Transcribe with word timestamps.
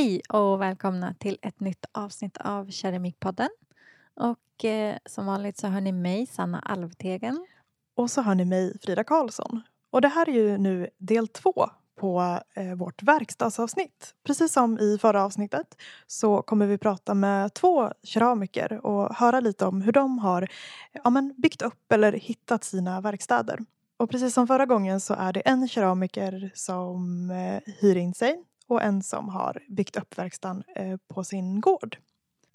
Hej 0.00 0.20
och 0.28 0.60
välkomna 0.60 1.14
till 1.14 1.38
ett 1.42 1.60
nytt 1.60 1.84
avsnitt 1.92 2.36
av 2.36 2.70
Keramikpodden. 2.70 3.48
Och 4.14 4.64
eh, 4.64 4.96
som 5.06 5.26
vanligt 5.26 5.58
så 5.58 5.66
hör 5.66 5.80
ni 5.80 5.92
mig, 5.92 6.26
Sanna 6.26 6.60
Alvtegen. 6.60 7.46
Och 7.96 8.10
så 8.10 8.22
hör 8.22 8.34
ni 8.34 8.44
mig, 8.44 8.78
Frida 8.82 9.04
Karlsson. 9.04 9.60
Och 9.90 10.00
det 10.00 10.08
här 10.08 10.28
är 10.28 10.32
ju 10.32 10.58
nu 10.58 10.90
del 10.98 11.28
två 11.28 11.70
på 11.98 12.40
eh, 12.54 12.74
vårt 12.74 13.02
verkstadsavsnitt. 13.02 14.14
Precis 14.26 14.52
som 14.52 14.78
i 14.78 14.98
förra 14.98 15.24
avsnittet 15.24 15.76
så 16.06 16.42
kommer 16.42 16.66
vi 16.66 16.78
prata 16.78 17.14
med 17.14 17.54
två 17.54 17.92
keramiker 18.02 18.86
och 18.86 19.16
höra 19.16 19.40
lite 19.40 19.66
om 19.66 19.82
hur 19.82 19.92
de 19.92 20.18
har 20.18 20.48
ja, 21.04 21.10
men 21.10 21.34
byggt 21.36 21.62
upp 21.62 21.92
eller 21.92 22.12
hittat 22.12 22.64
sina 22.64 23.00
verkstäder. 23.00 23.58
Och 23.96 24.10
precis 24.10 24.34
som 24.34 24.46
förra 24.46 24.66
gången 24.66 25.00
så 25.00 25.14
är 25.14 25.32
det 25.32 25.40
en 25.40 25.68
keramiker 25.68 26.50
som 26.54 27.30
eh, 27.30 27.72
hyr 27.80 27.96
in 27.96 28.14
sig 28.14 28.44
och 28.70 28.82
en 28.82 29.02
som 29.02 29.28
har 29.28 29.62
byggt 29.68 29.96
upp 29.96 30.18
verkstaden 30.18 30.62
eh, 30.76 30.96
på 31.08 31.24
sin 31.24 31.60
gård. 31.60 31.96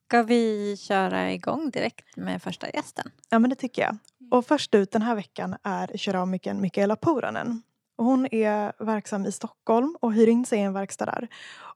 Ska 0.05 0.23
vi 0.23 0.77
köra 0.77 1.31
igång 1.31 1.69
direkt 1.69 2.17
med 2.17 2.41
första 2.41 2.69
gästen? 2.69 3.11
Ja 3.29 3.39
men 3.39 3.49
det 3.49 3.55
tycker 3.55 3.81
jag. 3.81 3.97
Och 4.31 4.45
först 4.45 4.75
ut 4.75 4.91
den 4.91 5.01
här 5.01 5.15
veckan 5.15 5.55
är 5.63 5.97
keramikern 5.97 6.61
Mikaela 6.61 6.95
Puranen. 6.95 7.61
Hon 7.97 8.27
är 8.31 8.83
verksam 8.85 9.25
i 9.25 9.31
Stockholm 9.31 9.95
och 10.01 10.13
hyr 10.13 10.27
in 10.27 10.45
sig 10.45 10.59
i 10.59 10.61
en 10.61 10.73
verkstad 10.73 11.05
där. 11.05 11.27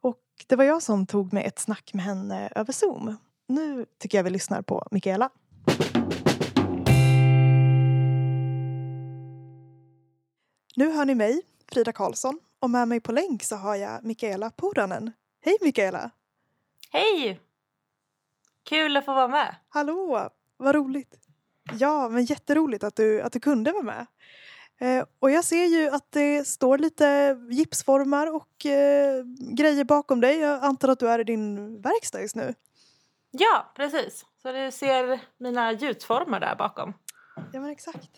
Och 0.02 0.19
det 0.47 0.56
var 0.56 0.63
jag 0.63 0.83
som 0.83 1.06
tog 1.06 1.33
med 1.33 1.45
ett 1.45 1.59
snack 1.59 1.94
med 1.94 2.06
henne 2.06 2.50
över 2.56 2.73
Zoom. 2.73 3.17
Nu 3.47 3.85
tycker 4.00 4.17
jag 4.17 4.23
vi 4.23 4.30
lyssnar 4.30 4.61
på 4.61 4.88
Mikaela. 4.91 5.30
Nu 10.75 10.91
hör 10.91 11.06
ni 11.06 11.16
mig, 11.16 11.41
Frida 11.72 11.91
Karlsson, 11.91 12.39
och 12.59 12.69
med 12.69 12.88
mig 12.88 12.99
på 12.99 13.11
länk 13.11 13.43
så 13.43 13.55
har 13.55 13.75
jag 13.75 14.03
Mikaela 14.03 14.52
Puranen. 14.52 15.11
Hej 15.41 15.57
Mikaela! 15.61 16.11
Hej! 16.91 17.39
Kul 18.63 18.97
att 18.97 19.05
få 19.05 19.13
vara 19.13 19.27
med. 19.27 19.55
Hallå! 19.69 20.29
Vad 20.57 20.75
roligt! 20.75 21.16
Ja, 21.79 22.09
men 22.09 22.25
jätteroligt 22.25 22.83
att 22.83 22.95
du, 22.95 23.21
att 23.21 23.33
du 23.33 23.39
kunde 23.39 23.71
vara 23.71 23.83
med. 23.83 24.05
Eh, 24.77 25.05
och 25.19 25.31
jag 25.31 25.45
ser 25.45 25.66
ju 25.66 25.89
att 25.89 26.11
det 26.11 26.47
står 26.47 26.77
lite 26.77 27.38
gipsformar 27.49 28.35
och 28.35 28.66
eh, 28.66 29.23
grejer 29.57 29.83
bakom 29.83 30.21
dig. 30.21 30.39
Jag 30.39 30.63
antar 30.63 30.88
att 30.89 30.99
du 30.99 31.09
är 31.09 31.19
i 31.19 31.23
din 31.23 31.81
verkstad 31.81 32.21
just 32.21 32.35
nu? 32.35 32.53
Ja, 33.31 33.71
precis. 33.75 34.25
Så 34.41 34.51
du 34.51 34.71
ser 34.71 35.19
mina 35.38 35.71
gjutformar 35.71 36.39
där 36.39 36.55
bakom. 36.55 36.94
Ja, 37.53 37.61
men 37.61 37.69
exakt. 37.69 38.09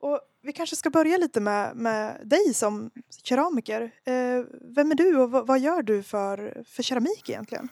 Och 0.00 0.20
vi 0.42 0.52
kanske 0.52 0.76
ska 0.76 0.90
börja 0.90 1.16
lite 1.16 1.40
med, 1.40 1.76
med 1.76 2.20
dig 2.24 2.54
som 2.54 2.90
keramiker. 3.24 3.82
Eh, 3.82 4.44
vem 4.76 4.90
är 4.90 4.94
du 4.94 5.18
och 5.18 5.30
vad, 5.30 5.46
vad 5.46 5.60
gör 5.60 5.82
du 5.82 6.02
för, 6.02 6.64
för 6.66 6.82
keramik 6.82 7.28
egentligen? 7.28 7.68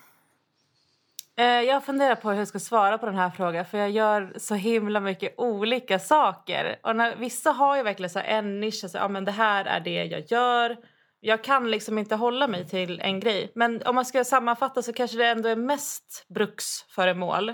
Eh, 1.39 1.47
jag 1.47 1.85
funderar 1.85 2.15
på 2.15 2.31
hur 2.31 2.39
jag 2.39 2.49
ska 2.49 2.59
svara 2.59 2.99
på 2.99 3.07
den 3.07 3.15
här 3.15 3.31
frågan 3.31 3.65
för 3.65 3.79
jag 3.79 3.91
gör 3.91 4.33
så 4.37 4.55
himla 4.55 5.01
mycket 5.01 5.35
olika 5.37 5.99
saker. 5.99 6.79
Och 6.83 6.97
när, 6.97 7.17
vissa 7.17 7.51
har 7.51 7.77
ju 7.77 7.83
verkligen 7.83 8.11
så 8.11 8.19
en 8.19 8.61
nisch, 8.61 8.81
alltså, 8.83 8.99
ja, 8.99 9.09
men 9.09 9.25
det 9.25 9.33
här 9.33 9.65
är 9.65 9.81
det 9.81 10.05
jag 10.05 10.25
gör. 10.31 10.77
Jag 11.21 11.45
kan 11.45 11.71
liksom 11.71 11.99
inte 11.99 12.15
hålla 12.15 12.49
mig 12.49 12.69
till 12.69 13.01
en 13.01 13.21
grej. 13.21 13.53
Men 13.55 13.83
om 13.83 13.95
man 13.95 14.05
ska 14.05 14.25
sammanfatta 14.25 14.83
så 14.83 14.93
kanske 14.93 15.17
det 15.17 15.27
ändå 15.27 15.49
är 15.49 15.57
mest 15.57 16.27
bruksföremål. 16.29 17.49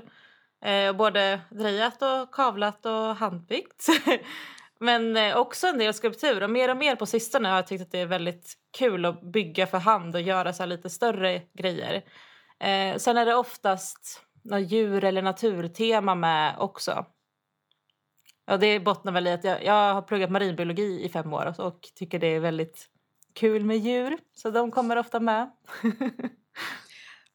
Eh, 0.64 0.92
både 0.92 1.40
drejat 1.50 2.02
och 2.02 2.34
kavlat 2.34 2.86
och 2.86 3.16
handbyggt. 3.16 3.86
Men 4.84 5.16
eh, 5.16 5.36
också 5.36 5.66
en 5.66 5.78
del 5.78 5.94
skulptur 5.94 6.42
och 6.42 6.50
mer 6.50 6.70
och 6.70 6.76
mer 6.76 6.96
på 6.96 7.06
sistone 7.06 7.48
har 7.48 7.56
jag 7.56 7.66
tyckt 7.66 7.82
att 7.82 7.92
det 7.92 8.00
är 8.00 8.06
väldigt 8.06 8.54
kul 8.78 9.04
att 9.04 9.22
bygga 9.22 9.66
för 9.66 9.78
hand 9.78 10.14
och 10.14 10.20
göra 10.20 10.52
så 10.52 10.66
lite 10.66 10.90
större 10.90 11.42
grejer. 11.54 11.94
Eh, 12.60 12.96
sen 12.96 13.16
är 13.16 13.26
det 13.26 13.34
oftast 13.34 14.22
något 14.42 14.72
djur 14.72 15.04
eller 15.04 15.22
naturtema 15.22 16.14
med 16.14 16.54
också. 16.58 17.06
Ja, 18.46 18.56
det 18.56 18.80
bottnar 18.80 19.12
väl 19.12 19.26
i 19.26 19.32
att 19.32 19.44
jag, 19.44 19.64
jag 19.64 19.94
har 19.94 20.02
pluggat 20.02 20.30
marinbiologi 20.30 21.04
i 21.04 21.08
fem 21.08 21.32
år 21.32 21.46
och, 21.46 21.66
och 21.66 21.80
tycker 21.94 22.18
det 22.18 22.26
är 22.26 22.40
väldigt 22.40 22.86
kul 23.34 23.64
med 23.64 23.78
djur. 23.78 24.18
Så 24.32 24.50
de 24.50 24.70
kommer 24.70 24.96
ofta 24.96 25.20
med. 25.20 25.50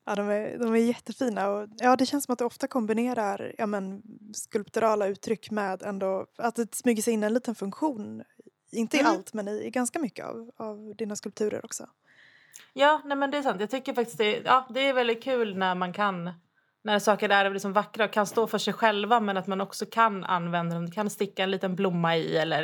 Ja, 0.10 0.16
de 0.16 0.30
är, 0.30 0.58
de 0.58 0.74
är 0.74 0.78
jättefina. 0.78 1.50
Och, 1.50 1.68
ja, 1.78 1.96
det 1.96 2.06
känns 2.06 2.26
som 2.26 2.34
att 2.34 2.40
du 2.40 2.46
ofta 2.46 2.68
kombinerar 2.68 3.56
ja, 3.58 3.66
men, 3.66 4.02
skulpturala 4.34 5.08
uttryck 5.08 5.52
med 5.52 5.84
ändå 5.84 6.26
att 6.38 6.56
det 6.56 6.76
smyger 6.76 7.02
sig 7.02 7.14
in 7.14 7.24
en 7.24 7.34
liten 7.34 7.56
funktion. 7.56 8.24
Inte 8.72 8.98
i 8.98 9.00
mm. 9.00 9.12
allt, 9.12 9.34
men 9.34 9.48
i, 9.48 9.66
i 9.66 9.70
ganska 9.70 10.00
mycket 10.00 10.26
av, 10.26 10.52
av 10.58 10.96
dina 10.98 11.16
skulpturer 11.16 11.66
också. 11.66 11.90
Ja, 12.74 13.02
nej 13.06 13.18
men 13.18 13.32
det 13.32 13.38
är 13.38 13.42
sant. 13.42 13.62
Jag 13.62 13.70
tycker 13.70 13.94
faktiskt 13.94 14.18
det, 14.18 14.42
ja, 14.46 14.68
det 14.70 14.80
är 14.80 14.94
väldigt 14.94 15.24
kul 15.24 15.58
när 15.58 15.76
man 15.76 15.94
kan 15.94 16.34
när 16.84 17.00
saker 17.00 17.30
är 17.30 17.50
liksom 17.50 17.74
vackra 17.74 18.06
och 18.06 18.14
kan 18.14 18.28
stå 18.28 18.48
för 18.48 18.58
sig 18.58 18.74
själva 18.74 19.20
men 19.20 19.38
att 19.38 19.48
man 19.48 19.62
också 19.62 19.86
kan 19.86 20.24
använda 20.24 20.76
dem. 20.76 20.92
kan 20.92 21.10
sticka 21.10 21.44
en 21.44 21.52
liten 21.52 21.76
blomma 21.76 22.18
i 22.18 22.38
eller 22.38 22.64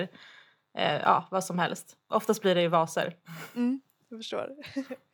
eh, 0.78 0.96
ja, 1.02 1.28
vad 1.32 1.44
som 1.44 1.60
helst. 1.60 1.98
Oftast 2.10 2.42
blir 2.42 2.56
det 2.56 2.62
i 2.62 2.68
vaser. 2.68 3.16
Mm, 3.56 3.82
jag 4.10 4.20
förstår. 4.20 4.50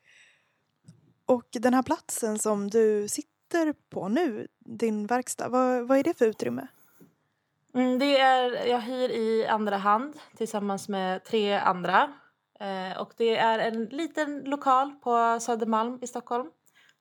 och 1.31 1.47
den 1.52 1.74
här 1.74 1.84
platsen 1.84 2.40
som 2.40 2.69
du 2.69 3.08
sitter 3.08 3.74
på 3.90 4.08
nu, 4.08 4.47
din 4.59 5.08
verkstad, 5.08 5.50
vad, 5.50 5.88
vad 5.88 5.97
är 5.97 6.03
det 6.03 6.18
för 6.18 6.25
utrymme? 6.25 6.68
Mm, 7.74 8.00
det 8.00 8.19
är, 8.19 8.66
jag 8.68 8.81
hyr 8.81 9.09
i 9.09 9.47
andra 9.47 9.78
hand 9.78 10.14
tillsammans 10.38 10.90
med 10.90 11.24
tre 11.24 11.53
andra 11.53 12.14
Eh, 12.62 12.97
och 12.97 13.14
det 13.18 13.38
är 13.38 13.59
en 13.59 13.86
liten 13.86 14.40
lokal 14.46 14.92
på 15.03 15.40
Södermalm 15.42 16.00
i 16.02 16.08
Stockholm. 16.08 16.47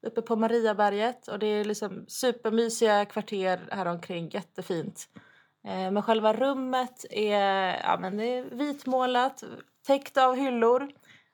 Uppe 0.07 0.23
på 0.23 0.37
Mariaberget. 0.37 1.29
Och 1.29 1.39
det 1.39 1.47
är 1.47 1.65
liksom 1.65 2.05
supermysiga 2.09 3.05
kvarter 3.05 3.69
här 3.71 3.87
omkring. 3.87 4.29
Jättefint. 4.29 5.09
Eh, 5.65 5.91
men 5.91 6.03
själva 6.03 6.33
rummet 6.33 7.05
är, 7.11 7.81
ja, 7.83 7.99
men 8.01 8.17
det 8.17 8.25
är 8.25 8.45
vitmålat, 8.45 9.45
täckt 9.87 10.17
av 10.17 10.35
hyllor. 10.35 10.89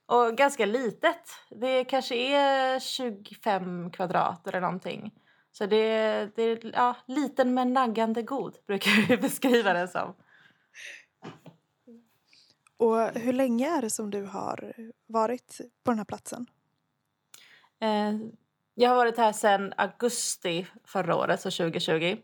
Och 0.07 0.37
ganska 0.37 0.67
litet. 0.67 1.31
Det 1.51 1.85
kanske 1.85 2.15
är 2.17 2.81
25 2.81 3.91
kvadrat 3.91 4.47
eller 4.47 4.61
någonting. 4.61 5.13
Så 5.53 5.67
det, 5.67 5.87
det 6.37 6.43
är 6.43 6.71
ja, 6.75 6.97
liten 7.07 7.55
men 7.55 7.73
naggande 7.73 8.23
god 8.23 8.57
brukar 8.67 9.09
vi 9.09 9.17
beskriva 9.17 9.73
den 9.73 9.89
som. 9.89 10.15
Och 12.77 12.97
hur 12.99 13.33
länge 13.33 13.79
är 13.79 13.83
det 13.83 13.91
som 13.91 14.11
du 14.11 14.23
har 14.23 14.75
varit 15.07 15.61
på 15.85 15.91
den 15.91 15.99
här 15.99 16.05
platsen? 16.05 16.47
Eh, 17.81 18.13
jag 18.75 18.91
har 18.91 18.97
varit 18.97 19.19
här 19.19 19.33
sedan 19.33 19.73
augusti 19.77 20.67
förra 20.85 21.17
året, 21.17 21.41
så 21.41 21.51
2020. 21.51 22.17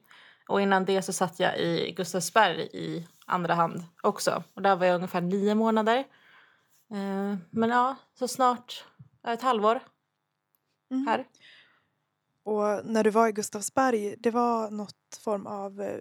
Och 0.49 0.61
innan 0.61 0.85
det 0.85 1.03
så 1.03 1.13
satt 1.13 1.41
jag 1.41 1.59
i 1.59 1.95
Gustavsberg 1.97 2.61
i 2.61 3.07
andra 3.27 3.55
hand 3.55 3.83
också. 4.03 4.43
Och 4.55 4.63
där 4.63 4.77
var 4.77 4.87
jag 4.87 4.95
ungefär 4.95 5.21
nio 5.21 5.55
månader. 5.55 6.05
Eh, 6.93 7.37
men 7.51 7.71
ja, 7.71 7.97
så 8.19 8.29
snart 8.29 8.85
ett 9.27 9.43
halvår 9.43 9.81
mm. 10.91 11.07
här. 11.07 11.27
Och 12.45 12.87
när 12.87 13.05
du 13.05 13.11
var 13.11 13.29
i 13.29 13.33
Gustavsberg, 13.33 14.15
det 14.19 14.31
var 14.31 14.71
något 14.71 15.21
form 15.25 15.47
av, 15.47 15.81
eh, 15.81 15.97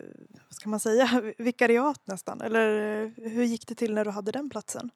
vad 0.47 0.53
ska 0.53 0.69
man 0.69 0.79
säga, 0.79 1.33
vikariat 1.37 2.01
nästan? 2.03 2.41
Eller 2.41 3.01
eh, 3.03 3.11
hur 3.31 3.43
gick 3.43 3.67
det 3.67 3.75
till 3.75 3.93
när 3.93 4.05
du 4.05 4.11
hade 4.11 4.31
den 4.31 4.49
platsen? 4.49 4.89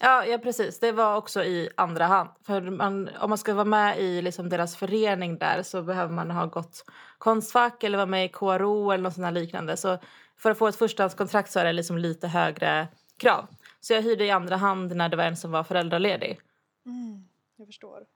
Ja, 0.00 0.24
ja 0.26 0.38
precis. 0.38 0.80
Det 0.80 0.92
var 0.92 1.16
också 1.16 1.44
i 1.44 1.70
andra 1.76 2.06
hand. 2.06 2.30
För 2.42 2.60
man, 2.60 3.08
om 3.20 3.28
man 3.28 3.38
ska 3.38 3.54
vara 3.54 3.64
med 3.64 4.00
i 4.00 4.22
liksom 4.22 4.48
deras 4.48 4.76
förening 4.76 5.38
där 5.38 5.62
så 5.62 5.82
behöver 5.82 6.14
man 6.14 6.30
ha 6.30 6.46
gått 6.46 6.84
Konstfack 7.18 7.84
eller 7.84 7.98
vara 7.98 8.06
med 8.06 8.24
i 8.24 8.28
KRO 8.28 8.90
eller 8.90 9.20
något 9.20 9.34
liknande. 9.34 9.76
Så 9.76 9.98
för 10.36 10.50
att 10.50 10.58
få 10.58 10.66
ett 10.66 10.76
förstahandskontrakt 10.76 11.52
så 11.52 11.58
är 11.58 11.64
det 11.64 11.72
liksom 11.72 11.98
lite 11.98 12.28
högre 12.28 12.88
krav. 13.16 13.46
Så 13.88 13.94
jag 13.94 14.02
hyrde 14.02 14.24
i 14.24 14.30
andra 14.30 14.56
hand 14.56 14.96
när 14.96 15.08
det 15.08 15.16
var 15.16 15.24
en 15.24 15.36
som 15.36 15.50
var 15.50 15.64
föräldraledig. 15.64 16.40
Mm, 16.86 17.28
jag 17.56 17.66
förstår. 17.66 18.06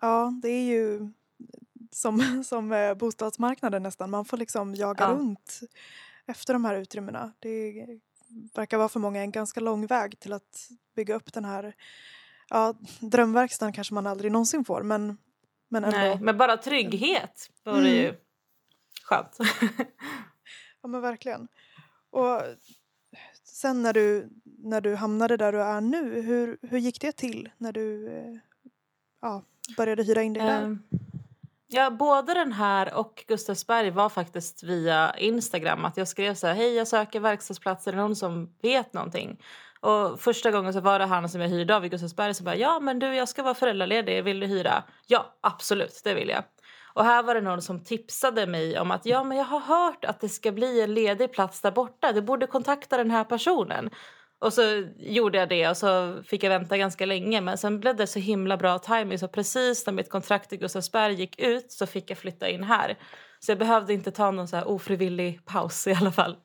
Ja, 0.00 0.32
det 0.42 0.48
är 0.48 0.62
ju 0.62 1.12
som, 1.90 2.44
som 2.46 2.72
eh, 2.72 2.94
bostadsmarknaden 2.94 3.82
nästan. 3.82 4.10
Man 4.10 4.24
får 4.24 4.36
liksom 4.36 4.74
jaga 4.74 5.04
ja. 5.04 5.10
runt 5.10 5.60
efter 6.26 6.52
de 6.52 6.64
här 6.64 6.76
utrymmena. 6.76 7.32
Det 7.38 7.86
verkar 8.54 8.78
vara 8.78 8.88
för 8.88 9.00
många 9.00 9.20
en 9.20 9.30
ganska 9.30 9.60
lång 9.60 9.86
väg 9.86 10.18
till 10.18 10.32
att 10.32 10.68
bygga 10.96 11.14
upp 11.14 11.32
den 11.32 11.44
här 11.44 11.74
ja, 12.48 12.74
drömverkstan 13.00 13.72
kanske 13.72 13.94
man 13.94 14.06
aldrig 14.06 14.32
någonsin 14.32 14.64
får 14.64 14.82
men, 14.82 15.18
men 15.68 15.84
ändå. 15.84 15.96
Nej, 15.96 16.18
men 16.20 16.38
bara 16.38 16.56
trygghet 16.56 17.50
vore 17.64 17.78
mm. 17.78 17.92
ju 17.92 18.14
skönt. 19.02 19.38
ja 20.82 20.88
men 20.88 21.00
verkligen. 21.00 21.48
Och 22.10 22.42
sen 23.44 23.82
när 23.82 23.92
du, 23.92 24.28
när 24.62 24.80
du 24.80 24.94
hamnade 24.94 25.36
där 25.36 25.52
du 25.52 25.62
är 25.62 25.80
nu, 25.80 26.20
hur, 26.20 26.58
hur 26.62 26.78
gick 26.78 27.00
det 27.00 27.12
till 27.12 27.50
när 27.58 27.72
du 27.72 28.08
eh, 28.08 28.38
ja, 29.20 29.42
började 29.76 30.02
hyra 30.02 30.22
in 30.22 30.32
dig 30.32 30.42
där? 30.42 30.62
Um, 30.62 30.82
Ja, 31.74 31.90
både 31.90 32.34
den 32.34 32.52
här 32.52 32.94
och 32.94 33.24
Gustavsberg 33.28 33.90
var 33.90 34.08
faktiskt 34.08 34.62
via 34.62 35.14
Instagram. 35.18 35.84
Att 35.84 35.96
Jag 35.96 36.08
skrev 36.08 36.34
så 36.34 36.46
här, 36.46 36.54
hej 36.54 36.74
jag 36.74 36.88
söker 36.88 37.20
verkstadsplatser, 37.20 37.92
är 37.92 37.96
det 37.96 38.02
någon 38.02 38.16
som 38.16 38.54
vet 38.62 38.92
någonting? 38.92 39.40
Och 39.80 40.20
första 40.20 40.50
gången 40.50 40.72
så 40.72 40.80
var 40.80 40.98
det 40.98 41.04
han 41.04 41.28
som 41.28 41.40
jag 41.40 41.48
hyrde 41.48 41.76
av 41.76 41.84
i 41.84 41.88
Gustavsberg 41.88 42.34
som 42.34 42.44
bara, 42.44 42.56
ja 42.56 42.80
men 42.80 42.98
du 42.98 43.14
jag 43.14 43.28
ska 43.28 43.42
vara 43.42 43.54
föräldraledig, 43.54 44.24
vill 44.24 44.40
du 44.40 44.46
hyra? 44.46 44.82
Ja, 45.06 45.34
absolut, 45.40 46.00
det 46.04 46.14
vill 46.14 46.28
jag. 46.28 46.44
Och 46.94 47.04
här 47.04 47.22
var 47.22 47.34
det 47.34 47.40
någon 47.40 47.62
som 47.62 47.84
tipsade 47.84 48.46
mig 48.46 48.78
om 48.78 48.90
att 48.90 49.06
ja 49.06 49.24
men 49.24 49.38
jag 49.38 49.44
har 49.44 49.60
hört 49.60 50.04
att 50.04 50.20
det 50.20 50.28
ska 50.28 50.52
bli 50.52 50.80
en 50.80 50.94
ledig 50.94 51.32
plats 51.32 51.60
där 51.60 51.70
borta, 51.70 52.12
du 52.12 52.22
borde 52.22 52.46
kontakta 52.46 52.96
den 52.96 53.10
här 53.10 53.24
personen. 53.24 53.90
Och 54.42 54.52
så 54.52 54.88
gjorde 54.96 55.38
jag 55.38 55.48
det 55.48 55.68
och 55.68 55.76
så 55.76 56.22
fick 56.22 56.42
jag 56.42 56.50
vänta 56.50 56.76
ganska 56.76 57.06
länge. 57.06 57.40
Men 57.40 57.58
sen 57.58 57.80
blev 57.80 57.96
det 57.96 58.06
så 58.06 58.18
himla 58.18 58.56
bra 58.56 58.78
timing 58.78 59.18
så 59.18 59.28
precis 59.28 59.86
när 59.86 59.92
mitt 59.92 60.10
kontrakt 60.10 60.52
i 60.52 60.56
Gustavsberg 60.56 61.14
gick 61.14 61.38
ut 61.40 61.72
så 61.72 61.86
fick 61.86 62.10
jag 62.10 62.18
flytta 62.18 62.48
in 62.48 62.62
här. 62.62 62.98
Så 63.40 63.50
jag 63.50 63.58
behövde 63.58 63.94
inte 63.94 64.10
ta 64.10 64.30
någon 64.30 64.48
så 64.48 64.56
här 64.56 64.68
ofrivillig 64.68 65.44
paus 65.44 65.86
i 65.86 65.92
alla 65.92 66.12
fall. 66.12 66.36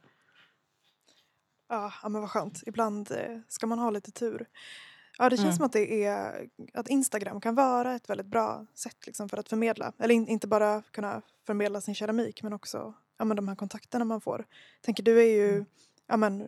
Ja, 1.70 1.94
men 2.04 2.22
vad 2.22 2.30
skönt. 2.30 2.64
Ibland 2.66 3.12
eh, 3.12 3.40
ska 3.48 3.68
man 3.68 3.80
ha 3.80 3.90
lite 3.90 4.12
tur. 4.12 4.48
Ja, 5.18 5.30
det 5.30 5.38
känns 5.38 5.46
mm. 5.46 5.56
som 5.56 5.66
att, 5.66 5.74
det 5.74 6.04
är, 6.04 6.48
att 6.74 6.88
Instagram 6.88 7.42
kan 7.42 7.56
vara 7.56 7.96
ett 7.96 8.10
väldigt 8.10 8.28
bra 8.28 8.66
sätt 8.76 9.06
liksom, 9.06 9.30
för 9.30 9.38
att 9.38 9.50
förmedla. 9.50 9.94
Eller 10.00 10.16
in, 10.16 10.28
inte 10.28 10.48
bara 10.48 10.84
kunna 10.92 11.22
förmedla 11.48 11.82
sin 11.82 11.96
keramik 11.96 12.44
men 12.44 12.54
också 12.54 12.94
ja, 13.18 13.26
men 13.26 13.38
de 13.38 13.48
här 13.48 13.56
kontakterna 13.56 14.06
man 14.06 14.22
får. 14.22 14.46
Tänker, 14.82 15.04
du 15.04 15.20
är 15.20 15.36
ju 15.36 15.50
mm. 15.50 15.66
ja, 16.08 16.18
men, 16.18 16.48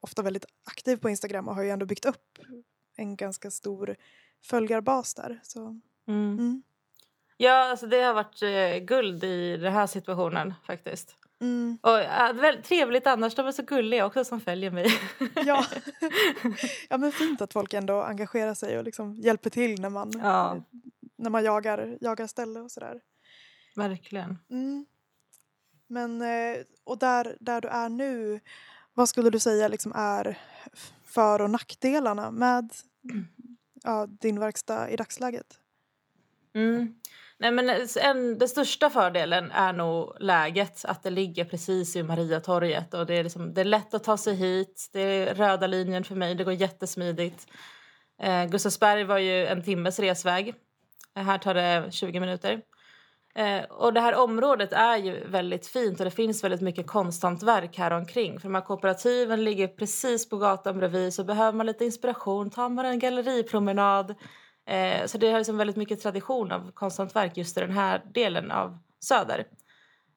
ofta 0.00 0.22
väldigt 0.22 0.44
aktiv 0.64 0.96
på 0.96 1.10
Instagram 1.10 1.48
och 1.48 1.54
har 1.54 1.62
ju 1.62 1.70
ändå 1.70 1.86
byggt 1.86 2.04
upp 2.04 2.38
en 2.96 3.16
ganska 3.16 3.50
stor 3.50 3.96
följarbas 4.42 5.14
där. 5.14 5.40
Så, 5.42 5.60
mm. 6.08 6.38
Mm. 6.38 6.62
Ja, 7.36 7.70
alltså 7.70 7.86
det 7.86 8.02
har 8.02 8.14
varit 8.14 8.42
eh, 8.42 8.84
guld 8.84 9.24
i 9.24 9.56
den 9.56 9.72
här 9.72 9.86
situationen 9.86 10.54
faktiskt. 10.66 11.16
Mm. 11.40 11.78
Och, 11.82 11.98
äh, 11.98 12.32
väldigt 12.32 12.64
trevligt 12.64 13.06
annars, 13.06 13.34
de 13.34 13.46
är 13.46 13.52
så 13.52 13.62
gulliga 13.62 14.06
också 14.06 14.24
som 14.24 14.40
följer 14.40 14.70
mig. 14.70 14.86
ja. 15.34 15.66
ja, 16.88 16.98
men 16.98 17.12
fint 17.12 17.40
att 17.40 17.52
folk 17.52 17.74
ändå 17.74 18.02
engagerar 18.02 18.54
sig 18.54 18.78
och 18.78 18.84
liksom 18.84 19.14
hjälper 19.14 19.50
till 19.50 19.80
när 19.80 19.90
man, 19.90 20.12
ja. 20.22 20.62
när 21.16 21.30
man 21.30 21.44
jagar, 21.44 21.98
jagar 22.00 22.26
ställe 22.26 22.60
och 22.60 22.70
sådär. 22.70 23.00
Verkligen. 23.76 24.38
Mm. 24.50 24.86
Men, 25.86 26.22
eh, 26.22 26.62
och 26.84 26.98
där, 26.98 27.36
där 27.40 27.60
du 27.60 27.68
är 27.68 27.88
nu, 27.88 28.40
vad 28.94 29.08
skulle 29.08 29.30
du 29.30 29.38
säga 29.38 29.68
liksom 29.68 29.92
är 29.94 30.38
för 31.04 31.40
och 31.40 31.50
nackdelarna 31.50 32.30
med 32.30 32.70
ja, 33.82 34.06
din 34.06 34.40
verkstad 34.40 34.90
i 34.90 34.96
dagsläget? 34.96 35.58
Mm. 36.54 36.94
Nej, 37.38 37.50
men 37.50 37.70
en, 38.00 38.38
den 38.38 38.48
största 38.48 38.90
fördelen 38.90 39.50
är 39.50 39.72
nog 39.72 40.16
läget, 40.20 40.84
att 40.84 41.02
det 41.02 41.10
ligger 41.10 41.44
precis 41.44 41.96
vid 41.96 42.04
Mariatorget. 42.04 42.94
Och 42.94 43.06
det, 43.06 43.14
är 43.14 43.24
liksom, 43.24 43.54
det 43.54 43.60
är 43.60 43.64
lätt 43.64 43.94
att 43.94 44.04
ta 44.04 44.16
sig 44.16 44.34
hit, 44.34 44.90
det 44.92 45.00
är 45.00 45.34
röda 45.34 45.66
linjen 45.66 46.04
för 46.04 46.14
mig, 46.14 46.34
det 46.34 46.44
går 46.44 46.52
jättesmidigt. 46.52 47.46
Eh, 48.22 48.44
Gustavsberg 48.44 49.04
var 49.04 49.18
ju 49.18 49.46
en 49.46 49.62
timmes 49.62 49.98
resväg. 49.98 50.54
Här 51.14 51.38
tar 51.38 51.54
det 51.54 51.92
20 51.92 52.20
minuter. 52.20 52.62
Eh, 53.34 53.64
och 53.64 53.92
det 53.92 54.00
här 54.00 54.14
området 54.14 54.72
är 54.72 54.96
ju 54.96 55.26
väldigt 55.26 55.66
fint 55.66 56.00
och 56.00 56.04
det 56.04 56.10
finns 56.10 56.44
väldigt 56.44 56.60
mycket 56.60 56.86
konsthantverk 56.86 57.78
här 57.78 57.90
omkring. 57.90 58.40
För 58.40 58.48
de 58.48 58.54
här 58.54 58.62
kooperativen 58.62 59.44
ligger 59.44 59.68
precis 59.68 60.28
på 60.28 60.36
gatan 60.36 60.78
bredvid 60.78 61.14
så 61.14 61.24
behöver 61.24 61.56
man 61.56 61.66
lite 61.66 61.84
inspiration 61.84 62.50
tar 62.50 62.68
man 62.68 62.86
en 62.86 62.98
galleripromenad. 62.98 64.14
Eh, 64.66 65.06
så 65.06 65.18
det 65.18 65.30
har 65.30 65.38
liksom 65.38 65.56
väldigt 65.56 65.76
mycket 65.76 66.02
tradition 66.02 66.52
av 66.52 66.70
konsthantverk 66.72 67.36
just 67.36 67.56
i 67.56 67.60
den 67.60 67.70
här 67.70 68.02
delen 68.14 68.50
av 68.50 68.78
Söder. 69.04 69.44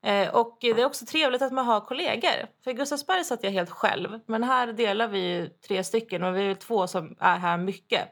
Eh, 0.06 0.36
och 0.36 0.58
det 0.62 0.82
är 0.82 0.86
också 0.86 1.06
trevligt 1.06 1.42
att 1.42 1.54
man 1.54 1.66
har 1.66 1.82
kollegor. 1.82 2.48
För 2.64 2.72
i 2.72 2.74
Gustavsberg 2.74 3.24
satt 3.24 3.44
jag 3.44 3.52
helt 3.52 3.70
själv. 3.70 4.20
Men 4.26 4.44
här 4.44 4.74
delar 4.74 5.08
vi 5.08 5.50
tre 5.68 5.84
stycken 5.84 6.24
och 6.24 6.36
vi 6.36 6.52
är 6.52 6.56
två 6.56 6.88
som 6.88 7.16
är 7.20 7.38
här 7.38 7.58
mycket. 7.58 8.10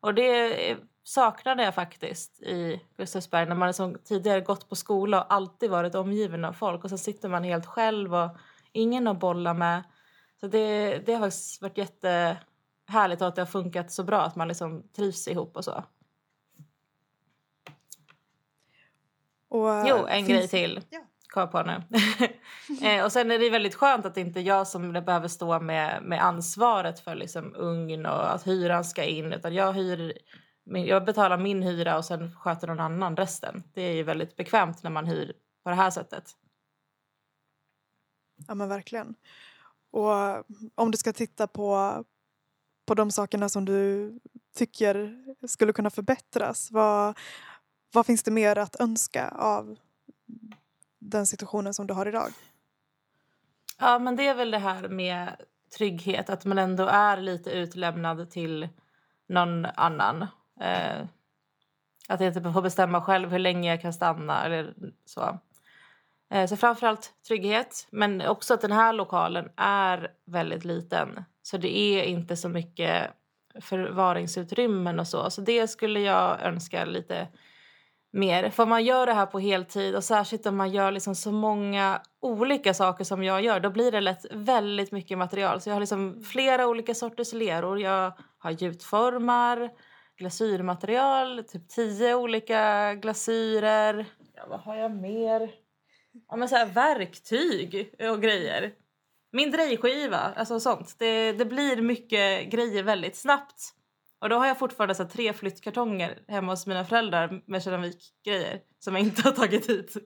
Och 0.00 0.14
det 0.14 0.76
saknade 1.04 1.64
jag 1.64 1.74
faktiskt 1.74 2.42
i 2.42 2.80
Gustavsberg 2.96 3.46
när 3.46 3.54
man 3.54 3.68
liksom 3.68 3.96
tidigare 4.04 4.40
gått 4.40 4.68
på 4.68 4.76
skola 4.76 5.22
och 5.22 5.34
alltid 5.34 5.70
varit 5.70 5.94
omgiven 5.94 6.44
av 6.44 6.52
folk 6.52 6.84
och 6.84 6.90
så 6.90 6.98
sitter 6.98 7.28
man 7.28 7.44
helt 7.44 7.66
själv 7.66 8.14
och 8.14 8.30
ingen 8.72 9.06
att 9.06 9.20
bolla 9.20 9.54
med. 9.54 9.82
Så 10.40 10.46
det, 10.46 10.98
det 11.06 11.14
har 11.14 11.60
varit 11.62 11.78
jättehärligt 11.78 13.22
att 13.22 13.34
det 13.34 13.40
har 13.40 13.46
funkat 13.46 13.92
så 13.92 14.02
bra 14.02 14.22
att 14.22 14.36
man 14.36 14.48
liksom 14.48 14.88
trivs 14.96 15.28
ihop 15.28 15.56
och 15.56 15.64
så. 15.64 15.84
Och, 19.48 19.86
jo, 19.86 20.06
en 20.08 20.24
grej 20.24 20.48
till. 20.48 20.80
Ja. 20.90 21.00
Kom 21.28 21.50
på 21.50 21.62
nu. 21.62 21.82
eh, 22.88 23.04
och 23.04 23.12
sen 23.12 23.30
är 23.30 23.38
det 23.38 23.50
väldigt 23.50 23.74
skönt 23.74 24.06
att 24.06 24.14
det 24.14 24.20
inte 24.20 24.40
är 24.40 24.44
jag 24.44 24.66
som 24.66 24.92
behöver 24.92 25.28
stå 25.28 25.60
med, 25.60 26.02
med 26.02 26.24
ansvaret 26.24 27.00
för 27.00 27.14
liksom 27.14 27.54
ugn 27.56 28.06
och 28.06 28.34
att 28.34 28.46
hyran 28.46 28.84
ska 28.84 29.04
in 29.04 29.32
utan 29.32 29.54
jag 29.54 29.72
hyr 29.72 30.12
jag 30.64 31.04
betalar 31.04 31.38
min 31.38 31.62
hyra 31.62 31.96
och 31.96 32.04
sen 32.04 32.36
sköter 32.36 32.66
någon 32.66 32.80
annan 32.80 33.16
resten. 33.16 33.62
Det 33.74 33.82
är 33.82 33.92
ju 33.92 34.02
väldigt 34.02 34.36
bekvämt 34.36 34.82
när 34.82 34.90
man 34.90 35.06
hyr 35.06 35.32
på 35.62 35.70
det 35.70 35.76
här 35.76 35.90
sättet. 35.90 36.36
Ja 38.48 38.54
men 38.54 38.68
verkligen. 38.68 39.14
Och 39.90 40.12
om 40.74 40.90
du 40.90 40.98
ska 40.98 41.12
titta 41.12 41.46
på, 41.46 42.04
på 42.86 42.94
de 42.94 43.10
sakerna 43.10 43.48
som 43.48 43.64
du 43.64 44.12
tycker 44.54 45.24
skulle 45.46 45.72
kunna 45.72 45.90
förbättras, 45.90 46.70
vad, 46.70 47.18
vad 47.92 48.06
finns 48.06 48.22
det 48.22 48.30
mer 48.30 48.58
att 48.58 48.80
önska 48.80 49.28
av 49.28 49.76
den 50.98 51.26
situationen 51.26 51.74
som 51.74 51.86
du 51.86 51.94
har 51.94 52.06
idag? 52.06 52.32
Ja 53.78 53.98
men 53.98 54.16
det 54.16 54.26
är 54.26 54.34
väl 54.34 54.50
det 54.50 54.58
här 54.58 54.88
med 54.88 55.36
trygghet, 55.78 56.30
att 56.30 56.44
man 56.44 56.58
ändå 56.58 56.86
är 56.86 57.16
lite 57.16 57.50
utlämnad 57.50 58.30
till 58.30 58.68
någon 59.26 59.64
annan. 59.64 60.26
Eh, 60.60 61.06
att 62.08 62.20
jag 62.20 62.28
inte 62.36 62.52
får 62.52 62.62
bestämma 62.62 63.00
själv 63.00 63.30
hur 63.30 63.38
länge 63.38 63.70
jag 63.70 63.82
kan 63.82 63.92
stanna 63.92 64.44
eller 64.44 64.74
så. 65.04 65.38
Eh, 66.30 66.46
så 66.46 66.56
framförallt 66.56 67.12
trygghet, 67.28 67.86
men 67.90 68.26
också 68.26 68.54
att 68.54 68.60
den 68.60 68.72
här 68.72 68.92
lokalen 68.92 69.48
är 69.56 70.10
väldigt 70.26 70.64
liten. 70.64 71.24
Så 71.42 71.56
det 71.56 71.78
är 71.78 72.02
inte 72.02 72.36
så 72.36 72.48
mycket 72.48 73.10
förvaringsutrymmen 73.60 75.00
och 75.00 75.08
så. 75.08 75.30
Så 75.30 75.40
det 75.40 75.68
skulle 75.68 76.00
jag 76.00 76.42
önska 76.42 76.84
lite 76.84 77.28
mer. 78.12 78.50
För 78.50 78.62
om 78.62 78.68
man 78.68 78.84
gör 78.84 79.06
det 79.06 79.12
här 79.12 79.26
på 79.26 79.38
heltid 79.38 79.94
och 79.94 80.04
särskilt 80.04 80.46
om 80.46 80.56
man 80.56 80.70
gör 80.70 80.92
liksom 80.92 81.14
så 81.14 81.32
många 81.32 82.00
olika 82.20 82.74
saker 82.74 83.04
som 83.04 83.24
jag 83.24 83.42
gör 83.42 83.60
då 83.60 83.70
blir 83.70 83.92
det 83.92 84.00
lätt 84.00 84.26
väldigt 84.30 84.92
mycket 84.92 85.18
material. 85.18 85.60
Så 85.60 85.68
jag 85.68 85.74
har 85.74 85.80
liksom 85.80 86.22
flera 86.22 86.66
olika 86.66 86.94
sorters 86.94 87.32
leror. 87.32 87.80
Jag 87.80 88.12
har 88.38 88.50
gjutformar, 88.50 89.70
glasyrmaterial, 90.16 91.44
typ 91.44 91.68
tio 91.68 92.14
olika 92.14 92.94
glasyrer. 92.94 94.06
Ja, 94.34 94.46
vad 94.48 94.60
har 94.60 94.76
jag 94.76 94.96
mer? 94.96 95.54
Ja, 96.28 96.36
men 96.36 96.48
så 96.48 96.56
här, 96.56 96.66
verktyg 96.66 97.94
och 98.10 98.22
grejer. 98.22 98.72
Min 99.32 99.50
drejskiva, 99.50 100.18
alltså 100.18 100.60
sånt. 100.60 100.94
Det, 100.98 101.32
det 101.32 101.44
blir 101.44 101.82
mycket 101.82 102.50
grejer 102.50 102.82
väldigt 102.82 103.16
snabbt. 103.16 103.74
Och 104.18 104.28
då 104.28 104.36
har 104.36 104.46
jag 104.46 104.58
fortfarande 104.58 104.94
så 104.94 105.04
tre 105.04 105.32
flyttkartonger 105.32 106.18
hemma 106.28 106.52
hos 106.52 106.66
mina 106.66 106.84
föräldrar 106.84 107.42
med 107.46 107.62
keramikgrejer 107.62 108.60
som 108.78 108.94
jag 108.94 109.04
inte 109.04 109.22
har 109.22 109.32
tagit 109.32 109.70
hit. 109.70 109.96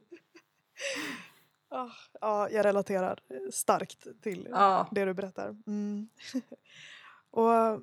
Oh, 1.70 1.92
ja, 2.20 2.50
jag 2.50 2.64
relaterar 2.64 3.20
starkt 3.52 4.22
till 4.22 4.48
ja. 4.50 4.88
det 4.90 5.04
du 5.04 5.14
berättar. 5.14 5.56
Mm. 5.66 6.08
och 7.30 7.82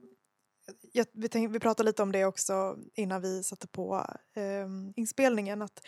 jag, 0.92 1.06
vi, 1.14 1.30
tänk, 1.30 1.56
vi 1.56 1.60
pratade 1.60 1.88
lite 1.88 2.04
om 2.04 2.12
det 2.12 2.26
också 2.26 2.78
innan 2.94 3.22
vi 3.22 3.44
satte 3.44 3.68
på 3.68 4.06
eh, 4.34 4.68
inspelningen. 4.96 5.62
Att, 5.62 5.82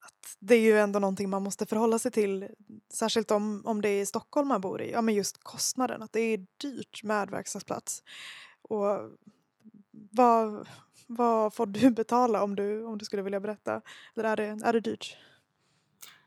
att 0.00 0.36
det 0.38 0.54
är 0.54 0.60
ju 0.60 0.78
ändå 0.78 0.98
någonting 0.98 1.30
man 1.30 1.42
måste 1.42 1.66
förhålla 1.66 1.98
sig 1.98 2.10
till. 2.10 2.48
Särskilt 2.92 3.30
om, 3.30 3.62
om 3.66 3.82
det 3.82 3.88
är 3.88 4.02
i 4.02 4.06
Stockholm 4.06 4.48
man 4.48 4.60
bor 4.60 4.82
i. 4.82 4.92
Ja, 4.92 5.02
men 5.02 5.14
just 5.14 5.44
kostnaden. 5.44 6.02
Att 6.02 6.12
det 6.12 6.20
är 6.20 6.46
dyrt 6.56 7.02
med 7.02 7.30
verkstadsplats. 7.30 8.02
Och 8.62 9.10
vad, 10.10 10.68
vad 11.06 11.54
får 11.54 11.66
du 11.66 11.90
betala 11.96 12.42
om 12.42 12.56
du, 12.56 12.84
om 12.84 12.98
du 12.98 13.04
skulle 13.04 13.22
vilja 13.22 13.40
berätta? 13.40 13.80
Eller 14.16 14.28
är 14.28 14.36
det, 14.36 14.66
är 14.66 14.72
det 14.72 14.80
dyrt? 14.80 15.16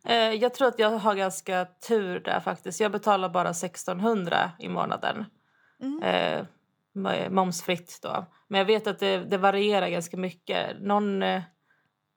Eh, 0.05 0.15
jag 0.15 0.53
tror 0.53 0.67
att 0.67 0.79
jag 0.79 0.89
har 0.89 1.15
ganska 1.15 1.67
tur 1.87 2.19
där 2.19 2.39
faktiskt. 2.39 2.79
Jag 2.79 2.91
betalar 2.91 3.29
bara 3.29 3.49
1600 3.49 4.51
i 4.59 4.69
månaden. 4.69 5.25
Mm. 5.81 6.03
Momsfritt 7.29 7.99
då. 8.01 8.25
Men 8.47 8.57
jag 8.59 8.65
vet 8.65 8.87
att 8.87 8.99
det, 8.99 9.17
det 9.17 9.37
varierar 9.37 9.87
ganska 9.87 10.17
mycket. 10.17 10.81
Någon 10.81 11.23
eh, 11.23 11.41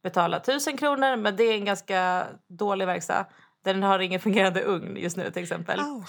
betalar 0.03 0.39
1000 0.39 0.77
kronor 0.77 1.17
men 1.17 1.37
det 1.37 1.45
är 1.45 1.55
en 1.55 1.65
ganska 1.65 2.27
dålig 2.49 2.87
verkstad. 2.87 3.27
Den 3.65 3.83
har 3.83 3.99
ingen 3.99 4.21
fungerande 4.21 4.63
ugn 4.63 4.97
just 4.97 5.17
nu 5.17 5.31
till 5.31 5.43
exempel. 5.43 5.81
Oh. 5.81 6.05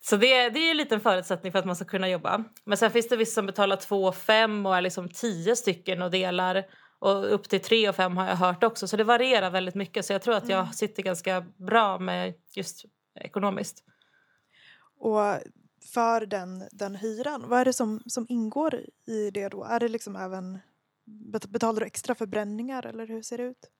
Så 0.00 0.16
det, 0.16 0.48
det 0.50 0.58
är 0.58 0.70
en 0.70 0.76
liten 0.76 1.00
förutsättning 1.00 1.52
för 1.52 1.58
att 1.58 1.64
man 1.64 1.76
ska 1.76 1.84
kunna 1.84 2.08
jobba. 2.08 2.44
Men 2.64 2.78
sen 2.78 2.90
finns 2.90 3.08
det 3.08 3.16
vissa 3.16 3.34
som 3.34 3.46
betalar 3.46 3.76
2 3.76 4.12
5 4.12 4.66
och 4.66 4.76
är 4.76 4.80
liksom 4.80 5.08
10 5.08 5.56
stycken 5.56 6.02
och 6.02 6.10
delar. 6.10 6.64
Och 6.98 7.34
upp 7.34 7.48
till 7.48 7.60
tre 7.60 7.88
och 7.88 7.94
fem 7.94 8.16
har 8.16 8.28
jag 8.28 8.36
hört 8.36 8.64
också. 8.64 8.88
Så 8.88 8.96
det 8.96 9.04
varierar 9.04 9.50
väldigt 9.50 9.74
mycket. 9.74 10.04
Så 10.04 10.12
jag 10.12 10.22
tror 10.22 10.34
att 10.34 10.48
jag 10.48 10.60
Mm. 10.60 10.72
sitter 10.72 11.02
ganska 11.02 11.40
bra 11.40 11.98
med 11.98 12.34
just 12.56 12.84
ekonomiskt. 13.20 13.84
Och 15.00 15.20
för 15.92 16.26
den, 16.26 16.68
den 16.72 16.94
hyran, 16.94 17.44
vad 17.48 17.60
är 17.60 17.64
det 17.64 17.72
som, 17.72 18.02
som 18.06 18.26
ingår 18.28 18.80
i 19.06 19.30
det 19.30 19.48
då? 19.48 19.64
Är 19.64 19.80
det 19.80 19.88
liksom 19.88 20.16
även, 20.16 20.58
bet- 21.32 21.48
betalar 21.48 21.80
du 21.80 21.86
extra 21.86 22.14
för 22.14 22.26
bränningar 22.26 22.86
eller 22.86 23.06
hur 23.06 23.22
ser 23.22 23.38
det 23.38 23.44
ut? 23.44 23.70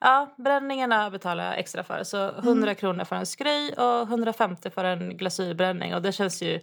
Ja, 0.00 0.34
bränningarna 0.38 1.10
betalar 1.10 1.44
jag 1.44 1.58
extra 1.58 1.84
för. 1.84 2.04
Så 2.04 2.28
100 2.38 2.74
kronor 2.74 3.04
för 3.04 3.16
en 3.16 3.26
skrej 3.26 3.72
och 3.72 4.02
150 4.02 4.70
för 4.70 4.84
en 4.84 5.16
glasyrbränning. 5.16 5.94
Och 5.94 6.02
det 6.02 6.12
känns 6.12 6.42
ju 6.42 6.60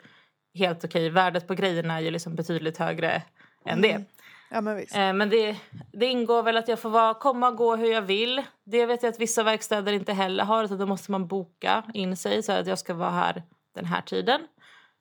helt 0.53 0.83
okej. 0.85 1.09
Värdet 1.09 1.47
på 1.47 1.53
grejerna 1.53 1.93
är 1.97 2.01
ju 2.01 2.11
liksom 2.11 2.35
betydligt 2.35 2.77
högre 2.77 3.23
än 3.65 3.81
det. 3.81 3.91
Mm. 3.91 4.05
Ja 4.51 4.61
men. 4.61 4.77
Eh, 4.77 5.13
Men 5.13 5.29
det, 5.29 5.57
det 5.93 6.05
ingår 6.05 6.43
väl 6.43 6.57
att 6.57 6.67
jag 6.67 6.79
får 6.79 6.89
vara, 6.89 7.13
komma 7.13 7.47
och 7.47 7.57
gå 7.57 7.75
hur 7.75 7.91
jag 7.91 8.01
vill. 8.01 8.43
Det 8.63 8.85
vet 8.85 9.03
jag 9.03 9.09
att 9.09 9.19
vissa 9.19 9.43
verkstäder 9.43 9.93
inte 9.93 10.13
heller 10.13 10.43
har. 10.43 10.67
Så 10.67 10.75
då 10.75 10.85
måste 10.85 11.11
man 11.11 11.27
boka 11.27 11.83
in 11.93 12.17
sig 12.17 12.43
så 12.43 12.51
att 12.51 12.67
jag 12.67 12.79
ska 12.79 12.93
vara 12.93 13.09
här 13.09 13.43
den 13.73 13.85
här 13.85 14.01
tiden. 14.01 14.47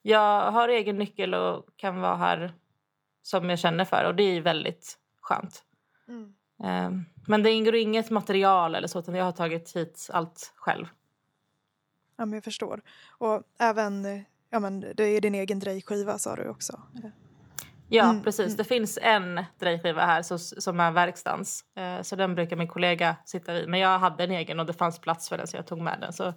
Jag 0.02 0.50
har 0.52 0.69
egen 0.69 0.99
nyckel 0.99 1.35
och 1.35 1.67
kan 1.76 2.00
vara 2.00 2.17
här 2.17 2.55
som 3.23 3.50
jag 3.50 3.59
känner 3.59 3.85
för. 3.85 4.05
Och 4.05 4.14
det 4.14 4.23
är 4.23 4.41
väldigt 4.41 4.99
skönt. 5.21 5.62
Mm. 6.09 6.35
Eh, 6.64 7.00
Men 7.26 7.43
det 7.43 7.50
ingår 7.50 7.75
inget 7.75 8.11
material 8.11 8.75
eller 8.75 8.88
så 8.88 8.99
utan 8.99 9.14
jag 9.14 9.25
har 9.25 9.33
tagit 9.33 9.76
hit 9.76 10.09
allt 10.12 10.52
själv. 10.57 10.87
Ja 12.17 12.26
men 12.26 12.33
jag 12.35 12.45
förstår. 12.45 12.81
Och 13.19 13.43
även, 13.59 14.25
ja 14.50 14.61
men 14.61 14.81
det 14.81 15.05
är 15.05 15.21
din 15.21 15.35
egen 15.35 15.59
drejskiva 15.59 16.19
sa 16.19 16.37
du 16.37 16.49
också. 16.49 16.81
Ja, 17.88 18.05
Mm, 18.11 18.23
precis. 18.23 18.47
mm. 18.47 18.57
Det 18.57 18.64
finns 18.64 18.99
en 19.02 19.45
drejskiva 19.59 20.07
här 20.07 20.23
så, 20.23 20.38
som 20.38 20.81
är 20.81 20.91
verkstans. 20.91 21.64
Eh, 21.75 22.02
så 22.02 22.17
den 22.17 22.35
brukar 22.35 22.57
min 22.57 22.69
kollega 22.69 23.17
sitta 23.25 23.52
vid. 23.52 23.69
Men 23.69 23.81
jag 23.81 23.99
hade 23.99 24.25
en 24.25 24.31
egen 24.31 24.61
och 24.61 24.67
det 24.67 24.73
fanns 24.73 24.99
plats 24.99 25.29
för 25.29 25.38
den 25.38 25.47
så 25.47 25.57
jag 25.57 25.67
tog 25.67 25.81
med 25.81 26.00
den. 26.00 26.12
Så 26.12 26.35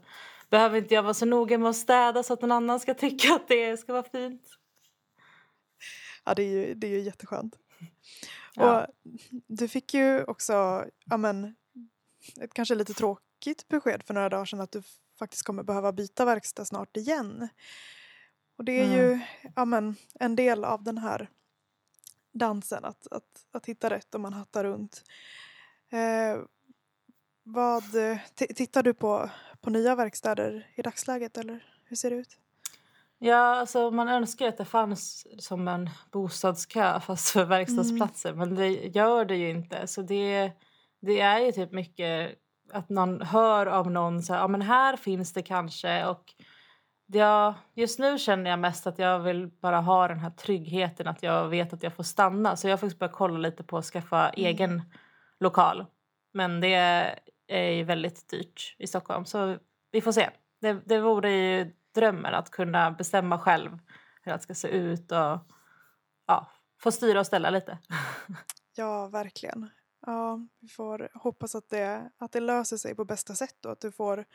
behöver 0.56 0.78
inte 0.78 0.94
jag 0.94 1.04
vara 1.04 1.14
så 1.14 1.26
noga 1.26 1.58
med 1.58 1.70
att 1.70 1.76
städa 1.76 2.24
så 2.24 2.34
att 2.34 2.42
någon 2.42 2.52
annan 2.52 2.80
ska 2.80 2.94
tycka 2.94 3.36
att 3.36 3.48
det 3.48 3.78
ska 3.78 3.94
vara 3.94 4.04
fint. 4.04 4.42
Ja 6.26 6.34
det 6.34 6.44
är 6.44 6.50
ju, 6.50 6.74
det 6.74 6.88
är 6.88 6.92
ju 6.92 7.00
jätteskönt. 7.00 7.60
Ja. 8.54 8.82
Och 8.82 8.88
du 9.48 9.68
fick 9.68 9.94
ju 9.94 10.24
också, 10.24 10.86
ja 11.06 11.18
men, 11.18 11.56
ett 12.42 12.54
kanske 12.54 12.76
lite 12.76 12.94
tråkigt 12.94 13.68
besked 13.68 14.04
för 14.04 14.14
några 14.14 14.30
dagar 14.30 14.46
sedan 14.46 14.62
att 14.62 14.72
du 14.72 14.84
faktiskt 15.20 15.44
kommer 15.44 15.64
behöva 15.64 15.92
byta 15.92 16.26
verkstad 16.26 16.66
snart 16.66 16.98
igen. 16.98 17.48
Och 18.58 18.66
det 18.66 18.82
är 18.82 18.98
ju, 18.98 19.20
ja 19.56 19.66
men, 19.66 19.96
en 20.20 20.36
del 20.36 20.64
av 20.64 20.84
den 20.84 20.98
här 20.98 21.30
dansen 22.34 22.86
att, 22.86 23.08
att, 23.12 23.46
att 23.52 23.66
hitta 23.66 23.90
rätt 23.90 24.16
om 24.16 24.22
man 24.22 24.34
hattar 24.34 24.64
runt. 24.64 25.04
Eh, 25.90 26.40
vad, 27.44 27.84
tittar 28.36 28.84
du 28.84 28.94
på, 28.94 29.30
på 29.66 29.72
nya 29.72 29.96
verkstäder 29.96 30.68
i 30.76 30.82
dagsläget 30.82 31.38
eller 31.38 31.64
hur 31.86 31.96
ser 31.96 32.10
det 32.10 32.16
ut? 32.16 32.38
Ja, 33.20 33.56
alltså 33.56 33.92
man 33.92 34.10
önskar 34.10 34.48
att 34.48 34.58
det 34.58 34.66
fanns 34.66 35.28
som 35.40 35.68
en 35.68 35.90
bostadskö 36.12 37.00
fast 37.06 37.30
för 37.30 37.46
verkstadsplatser. 37.46 38.34
Men 38.34 38.56
det 38.56 38.70
gör 38.70 39.26
det 39.26 39.36
ju 39.36 39.50
inte. 39.50 39.88
Så 39.88 40.02
det, 40.02 40.52
det 41.02 41.20
är 41.20 41.40
ju 41.40 41.52
typ 41.52 41.72
mycket 41.72 42.36
att 42.74 42.90
någon 42.90 43.22
hör 43.22 43.66
av 43.66 43.92
någon 43.92 44.24
så 44.24 44.34
här, 44.34 44.40
ja 44.40 44.48
men 44.48 44.62
här 44.62 44.98
finns 44.98 45.34
det 45.34 45.42
kanske. 45.42 46.06
Och 46.06 46.34
ja, 47.06 47.56
just 47.74 48.00
nu 48.00 48.18
känner 48.18 48.50
jag 48.50 48.60
mest 48.60 48.88
att 48.88 49.00
jag 49.00 49.20
vill 49.20 49.48
bara 49.48 49.82
ha 49.82 50.08
den 50.08 50.20
här 50.20 50.30
tryggheten 50.30 51.08
att 51.08 51.24
jag 51.24 51.48
vet 51.48 51.74
att 51.74 51.84
jag 51.84 51.94
får 51.94 52.04
stanna. 52.04 52.56
Så 52.56 52.68
jag 52.68 52.72
har 52.72 52.78
faktiskt 52.78 53.00
börjat 53.00 53.16
kolla 53.16 53.38
lite 53.38 53.64
på 53.64 53.78
att 53.78 53.86
skaffa 53.86 54.30
egen 54.30 54.82
lokal. 55.40 55.86
Men 56.34 56.62
det 56.62 57.20
är 57.48 57.70
ju 57.72 57.84
väldigt 57.84 58.30
dyrt 58.30 58.76
i 58.78 58.88
Stockholm. 58.88 59.26
Så 59.26 59.58
vi 59.92 60.02
får 60.02 60.12
se. 60.12 60.30
Det, 60.62 60.74
det 60.86 61.00
vore 61.00 61.32
ju 61.32 61.74
drömmen 61.96 62.34
att 62.34 62.52
kunna 62.52 62.92
bestämma 62.92 63.40
själv 63.40 63.80
hur 64.22 64.32
det 64.32 64.40
ska 64.40 64.56
se 64.56 64.68
ut 64.68 65.12
och 65.12 65.40
ja, 66.28 66.52
få 66.82 66.92
styra 66.92 67.20
och 67.20 67.26
ställa 67.26 67.50
lite. 67.50 67.78
Ja, 68.78 69.08
verkligen. 69.08 69.70
Ja, 70.06 70.40
vi 70.60 70.68
får 70.68 71.10
hoppas 71.14 71.56
att 71.56 71.70
det, 71.70 72.12
att 72.18 72.32
det 72.32 72.40
löser 72.40 72.78
sig 72.78 72.96
på 72.96 73.06
bästa 73.06 73.36
sätt 73.36 73.66
och 73.66 73.72
att 73.72 73.82
du 73.82 73.92
får 73.92 74.26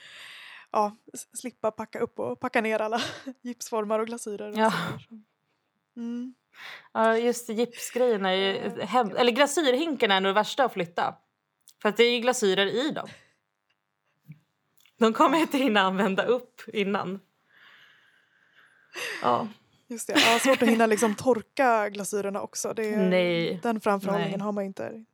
ja, 0.71 0.97
slippa 1.33 1.71
packa 1.71 2.01
upp 2.01 2.19
och 2.19 2.41
packa 2.41 2.61
ner 2.61 2.79
alla 2.79 3.01
gipsformar 3.43 3.99
och 3.99 4.07
glasyrer. 4.07 4.49
Och 4.49 4.59
Ja. 4.59 4.73
Mm. 5.97 6.35
Ja, 6.93 7.19
just 7.19 7.49
gipsgrejen 7.49 8.27
är 8.27 8.33
ju 8.33 8.83
hem... 8.83 9.17
Eller 9.17 9.33
glasyrhinkarna 9.33 10.15
är 10.15 10.21
nog 10.21 10.31
det 10.31 10.35
värsta 10.35 10.65
att 10.65 10.73
flytta. 10.73 11.15
För 11.83 11.89
att 11.89 11.97
det 11.97 12.05
är 12.05 12.15
ju 12.15 12.21
glasyrer 12.21 12.67
i 12.67 12.91
dem. 12.91 13.09
De 14.99 15.13
kommer 15.13 15.39
inte 15.39 15.59
hinna 15.59 15.81
använda 15.81 16.25
upp 16.25 16.63
innan. 16.73 17.21
Ja. 19.23 19.49
Just 19.87 20.07
det, 20.07 20.13
ja, 20.13 20.39
svårt 20.39 20.63
att 20.63 20.69
hinna 20.69 20.87
liksom 20.87 21.15
torka 21.15 21.89
glasyrerna 21.89 22.43
också. 22.43 22.75
Det 22.75 22.95
är, 22.95 23.09
Nej. 23.09 23.61
Den 23.63 23.81
framförhållningen 23.81 24.39
Nej. 24.39 24.45
har 24.45 24.53
man 24.53 24.65
inte. 24.65 25.05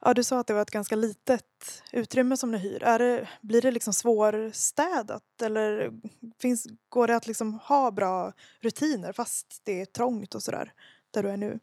Ja, 0.00 0.14
du 0.14 0.24
sa 0.24 0.40
att 0.40 0.46
det 0.46 0.54
var 0.54 0.62
ett 0.62 0.70
ganska 0.70 0.96
litet 0.96 1.82
utrymme 1.92 2.36
som 2.36 2.50
ni 2.50 2.58
hyr. 2.58 2.82
Är 2.82 2.98
det, 2.98 3.28
blir 3.40 3.62
det 3.62 3.70
liksom 3.70 3.92
svårstädat 3.92 5.42
eller 5.42 5.92
finns, 6.38 6.66
går 6.88 7.06
det 7.06 7.16
att 7.16 7.26
liksom 7.26 7.54
ha 7.54 7.90
bra 7.90 8.32
rutiner 8.60 9.12
fast 9.12 9.60
det 9.64 9.80
är 9.80 9.84
trångt 9.84 10.34
och 10.34 10.42
sådär 10.42 10.72
där 11.10 11.22
du 11.22 11.30
är 11.30 11.36
nu? 11.36 11.58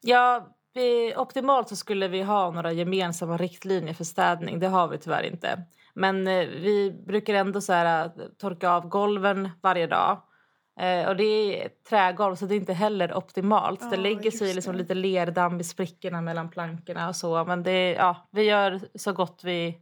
Ja, 0.00 0.56
vi, 0.78 1.14
optimalt 1.16 1.68
så 1.68 1.76
skulle 1.76 2.08
vi 2.08 2.22
ha 2.22 2.50
några 2.50 2.72
gemensamma 2.72 3.36
riktlinjer 3.36 3.94
för 3.94 4.04
städning. 4.04 4.58
Det 4.58 4.68
har 4.68 4.88
vi 4.88 4.98
tyvärr 4.98 5.22
inte. 5.22 5.62
Men 5.94 6.26
eh, 6.26 6.46
vi 6.46 7.02
brukar 7.06 7.34
ändå 7.34 7.60
så 7.60 7.72
här, 7.72 8.04
eh, 8.04 8.10
torka 8.40 8.70
av 8.70 8.88
golven 8.88 9.50
varje 9.62 9.86
dag. 9.86 10.22
Eh, 10.80 11.08
och 11.08 11.16
det 11.16 11.62
är 11.62 11.68
trägolv 11.88 12.34
så 12.34 12.46
det 12.46 12.54
är 12.54 12.56
inte 12.56 12.72
heller 12.72 13.16
optimalt. 13.16 13.80
det 13.80 13.96
Ja, 13.96 14.02
lägger 14.02 14.30
sig 14.30 14.54
liksom 14.54 14.74
lite 14.74 14.94
lerdamm 14.94 15.60
i 15.60 15.64
sprickorna 15.64 16.20
mellan 16.20 16.50
plankorna 16.50 17.08
och 17.08 17.16
så. 17.16 17.44
Men 17.44 17.62
det, 17.62 17.92
ja, 17.92 18.28
vi 18.30 18.42
gör 18.42 18.80
så 18.94 19.12
gott 19.12 19.40
vi 19.44 19.78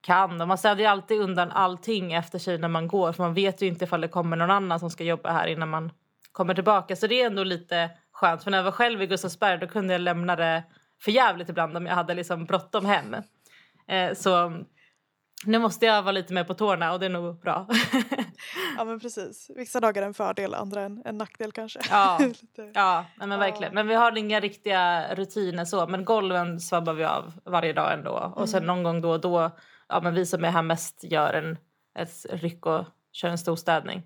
kan. 0.00 0.40
Och 0.40 0.48
man 0.48 0.58
städar 0.58 0.80
ju 0.80 0.86
alltid 0.86 1.20
undan 1.20 1.50
allting 1.50 2.12
efter 2.12 2.38
sig 2.38 2.58
när 2.58 2.68
man 2.68 2.88
går. 2.88 3.12
För 3.12 3.22
man 3.22 3.34
vet 3.34 3.62
ju 3.62 3.66
inte 3.66 3.84
ifall 3.84 4.00
det 4.00 4.08
kommer 4.08 4.36
någon 4.36 4.50
annan 4.50 4.80
som 4.80 4.90
ska 4.90 5.04
jobba 5.04 5.32
här 5.32 5.46
innan 5.46 5.68
man 5.68 5.90
kommer 6.32 6.54
tillbaka. 6.54 6.96
Så 6.96 7.06
det 7.06 7.22
är 7.22 7.26
ändå 7.26 7.44
lite 7.44 7.90
skönt. 8.16 8.44
För 8.44 8.50
när 8.50 8.58
jag 8.58 8.64
var 8.64 8.72
själv 8.72 9.02
i 9.02 9.06
Gustavsberg 9.06 9.58
då 9.58 9.66
kunde 9.66 9.94
jag 9.94 10.00
lämna 10.00 10.36
det 10.36 10.64
för 11.02 11.10
jävligt 11.10 11.48
ibland 11.48 11.76
om 11.76 11.86
jag 11.86 11.94
hade 11.94 12.14
liksom 12.14 12.44
bråttom 12.44 12.84
hem. 12.86 13.16
Eh, 13.88 14.14
så 14.14 14.62
nu 15.46 15.58
måste 15.58 15.86
jag 15.86 16.02
vara 16.02 16.12
lite 16.12 16.32
mer 16.32 16.44
på 16.44 16.54
tårna 16.54 16.92
och 16.92 17.00
det 17.00 17.06
är 17.06 17.10
nog 17.10 17.40
bra. 17.40 17.66
Ja 18.76 18.84
men 18.84 19.00
precis. 19.00 19.50
Vissa 19.56 19.80
dagar 19.80 20.02
är 20.02 20.06
en 20.06 20.14
fördel, 20.14 20.54
andra 20.54 20.82
en, 20.82 21.02
en 21.04 21.18
nackdel 21.18 21.52
kanske. 21.52 21.80
Ja. 21.90 22.18
Ja, 22.74 23.04
men 23.16 23.30
Ja. 23.30 23.36
verkligen. 23.36 23.74
Men 23.74 23.88
vi 23.88 23.94
har 23.94 24.18
inga 24.18 24.40
riktiga 24.40 25.14
rutiner 25.14 25.64
så. 25.64 25.86
Men 25.86 26.04
golven 26.04 26.60
svabbar 26.60 26.92
vi 26.92 27.04
av 27.04 27.32
varje 27.44 27.72
dag 27.72 27.92
ändå. 27.92 28.32
Och 28.36 28.48
sen 28.48 28.66
någon 28.66 28.82
gång 28.82 29.00
då 29.00 29.10
och 29.10 29.20
då, 29.20 29.50
ja 29.88 30.00
men 30.00 30.14
vi 30.14 30.26
som 30.26 30.44
är 30.44 30.50
här 30.50 30.62
mest 30.62 31.04
gör 31.04 31.32
en, 31.32 31.58
ett 31.98 32.26
ryck 32.30 32.66
och 32.66 32.84
kör 33.12 33.28
en 33.28 33.38
stor 33.38 33.56
städning. 33.56 34.02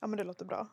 Ja 0.00 0.06
men 0.06 0.16
det 0.16 0.24
låter 0.24 0.44
bra. 0.44 0.68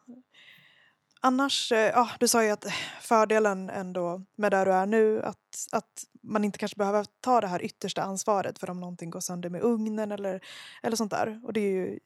Annars, 1.22 1.72
eh, 1.72 1.80
ja 1.90 2.10
du 2.20 2.28
sa 2.28 2.44
ju 2.44 2.50
att 2.50 2.66
fördelen 3.02 3.70
ändå 3.70 4.22
med 4.36 4.52
där 4.52 4.66
du 4.66 4.72
är 4.74 4.86
nu 4.86 5.22
att, 5.24 5.68
att 5.72 6.04
man 6.22 6.44
inte 6.44 6.60
kanske 6.60 6.78
behöver 6.78 7.06
ta 7.22 7.42
det 7.42 7.48
här 7.48 7.62
yttersta 7.66 8.04
ansvaret 8.04 8.60
för 8.60 8.70
om 8.70 8.80
någonting 8.80 9.10
går 9.10 9.20
sönder 9.20 9.50
med 9.50 9.62
ugnen 9.62 10.12
eller, 10.12 10.42
eller 10.84 10.96
sånt 10.96 11.12
där. 11.12 11.42
Och 11.44 11.54
det 11.54 11.60
är 11.60 11.72
ju 11.72 12.00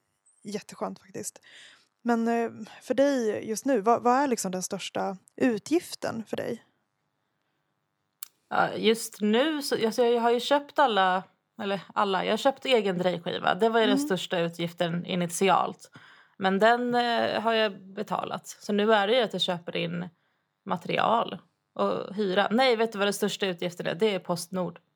jätteskönt 0.43 0.99
faktiskt. 0.99 1.41
Men 2.01 2.27
eh, 2.27 2.51
för 2.81 2.93
dig 2.93 3.47
just 3.49 3.65
nu, 3.65 3.81
vad, 3.81 4.03
vad 4.03 4.15
är 4.17 4.27
liksom 4.27 4.51
den 4.51 4.63
största 4.63 5.17
utgiften 5.35 6.23
för 6.27 6.37
dig? 6.37 6.63
Just 8.77 9.21
nu 9.21 9.61
så 9.61 9.85
alltså 9.85 10.03
jag 10.05 10.21
har 10.21 10.31
ju 10.31 10.39
köpt 10.39 10.79
alla, 10.79 11.23
eller 11.61 11.81
alla, 11.93 12.25
jag 12.25 12.31
har 12.31 12.37
köpt 12.37 12.65
egen 12.65 12.97
drejskiva. 12.97 13.55
Det 13.55 13.69
var 13.69 13.79
ju 13.79 13.85
den 13.85 13.95
Mm. 13.95 14.05
största 14.07 14.39
utgiften 14.39 15.05
initialt. 15.05 15.91
Men 16.39 16.60
den 16.60 16.96
eh, 16.96 17.41
har 17.41 17.53
jag 17.53 17.81
betalat. 17.81 18.48
Så 18.48 18.74
nu 18.74 18.93
är 18.93 19.08
det 19.08 19.15
ju 19.15 19.22
att 19.22 19.34
jag 19.34 19.41
köper 19.41 19.77
in 19.77 20.10
material 20.65 21.38
och 21.74 22.15
hyra. 22.15 22.48
Nej, 22.51 22.75
vet 22.75 22.91
du 22.91 22.98
vad 22.98 23.08
den 23.08 23.13
största 23.13 23.46
utgiften 23.46 23.88
är? 23.88 23.96
Det 23.96 24.15
är 24.15 24.19
Postnord. 24.19 24.79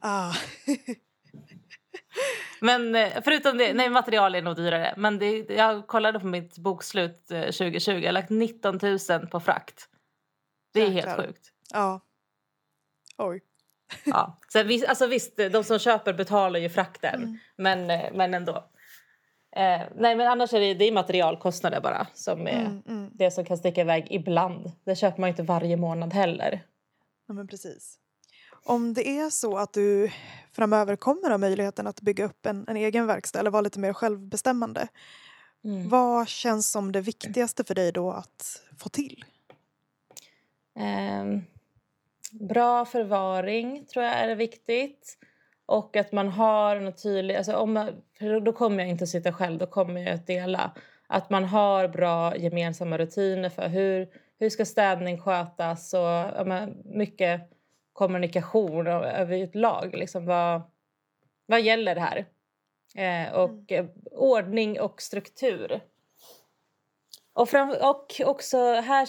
Ah. 0.00 0.34
Men 2.60 2.94
eh, 2.94 3.22
förutom 3.24 3.58
det, 3.58 3.72
nej 3.74 3.90
material 3.90 4.34
är 4.34 4.42
nog 4.42 4.56
dyrare. 4.56 4.94
Men 4.96 5.18
det, 5.18 5.50
jag 5.50 5.86
kollade 5.86 6.20
på 6.20 6.26
mitt 6.26 6.58
bokslut 6.58 7.30
eh, 7.30 7.40
2020, 7.42 7.90
jag 7.90 8.04
har 8.04 8.12
lagt 8.12 8.30
19 8.30 8.78
000 8.82 9.26
på 9.26 9.40
frakt. 9.40 9.88
Det 10.72 10.82
är 10.82 10.90
Jäklar. 10.90 11.16
helt 11.16 11.26
sjukt. 11.26 11.52
ja. 11.72 12.00
Oj. 13.18 13.40
Ja. 14.04 14.38
Visst, 14.64 14.86
alltså 14.86 15.06
visst, 15.06 15.36
de 15.36 15.64
som 15.64 15.78
köper 15.78 16.12
betalar 16.12 16.60
ju 16.60 16.68
frakten. 16.68 17.14
Mm. 17.22 17.38
Men, 17.56 17.90
eh, 17.90 18.12
men 18.12 18.34
ändå. 18.34 18.71
Eh, 19.56 19.82
nej, 19.96 20.16
men 20.16 20.20
annars 20.20 20.52
är 20.52 20.60
det, 20.60 20.74
det 20.74 20.84
är 20.84 20.92
materialkostnader 20.92 21.80
bara 21.80 22.06
som 22.14 22.46
är 22.46 22.60
Mm, 22.60 22.82
mm. 22.88 23.10
det 23.14 23.30
som 23.30 23.44
kan 23.44 23.58
sticka 23.58 23.80
iväg 23.80 24.06
ibland. 24.10 24.72
Det 24.84 24.96
köper 24.96 25.20
man 25.20 25.30
inte 25.30 25.42
varje 25.42 25.76
månad 25.76 26.12
heller. 26.12 26.66
Ja, 27.28 27.34
men 27.34 27.48
precis. 27.48 27.98
Om 28.64 28.94
det 28.94 29.08
är 29.08 29.30
så 29.30 29.56
att 29.56 29.72
du 29.72 30.10
framöver 30.52 30.96
kommer 30.96 31.30
ha 31.30 31.38
möjligheten 31.38 31.86
att 31.86 32.00
bygga 32.00 32.24
upp 32.24 32.46
en, 32.46 32.64
en 32.68 32.76
egen 32.76 33.06
verkstad 33.06 33.40
eller 33.40 33.50
vara 33.50 33.60
lite 33.60 33.78
mer 33.78 33.92
självbestämmande. 33.92 34.88
Mm. 35.64 35.88
Vad 35.88 36.28
känns 36.28 36.70
som 36.70 36.92
det 36.92 37.00
viktigaste 37.00 37.64
för 37.64 37.74
dig 37.74 37.92
då 37.92 38.10
att 38.10 38.62
få 38.78 38.88
till? 38.88 39.24
Ehm, 40.74 41.42
bra 42.30 42.84
förvaring 42.84 43.84
tror 43.84 44.04
jag 44.04 44.14
är 44.14 44.34
viktigt. 44.34 45.18
Och 45.66 45.96
att 45.96 46.12
man 46.12 46.28
har 46.28 46.76
en 46.76 46.92
tydlig... 46.92 47.36
Alltså 47.36 47.56
om 47.56 47.72
man, 47.72 48.02
då 48.44 48.52
kommer 48.52 48.78
jag 48.78 48.88
inte 48.88 49.04
att 49.04 49.08
sitta 49.10 49.32
själv, 49.32 49.58
då 49.58 49.66
kommer 49.66 50.00
jag 50.00 50.14
att 50.14 50.26
dela. 50.26 50.70
Att 51.06 51.30
man 51.30 51.44
har 51.44 51.88
bra 51.88 52.36
gemensamma 52.36 52.98
rutiner 52.98 53.48
för 53.48 53.68
hur, 53.68 54.08
hur 54.38 54.50
ska 54.50 54.64
städning 54.64 55.18
skötas 55.18 55.94
och 55.94 56.46
men, 56.46 56.82
mycket 56.84 57.40
kommunikation 57.92 58.86
och- 58.86 59.06
överlag. 59.06 59.94
Liksom, 59.96 60.26
vad, 60.26 60.62
vad 61.46 61.60
gäller 61.60 61.96
här? 61.96 62.26
Eh, 62.94 63.32
och 63.34 63.72
eh, 63.72 63.86
ordning 64.10 64.80
och 64.80 65.02
struktur. 65.02 65.80
Och, 67.32 67.48
fram, 67.48 67.70
och 67.70 68.20
också 68.24 68.58
här 68.74 69.06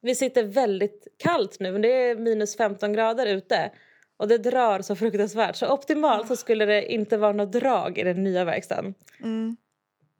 vi 0.00 0.14
sitter 0.14 0.44
väldigt 0.44 1.06
kallt 1.18 1.60
nu. 1.60 1.78
Det 1.78 1.88
är 1.88 2.16
minus 2.16 2.56
15 2.56 2.92
grader 2.92 3.26
ute. 3.26 3.70
Och 4.16 4.28
det 4.28 4.38
drar 4.38 4.82
så 4.82 4.96
fruktansvärt. 4.96 5.56
Så 5.56 5.72
optimalt 5.72 6.28
så 6.28 6.36
skulle 6.36 6.66
det 6.66 6.92
inte 6.92 7.16
vara 7.16 7.32
något 7.32 7.52
drag 7.52 7.98
i 7.98 8.02
den 8.02 8.24
nya 8.24 8.44
verkstaden. 8.44 8.94
Mm. 9.20 9.56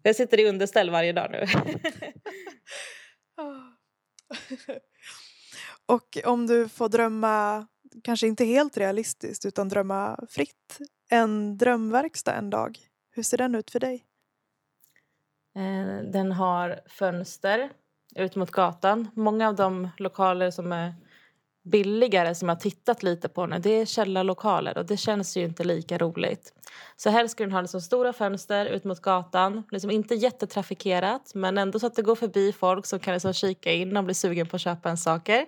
Jag 0.03 0.17
sitter 0.17 0.41
i 0.41 0.49
underställ 0.49 0.91
varje 0.91 1.13
dag 1.13 1.31
nu. 1.31 1.47
Och 5.87 6.19
om 6.25 6.47
du 6.47 6.69
får 6.69 6.89
drömma, 6.89 7.67
kanske 8.05 8.27
inte 8.27 8.45
helt 8.45 8.77
realistiskt 8.77 9.47
utan 9.47 9.69
drömma 9.69 10.19
fritt, 10.31 10.79
en 11.11 11.59
drömverkstad 11.59 12.35
en 12.35 12.51
dag. 12.51 12.79
Hur 13.11 13.23
ser 13.23 13.39
den 13.39 13.55
ut 13.55 13.71
för 13.71 13.81
dig? 13.81 14.05
Eh, 15.57 16.11
Den 16.13 16.33
har 16.33 16.81
fönster 16.87 17.71
ut 18.17 18.37
mot 18.37 18.51
gatan. 18.51 19.09
Många 19.15 19.49
av 19.49 19.55
de 19.55 19.89
lokaler 19.99 20.51
som 20.51 20.73
är 20.73 20.95
billigare 21.63 22.35
som 22.35 22.49
jag 22.49 22.57
har 22.57 22.61
tittat 22.61 23.03
lite 23.03 23.29
på 23.29 23.47
nu 23.47 23.59
det 23.59 23.71
är 23.71 23.87
källarlokaler 23.87 24.79
och 24.79 24.87
det 24.87 24.97
känns 24.97 25.37
ju 25.37 25.45
inte 25.45 25.65
lika 25.65 25.99
roligt. 25.99 26.53
Så 26.97 27.11
helst 27.11 27.33
skulle 27.33 27.47
den 27.47 27.53
ha 27.53 27.61
liksom 27.61 27.81
stora 27.81 28.13
fönster 28.13 28.67
ut 28.67 28.85
mot 28.85 29.03
gatan. 29.03 29.63
Liksom 29.71 29.91
inte 29.91 30.15
jättetrafikerat 30.15 31.33
men 31.35 31.59
ändå 31.59 31.79
så 31.79 31.87
att 31.87 31.95
det 31.95 32.03
går 32.03 32.15
förbi 32.15 32.53
folk 32.53 32.87
som 32.87 32.99
kan 32.99 33.15
liksom 33.15 33.33
kika 33.33 33.73
in 33.73 33.97
och 33.97 34.05
bli 34.05 34.15
sugen 34.15 34.47
på 34.47 34.57
att 34.57 34.63
köpa 34.63 34.91
en 34.91 34.97
saker. 34.97 35.47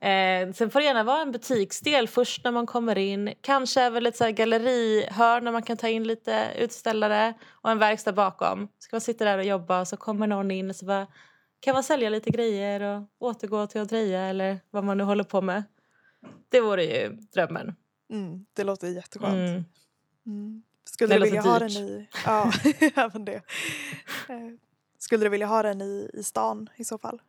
Eh, 0.00 0.52
sen 0.52 0.70
får 0.70 0.80
det 0.80 0.86
gärna 0.86 1.04
vara 1.04 1.22
en 1.22 1.32
butiksdel 1.32 2.08
först 2.08 2.44
när 2.44 2.50
man 2.50 2.66
kommer 2.66 2.98
in. 2.98 3.34
Kanske 3.40 3.82
även 3.82 4.06
ett 4.06 4.16
så 4.16 4.24
här 4.24 4.30
gallerihörn 4.30 5.44
där 5.44 5.52
man 5.52 5.62
kan 5.62 5.76
ta 5.76 5.88
in 5.88 6.04
lite 6.04 6.48
utställare 6.58 7.34
och 7.50 7.70
en 7.70 7.78
verkstad 7.78 8.12
bakom. 8.12 8.68
Ska 8.78 8.96
man 8.96 9.00
sitta 9.00 9.24
där 9.24 9.38
och 9.38 9.44
jobba 9.44 9.80
och 9.80 9.88
så 9.88 9.96
kommer 9.96 10.26
någon 10.26 10.50
in 10.50 10.70
och 10.70 10.76
så 10.76 10.86
bara 10.86 11.06
kan 11.62 11.74
man 11.74 11.82
sälja 11.84 12.10
lite 12.10 12.30
grejer 12.30 12.80
och 12.80 13.02
återgå 13.28 13.66
till 13.66 13.80
att 13.80 13.88
dreja 13.88 14.20
eller 14.20 14.60
vad 14.70 14.84
man 14.84 14.98
nu 14.98 15.04
håller 15.04 15.24
på 15.24 15.40
med. 15.42 15.62
Det 16.48 16.60
vore 16.60 16.84
ju 16.84 17.08
drömmen. 17.32 17.74
Mm, 18.10 18.46
det 18.52 18.64
låter 18.64 18.88
jätteskönt. 18.88 19.34
Mm. 19.34 19.64
Mm. 20.26 20.62
Skulle 20.84 21.14
Det 21.14 21.18
du 21.18 21.24
vilja 21.24 21.42
låter 21.42 21.50
ha 21.50 21.58
dyrt. 21.68 21.74
den 21.76 21.88
i... 21.88 22.08
Ja, 22.26 22.52
även 23.04 23.24
det. 23.24 23.34
Eh, 24.28 24.50
Skulle 24.98 25.24
du 25.24 25.28
vilja 25.28 25.46
ha 25.46 25.62
den 25.62 25.80
i, 25.82 26.10
i 26.14 26.22
stan 26.22 26.68
i 26.76 26.84
så 26.84 26.98
fall? 26.98 27.22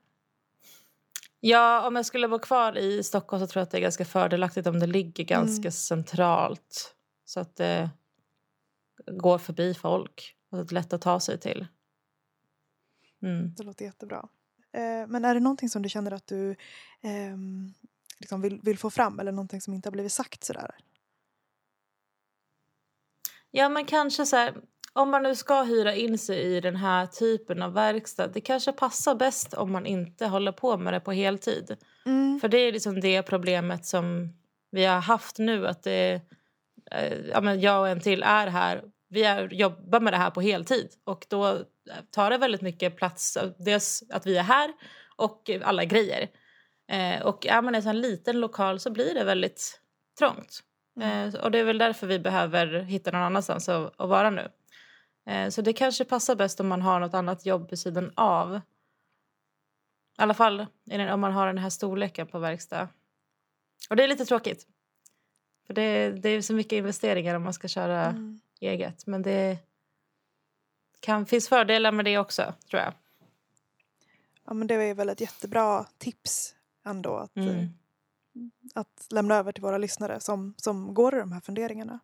Ja, 1.40 1.88
om 1.88 1.96
jag 1.96 2.06
skulle 2.06 2.28
vara 2.28 2.40
kvar 2.42 2.78
i 2.78 3.04
Stockholm 3.04 3.40
så 3.44 3.48
tror 3.48 3.60
jag 3.60 3.64
att 3.64 3.72
det 3.72 3.78
är 3.78 3.82
ganska 3.82 4.06
fördelaktigt 4.06 4.68
om 4.68 4.80
det 4.80 4.88
ligger 4.88 5.24
ganska 5.24 5.62
Mm. 5.62 5.72
centralt. 5.72 6.96
Så 7.26 7.40
att 7.40 7.56
det 7.56 7.90
går 9.12 9.38
förbi 9.38 9.74
folk 9.74 10.36
och 10.50 10.60
att 10.60 10.68
det 10.68 10.72
är 10.72 10.76
lätt 10.76 10.94
att 10.94 11.02
ta 11.02 11.20
sig 11.20 11.40
till. 11.40 11.68
Mm. 13.24 13.54
Det 13.58 13.64
låter 13.64 13.86
jättebra. 13.86 14.28
Eh, 14.74 15.08
Men 15.08 15.26
är 15.26 15.34
det 15.34 15.40
någonting 15.40 15.70
som 15.70 15.82
du 15.82 15.90
känner 15.90 16.12
att 16.12 16.28
du 16.28 16.56
ehm, 17.02 17.74
liksom 18.20 18.42
vill, 18.42 18.60
vill 18.64 18.78
få 18.78 18.90
fram 18.90 19.20
eller 19.20 19.32
någonting 19.32 19.62
som 19.62 19.74
inte 19.74 19.90
har 19.90 19.92
blivit 19.92 20.12
sagt 20.12 20.44
sådär? 20.44 20.76
Ja, 23.52 23.70
men 23.70 23.86
kanske 23.86 24.26
så 24.26 24.36
här, 24.36 24.54
om 24.94 25.10
man 25.10 25.24
nu 25.24 25.36
ska 25.36 25.64
hyra 25.64 25.96
in 25.96 26.18
sig 26.18 26.40
i 26.42 26.62
den 26.62 26.76
här 26.76 27.06
typen 27.06 27.62
av 27.62 27.74
verkstad, 27.74 28.28
det 28.28 28.42
kanske 28.42 28.72
passar 28.72 29.16
bäst 29.16 29.54
om 29.54 29.72
man 29.72 29.86
inte 29.86 30.28
håller 30.28 30.52
på 30.52 30.78
med 30.78 30.94
det 30.94 31.00
på 31.00 31.12
heltid. 31.12 31.78
Mm. 32.06 32.40
För 32.40 32.48
det 32.48 32.58
är 32.58 32.72
liksom 32.72 33.00
det 33.00 33.24
problemet 33.24 33.86
som 33.86 34.34
vi 34.72 34.86
har 34.86 35.00
haft 35.00 35.38
nu, 35.38 35.68
att 35.68 35.84
det, 35.84 36.22
eh, 36.92 37.14
ja, 37.32 37.42
men 37.42 37.62
jag 37.62 37.80
och 37.80 37.88
en 37.88 38.02
till 38.02 38.24
är 38.24 38.48
här. 38.48 38.84
Vi 39.14 39.24
är, 39.24 39.54
jobbar 39.54 40.00
med 40.00 40.14
det 40.14 40.18
här 40.18 40.32
på 40.32 40.42
heltid 40.42 40.90
och 41.04 41.26
då 41.30 41.60
tar 42.12 42.30
det 42.30 42.38
väldigt 42.38 42.62
mycket 42.62 42.96
plats, 42.96 43.38
dels 43.58 44.04
att 44.10 44.26
vi 44.26 44.38
är 44.38 44.44
här 44.44 44.74
och 45.16 45.50
alla 45.64 45.86
grejer. 45.86 46.30
Eh, 46.88 47.22
och 47.22 47.48
är 47.48 47.62
man 47.62 47.76
i 47.76 47.88
en 47.88 48.02
liten 48.02 48.40
lokal 48.40 48.80
så 48.80 48.92
blir 48.92 49.14
det 49.14 49.24
väldigt 49.24 49.82
trångt. 50.20 50.64
Eh, 51.02 51.36
och 51.36 51.52
det 51.52 51.60
är 51.60 51.64
väl 51.64 51.78
därför 51.78 52.08
vi 52.08 52.20
behöver 52.20 52.80
hitta 52.80 53.12
någon 53.12 53.22
annanstans 53.22 53.70
att, 53.70 54.02
att 54.02 54.10
vara 54.10 54.30
nu. 54.30 54.50
Eh, 55.26 55.50
så 55.50 55.62
det 55.62 55.74
kanske 55.74 56.06
passar 56.06 56.36
bäst 56.36 56.60
om 56.60 56.68
man 56.68 56.82
har 56.82 57.00
något 57.00 57.14
annat 57.14 57.46
jobb 57.46 57.70
vid 57.70 57.80
sidan 57.80 58.12
av. 58.16 58.56
I 58.56 60.22
alla 60.22 60.34
fall 60.34 60.66
om 61.14 61.20
man 61.20 61.32
har 61.32 61.48
den 61.48 61.58
här 61.58 61.70
storleken 61.70 62.28
på 62.28 62.40
verkstad. 62.40 62.88
Och 63.90 63.96
det 63.96 64.04
är 64.04 64.08
lite 64.08 64.26
tråkigt. 64.26 64.68
För 65.68 65.74
det, 65.74 66.10
det 66.10 66.30
är 66.30 66.42
så 66.42 66.54
mycket 66.54 66.74
investeringar 66.74 67.36
om 67.36 67.44
man 67.44 67.54
ska 67.54 67.68
köra 67.68 68.06
Mm. 68.06 68.40
Eget. 68.64 69.08
Men 69.08 69.22
det 69.22 69.58
kan, 71.00 71.26
finns 71.26 71.50
fördelar 71.50 71.92
med 71.92 72.06
det 72.06 72.18
också, 72.18 72.54
tror 72.70 72.82
jag. 72.82 72.94
Ja, 74.46 74.54
men 74.54 74.68
det 74.68 74.76
är 74.76 74.94
väl 74.94 75.10
ett 75.10 75.22
jättebra 75.22 75.86
tips 75.98 76.56
ändå 76.86 77.16
att, 77.18 77.38
eh, 77.38 77.48
Mm. 77.48 78.52
att 78.76 79.08
lämna 79.10 79.36
över 79.36 79.52
till 79.52 79.62
våra 79.64 79.78
lyssnare 79.78 80.20
som, 80.20 80.54
som 80.58 80.94
går 80.94 81.16
i 81.16 81.20
de 81.20 81.32
här 81.32 81.40
funderingarna. 81.42 82.00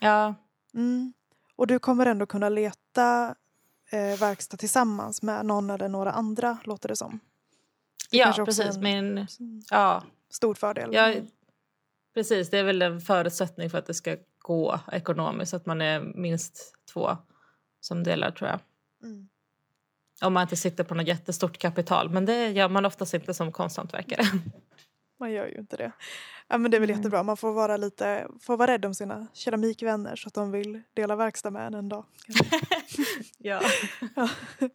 Ja, 0.00 0.34
Mm. 0.74 1.12
Och 1.56 1.66
du 1.66 1.78
kommer 1.78 2.06
ändå 2.06 2.26
kunna 2.26 2.48
leta 2.48 3.34
eh, 3.90 4.18
verkstad 4.20 4.56
tillsammans 4.56 5.22
med 5.22 5.46
någon 5.46 5.70
eller 5.70 5.88
några 5.88 6.12
andra, 6.12 6.58
låter 6.64 6.88
det 6.88 6.96
som. 6.96 7.20
Det 8.10 8.16
ja 8.16 8.32
precis. 8.44 8.76
en- 8.76 8.80
Men, 8.82 9.26
ja, 9.70 10.02
Stor 10.30 10.54
fördel. 10.54 10.90
ja, 10.94 11.14
precis. 12.14 12.50
Det 12.50 12.58
är 12.58 12.64
väl 12.64 12.82
en 12.82 13.00
förutsättning 13.00 13.70
för 13.70 13.78
att 13.78 13.86
det 13.86 13.94
ska 13.94 14.16
gå 14.50 14.80
ekonomiskt. 14.92 15.54
Att 15.54 15.66
man 15.66 15.80
är 15.80 16.00
minst 16.00 16.74
två 16.92 17.16
som 17.80 18.02
delar, 18.02 18.30
tror 18.30 18.50
jag. 18.50 18.60
Mm. 19.02 19.28
Om 20.22 20.32
man 20.32 20.42
inte 20.42 20.56
sitter 20.56 20.84
på 20.84 20.94
något 20.94 21.06
jättestort 21.06 21.58
kapital. 21.58 22.10
Men 22.10 22.26
det 22.26 22.48
gör 22.50 22.68
man 22.68 22.86
oftast 22.86 23.14
inte 23.14 23.34
som 23.34 23.52
konsthantverkare. 23.52 24.22
Man 25.20 25.32
gör 25.32 25.46
ju 25.46 25.58
inte 25.58 25.76
det. 25.76 25.92
Ja, 26.48 26.58
men 26.58 26.70
det 26.70 26.76
är 26.76 26.80
väl 26.80 26.88
Nej. 26.88 26.96
jättebra. 26.96 27.22
Man 27.22 27.36
får 27.36 27.52
vara 27.52 27.76
lite 27.76 28.28
får 28.40 28.56
vara 28.56 28.72
rädd 28.72 28.84
om 28.84 28.94
sina 28.94 29.26
keramikvänner 29.34 30.16
så 30.16 30.28
att 30.28 30.34
de 30.34 30.50
vill 30.50 30.82
dela 30.94 31.16
verkstad 31.16 31.50
med 31.50 31.66
en 31.66 31.74
en 31.74 31.88
dag. 31.88 32.04
ja, 33.38 33.60
Ja. 34.16 34.28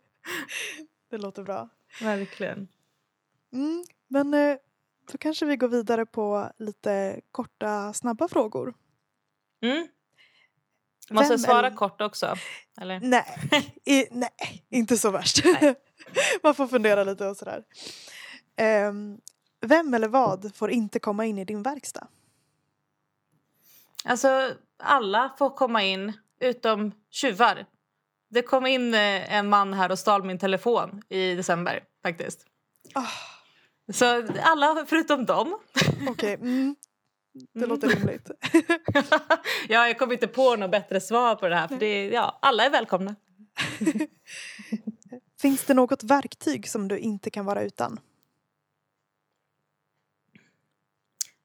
det 1.10 1.18
låter 1.18 1.44
bra. 1.44 1.70
verkligen. 2.02 2.68
Mm. 3.54 3.84
Men 4.08 4.34
eh, 4.34 4.58
då 5.12 5.18
kanske 5.18 5.46
vi 5.46 5.58
går 5.58 5.68
vidare 5.68 6.06
på 6.06 6.50
lite 6.58 7.22
korta, 7.32 7.94
snabba 7.94 8.28
frågor. 8.28 8.74
Mm. 9.72 9.88
Måste 11.10 11.34
jag 11.34 11.40
svara 11.40 11.68
eller- 11.68 11.78
kort 11.78 12.02
också? 12.02 12.36
Eller? 12.82 13.00
Nej, 13.00 13.26
i, 13.86 14.06
nej 14.12 14.66
inte 14.70 14.98
så 14.98 15.12
värst. 15.12 15.46
Man 16.44 16.56
får 16.56 16.68
fundera 16.68 17.04
lite 17.04 17.26
och 17.28 17.38
sådär. 17.38 17.64
Ehm, 18.56 19.18
vem 19.62 19.94
eller 19.94 20.08
vad 20.08 20.56
får 20.56 20.72
inte 20.72 21.00
komma 21.00 21.26
in 21.26 21.38
i 21.38 21.46
din 21.46 21.64
verkstad? 21.64 22.08
Alltså, 24.04 24.54
alla 24.78 25.36
får 25.38 25.50
komma 25.50 25.84
in, 25.84 26.14
utom 26.40 26.92
tjuvar. 27.10 27.66
Det 28.30 28.42
kom 28.42 28.66
in 28.66 28.94
eh, 28.94 29.34
en 29.34 29.50
man 29.50 29.74
här 29.74 29.92
och 29.92 30.00
stal 30.00 30.24
min 30.24 30.40
telefon 30.40 31.02
i 31.10 31.36
december, 31.36 31.84
faktiskt. 32.04 32.46
Ah, 32.94 33.08
Så 33.94 34.28
alla 34.42 34.86
förutom 34.88 35.26
dem. 35.26 35.60
Okej, 36.10 36.34
mm. 36.34 36.76
Det 37.54 37.60
Mm. 37.60 37.70
låter 37.70 37.88
rimligt. 37.88 38.32
ja, 39.70 39.88
jag 39.88 40.00
kom 40.00 40.12
inte 40.12 40.28
på 40.28 40.56
något 40.56 40.72
bättre 40.72 41.02
svar 41.02 41.36
på 41.36 41.48
det 41.48 41.56
här. 41.56 41.68
För 41.68 41.76
det, 41.76 42.08
ja, 42.10 42.40
alla 42.42 42.66
är 42.66 42.70
välkomna. 42.70 43.16
Finns 45.42 45.66
det 45.66 45.74
något 45.74 46.04
verktyg 46.04 46.68
som 46.70 46.88
du 46.88 46.98
inte 46.98 47.30
kan 47.30 47.46
vara 47.46 47.62
utan? 47.64 48.00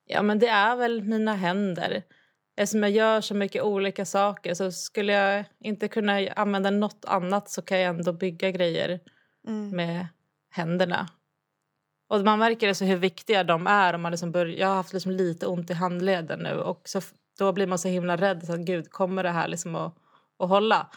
Ja, 0.05 0.22
men 0.22 0.38
det 0.38 0.48
är 0.48 0.76
väl 0.76 1.03
mina 1.03 1.35
händer. 1.35 2.03
eftersom 2.57 2.83
jag 2.83 2.92
gör 2.92 3.20
så 3.20 3.35
mycket 3.35 3.62
olika 3.62 4.05
saker 4.05 4.55
så 4.55 4.72
skulle 4.72 5.12
jag 5.12 5.44
inte 5.61 5.88
kunna 5.88 6.29
använda 6.29 6.70
något 6.70 7.05
annat 7.05 7.50
så 7.50 7.62
kan 7.62 7.79
jag 7.81 7.88
ändå 7.96 8.12
bygga 8.12 8.50
grejer 8.50 9.00
Mm. 9.46 9.70
med 9.76 10.07
händerna. 10.50 11.09
Och 12.10 12.24
man 12.24 12.38
märker 12.38 12.68
alltså 12.68 12.84
hur 12.84 12.96
viktiga 12.96 13.44
de 13.44 13.66
är. 13.66 13.94
Om 13.94 14.02
man 14.02 14.12
liksom 14.12 14.32
bör, 14.32 14.46
jag 14.46 14.68
har 14.68 14.74
haft 14.74 14.92
liksom 14.92 15.12
lite 15.12 15.46
ont 15.46 15.70
i 15.70 15.74
handleden 15.74 16.38
nu 16.38 16.60
och 16.60 16.82
så, 16.88 17.00
då 17.38 17.52
blir 17.52 17.66
man 17.66 17.78
så 17.78 17.88
himla 17.88 18.16
rädd. 18.16 18.46
Så 18.46 18.52
att, 18.52 18.60
Gud, 18.60 18.90
kommer 18.90 19.22
det 19.22 19.30
här 19.30 19.48
liksom 19.48 19.74
att, 19.74 19.94
att 20.38 20.48
hålla? 20.48 20.90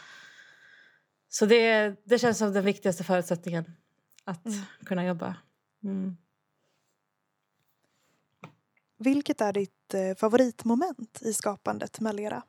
Så 1.28 1.46
det, 1.46 1.94
det 2.04 2.18
känns 2.18 2.38
som 2.38 2.52
den 2.52 2.64
viktigaste 2.64 3.04
förutsättningen 3.04 3.64
att 4.24 4.46
Mm. 4.46 4.60
kunna 4.84 5.04
jobba. 5.06 5.36
Mm. 5.84 6.16
Vilket 8.98 9.40
är 9.40 9.52
ditt 9.52 9.94
eh, 9.94 10.14
favoritmoment 10.16 11.22
i 11.22 11.32
skapandet 11.32 12.00
med 12.00 12.14
lera? 12.14 12.42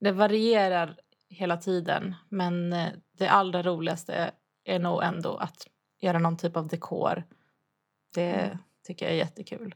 Det 0.00 0.12
varierar 0.12 1.00
hela 1.28 1.56
tiden, 1.56 2.14
men 2.28 2.72
eh, 2.72 2.88
det 3.12 3.28
allra 3.28 3.62
roligaste 3.62 4.30
är 4.64 4.78
nog 4.78 5.02
ändå 5.02 5.36
att 5.36 5.66
göra 6.00 6.18
någon 6.18 6.36
typ 6.36 6.56
av 6.56 6.66
dekor. 6.68 7.24
Det 8.14 8.30
Mm. 8.32 8.58
tycker 8.86 9.06
jag 9.06 9.12
är 9.14 9.18
jättekul. 9.18 9.74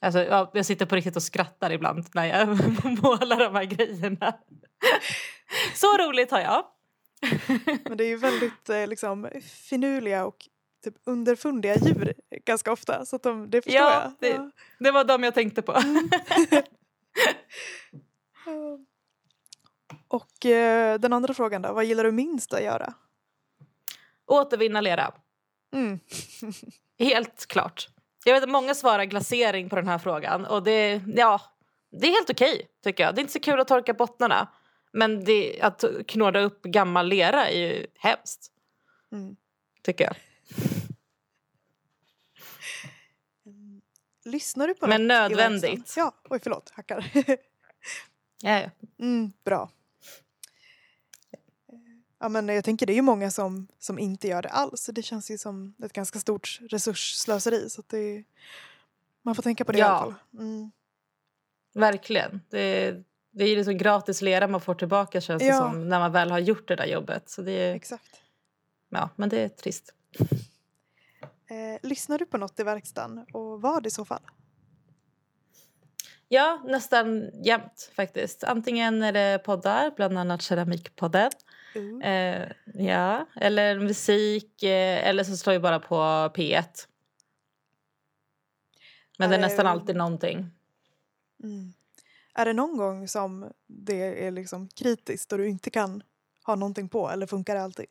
Alltså, 0.00 0.24
ja, 0.24 0.50
jag 0.54 0.66
sitter 0.66 0.86
på 0.86 0.96
riktigt 0.96 1.16
och 1.16 1.22
skrattar 1.22 1.72
ibland 1.72 2.04
när 2.14 2.24
jag 2.26 2.48
målar 3.02 3.38
de 3.38 3.54
här 3.54 3.64
grejerna. 3.64 4.36
Så 5.74 5.96
roligt 5.98 6.30
har 6.30 6.40
jag. 6.40 6.64
Men 7.84 7.96
det 7.98 8.04
är 8.04 8.08
ju 8.08 8.16
väldigt 8.16 8.68
eh, 8.68 8.86
liksom, 8.86 9.30
finurliga 9.68 10.26
och 10.26 10.36
typ 10.84 10.94
underfundiga 11.04 11.76
djur 11.76 12.14
ganska 12.44 12.72
ofta. 12.72 13.04
Så 13.06 13.18
de, 13.18 13.50
det 13.50 13.62
förstår 13.62 13.80
Ja, 13.82 14.02
jag. 14.02 14.12
det- 14.20 14.28
Ja. 14.36 14.50
Det 14.78 14.90
var 14.90 15.04
de 15.04 15.22
jag 15.22 15.34
tänkte 15.34 15.62
på. 15.62 15.72
Ja. 18.46 18.78
Och 20.08 20.46
eh, 20.46 20.98
den 21.00 21.12
andra 21.12 21.34
frågan 21.34 21.62
då, 21.62 21.72
vad 21.72 21.84
gillar 21.84 22.04
du 22.04 22.12
minst 22.12 22.52
att 22.54 22.62
göra? 22.62 22.94
Återvinna 24.26 24.80
lera. 24.80 25.12
Mm. 25.74 26.00
Helt 26.98 27.46
klart. 27.46 27.88
Jag 28.24 28.34
vet 28.34 28.42
att 28.42 28.48
många 28.50 28.74
svarar 28.74 29.04
glasering 29.04 29.68
på 29.68 29.76
den 29.76 29.88
här 29.88 29.98
frågan. 29.98 30.44
Och 30.46 30.62
det, 30.62 31.02
ja, 31.16 31.40
det 31.90 32.06
är 32.06 32.10
helt 32.12 32.30
okej, 32.30 32.68
tycker 32.84 33.04
jag. 33.04 33.14
Det 33.14 33.18
är 33.18 33.22
inte 33.22 33.32
så 33.32 33.40
kul 33.40 33.60
att 33.60 33.68
torka 33.68 33.94
bottnarna. 33.94 34.48
Men 34.92 35.24
det, 35.24 35.60
att 35.60 35.84
knåda 36.08 36.40
upp 36.40 36.62
gammal 36.62 37.08
lera 37.08 37.48
är 37.48 37.58
ju 37.58 37.86
hemskt, 37.98 38.52
Mm. 39.12 39.36
tycker 39.82 40.04
jag. 40.04 40.16
Lyssnar 44.24 44.68
du 44.68 44.74
på 44.74 44.86
Men 44.86 45.02
något 45.02 45.08
nödvändigt. 45.08 45.94
Ja, 45.96 46.12
oj 46.30 46.40
förlåt, 46.42 46.70
hackar. 46.74 47.12
Ja, 48.42 48.60
ja. 48.60 48.70
Mm, 49.04 49.32
bra. 49.44 49.70
Ja, 52.18 52.28
men 52.28 52.48
jag 52.48 52.64
tänker 52.64 52.86
det 52.86 52.92
är 52.92 52.94
ju 52.94 53.02
många 53.02 53.30
som, 53.30 53.68
som 53.78 53.98
inte 53.98 54.28
gör 54.28 54.42
det 54.42 54.48
alls. 54.48 54.90
Det 54.92 55.02
känns 55.02 55.30
ju 55.30 55.38
som 55.38 55.74
ett 55.82 55.92
ganska 55.92 56.18
stort 56.18 56.58
resursslöseri. 56.70 57.70
Så 57.70 57.82
det, 57.86 58.24
man 59.22 59.34
får 59.34 59.42
tänka 59.42 59.64
på 59.64 59.72
det 59.72 59.78
i 59.78 59.80
Ja. 59.80 59.86
alla 59.86 60.00
fall. 60.12 60.14
Mm. 60.38 60.70
Verkligen. 61.74 62.40
Det, 62.50 62.90
det 63.30 63.44
är 63.44 63.48
ju 63.48 63.56
liksom 63.56 63.78
gratis 63.78 64.22
lera 64.22 64.48
man 64.48 64.60
får 64.60 64.74
tillbaka 64.74 65.20
känns 65.20 65.42
det 65.42 65.46
Ja. 65.48 65.58
som 65.58 65.88
när 65.88 65.98
man 65.98 66.12
väl 66.12 66.30
har 66.30 66.38
gjort 66.38 66.68
det 66.68 66.76
där 66.76 66.86
jobbet. 66.86 67.28
Så 67.30 67.42
det 67.42 67.52
är, 67.52 67.74
Exakt. 67.74 68.20
ja, 68.88 69.10
men 69.16 69.28
det 69.28 69.40
är 69.40 69.48
trist. 69.48 69.94
Eh, 71.48 71.88
lyssnar 71.88 72.18
du 72.18 72.26
på 72.26 72.38
något 72.38 72.60
i 72.60 72.62
verkstaden 72.62 73.26
och 73.32 73.60
vad 73.62 73.86
i 73.86 73.90
så 73.90 74.04
fall? 74.04 74.22
Ja, 76.28 76.62
nästan 76.64 77.30
jämt 77.44 77.90
faktiskt. 77.96 78.44
Antingen 78.44 79.02
är 79.02 79.12
det 79.12 79.38
poddar, 79.44 79.90
bland 79.96 80.18
annat 80.18 80.42
Keramikpodden. 80.42 81.30
Uh. 81.76 82.08
Eh, 82.08 82.48
ja, 82.74 83.26
eller 83.36 83.78
musik. 83.78 84.62
Eh, 84.62 85.08
eller 85.08 85.24
så 85.24 85.36
slår 85.36 85.52
jag 85.52 85.62
bara 85.62 85.80
på 85.80 85.94
P1. 86.34 86.64
Men 89.18 89.30
det 89.30 89.36
är 89.36 89.40
nästan 89.40 89.66
Eh, 89.66 89.72
alltid 89.72 89.96
någonting. 89.96 90.50
Mm. 91.42 91.72
Är 92.34 92.44
det 92.44 92.52
någon 92.52 92.76
gång 92.76 93.08
som 93.08 93.52
det 93.66 94.26
är 94.26 94.30
liksom 94.30 94.68
kritiskt 94.68 95.32
och 95.32 95.38
du 95.38 95.48
inte 95.48 95.70
kan 95.70 96.02
ha 96.46 96.54
någonting 96.54 96.88
på 96.88 97.10
eller 97.10 97.26
funkar 97.26 97.54
det 97.54 97.62
alltid? 97.62 97.86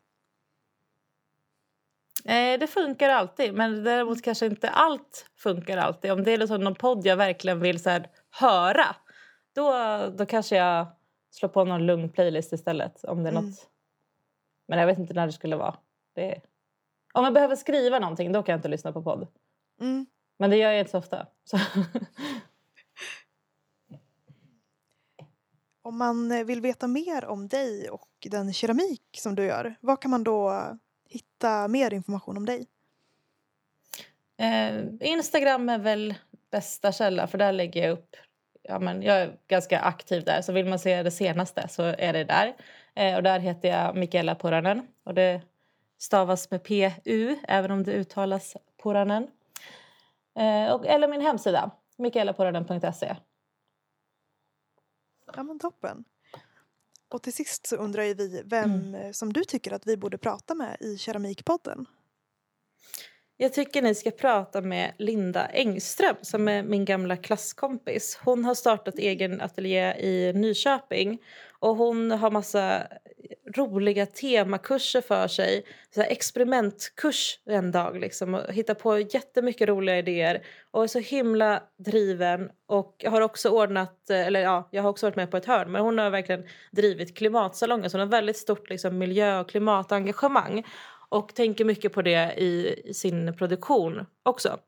Eh, 2.26 2.60
det 2.60 2.68
funkar 2.68 3.10
alltid, 3.10 3.54
men 3.54 3.84
däremot 3.84 4.22
kanske 4.22 4.46
inte 4.46 4.70
allt 4.70 5.26
funkar 5.38 5.78
alltid. 5.78 6.12
Om 6.12 6.24
det 6.24 6.32
är 6.32 6.38
liksom 6.38 6.62
någon 6.62 6.76
podd 6.76 7.06
jag 7.06 7.18
verkligen 7.18 7.60
vill 7.60 7.80
så 7.84 7.90
här, 7.90 8.10
höra 8.30 8.96
då, 9.54 9.72
då 10.18 10.26
kanske 10.26 10.56
jag 10.56 10.88
slår 11.32 11.50
på 11.50 11.64
någon 11.64 11.86
lugn 11.86 12.10
playlist 12.10 12.54
istället. 12.54 13.04
Om 13.04 13.24
det 13.24 13.30
är 13.30 13.32
Mm. 13.32 13.46
något. 13.46 13.70
Men 14.68 14.80
jag 14.80 14.88
vet 14.88 15.00
inte 15.00 15.14
när 15.14 15.26
det 15.26 15.34
skulle 15.34 15.56
vara. 15.56 15.78
Det... 16.14 16.42
Om 17.14 17.24
jag 17.24 17.34
behöver 17.34 17.56
skriva 17.56 18.00
någonting 18.00 18.32
då 18.32 18.44
kan 18.44 18.54
jag 18.54 18.58
inte 18.58 18.68
lyssna 18.68 18.92
på 18.92 19.04
podd. 19.04 19.28
Mm. 19.82 20.06
Men 20.38 20.50
det 20.50 20.58
gör 20.58 20.72
jag 20.72 20.80
inte 20.80 20.92
så 20.92 20.98
ofta. 20.98 21.28
Så. 21.44 21.60
Om 25.82 25.98
man 25.98 26.32
eh, 26.32 26.46
vill 26.46 26.62
veta 26.62 26.88
mer 26.88 27.26
om 27.26 27.48
dig 27.48 27.90
och 27.90 28.10
den 28.32 28.54
keramik 28.54 29.02
som 29.18 29.36
du 29.36 29.46
gör, 29.46 29.76
var 29.82 29.96
kan 29.96 30.12
man 30.12 30.24
då 30.24 30.64
hitta 31.10 31.68
mer 31.68 31.94
information 31.94 32.38
om 32.38 32.46
dig? 32.46 32.68
Eh, 34.38 34.86
Instagram 35.00 35.70
är 35.70 35.80
väl 35.80 36.14
bästa 36.52 36.92
källa 36.92 37.28
för 37.28 37.38
där 37.38 37.52
lägger 37.52 37.84
jag 37.84 37.92
upp 37.92 38.16
Ja, 38.68 38.80
men 38.80 39.02
jag 39.02 39.18
är 39.18 39.38
ganska 39.48 39.80
aktiv 39.80 40.24
där, 40.24 40.42
så 40.42 40.54
vill 40.54 40.66
man 40.66 40.80
se 40.80 41.04
det 41.04 41.12
senaste 41.12 41.68
så 41.68 41.84
är 41.84 42.14
det 42.14 42.24
där. 42.24 42.56
Eh, 42.96 43.16
och 43.16 43.24
där 43.24 43.40
heter 43.40 43.70
jag 43.70 43.96
Mikaela 43.96 44.36
Puranen 44.36 44.88
och 45.04 45.14
det 45.14 45.42
stavas 45.98 46.52
med 46.52 46.64
PU 46.64 47.36
även 47.48 47.72
om 47.72 47.84
det 47.84 47.94
uttalas 47.94 48.58
Puranen. 48.84 49.28
Eh, 50.36 50.74
och, 50.74 50.86
eller 50.86 51.08
min 51.08 51.22
hemsida, 51.22 51.72
mikaelapuranen.se. 51.98 53.16
Ja 55.36 55.44
men 55.44 55.60
toppen. 55.60 56.06
Och 57.10 57.24
till 57.24 57.34
sist 57.34 57.68
så 57.68 57.76
undrar 57.76 58.04
vi 58.04 58.42
vem 58.46 58.96
eh, 58.96 59.12
som 59.12 59.34
du 59.34 59.44
tycker 59.44 59.72
att 59.72 59.88
vi 59.88 59.98
borde 59.98 60.18
prata 60.18 60.56
med 60.56 60.78
i 60.80 60.98
Keramikpodden. 60.98 61.86
Jag 63.38 63.54
tycker 63.54 63.82
ni 63.82 63.96
ska 63.96 64.12
prata 64.12 64.62
med 64.62 64.94
Linda 64.98 65.46
Engström 65.46 66.16
som 66.22 66.48
är 66.48 66.64
min 66.64 66.86
gamla 66.86 67.18
klasskompis. 67.18 68.20
Hon 68.24 68.46
har 68.46 68.56
startat 68.56 68.98
egen 68.98 69.42
ateljé 69.42 69.94
i 70.00 70.34
Nyköping 70.34 71.20
och 71.60 71.76
hon 71.76 72.12
har 72.12 72.32
massa 72.32 72.88
roliga 73.56 74.06
temakurser 74.06 75.02
för 75.02 75.28
sig. 75.28 75.66
Så 75.96 76.02
här 76.02 76.10
experimentkurs 76.10 77.40
en 77.46 77.72
dag 77.72 78.00
liksom 78.00 78.34
och 78.34 78.54
hittar 78.54 78.74
på 78.74 79.00
jättemycket 79.00 79.68
roliga 79.70 79.98
idéer 79.98 80.44
och 80.72 80.84
är 80.84 80.88
så 80.88 81.00
himla 81.00 81.64
driven 81.78 82.50
och 82.68 83.06
har 83.08 83.22
också 83.22 83.50
ordnat, 83.50 84.10
eller 84.10 84.40
ja, 84.40 84.70
jag 84.72 84.84
har 84.84 84.90
också 84.90 85.06
varit 85.06 85.16
med 85.16 85.32
på 85.32 85.38
ett 85.38 85.46
hörn 85.46 85.72
men 85.72 85.82
hon 85.82 85.98
har 85.98 86.10
verkligen 86.10 86.46
drivit 86.72 87.18
klimatsalongen 87.18 87.90
så 87.90 87.98
hon 87.98 88.08
har 88.08 88.18
väldigt 88.18 88.38
stort 88.38 88.70
liksom, 88.70 88.98
miljö 88.98 89.40
och 89.40 89.50
klimatengagemang 89.50 90.64
och 91.10 91.36
tänker 91.36 91.66
mycket 91.66 91.94
på 91.94 92.02
det 92.02 92.34
i, 92.38 92.82
i 92.86 92.94
sin 92.94 93.38
produktion 93.38 94.06
också. 94.24 94.60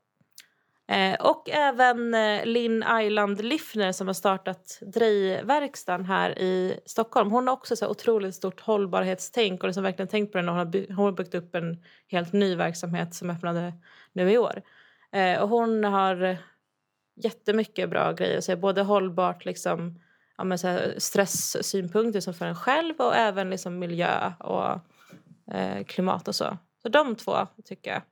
Eh, 0.90 1.14
och 1.20 1.50
även 1.50 2.14
eh, 2.14 2.46
Linn 2.46 2.84
Island 3.02 3.44
Liffner 3.44 3.92
som 3.92 4.06
har 4.06 4.14
startat 4.14 4.78
drejverkstan 4.80 6.04
här 6.04 6.38
i 6.38 6.80
Stockholm. 6.86 7.30
Hon 7.30 7.46
har 7.46 7.54
också 7.54 7.76
så 7.76 7.84
här 7.84 7.90
otroligt 7.90 8.34
stort 8.34 8.60
hållbarhetstänk 8.60 9.62
och 9.62 9.68
liksom 9.68 9.82
verkligen 9.82 10.08
tänkt 10.08 10.32
på 10.32 10.38
det 10.38 10.42
när 10.42 10.52
hon 10.52 10.58
har, 10.58 10.66
by- 10.66 10.86
hon 10.88 11.04
har 11.04 11.12
byggt 11.12 11.34
upp 11.34 11.54
en 11.54 11.82
helt 12.08 12.32
ny 12.32 12.56
verksamhet 12.56 13.14
som 13.14 13.30
öppnade 13.30 13.72
nu 14.12 14.32
i 14.32 14.38
år. 14.38 14.62
Eh, 15.12 15.42
och 15.42 15.48
hon 15.48 15.84
har 15.84 16.36
jättemycket 17.16 17.90
bra 17.90 18.12
grejer 18.12 18.38
att 18.38 18.44
säga, 18.44 18.56
både 18.56 18.82
hållbart 18.82 19.44
liksom, 19.44 20.00
ja, 20.36 20.58
stresssynpunkter 20.98 22.20
som 22.20 22.34
för 22.34 22.46
en 22.46 22.56
själv 22.56 22.94
och 22.98 23.16
även 23.16 23.50
liksom 23.50 23.78
miljö 23.78 24.32
och 24.38 24.80
eh, 25.50 25.84
klimat 25.84 26.28
och 26.28 26.34
så. 26.34 26.58
Så 26.82 26.88
de 26.88 27.16
två 27.16 27.46
tycker 27.64 27.90
jag 27.90 28.02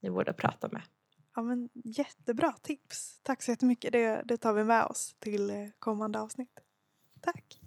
ni 0.00 0.10
borde 0.10 0.32
prata 0.32 0.68
med. 0.68 0.82
Ja 1.34 1.42
men 1.42 1.68
jättebra 1.74 2.52
tips. 2.52 3.20
Tack 3.22 3.42
så 3.42 3.50
jättemycket. 3.50 3.92
Det, 3.92 4.22
det 4.24 4.36
tar 4.36 4.52
vi 4.52 4.64
med 4.64 4.84
oss 4.84 5.14
till 5.18 5.50
eh, 5.50 5.56
kommande 5.78 6.20
avsnitt. 6.20 6.60
Tack. 7.20 7.60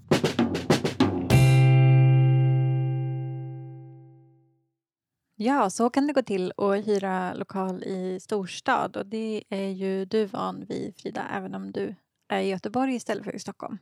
Ja, 5.38 5.70
så 5.70 5.90
kan 5.90 6.08
det 6.08 6.14
gå 6.14 6.22
till 6.22 6.54
att 6.58 6.88
hyra 6.88 7.34
lokal 7.34 7.84
i 7.84 8.20
storstad 8.20 8.98
och 8.98 9.06
det 9.06 9.44
är 9.50 9.70
ju 9.70 10.06
du 10.06 10.26
van 10.26 10.66
vid 10.66 10.96
Frida, 10.98 11.28
även 11.34 11.56
om 11.56 11.72
du 11.72 11.96
är 12.28 12.40
i 12.40 12.50
Göteborg 12.50 12.96
istället 12.96 13.24
för 13.24 13.36
i 13.36 13.40
Stockholm. 13.40 13.78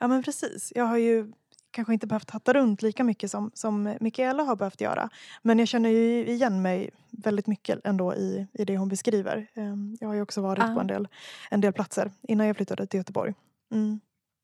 Ja 0.00 0.08
men 0.08 0.22
precis. 0.22 0.72
Jag 0.74 0.84
har 0.84 0.96
ju 0.96 1.32
kanske 1.70 1.92
inte 1.92 2.06
behövt 2.06 2.30
hatta 2.30 2.52
runt 2.52 2.82
lika 2.82 3.04
mycket 3.04 3.30
som, 3.30 3.50
som 3.54 3.96
Mikaela 4.00 4.42
har 4.42 4.56
behövt 4.56 4.80
göra. 4.80 5.08
Men 5.42 5.58
jag 5.58 5.68
känner 5.68 5.88
ju 5.90 6.26
igen 6.26 6.62
mig 6.62 6.90
väldigt 7.10 7.46
mycket 7.46 7.80
ändå 7.86 8.14
i, 8.14 8.46
i 8.52 8.64
det 8.64 8.76
hon 8.78 8.88
beskriver. 8.88 9.46
Ehm, 9.54 9.96
Jag 10.00 10.08
har 10.08 10.14
ju 10.14 10.22
också 10.22 10.40
varit 10.40 10.64
Ah. 10.64 10.74
på 10.74 10.80
en 10.80 10.86
del, 10.86 11.08
en 11.50 11.60
del 11.60 11.72
platser 11.72 12.10
innan 12.22 12.46
jag 12.46 12.56
flyttade 12.56 12.86
till 12.86 12.98
Göteborg. 12.98 13.34
Mm. 13.72 14.00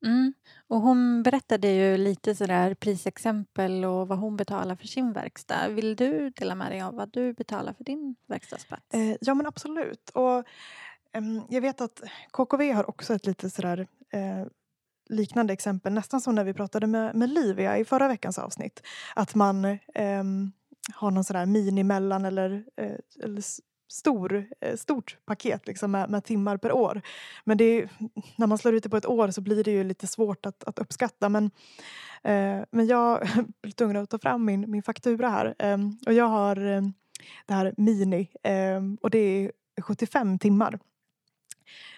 Mm. 0.07 0.35
Och 0.69 0.81
hon 0.81 1.23
berättade 1.23 1.69
ju 1.69 1.97
lite 1.97 2.35
sådär 2.35 2.75
prisexempel 2.75 3.85
och 3.85 4.09
vad 4.09 4.19
hon 4.19 4.37
betalar 4.37 4.77
för 4.77 4.87
sin 4.87 5.13
verkstad. 5.13 5.69
Vill 5.69 5.97
du 5.97 6.31
dela 6.31 6.55
med 6.55 6.71
dig 6.73 6.81
av 6.81 6.95
vad 6.95 7.13
du 7.13 7.33
betalar 7.33 7.73
för 7.73 7.85
din 7.85 8.15
verkstadsplats? 8.27 8.95
Eh, 8.95 9.17
ja 9.21 9.35
men 9.35 9.47
absolut. 9.47 10.11
Och, 10.11 10.45
ehm, 11.13 11.41
jag 11.49 11.61
vet 11.61 11.81
att 11.81 12.03
KKV 12.31 12.73
har 12.73 12.91
också 12.91 13.15
ett 13.15 13.27
lite 13.27 13.51
sådär 13.51 13.87
eh, 14.11 14.47
liknande 15.09 15.53
exempel. 15.53 15.93
Nästan 15.93 16.21
som 16.21 16.35
när 16.35 16.45
vi 16.45 16.55
pratade 16.55 16.87
med, 16.87 17.15
med 17.15 17.31
Livia 17.31 17.79
i 17.79 17.85
förra 17.85 18.09
veckans 18.09 18.39
avsnitt. 18.39 18.83
Att 19.15 19.35
man 19.35 19.65
eh, 19.65 20.25
har 20.95 21.11
någon 21.11 21.25
sån 21.25 21.35
där 21.35 21.47
mini 21.47 21.85
mellan 21.85 22.25
eller, 22.25 22.65
eh, 22.77 23.25
eller 23.25 23.43
stor, 23.89 24.47
eh, 24.61 24.77
stort 24.77 25.17
paket 25.27 25.67
liksom 25.67 25.91
med, 25.91 26.11
med 26.11 26.25
timmar 26.25 26.57
per 26.57 26.73
år. 26.73 27.03
Men 27.45 27.59
det 27.59 27.65
är, 27.65 27.89
när 28.37 28.47
man 28.47 28.59
slår 28.59 28.75
ut 28.75 28.83
det 28.83 28.89
på 28.89 28.97
ett 28.97 29.07
år 29.07 29.31
så 29.31 29.41
blir 29.41 29.65
det 29.65 29.71
ju 29.71 29.85
lite 29.85 30.07
svårt 30.07 30.47
att, 30.47 30.65
att 30.65 30.79
uppskatta. 30.79 31.29
Men, 31.29 31.45
eh, 32.23 32.65
men 32.71 32.87
jag 32.87 33.29
blir 33.63 33.73
tvungen 33.73 33.97
att 33.97 34.11
ta 34.11 34.19
fram 34.19 34.45
min, 34.45 34.71
min 34.71 34.83
faktura 34.83 35.29
här. 35.29 35.55
Ehm, 35.59 35.99
och 36.07 36.13
jag 36.13 36.29
har 36.29 36.57
ehm, 36.57 36.93
det 37.47 37.55
här 37.55 37.75
mini 37.77 38.31
ehm, 38.43 38.99
och 39.03 39.11
det 39.11 39.19
är 39.19 39.53
75 39.83 40.39
timmar. 40.39 40.79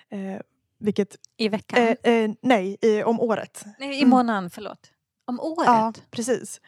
Eh, 0.09 0.41
vilket, 0.79 1.17
I 1.37 1.49
veckan? 1.49 1.97
eh, 2.03 2.13
eh, 2.13 2.31
nej, 2.43 2.77
i, 2.83 3.03
om 3.03 3.21
året. 3.21 3.65
Nej, 3.79 3.95
i 3.95 3.99
mm. 3.99 4.11
månaden, 4.11 4.51
förlåt. 4.51 4.93
Om 5.29 5.41
året? 5.41 5.67
Ja, 5.67 5.93
precis. 6.11 6.61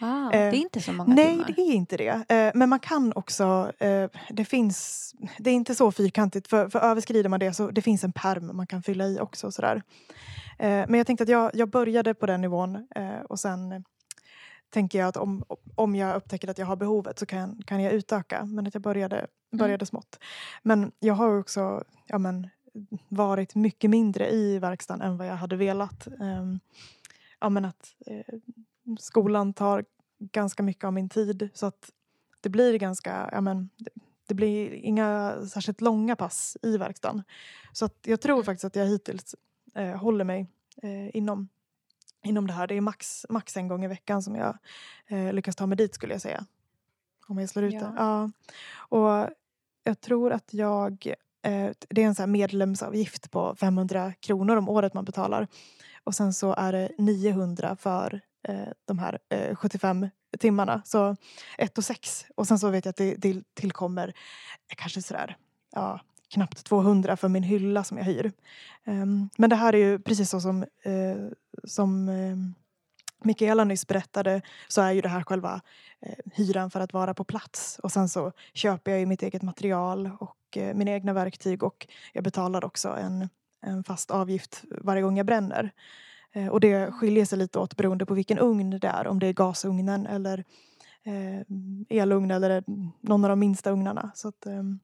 ah, 0.00 0.24
eh, 0.24 0.30
det 0.30 0.56
är 0.56 0.60
inte 0.60 0.80
så 0.80 0.92
många 0.92 1.14
Nej, 1.14 1.30
timmar. 1.30 1.52
det 1.56 1.62
är 1.62 1.74
inte 1.74 1.96
det. 1.96 2.24
Eh, 2.28 2.50
Men 2.54 2.68
man 2.68 2.80
kan 2.80 3.12
också, 3.16 3.72
eh, 3.78 4.10
det 4.30 4.44
finns, 4.44 5.12
det 5.38 5.50
är 5.50 5.54
inte 5.54 5.74
så 5.74 5.92
fyrkantigt 5.92 6.48
för, 6.48 6.68
för 6.68 6.78
överskrider 6.78 7.28
man 7.28 7.40
det 7.40 7.54
så 7.54 7.70
det 7.70 7.82
finns 7.82 8.04
en 8.04 8.12
perm 8.12 8.56
man 8.56 8.66
kan 8.66 8.82
fylla 8.82 9.06
i 9.06 9.20
också. 9.20 9.50
Sådär. 9.50 9.82
Men 10.58 10.94
jag 10.94 11.06
tänkte 11.06 11.22
att 11.22 11.28
jag, 11.28 11.50
jag 11.54 11.70
började 11.70 12.14
på 12.14 12.26
den 12.26 12.40
nivån 12.40 12.86
och 13.28 13.40
sen 13.40 13.84
tänker 14.70 14.98
jag 14.98 15.08
att 15.08 15.16
om, 15.16 15.44
om 15.74 15.96
jag 15.96 16.16
upptäcker 16.16 16.48
att 16.48 16.58
jag 16.58 16.66
har 16.66 16.76
behovet 16.76 17.18
så 17.18 17.26
kan, 17.26 17.62
kan 17.66 17.82
jag 17.82 17.92
utöka. 17.92 18.44
Men 18.44 18.66
att 18.66 18.74
jag 18.74 18.82
började, 18.82 19.26
började 19.58 19.86
smått. 19.86 20.18
Men 20.62 20.92
jag 20.98 21.14
har 21.14 21.38
också 21.38 21.84
ja, 22.06 22.18
men, 22.18 22.48
varit 23.08 23.54
mycket 23.54 23.90
mindre 23.90 24.30
i 24.30 24.58
verkstaden 24.58 25.02
än 25.02 25.16
vad 25.16 25.26
jag 25.26 25.36
hade 25.36 25.56
velat. 25.56 26.06
Ehm, 26.20 26.60
ja, 27.40 27.48
men 27.48 27.64
att 27.64 27.94
eh, 28.06 28.34
skolan 28.98 29.52
tar 29.52 29.84
ganska 30.18 30.62
mycket 30.62 30.84
av 30.84 30.92
min 30.92 31.08
tid 31.08 31.48
så 31.54 31.66
att 31.66 31.90
det 32.40 32.48
blir 32.48 32.78
ganska, 32.78 33.28
ja 33.32 33.40
men 33.40 33.70
det, 34.26 34.34
blir 34.34 34.72
inga 34.72 35.36
särskilt 35.46 35.80
långa 35.80 36.16
pass 36.16 36.56
i 36.62 36.76
verkstaden. 36.76 37.22
Så 37.72 37.84
att 37.84 37.98
jag 38.02 38.20
tror 38.20 38.42
faktiskt 38.42 38.64
att 38.64 38.76
jag 38.76 38.86
hittills 38.86 39.34
eh, 39.74 39.96
håller 39.96 40.24
mig 40.24 40.46
eh, 40.82 41.16
inom, 41.16 41.48
inom 42.24 42.46
det 42.46 42.52
här. 42.52 42.66
Det 42.66 42.74
är 42.74 42.80
max, 42.80 43.26
max 43.28 43.56
en 43.56 43.68
gång 43.68 43.84
i 43.84 43.88
veckan 43.88 44.22
som 44.22 44.36
jag 44.36 44.58
eh, 45.06 45.32
lyckas 45.32 45.56
ta 45.56 45.66
mig 45.66 45.76
dit 45.76 45.94
skulle 45.94 46.14
jag 46.14 46.22
säga. 46.22 46.46
Om 47.26 47.38
jag 47.38 47.48
slår 47.48 47.64
ut 47.64 47.74
Ja. 47.74 47.80
det. 47.80 47.94
Ja. 47.96 48.30
Och 48.76 49.28
jag 49.84 50.00
tror 50.00 50.32
att 50.32 50.54
jag, 50.54 51.14
Eh, 51.44 51.70
det 51.88 52.02
är 52.02 52.06
en 52.06 52.14
så 52.14 52.22
här 52.22 52.26
medlemsavgift 52.26 53.30
på 53.30 53.54
500 53.54 54.12
kronor 54.20 54.56
om 54.56 54.68
året 54.68 54.94
man 54.94 55.04
betalar. 55.04 55.48
Och 56.04 56.14
sen 56.14 56.32
så 56.32 56.54
är 56.54 56.72
det 56.72 56.90
900 56.98 57.76
för 57.76 58.20
eh, 58.48 58.68
de 58.84 58.98
här 58.98 59.18
eh, 59.28 59.56
75 59.56 60.08
timmarna. 60.38 60.82
Så 60.84 61.16
1 61.58 61.78
och 61.78 61.84
6. 61.84 62.26
Och 62.34 62.48
sen 62.48 62.58
så 62.58 62.70
vet 62.70 62.84
jag 62.84 62.90
att 62.90 62.96
det, 62.96 63.14
det 63.14 63.54
tillkommer 63.54 64.12
kanske 64.76 65.02
sådär 65.02 65.36
ja, 65.72 66.00
knappt 66.34 66.64
200 66.64 67.16
för 67.16 67.28
min 67.28 67.42
hylla 67.42 67.84
som 67.84 67.98
jag 67.98 68.04
hyr. 68.04 68.32
Ehm, 68.84 69.28
men 69.38 69.50
det 69.50 69.56
här 69.56 69.74
är 69.74 69.78
ju 69.78 69.98
precis 69.98 70.30
så 70.30 70.40
som, 70.40 70.64
som 71.64 72.08
ehm, 72.08 72.54
Mikaela 73.24 73.64
nyss 73.64 73.86
berättade 73.86 74.42
så 74.68 74.82
är 74.82 74.92
ju 74.92 75.00
det 75.00 75.08
här 75.08 75.22
själva 75.22 75.60
hyran 76.34 76.70
för 76.70 76.80
att 76.80 76.92
vara 76.92 77.14
på 77.14 77.24
plats. 77.24 77.78
Och 77.82 77.92
sen 77.92 78.08
så 78.08 78.32
köper 78.54 78.90
jag 78.90 79.00
ju 79.00 79.06
mitt 79.06 79.22
eget 79.22 79.42
material 79.42 80.10
och 80.20 80.43
eh, 80.56 80.74
mina 80.74 80.90
egna 80.90 81.12
verktyg 81.12 81.62
och 81.62 81.86
jag 82.12 82.24
betalar 82.24 82.64
också 82.64 82.88
en, 82.88 83.28
en 83.60 83.84
fast 83.84 84.10
avgift 84.10 84.64
varje 84.70 85.02
gång 85.02 85.16
jag 85.16 85.26
bränner. 85.26 85.72
Eh, 86.32 86.48
och 86.48 86.60
det 86.60 86.92
skiljer 86.92 87.24
sig 87.24 87.38
lite 87.38 87.58
åt 87.58 87.76
beroende 87.76 88.06
på 88.06 88.14
vilken 88.14 88.38
ugn 88.38 88.70
det 88.70 88.88
är. 88.88 89.06
Om 89.06 89.18
det 89.18 89.26
är 89.26 89.32
gasugnen 89.32 90.06
eller 90.06 90.44
eh, 91.02 91.40
elugn 91.88 92.30
eller 92.30 92.64
någon 93.00 93.24
av 93.24 93.28
de 93.28 93.38
minsta 93.38 93.70
ugnarna. 93.70 94.10
Så 94.14 94.28
att, 94.28 94.46
ehm, 94.46 94.78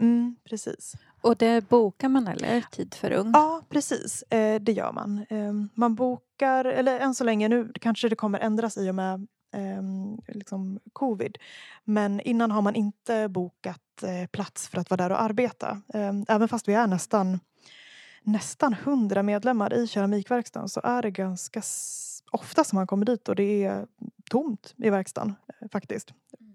mm, 0.00 0.36
precis. 0.44 0.94
Och 1.20 1.36
det 1.36 1.68
bokar 1.68 2.08
man 2.08 2.28
eller? 2.28 2.60
Tid 2.60 2.94
för 2.94 3.12
ugn? 3.12 3.30
Ja, 3.34 3.62
precis. 3.68 4.24
Det 4.60 4.72
gör 4.72 4.92
man. 4.92 5.24
Eh, 5.28 5.52
man 5.74 5.94
bokar, 5.94 6.64
eller 6.64 7.00
än 7.00 7.14
så 7.14 7.24
länge, 7.24 7.48
nu 7.48 7.72
kanske 7.80 8.08
det 8.08 8.16
kommer 8.16 8.38
ändras 8.38 8.76
i 8.78 8.90
och 8.90 8.94
med 8.94 9.26
eh, 9.52 9.82
liksom 10.34 10.80
covid. 10.92 11.38
Men 11.84 12.20
innan 12.20 12.50
har 12.50 12.62
man 12.62 12.74
inte 12.74 13.28
bokat 13.28 13.80
plats 14.30 14.68
för 14.68 14.78
att 14.78 14.90
vara 14.90 15.02
där 15.02 15.12
och 15.12 15.22
arbeta. 15.22 15.82
Eh, 15.94 16.12
även 16.28 16.48
fast 16.48 16.68
vi 16.68 16.74
är 16.74 16.86
nästan 16.86 17.40
nästan 18.22 18.72
100 18.72 19.22
medlemmar 19.22 19.74
i 19.74 19.86
keramikverkstan 19.86 20.68
så 20.68 20.80
är 20.84 21.02
det 21.02 21.10
ganska 21.10 21.62
ofta 22.30 22.64
som 22.64 22.76
man 22.76 22.86
kommer 22.86 23.06
dit 23.06 23.28
och 23.28 23.36
det 23.36 23.64
är 23.64 23.86
tomt 24.30 24.74
i 24.76 24.90
verkstaden 24.90 25.34
eh, 25.60 25.68
faktiskt. 25.68 26.12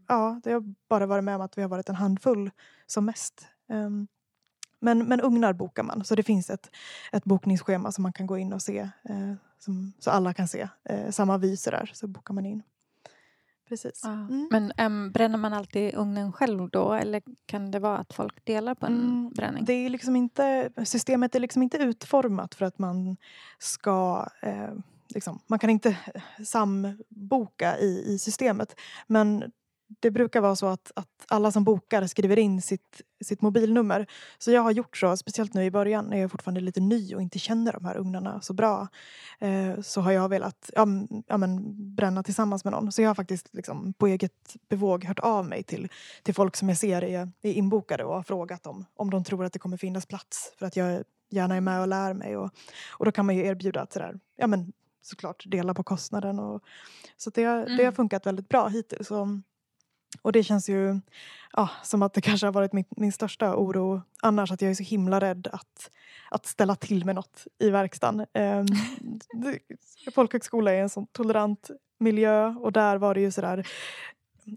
Ja, 0.08 0.42
det 0.44 0.52
har 0.52 0.64
bara 0.90 1.06
varit 1.06 1.24
med 1.24 1.36
om 1.36 1.42
att 1.42 1.58
vi 1.58 1.62
har 1.62 1.70
varit 1.70 1.90
en 1.90 1.96
handfull 1.96 2.52
som 2.86 3.06
mest. 3.06 3.48
Ehm, 3.70 4.08
men, 4.80 5.06
men 5.06 5.22
ugnar 5.22 5.54
bokar 5.54 5.84
man 5.84 6.06
så 6.06 6.16
det 6.16 6.24
finns 6.24 6.50
ett, 6.50 6.72
ett 7.12 7.24
bokningsschema 7.24 7.92
som 7.92 8.04
man 8.04 8.14
kan 8.14 8.28
gå 8.28 8.38
in 8.38 8.54
och 8.54 8.62
se. 8.62 8.80
Eh, 8.80 9.34
som, 9.60 9.94
så 10.00 10.12
alla 10.12 10.34
kan 10.34 10.48
se 10.48 10.70
eh, 10.84 11.10
samma 11.10 11.38
vy 11.38 11.58
så 11.94 12.08
bokar 12.08 12.34
man 12.34 12.46
in. 12.46 12.64
Precis. 13.70 14.02
Ja. 14.04 14.10
Mm. 14.12 14.48
Men 14.52 14.72
äm, 14.78 15.12
bränner 15.12 15.38
man 15.38 15.54
alltid 15.54 15.96
ugnen 15.96 16.34
själv 16.34 16.70
då 16.70 16.94
eller 16.94 17.22
kan 17.46 17.72
det 17.72 17.80
vara 17.80 17.98
att 17.98 18.14
folk 18.14 18.46
delar 18.46 18.76
på 18.76 18.86
en 18.86 18.94
Mm, 18.94 19.30
bränning? 19.30 19.66
Det 19.66 19.74
är 19.74 19.90
liksom 19.90 20.16
inte, 20.16 20.72
systemet 20.86 21.36
är 21.36 21.40
liksom 21.40 21.64
inte 21.64 21.78
utformat 21.78 22.56
för 22.56 22.66
att 22.66 22.80
man 22.80 23.18
ska... 23.60 24.28
Eh, 24.42 24.74
liksom, 25.08 25.40
man 25.48 25.60
kan 25.60 25.70
inte 25.70 25.98
samboka 26.46 27.78
i, 27.78 28.14
i 28.14 28.20
systemet. 28.20 28.76
Men 29.08 29.52
det 30.00 30.12
brukar 30.12 30.41
vara 30.41 30.56
så 30.56 30.67
att, 30.67 30.91
att 30.95 31.26
alla 31.28 31.52
som 31.52 31.63
bokar 31.63 32.08
skriver 32.08 32.39
in 32.39 32.62
sitt, 32.62 33.02
sitt 33.23 33.41
mobilnummer. 33.41 34.08
Så 34.38 34.52
jag 34.52 34.62
har 34.62 34.71
gjort 34.71 34.97
så, 34.97 35.17
speciellt 35.17 35.54
nu 35.54 35.63
i 35.65 35.71
början 35.71 36.06
när 36.06 36.17
jag 36.17 36.32
fortfarande 36.32 36.60
är 36.60 36.63
lite 36.63 36.80
ny 36.80 37.15
och 37.15 37.21
inte 37.21 37.39
känner 37.39 37.71
de 37.73 37.86
här 37.86 37.97
ugnarna 37.97 38.41
så 38.41 38.54
bra. 38.54 38.88
Eh, 39.39 39.82
så 39.82 40.02
har 40.02 40.12
jag 40.12 40.30
velat 40.30 40.69
ja, 40.76 40.88
ja, 41.28 41.38
men, 41.38 41.62
bränna 41.95 42.23
tillsammans 42.23 42.63
med 42.63 42.71
någon. 42.73 42.91
Så 42.91 43.02
jag 43.02 43.10
har 43.10 43.15
faktiskt 43.15 43.50
liksom, 43.54 43.93
på 43.93 44.08
eget 44.08 44.56
bevåg 44.69 45.04
hört 45.06 45.19
av 45.19 45.45
mig 45.45 45.63
till, 45.63 45.89
till 46.23 46.34
folk 46.36 46.56
som 46.56 46.69
jag 46.69 46.78
ser 46.78 47.04
är, 47.04 47.32
är 47.41 47.54
inbokade 47.54 48.04
och 48.04 48.15
har 48.15 48.23
frågat 48.23 48.67
om, 48.67 48.86
om 48.95 49.10
de 49.10 49.23
tror 49.23 49.45
att 49.45 49.54
det 49.54 49.60
kommer 49.60 49.78
finnas 49.78 50.06
plats. 50.06 50.54
För 50.60 50.65
att 50.65 50.76
jag 50.76 51.04
gärna 51.30 51.56
är 51.56 51.62
med 51.62 51.82
och 51.82 51.88
lär 51.88 52.13
mig. 52.13 52.38
Och, 52.38 52.52
och 52.91 53.06
då 53.06 53.12
kan 53.12 53.26
man 53.26 53.36
ju 53.36 53.45
erbjuda 53.45 53.82
att 53.82 53.93
sådär, 53.93 54.19
ja, 54.36 54.47
men, 54.47 54.73
såklart 55.02 55.43
dela 55.47 55.73
på 55.73 55.84
kostnaden. 55.84 56.39
Och, 56.39 56.63
så 57.17 57.30
det, 57.30 57.43
har- 57.43 57.65
det 57.65 57.71
har 57.73 57.80
Mm. 57.80 57.95
funkat 57.95 58.26
väldigt 58.26 58.50
bra 58.50 58.67
hittills. 58.67 59.12
Och, 59.12 59.28
och 60.22 60.32
det 60.32 60.44
känns 60.44 60.70
ju 60.70 61.00
ja, 61.54 61.70
som 61.84 62.04
att 62.04 62.14
det 62.14 62.22
kanske 62.22 62.48
har 62.48 62.52
varit 62.52 62.74
min, 62.74 62.86
min 62.90 63.12
största 63.12 63.56
oro 63.56 64.02
annars. 64.22 64.52
Att 64.52 64.62
jag 64.62 64.72
är 64.72 64.76
så 64.76 64.84
himla 64.84 65.20
rädd 65.20 65.48
att, 65.52 65.92
att 66.32 66.46
ställa 66.46 66.76
till 66.76 67.06
med 67.06 67.16
något 67.16 67.48
i 67.60 67.70
verkstaden. 67.70 68.26
Um, 68.38 68.66
folkhögskola 70.14 70.72
är 70.72 70.82
en 70.82 70.90
sån 70.90 71.08
tolerant 71.08 71.70
miljö 72.00 72.48
och 72.48 72.72
där 72.72 72.98
var 72.98 73.14
det 73.14 73.22
ju 73.22 73.32
sådär 73.32 73.68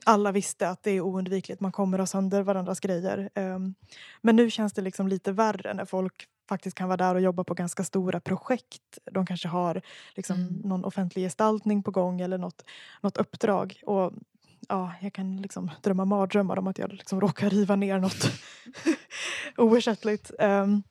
alla 0.05 0.33
visste 0.33 0.69
att 0.69 0.83
det 0.83 0.91
är 0.91 1.01
oundvikligt, 1.01 1.61
man 1.61 1.73
kommer 1.73 1.99
ha 1.99 2.07
sönder 2.07 2.43
varandras 2.43 2.81
grejer. 2.81 3.31
Ehm, 3.35 3.75
men 4.23 4.37
nu 4.37 4.51
känns 4.51 4.73
det 4.73 4.83
liksom 4.83 5.09
lite 5.09 5.33
värre 5.33 5.75
när 5.75 5.85
folk 5.85 6.27
faktiskt 6.49 6.77
kan 6.77 6.89
vara 6.89 6.97
där 6.97 7.15
och 7.15 7.21
jobba 7.21 7.45
på 7.45 7.55
ganska 7.55 7.85
stora 7.85 8.21
projekt. 8.21 8.99
De 9.13 9.27
kanske 9.27 9.49
har 9.49 9.83
liksom 10.15 10.37
Mm. 10.37 10.55
någon 10.65 10.85
offentlig 10.85 11.25
gestaltning 11.25 11.83
på 11.83 11.91
gång 11.91 12.21
eller 12.21 12.39
något, 12.39 12.65
något 13.01 13.17
uppdrag. 13.17 13.81
Och 13.87 14.13
ja, 14.69 14.95
jag 15.01 15.13
kan 15.13 15.43
liksom 15.43 15.71
drömma 15.83 16.05
mardrömmar 16.05 16.59
om 16.59 16.67
att 16.67 16.79
jag 16.79 16.93
liksom 16.93 17.21
råkar 17.21 17.51
riva 17.51 17.77
ner 17.77 17.99
något 17.99 18.31
oersättligt. 19.57 20.31
Ehm, 20.39 20.83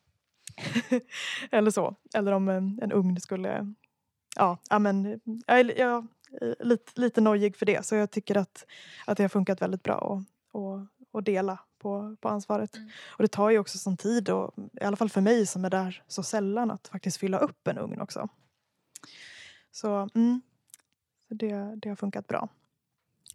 eller 1.50 1.70
så. 1.70 1.94
Eller 2.14 2.32
om 2.32 2.48
en, 2.48 2.78
en 2.82 2.92
ugn 2.92 3.20
skulle... 3.20 3.74
Ja, 4.36 4.78
men, 4.78 5.20
jag, 5.46 5.60
är- 5.60 5.78
jag 5.78 6.06
är 6.40 6.64
lite, 6.64 7.00
lite 7.00 7.20
nojig 7.20 7.56
för 7.56 7.66
det. 7.66 7.86
Så 7.86 7.94
jag 7.94 8.10
tycker 8.10 8.36
att, 8.36 8.66
att 9.06 9.16
det 9.16 9.24
har 9.24 9.28
funkat 9.28 9.62
väldigt 9.62 9.82
bra 9.82 9.98
att 9.98 10.26
och, 10.52 10.80
och 11.12 11.22
dela 11.22 11.58
på, 11.78 12.16
på 12.20 12.28
ansvaret. 12.28 12.76
Mm. 12.76 12.90
Och 13.08 13.22
det 13.22 13.28
tar 13.28 13.50
ju 13.50 13.58
också 13.58 13.78
sån 13.78 13.96
tid, 13.96 14.28
och, 14.28 14.54
i 14.80 14.84
alla 14.84 14.96
fall 14.96 15.10
för 15.10 15.20
mig 15.20 15.46
som 15.46 15.64
är 15.64 15.70
där 15.70 16.02
så 16.06 16.22
sällan, 16.22 16.70
att 16.70 16.88
faktiskt 16.88 17.16
fylla 17.16 17.38
upp 17.38 17.68
en 17.68 17.78
ugn 17.78 18.00
också. 18.00 18.28
Så, 19.70 20.08
mm, 20.14 20.40
det, 21.28 21.74
det 21.76 21.88
har 21.88 21.96
funkat 21.96 22.26
bra. 22.26 22.48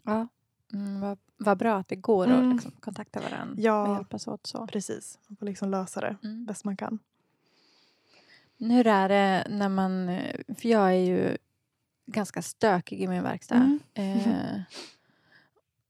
Ja. 0.06 0.28
Mm, 0.74 1.00
vad, 1.00 1.18
vad 1.38 1.58
bra 1.58 1.76
att 1.78 1.88
det 1.88 1.96
går 1.96 2.26
Mm. 2.28 2.48
att 2.50 2.56
liksom 2.56 2.72
kontakta 2.72 3.20
varandra 3.22 3.56
Ja. 3.62 3.88
och 3.88 3.96
hjälpas 3.96 4.28
åt 4.28 4.48
så. 4.48 4.68
Precis, 4.68 5.20
man 5.28 5.36
får 5.38 5.46
liksom 5.46 5.70
lösa 5.72 6.02
det 6.02 6.18
Mm. 6.24 6.46
bäst 6.46 6.64
man 6.66 6.78
kan. 6.78 7.00
Hur 8.58 8.88
är 8.88 9.10
det 9.10 9.48
när 9.50 9.70
man... 9.70 10.08
För 10.58 10.70
jag 10.70 10.90
är 10.90 10.94
ju 11.06 11.38
ganska 12.06 12.42
stökig 12.42 13.02
i 13.02 13.08
min 13.08 13.24
verkstad. 13.24 13.56
Mm. 13.56 14.20
Eh, 14.20 14.62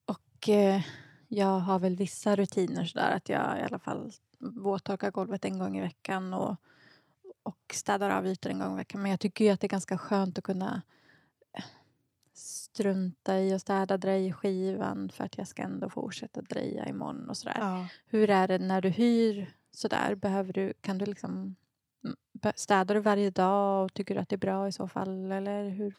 och 0.06 0.50
eh, 0.50 0.82
jag 1.28 1.60
har 1.60 1.80
väl 1.80 1.96
vissa 1.96 2.36
rutiner 2.36 2.86
sådär 2.86 3.12
att 3.12 3.30
jag 3.30 3.60
i 3.60 3.64
alla 3.64 3.80
fall 3.80 4.12
våttorkar 4.40 5.12
golvet 5.12 5.46
en 5.46 5.60
gång 5.60 5.78
i 5.78 5.82
veckan 5.82 6.34
och, 6.34 6.56
och 7.44 7.58
städar 7.74 8.10
av 8.10 8.28
ytor 8.28 8.50
en 8.52 8.60
gång 8.60 8.74
i 8.74 8.78
veckan. 8.78 9.02
Men 9.02 9.12
jag 9.12 9.20
tycker 9.20 9.46
ju 9.46 9.52
att 9.52 9.60
det 9.62 9.68
är 9.68 9.70
ganska 9.70 9.98
skönt 9.98 10.38
att 10.38 10.44
kunna 10.44 10.82
strunta 12.36 13.40
i 13.40 13.54
att 13.54 13.62
städa 13.62 13.98
drejskivan 13.98 15.10
för 15.10 15.24
att 15.24 15.38
jag 15.38 15.48
ska 15.48 15.62
ändå 15.62 15.90
fortsätta 15.90 16.42
dreja 16.42 16.86
imorgon 16.86 17.30
och 17.30 17.38
sådär. 17.38 17.58
Ja. 17.60 17.88
Hur 18.06 18.30
är 18.30 18.48
det 18.48 18.58
när 18.58 18.82
du 18.82 18.90
hyr 18.90 19.56
sådär? 19.72 20.16
Behöver 20.16 20.54
du, 20.54 20.74
kan 20.82 20.98
du 20.98 21.06
liksom 21.06 21.56
mm, 22.04 22.16
Städar 22.56 22.96
du 22.96 23.02
varje 23.02 23.30
dag 23.30 23.86
och 23.86 23.94
tycker 23.94 24.16
du 24.16 24.22
att 24.22 24.30
det 24.30 24.36
är 24.36 24.38
bra 24.38 24.68
i 24.68 24.72
så 24.72 24.88
fall? 24.88 25.32
Eller 25.32 25.70
hur? 25.70 25.96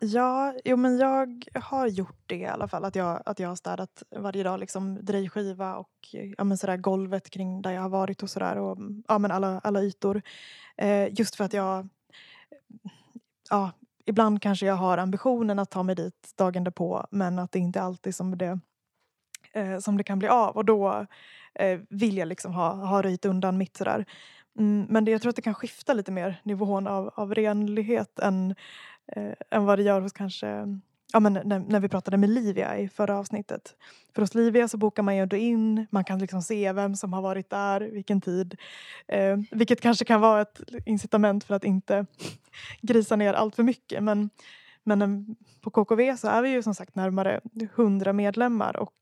Ja, 0.00 0.54
jo, 0.64 0.76
men 0.76 0.98
jag 0.98 1.44
har 1.54 1.86
gjort 1.86 2.22
det 2.26 2.36
i 2.36 2.46
alla 2.46 2.68
fall. 2.68 2.84
Att 2.84 2.96
jag, 2.96 3.22
att 3.26 3.38
jag 3.38 3.48
har 3.48 3.56
städat 3.56 4.02
varje 4.16 4.42
dag, 4.42 4.60
liksom 4.60 5.04
drejskiva 5.04 5.76
och 5.76 6.14
ja, 6.38 6.44
men 6.44 6.58
sådär, 6.58 6.76
golvet 6.76 7.30
kring 7.30 7.62
där 7.62 7.70
jag 7.70 7.82
har 7.82 7.88
varit 7.88 8.22
och 8.22 8.30
sådär. 8.30 8.56
Och 8.56 8.78
ja, 9.08 9.18
men 9.18 9.30
alla, 9.30 9.60
alla 9.60 9.82
ytor. 9.82 10.22
Eh, 10.76 11.14
just 11.20 11.34
för 11.36 11.44
att 11.44 11.52
jag... 11.52 11.88
Ja, 13.50 13.70
ibland 14.10 14.42
kanske 14.42 14.66
jag 14.66 14.74
har 14.74 14.98
ambitionen 14.98 15.58
att 15.58 15.70
ta 15.70 15.82
mig 15.82 15.94
dit 15.94 16.32
dagen 16.36 16.64
därpå 16.64 17.06
men 17.10 17.38
att 17.38 17.52
det 17.52 17.58
inte 17.58 17.82
alltid 17.82 18.14
som 18.14 18.38
det, 18.38 18.60
eh, 19.52 19.78
som 19.78 19.96
det 19.96 20.04
kan 20.04 20.18
bli 20.18 20.28
av. 20.28 20.56
Och 20.56 20.64
då 20.64 21.06
eh, 21.54 21.80
vill 21.88 22.16
jag 22.16 22.28
liksom 22.28 22.54
ha, 22.54 22.72
ha 22.74 23.02
röjt 23.02 23.24
undan 23.24 23.58
mitt 23.58 23.76
sådär. 23.76 24.04
Mm, 24.58 24.86
men 24.88 25.04
det, 25.04 25.10
jag 25.10 25.22
tror 25.22 25.30
att 25.30 25.36
det 25.36 25.42
kan 25.42 25.54
skifta 25.54 25.92
lite 25.92 26.12
mer 26.12 26.40
nivån 26.42 26.86
av, 26.86 27.10
av 27.14 27.34
renlighet 27.34 28.18
än, 28.18 28.54
eh, 29.12 29.32
än 29.50 29.64
vad 29.64 29.78
det 29.78 29.82
gör 29.82 30.00
hos 30.00 30.12
kanske 30.12 30.66
Ja, 31.12 31.20
men 31.20 31.32
när, 31.32 31.58
när 31.58 31.80
vi 31.80 31.88
pratade 31.88 32.16
med 32.16 32.30
Livia 32.30 32.78
i 32.78 32.88
förra 32.88 33.18
avsnittet. 33.18 33.76
För 34.14 34.22
hos 34.22 34.34
Livia 34.34 34.68
så 34.68 34.76
bokar 34.76 35.02
man 35.02 35.16
ju 35.16 35.22
ändå 35.22 35.36
in, 35.36 35.86
man 35.90 36.04
kan 36.04 36.18
liksom 36.18 36.42
se 36.42 36.72
vem 36.72 36.96
som 36.96 37.12
har 37.12 37.22
varit 37.22 37.50
där, 37.50 37.80
vilken 37.80 38.20
tid. 38.20 38.56
Eh, 39.08 39.38
vilket 39.50 39.80
kanske 39.80 40.04
kan 40.04 40.20
vara 40.20 40.40
ett 40.40 40.60
incitament 40.86 41.44
för 41.44 41.54
att 41.54 41.64
inte 41.64 42.06
grisa 42.82 43.16
ner 43.16 43.34
allt 43.34 43.56
för 43.56 43.62
mycket. 43.62 44.02
Men, 44.02 44.30
men 44.84 45.02
eh, 45.02 45.34
på 45.60 45.70
KKV 45.70 46.16
så 46.16 46.28
är 46.28 46.42
vi 46.42 46.48
ju 46.48 46.62
som 46.62 46.74
sagt 46.74 46.94
närmare 46.94 47.40
100 47.76 48.12
medlemmar 48.12 48.76
och 48.76 48.94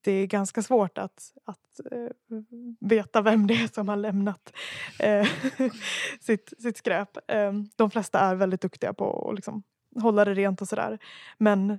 det 0.00 0.12
är 0.12 0.26
ganska 0.26 0.62
svårt 0.62 0.98
att, 0.98 1.32
att 1.44 1.80
eh, 1.92 2.38
veta 2.80 3.22
vem 3.22 3.46
det 3.46 3.54
är 3.54 3.74
som 3.74 3.88
har 3.88 3.96
lämnat 3.96 4.52
eh, 4.98 5.26
sitt, 6.20 6.52
sitt 6.58 6.76
skräp. 6.76 7.08
Eh, 7.28 7.52
de 7.76 7.90
flesta 7.90 8.20
är 8.20 8.34
väldigt 8.34 8.60
duktiga 8.60 8.92
på 8.92 9.28
att 9.28 9.36
liksom 9.36 9.62
hålla 10.00 10.24
det 10.24 10.34
rent 10.34 10.60
och 10.62 10.68
sådär. 10.68 10.98
Men 11.38 11.78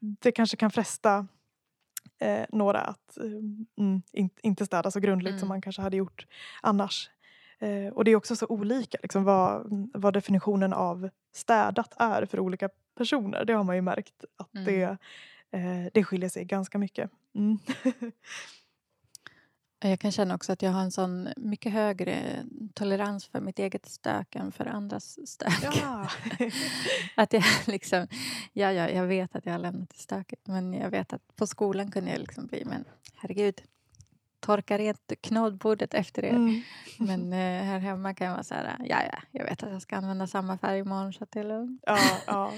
det 0.00 0.32
kanske 0.32 0.56
kan 0.56 0.70
fresta 0.70 1.26
eh, 2.18 2.44
några 2.52 2.80
att 2.80 3.16
eh, 3.18 3.24
mm, 3.84 4.02
in, 4.12 4.30
inte 4.42 4.66
städa 4.66 4.90
så 4.90 5.00
grundligt 5.00 5.30
Mm. 5.30 5.38
som 5.40 5.48
man 5.48 5.62
kanske 5.62 5.82
hade 5.82 5.96
gjort 5.96 6.26
annars. 6.62 7.10
Eh, 7.58 7.86
och 7.92 8.04
det 8.04 8.10
är 8.10 8.16
också 8.16 8.36
så 8.36 8.46
olika 8.46 8.98
liksom, 9.02 9.24
vad, 9.24 9.66
vad 9.94 10.14
definitionen 10.14 10.72
av 10.72 11.10
städat 11.32 11.94
är 11.96 12.26
för 12.26 12.40
olika 12.40 12.68
personer. 12.96 13.44
Det 13.44 13.52
har 13.52 13.64
man 13.64 13.76
ju 13.76 13.82
märkt 13.82 14.24
att 14.36 14.54
Mm. 14.54 14.64
det, 14.64 14.82
eh, 15.50 15.90
det 15.94 16.04
skiljer 16.04 16.28
sig 16.28 16.44
ganska 16.44 16.78
mycket. 16.78 17.10
Mm. 17.34 17.58
Jag 19.82 20.00
kan 20.00 20.12
känna 20.12 20.34
också 20.34 20.52
att 20.52 20.62
jag 20.62 20.70
har 20.70 20.80
en 20.82 20.90
sån 20.90 21.28
mycket 21.36 21.72
högre 21.72 22.44
tolerans 22.74 23.26
för 23.26 23.40
mitt 23.40 23.58
eget 23.58 23.86
stök 23.86 24.36
än 24.36 24.52
för 24.52 24.66
andras 24.66 25.28
stök. 25.28 25.64
ja. 25.82 26.08
Att 27.14 27.32
jag 27.32 27.44
liksom, 27.66 28.06
ja, 28.52 28.72
ja, 28.72 28.90
jag 28.90 29.06
vet 29.06 29.36
att 29.36 29.46
jag 29.46 29.52
har 29.52 29.58
lämnat 29.58 29.90
det 29.90 29.98
stökigt 29.98 30.46
men 30.46 30.74
jag 30.74 30.90
vet 30.90 31.12
att 31.12 31.36
på 31.36 31.46
skolan 31.46 31.90
kunde 31.90 32.10
jag 32.10 32.20
liksom 32.20 32.46
bli, 32.46 32.64
men 32.64 32.84
herregud, 33.14 33.62
torka 34.40 34.78
rent 34.78 35.12
knoddbordet 35.20 35.94
efter 35.94 36.24
er. 36.24 36.30
Mm. 36.30 36.62
Men 36.98 37.32
eh, 37.32 37.64
här 37.64 37.78
hemma 37.78 38.14
kan 38.14 38.26
jag 38.26 38.34
vara 38.34 38.42
så 38.44 38.54
här, 38.54 38.76
ja, 38.78 38.98
ja, 39.12 39.18
jag 39.30 39.44
vet 39.44 39.62
att 39.62 39.72
jag 39.72 39.82
ska 39.82 39.96
använda 39.96 40.26
samma 40.26 40.58
färg 40.58 40.78
imorgon 40.78 41.12
så 41.12 41.24
att 41.24 41.30
det 41.32 41.40
är 41.40 41.44
lugnt. 41.44 41.82
Ja, 41.86 41.98
ja. 42.26 42.52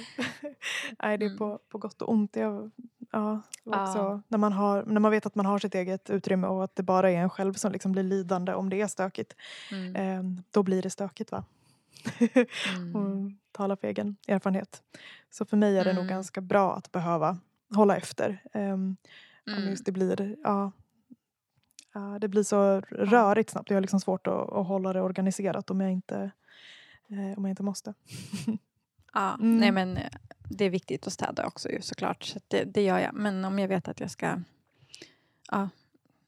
Nej, 1.03 1.19
det 1.19 1.25
är 1.25 1.27
Mm. 1.27 1.39
på, 1.39 1.59
på 1.69 1.79
gott 1.79 2.03
och 2.03 2.11
ont. 2.13 2.37
Jag, 2.37 2.71
ja, 3.13 3.43
var 3.65 3.77
Ja. 3.79 3.89
också, 3.89 4.23
när, 4.29 4.39
man 4.39 4.53
har, 4.53 4.85
när 4.85 5.01
man 5.01 5.11
vet 5.11 5.27
att 5.27 5.35
man 5.35 5.47
har 5.47 5.59
sitt 5.59 5.75
eget 5.75 6.11
utrymme 6.11 6.47
och 6.47 6.65
att 6.65 6.77
det 6.77 6.83
bara 6.83 7.11
är 7.11 7.17
en 7.17 7.31
själv 7.31 7.55
som 7.55 7.73
liksom 7.73 7.93
blir 7.93 8.03
lidande 8.03 8.55
om 8.55 8.71
det 8.71 8.81
är 8.81 8.87
stökigt. 8.87 9.35
Mm. 9.71 9.97
Eh, 9.97 10.43
då 10.51 10.63
blir 10.63 10.83
det 10.83 10.91
stökigt 10.91 11.33
va? 11.33 11.45
Mm. 12.77 12.97
och 12.97 13.33
tala 13.53 13.77
för 13.77 13.89
egen 13.89 14.17
erfarenhet. 14.29 14.83
Så 15.31 15.45
för 15.45 15.57
mig 15.57 15.79
är 15.79 15.85
det 15.85 15.93
nog 15.93 16.05
Mm. 16.05 16.15
ganska 16.15 16.41
bra 16.41 16.77
att 16.77 16.93
behöva 16.93 17.39
hålla 17.75 17.97
efter. 17.97 18.43
Om 18.55 18.97
Mm. 19.47 19.71
just 19.71 19.85
det 19.85 19.93
blir, 19.93 20.37
ja, 20.45 20.73
det 22.21 22.29
blir 22.29 22.43
så 22.43 22.81
rörigt 22.91 23.51
snabbt. 23.51 23.71
Jag 23.71 23.77
har 23.77 23.81
liksom 23.81 24.01
svårt 24.01 24.27
att, 24.27 24.53
att 24.53 24.67
hålla 24.67 24.93
det 24.93 25.01
organiserat 25.01 25.71
om 25.71 25.81
jag 25.81 25.93
inte, 25.93 26.31
eh, 27.09 27.39
om 27.39 27.45
jag 27.45 27.49
inte 27.51 27.63
måste. 27.63 27.95
Ja, 29.15 29.35
Mm. 29.41 29.59
nej 29.59 29.73
men 29.73 29.97
eh, 29.97 30.11
det 30.49 30.65
är 30.65 30.71
viktigt 30.71 31.07
att 31.07 31.13
städa 31.13 31.47
också 31.47 31.71
ju 31.71 31.81
såklart. 31.81 32.25
Så 32.25 32.41
det, 32.49 32.65
det 32.65 32.83
gör 32.83 32.99
jag. 32.99 33.15
Men 33.15 33.45
om 33.45 33.59
jag 33.59 33.69
vet 33.69 33.89
att 33.89 34.01
jag 34.01 34.11
ska... 34.11 34.41
Ja, 35.51 35.69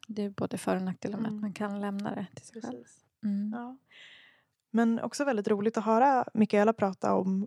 det 0.09 0.23
är 0.23 0.31
både 0.31 0.59
för 0.59 0.77
och 0.77 0.83
nackdelar 0.83 1.19
med 1.19 1.27
Mm. 1.29 1.37
att 1.37 1.43
man 1.43 1.53
kan 1.53 1.81
lämna 1.81 2.15
det 2.15 2.27
till 2.35 2.47
sig 2.47 2.63
själv. 2.63 2.85
Mm. 3.25 3.53
Ja. 3.55 3.77
Men 4.71 5.01
också 5.01 5.25
väldigt 5.25 5.49
roligt 5.49 5.77
att 5.77 5.85
höra 5.85 6.25
Mikaela 6.35 6.73
prata 6.73 7.15
om, 7.15 7.47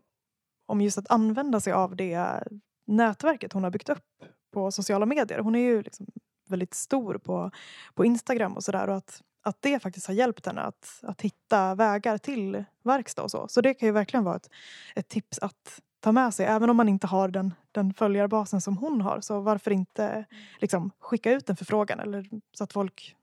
om 0.65 0.81
just 0.81 0.97
att 0.97 1.11
använda 1.11 1.59
sig 1.59 1.73
av 1.73 1.95
det 1.95 2.43
nätverket 2.85 3.53
hon 3.53 3.63
har 3.63 3.71
byggt 3.71 3.89
upp 3.89 4.23
på 4.51 4.71
sociala 4.71 5.05
medier. 5.05 5.39
Hon 5.39 5.55
är 5.55 5.59
ju 5.59 5.81
liksom 5.83 6.07
väldigt 6.49 6.73
stor 6.73 7.17
på, 7.17 7.51
på 7.93 8.05
Instagram 8.05 8.55
och 8.55 8.63
sådär 8.63 8.89
och 8.89 8.95
att, 8.95 9.21
att 9.41 9.57
det 9.59 9.79
faktiskt 9.79 10.07
har 10.07 10.13
hjälpt 10.13 10.45
henne 10.45 10.61
att, 10.61 10.99
att 11.03 11.21
hitta 11.21 11.75
vägar 11.75 12.17
till 12.17 12.63
verkstad 12.83 13.23
och 13.23 13.31
så. 13.31 13.47
Så 13.47 13.61
det 13.61 13.73
kan 13.73 13.87
ju 13.87 13.93
verkligen 13.93 14.23
vara 14.23 14.35
ett, 14.35 14.49
ett 14.95 15.07
tips 15.07 15.39
att 15.39 15.81
ta 15.99 16.11
med 16.11 16.33
sig. 16.33 16.45
Även 16.45 16.69
om 16.69 16.77
man 16.77 16.89
inte 16.89 17.07
har 17.07 17.27
den, 17.27 17.53
den 17.71 17.93
följarbasen 17.93 18.61
som 18.61 18.77
hon 18.77 19.01
har 19.01 19.21
så 19.21 19.39
varför 19.39 19.71
inte 19.71 20.25
liksom, 20.59 20.91
skicka 20.99 21.31
ut 21.31 21.49
en 21.49 21.55
förfrågan 21.55 21.99
eller 21.99 22.29
så 22.53 22.63
att 22.63 22.73
folk 22.73 23.15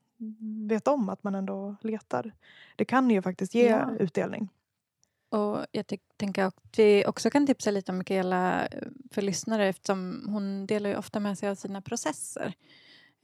vet 0.67 0.87
om 0.87 1.09
att 1.09 1.23
man 1.23 1.35
ändå 1.35 1.75
letar. 1.81 2.31
Det 2.75 2.85
kan 2.85 3.09
ju 3.09 3.21
faktiskt 3.21 3.55
ge 3.55 3.69
Ja. 3.69 3.91
utdelning. 3.99 4.49
Och 5.29 5.65
jag 5.71 5.85
tänker 6.17 6.43
att 6.43 6.55
vi 6.77 7.05
också 7.05 7.29
kan 7.29 7.47
tipsa 7.47 7.71
lite 7.71 7.91
om 7.91 7.97
Mikaela 7.97 8.65
eh, 8.67 8.87
för 9.11 9.21
lyssnare 9.21 9.67
eftersom 9.67 10.25
hon 10.29 10.65
delar 10.65 10.89
ju 10.89 10.95
ofta 10.95 11.19
med 11.19 11.37
sig 11.37 11.49
av 11.49 11.55
sina 11.55 11.81
processer. 11.81 12.53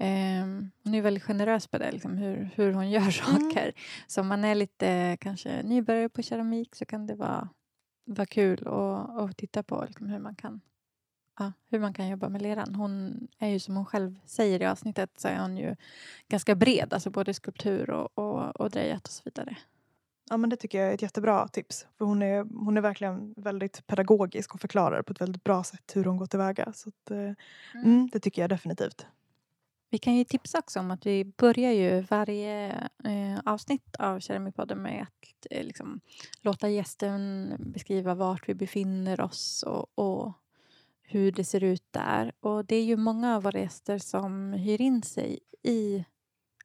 Ehm, 0.03 0.71
hon 0.83 0.93
är 0.93 1.01
väldigt 1.01 1.23
generös 1.23 1.67
på 1.67 1.77
det, 1.77 1.91
liksom, 1.91 2.17
hur, 2.17 2.49
hur 2.55 2.73
hon 2.73 2.89
gör 2.89 3.11
saker. 3.11 3.73
Så 4.07 4.21
om 4.21 4.27
man 4.27 4.43
är 4.45 4.55
lite 4.55 5.17
kanske 5.19 5.63
nybörjare 5.63 6.09
på 6.09 6.21
keramik 6.21 6.75
så 6.75 6.85
kan 6.85 7.07
det 7.07 7.15
vara, 7.15 7.49
vara 8.05 8.25
kul 8.25 8.67
att, 8.67 9.37
titta 9.37 9.63
på 9.63 9.85
liksom, 9.87 10.07
hur, 10.07 10.19
man 10.19 10.35
kan, 10.35 10.61
ja, 11.39 11.53
hur 11.69 11.79
man 11.79 11.93
kan 11.93 12.07
jobba 12.07 12.29
med 12.29 12.41
leran. 12.41 12.75
Hon 12.75 13.27
är 13.37 13.47
ju 13.47 13.59
som 13.59 13.75
hon 13.75 13.85
själv 13.85 14.19
säger 14.25 14.61
i 14.61 14.65
avsnittet 14.65 15.09
så 15.17 15.27
är 15.27 15.39
hon 15.39 15.57
ju 15.57 15.75
ganska 16.27 16.55
bred, 16.55 16.93
alltså 16.93 17.09
både 17.09 17.33
skulptur 17.33 17.89
och, 17.89 18.17
och, 18.17 18.61
och 18.61 18.69
drejat 18.69 19.07
och 19.07 19.13
så 19.13 19.21
vidare. 19.25 19.57
Ja 20.29 20.37
men 20.37 20.49
det 20.49 20.55
tycker 20.55 20.79
jag 20.79 20.89
är 20.89 20.93
ett 20.93 21.01
jättebra 21.01 21.47
tips. 21.47 21.87
För 21.97 22.05
hon 22.05 22.21
är, 22.21 22.65
hon 22.65 22.77
är 22.77 22.81
verkligen 22.81 23.33
väldigt 23.37 23.87
pedagogisk 23.87 24.53
och 24.53 24.61
förklarar 24.61 25.01
på 25.01 25.11
ett 25.13 25.21
väldigt 25.21 25.43
bra 25.43 25.63
sätt 25.63 25.91
hur 25.93 26.03
hon 26.03 26.17
går 26.17 26.25
tillväga. 26.25 26.73
Så 26.73 26.89
att, 26.89 27.11
eh, 27.11 27.33
mm, 27.83 28.09
det 28.13 28.19
tycker 28.19 28.41
jag 28.41 28.49
definitivt. 28.49 29.05
Vi 29.93 29.97
kan 29.97 30.15
ju 30.15 30.23
tipsa 30.23 30.59
också 30.59 30.79
om 30.79 30.91
att 30.91 31.05
vi 31.05 31.25
börjar 31.25 31.71
ju 31.71 32.01
varje 32.01 32.71
eh, 33.03 33.39
avsnitt 33.45 33.95
av 33.99 34.19
Keramikpodden 34.19 34.81
med 34.81 35.01
att 35.01 35.47
eh, 35.51 35.63
liksom, 35.63 36.01
låta 36.41 36.69
gästen 36.69 37.53
beskriva 37.59 38.15
vart 38.15 38.49
vi 38.49 38.53
befinner 38.53 39.21
oss 39.21 39.63
och, 39.63 39.91
och 39.95 40.33
hur 41.01 41.31
det 41.31 41.43
ser 41.43 41.63
ut 41.63 41.83
där. 41.91 42.31
Och 42.39 42.65
det 42.65 42.75
är 42.75 42.83
ju 42.83 42.97
många 42.97 43.35
av 43.35 43.43
våra 43.43 43.59
gäster 43.59 43.97
som 43.97 44.53
hyr 44.53 44.81
in 44.81 45.03
sig 45.03 45.39
i 45.63 46.05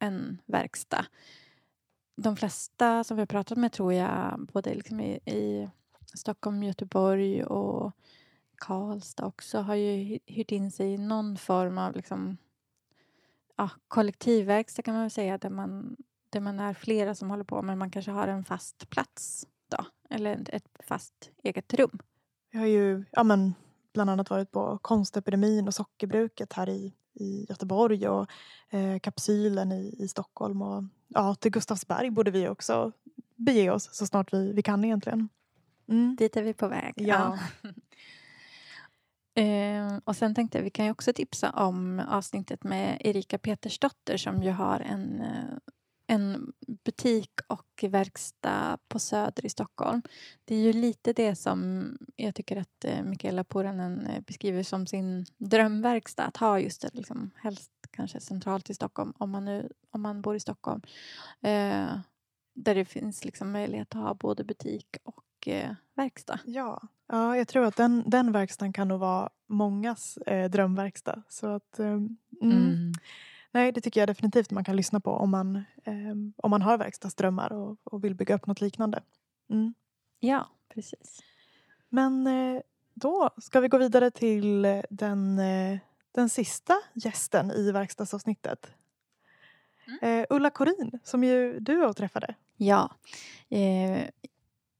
en 0.00 0.42
verkstad. 0.46 1.06
De 2.16 2.36
flesta 2.36 3.04
som 3.04 3.16
vi 3.16 3.20
har 3.20 3.26
pratat 3.26 3.58
med 3.58 3.72
tror 3.72 3.92
jag, 3.92 4.48
både 4.52 4.74
liksom 4.74 5.00
i, 5.00 5.12
i 5.14 5.68
Stockholm, 6.14 6.62
Göteborg 6.62 7.44
och 7.44 7.92
Karlstad 8.56 9.26
också, 9.26 9.58
har 9.58 9.74
ju 9.74 10.18
hyrt 10.26 10.52
in 10.52 10.70
sig 10.70 10.92
i 10.92 10.98
någon 10.98 11.36
form 11.36 11.78
av 11.78 11.96
liksom, 11.96 12.36
ja, 13.56 13.70
kollektivverkstad 13.88 14.82
kan 14.82 14.94
man 14.94 15.02
väl 15.02 15.10
säga 15.10 15.38
där 15.38 15.50
man, 15.50 15.96
där 16.30 16.40
man 16.40 16.60
är 16.60 16.74
flera 16.74 17.14
som 17.14 17.30
håller 17.30 17.44
på 17.44 17.62
men 17.62 17.78
man 17.78 17.90
kanske 17.90 18.10
har 18.10 18.28
en 18.28 18.44
fast 18.44 18.90
plats 18.90 19.46
då, 19.70 19.84
eller 20.10 20.44
ett- 20.52 20.78
fast 20.88 21.30
eget 21.42 21.74
rum. 21.74 21.98
Jag 22.50 22.60
har 22.60 22.66
ju 22.66 23.04
ja, 23.10 23.22
men, 23.22 23.54
bland 23.94 24.10
annat 24.10 24.30
varit 24.30 24.50
på 24.50 24.78
Konstepidemin 24.82 25.66
och 25.68 25.74
Sockerbruket 25.74 26.52
här 26.52 26.68
i, 26.68 26.94
i 27.14 27.46
Göteborg 27.48 28.08
och 28.08 28.30
eh, 28.70 28.98
Kapsylen 28.98 29.72
i, 29.72 29.94
i 29.98 30.08
Stockholm. 30.08 30.62
Och, 30.62 30.84
ja, 31.08 31.34
till 31.34 31.50
Gustavsberg 31.52 32.10
borde 32.10 32.30
vi 32.30 32.48
också 32.48 32.92
bege 33.36 33.70
oss 33.70 33.88
så 33.96 34.06
snart 34.06 34.32
vi, 34.32 34.52
vi 34.52 34.62
kan 34.62 34.84
egentligen. 34.84 35.28
Mm. 35.88 36.16
Dit 36.16 36.36
är 36.36 36.42
vi 36.42 36.54
på 36.54 36.68
väg. 36.68 36.94
Ja. 36.96 37.38
Eh, 39.36 39.98
och 40.04 40.16
sen 40.16 40.34
tänkte 40.34 40.58
jag 40.58 40.62
vi 40.62 40.70
kan 40.70 40.84
ju 40.84 40.90
också 40.90 41.12
tipsa 41.12 41.50
om 41.50 42.00
avsnittet 42.08 42.64
med 42.64 42.96
Erika 43.00 43.38
Petersdotter 43.38 44.16
som 44.16 44.42
ju 44.42 44.50
har 44.50 44.80
en, 44.80 45.20
eh, 45.20 45.58
en 46.06 46.52
butik 46.84 47.30
och 47.46 47.84
verkstad 47.88 48.78
på 48.88 48.98
Söder 48.98 49.46
i 49.46 49.48
Stockholm. 49.48 50.02
Det 50.44 50.54
är 50.54 50.60
ju 50.60 50.72
lite 50.72 51.12
det 51.12 51.36
som 51.36 51.90
jag 52.16 52.34
tycker 52.34 52.56
att 52.56 52.84
eh, 52.84 53.02
Mikaela 53.02 53.44
Puranen 53.44 54.06
eh, 54.06 54.20
beskriver 54.20 54.62
som 54.62 54.86
sin 54.86 55.26
drömverkstad. 55.38 56.24
Att 56.24 56.36
ha 56.36 56.60
just 56.60 56.82
det, 56.82 56.94
liksom, 56.94 57.30
helst 57.36 57.72
kanske 57.90 58.20
centralt 58.20 58.70
i 58.70 58.74
Stockholm 58.74 59.12
om 59.18 59.30
man, 59.30 59.44
nu, 59.44 59.68
om 59.90 60.02
man 60.02 60.22
bor 60.22 60.36
i 60.36 60.40
Stockholm. 60.40 60.82
Eh, 61.42 61.98
där 62.54 62.74
det 62.74 62.84
finns 62.84 63.24
liksom 63.24 63.52
möjlighet 63.52 63.94
att 63.94 64.02
ha 64.02 64.14
både 64.14 64.44
butik 64.44 64.96
och 65.04 65.48
eh, 65.48 65.74
verkstad. 65.94 66.38
Ja 66.44 66.88
ja, 67.08 67.36
jag 67.36 67.48
tror 67.48 67.64
att 67.64 67.76
den, 67.76 68.04
den 68.06 68.32
verkstaden 68.32 68.72
kan 68.72 68.88
nog 68.88 69.00
vara 69.00 69.30
mångas 69.46 70.16
eh, 70.16 70.50
drömverkstad. 70.50 71.22
Så 71.28 71.46
att, 71.46 71.78
eh, 71.78 71.86
mm. 71.86 72.16
Mm. 72.42 72.92
Nej, 73.52 73.72
det 73.72 73.80
tycker 73.80 74.00
jag 74.00 74.08
definitivt 74.08 74.50
man 74.50 74.64
kan 74.64 74.76
lyssna 74.76 75.00
på 75.00 75.10
om 75.10 75.30
man, 75.30 75.56
eh, 75.84 76.14
om 76.36 76.50
man 76.50 76.62
har 76.62 76.78
verkstadsdrömmar 76.78 77.52
och, 77.52 77.78
och 77.84 78.04
vill 78.04 78.14
bygga 78.14 78.34
upp 78.34 78.46
något 78.46 78.60
liknande. 78.60 79.02
Mm. 79.50 79.74
Ja, 80.20 80.48
precis. 80.74 81.20
Men 81.88 82.26
eh, 82.26 82.60
då 82.94 83.30
ska 83.38 83.60
vi 83.60 83.68
gå 83.68 83.78
vidare 83.78 84.10
till 84.10 84.62
den, 84.90 85.38
eh, 85.38 85.78
den 86.12 86.28
sista 86.28 86.74
gästen 86.94 87.50
i 87.50 87.72
verkstadsavsnittet. 87.72 88.70
Eh, 90.02 90.24
Ulla 90.30 90.50
Korin, 90.50 90.98
som 91.02 91.24
ju 91.24 91.60
du 91.60 91.84
och 91.84 91.96
träffade. 91.96 92.34
Ja. 92.56 92.90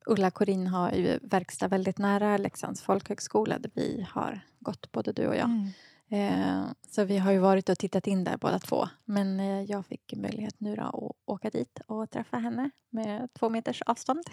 Ulla 0.08 0.30
Korin 0.30 0.66
har 0.66 0.92
ju 0.92 1.18
verkstad 1.22 1.68
väldigt 1.68 1.98
nära 1.98 2.36
Leksands 2.36 2.82
folkhögskola 2.82 3.58
där 3.58 3.70
vi 3.74 4.06
har 4.10 4.40
gått, 4.60 4.92
både 4.92 5.12
du 5.12 5.26
och 5.26 5.36
jag. 5.36 5.50
Mm. 5.50 5.68
Eh, 6.08 6.64
så 6.88 7.04
vi 7.04 7.18
har 7.18 7.32
ju 7.32 7.38
varit 7.38 7.68
och 7.68 7.78
tittat 7.78 8.06
in 8.06 8.24
där 8.24 8.36
båda 8.36 8.58
två. 8.58 8.88
Men 9.04 9.40
eh, 9.40 9.62
jag 9.62 9.86
fick 9.86 10.14
möjlighet 10.16 10.60
nu 10.60 10.76
då 10.76 10.82
att 10.82 11.16
åka 11.24 11.50
dit 11.50 11.80
och 11.86 12.10
träffa 12.10 12.36
henne 12.36 12.70
med 12.90 13.28
två 13.32 13.48
meters 13.48 13.82
avstånd. 13.82 14.24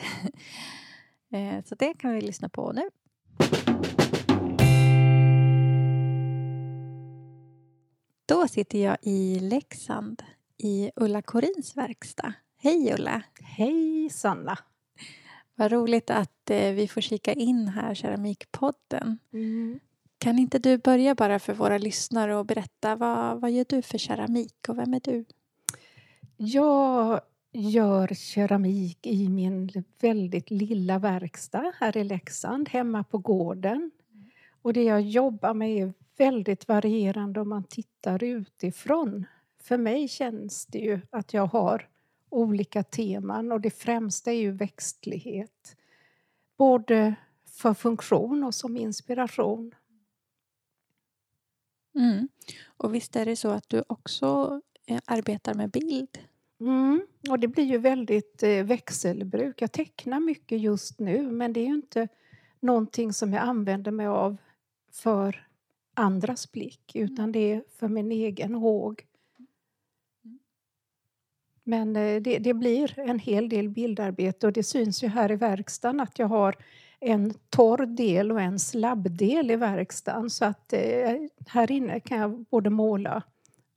eh, 1.32 1.64
så 1.66 1.76
det 1.76 1.94
kan 1.94 2.14
vi 2.14 2.22
lyssna 2.22 2.50
på 2.50 2.72
nu. 2.72 2.90
Då 8.26 8.48
sitter 8.48 8.84
jag 8.84 8.98
i 9.02 9.40
Leksand 9.40 10.24
i 10.58 10.92
Ulla 10.96 11.22
Korins 11.22 11.78
verkstad. 11.78 12.34
Hej 12.58 12.94
Ulla! 12.94 13.22
Hej 13.42 14.10
Sanna! 14.10 14.58
Vad 15.56 15.72
roligt 15.72 16.10
att 16.10 16.50
eh, 16.50 16.74
vi 16.74 16.88
får 16.88 17.02
kika 17.02 17.34
in 17.34 17.68
här, 17.68 17.96
Keramikpodden. 17.96 19.18
Mm. 19.34 19.80
Kan 20.18 20.40
inte 20.40 20.60
du 20.60 20.78
börja 20.78 21.16
bara 21.16 21.40
för 21.40 21.54
våra 21.54 21.78
lyssnare 21.78 22.36
och 22.36 22.46
berätta 22.46 22.96
vad, 22.96 23.42
vad 23.42 23.52
gör 23.52 23.66
du 23.70 23.82
för 23.82 23.98
keramik 23.98 24.56
och 24.68 24.78
vem 24.78 24.94
är 24.94 25.00
du? 25.00 25.26
Jag 26.38 27.22
gör 27.52 28.08
keramik 28.08 29.08
i 29.08 29.30
min 29.30 29.84
väldigt 30.02 30.52
lilla 30.52 31.00
verkstad 31.00 31.74
här 31.80 31.98
i 31.98 32.04
Leksand, 32.04 32.70
hemma 32.70 33.04
på 33.04 33.18
gården. 33.18 33.92
Och 34.62 34.74
det 34.74 34.84
jag 34.84 35.02
jobbar 35.02 35.54
med 35.54 35.78
är 35.78 35.94
väldigt 36.18 36.68
varierande 36.68 37.42
om 37.42 37.50
man 37.50 37.64
tittar 37.64 38.24
utifrån. 38.24 39.26
För 39.64 39.78
mig 39.78 40.08
känns 40.08 40.66
det 40.66 40.80
ju 40.80 41.02
att 41.10 41.34
jag 41.34 41.46
har 41.46 41.88
olika 42.34 42.84
teman 42.84 43.52
och 43.52 43.62
det 43.62 43.70
främsta 43.70 44.32
är 44.32 44.36
ju 44.36 44.52
växtlighet. 44.52 45.76
Både 46.58 47.16
för 47.46 47.74
funktion 47.74 48.44
och 48.44 48.56
som 48.56 48.78
inspiration. 48.78 49.76
Mm. 51.96 52.28
Och 52.66 52.96
visst 52.96 53.16
är 53.16 53.26
det 53.26 53.36
så 53.36 53.50
att 53.50 53.70
du 53.70 53.84
också 53.88 54.62
eh, 54.86 55.00
arbetar 55.06 55.54
med 55.54 55.72
bild? 55.72 56.18
Mm, 56.60 57.08
och 57.30 57.40
det 57.40 57.48
blir 57.48 57.64
ju 57.64 57.78
väldigt 57.78 58.44
eh, 58.44 58.64
växelbruk. 58.64 59.62
Jag 59.62 59.72
tecknar 59.72 60.20
mycket 60.20 60.60
just 60.60 61.00
nu 61.00 61.32
men 61.32 61.54
det 61.54 61.60
är 61.60 61.66
ju 61.66 61.74
inte 61.74 62.08
någonting 62.60 63.14
som 63.14 63.34
jag 63.34 63.44
använder 63.44 63.92
mig 63.92 64.08
av 64.08 64.38
för 64.92 65.48
andras 65.94 66.52
blick 66.52 66.96
utan 66.96 67.32
det 67.32 67.40
är 67.40 67.64
för 67.80 67.88
min 67.88 68.12
egen 68.12 68.56
håg. 68.56 69.06
Men 71.64 71.96
eh, 71.96 72.22
det, 72.22 72.40
det 72.40 72.54
blir 72.54 73.00
en 73.00 73.20
hel 73.20 73.50
del 73.50 73.70
bildarbete 73.70 74.48
och 74.48 74.54
det 74.54 74.64
syns 74.64 75.04
ju 75.04 75.08
här 75.08 75.32
i 75.32 75.36
verkstaden 75.36 76.00
att 76.00 76.20
jag 76.20 76.28
har 76.28 76.56
en 77.00 77.34
torr 77.50 77.86
del 77.86 78.32
och 78.32 78.42
en 78.42 78.60
slabbdel 78.60 79.52
i 79.52 79.56
verkstaden 79.56 80.30
så 80.30 80.46
att 80.46 80.74
eh, 80.74 81.12
här 81.48 81.72
inne 81.72 82.00
kan 82.00 82.18
jag 82.18 82.46
både 82.52 82.70
måla 82.70 83.24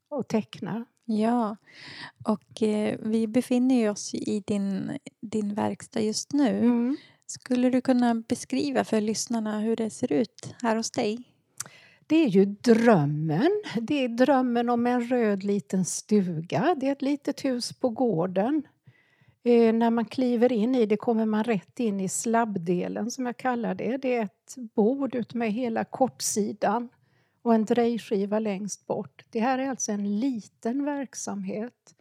och 0.09 0.29
teckna. 0.29 0.85
Ja, 1.05 1.57
och 2.25 2.63
eh, 2.63 2.99
vi 3.03 3.27
befinner 3.27 3.91
oss 3.91 4.15
i 4.15 4.43
din, 4.47 4.99
din 5.21 5.55
verkstad 5.55 6.01
just 6.01 6.33
nu. 6.33 6.59
Mm. 6.59 6.97
Skulle 7.27 7.71
du 7.71 7.81
kunna 7.81 8.15
beskriva 8.15 8.85
för 8.85 9.01
lyssnarna 9.01 9.61
hur 9.61 9.77
det 9.77 9.91
ser 9.91 10.13
ut 10.13 10.55
här 10.63 10.77
hos 10.77 10.91
dig? 10.91 11.36
Det 12.07 12.25
är 12.25 12.29
ju 12.29 12.45
drömmen. 12.45 13.63
Det 13.81 14.05
är 14.05 14.09
drömmen 14.09 14.71
om 14.71 14.87
en 14.87 15.09
röd 15.09 15.45
liten 15.45 15.85
stuga. 15.85 16.77
Det 16.81 16.89
är 16.89 16.93
ett 16.93 17.03
litet 17.03 17.45
hus 17.45 17.73
på 17.73 17.89
gården. 17.89 18.63
Eh, 19.43 19.73
när 19.73 19.91
man 19.91 20.05
kliver 20.05 20.53
in 20.53 20.75
i 20.75 20.87
det 20.87 20.97
kommer 20.97 21.27
man 21.27 21.45
rätt 21.45 21.81
in 21.81 22.01
i 22.01 22.09
slabbdelen 22.09 23.11
som 23.11 23.27
jag 23.27 23.37
kallar 23.37 23.75
det. 23.75 23.97
Det 23.97 24.15
är 24.15 24.23
ett 24.23 24.55
bord 24.75 25.15
utmed 25.15 25.53
hela 25.53 25.85
kortsidan 25.85 26.89
och 27.43 27.55
en 27.55 27.65
drejskiva 27.65 28.39
längst 28.39 28.87
bort. 28.87 29.25
Det 29.31 29.41
här 29.41 29.59
är 29.59 29.71
alltså 29.71 29.93
en 29.93 30.21
liten 30.21 30.85
verksamhet. 30.85 31.95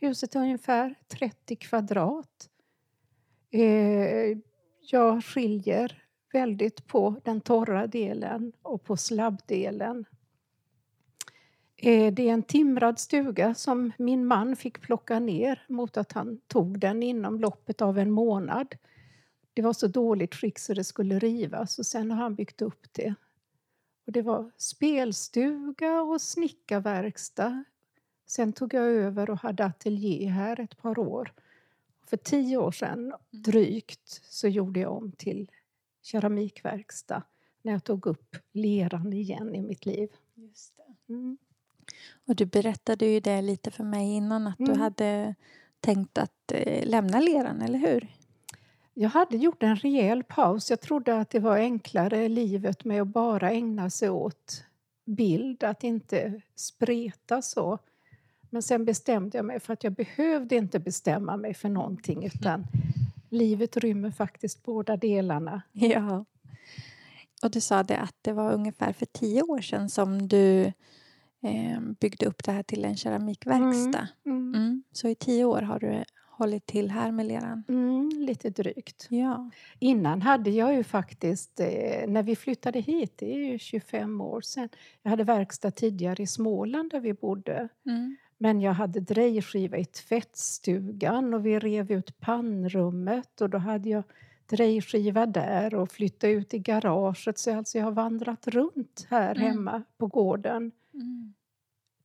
Huset 0.00 0.34
är 0.34 0.40
ungefär 0.40 0.94
30 1.08 1.56
kvadrat. 1.56 2.48
Eh, 3.50 4.38
jag 4.80 5.24
skiljer 5.24 6.02
väldigt 6.32 6.86
på 6.86 7.20
den 7.24 7.40
torra 7.40 7.86
delen 7.86 8.52
och 8.62 8.84
på 8.84 8.96
slabbdelen. 8.96 10.04
Eh, 11.76 12.12
Det 12.12 12.28
är 12.28 12.32
en 12.32 12.42
timrad 12.42 12.98
stuga 12.98 13.54
som 13.54 13.92
min 13.98 14.26
man 14.26 14.56
fick 14.56 14.80
plocka 14.80 15.18
ner 15.18 15.64
mot 15.68 15.96
att 15.96 16.12
han 16.12 16.40
tog 16.46 16.78
den 16.78 17.02
inom 17.02 17.40
loppet 17.40 17.82
av 17.82 17.98
en 17.98 18.10
månad. 18.10 18.74
Det 19.54 19.62
var 19.62 19.72
så 19.72 19.86
dåligt 19.86 20.34
skick 20.34 20.58
så 20.58 20.74
det 20.74 20.84
skulle 20.84 21.18
rivas 21.18 21.78
och 21.78 21.86
sen 21.86 22.10
har 22.10 22.18
han 22.18 22.34
byggt 22.34 22.62
upp 22.62 22.86
det. 22.92 23.14
Och 24.06 24.12
det 24.12 24.22
var 24.22 24.50
spelstuga 24.56 26.02
och 26.02 26.20
snickarverkstad. 26.20 27.64
Sen 28.26 28.52
tog 28.52 28.74
jag 28.74 28.84
över 28.84 29.30
och 29.30 29.38
hade 29.38 29.64
ateljé 29.64 30.26
här 30.26 30.60
ett 30.60 30.76
par 30.78 30.98
år. 30.98 31.32
För 32.06 32.16
tio 32.16 32.56
år 32.56 32.72
sedan, 32.72 33.14
drygt, 33.30 34.20
så 34.24 34.48
gjorde 34.48 34.80
jag 34.80 34.92
om 34.92 35.12
till 35.12 35.50
keramikverkstad 36.10 37.22
när 37.62 37.72
jag 37.72 37.84
tog 37.84 38.06
upp 38.06 38.36
leran 38.52 39.12
igen 39.12 39.54
i 39.54 39.62
mitt 39.62 39.86
liv. 39.86 40.08
Just 40.34 40.76
det. 40.76 41.12
Mm. 41.12 41.38
Och 42.26 42.36
du 42.36 42.46
berättade 42.46 43.06
ju 43.06 43.20
det 43.20 43.42
lite 43.42 43.70
för 43.70 43.84
mig 43.84 44.12
innan 44.12 44.46
att 44.46 44.58
du 44.58 44.64
Mm. 44.64 44.80
hade 44.80 45.34
tänkt 45.80 46.18
att 46.18 46.52
eh, 46.52 46.86
lämna 46.86 47.20
leran, 47.20 47.62
eller 47.62 47.78
hur? 47.78 48.08
Jag 48.94 49.08
hade 49.08 49.36
gjort 49.36 49.62
en 49.62 49.76
rejäl 49.76 50.24
paus. 50.24 50.70
Jag 50.70 50.80
trodde 50.80 51.20
att 51.20 51.30
det 51.30 51.38
var 51.40 51.56
enklare 51.56 52.28
livet 52.28 52.84
med 52.84 53.02
att 53.02 53.08
bara 53.08 53.50
ägna 53.50 53.90
sig 53.90 54.10
åt 54.10 54.64
bild, 55.04 55.64
att 55.64 55.84
inte 55.84 56.40
spreta 56.54 57.42
så. 57.42 57.78
Men 58.50 58.62
sen 58.62 58.84
bestämde 58.84 59.38
jag 59.38 59.44
mig 59.44 59.60
för 59.60 59.72
att 59.72 59.84
jag 59.84 59.92
behövde 59.92 60.56
inte 60.56 60.78
bestämma 60.78 61.36
mig 61.36 61.54
för 61.54 61.68
någonting 61.68 62.24
utan 62.24 62.66
livet 63.28 63.76
rymmer 63.76 64.10
faktiskt 64.10 64.62
båda 64.62 64.96
delarna. 64.96 65.62
Ja. 65.72 66.24
Och 67.42 67.50
du 67.50 67.60
sa 67.60 67.82
det 67.82 67.98
att 67.98 68.16
det 68.22 68.32
var 68.32 68.52
ungefär 68.52 68.92
för 68.92 69.06
tio 69.06 69.42
år 69.42 69.60
sedan 69.60 69.88
som 69.88 70.28
du 70.28 70.72
eh, 71.42 71.80
byggde 72.00 72.26
upp 72.26 72.44
det 72.44 72.52
här 72.52 72.62
till 72.62 72.84
en 72.84 72.96
keramikverkstad. 72.96 74.08
Mm. 74.26 74.54
Mm. 74.54 74.82
Så 74.92 75.08
i 75.08 75.14
tio 75.14 75.44
år 75.44 75.62
har 75.62 75.78
du 75.78 76.04
hållit 76.38 76.66
till 76.66 76.90
här 76.90 77.12
med 77.12 77.26
leran. 77.26 77.64
Mm, 77.68 78.10
lite 78.14 78.50
drygt. 78.50 79.06
Ja. 79.10 79.50
Innan 79.78 80.22
hade 80.22 80.50
jag 80.50 80.74
ju 80.74 80.84
faktiskt, 80.84 81.60
eh, 81.60 82.08
när 82.08 82.22
vi 82.22 82.36
flyttade 82.36 82.80
hit, 82.80 83.12
det 83.16 83.34
är 83.34 83.38
ju 83.38 83.58
25 83.58 84.20
år 84.20 84.40
sedan, 84.40 84.68
jag 85.02 85.10
hade 85.10 85.24
verkstad 85.24 85.70
tidigare 85.70 86.22
i 86.22 86.26
Småland 86.26 86.90
där 86.90 87.00
vi 87.00 87.14
bodde. 87.14 87.68
Men 88.38 88.60
jag 88.60 88.72
hade 88.72 89.00
drejskiva 89.00 89.76
i 89.76 89.84
tvättstugan 89.84 91.34
och 91.34 91.46
vi 91.46 91.58
rev 91.58 91.92
ut 91.92 92.20
pannrummet 92.20 93.40
och 93.40 93.50
då 93.50 93.58
hade 93.58 93.88
jag 93.88 94.02
drejskiva 94.50 95.26
där 95.26 95.74
och 95.74 95.90
flyttade 95.90 96.32
ut 96.32 96.54
i 96.54 96.58
garaget. 96.58 97.38
Så 97.38 97.56
alltså 97.56 97.78
jag 97.78 97.84
har 97.84 97.92
vandrat 97.92 98.46
runt 98.48 99.06
här 99.10 99.34
Mm. 99.36 99.42
hemma 99.48 99.82
på 99.98 100.06
gården 100.06 100.72
Mm. 100.94 101.34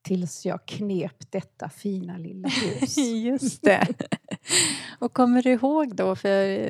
tills 0.01 0.45
jag 0.45 0.65
knep 0.65 1.31
detta 1.31 1.69
fina 1.69 2.17
lilla 2.17 2.47
hus. 2.49 2.97
Just 3.23 3.61
det. 3.63 3.87
och 4.99 5.13
kommer 5.13 5.41
du 5.41 5.51
ihåg 5.51 5.95
då 5.95 6.15
för 6.15 6.69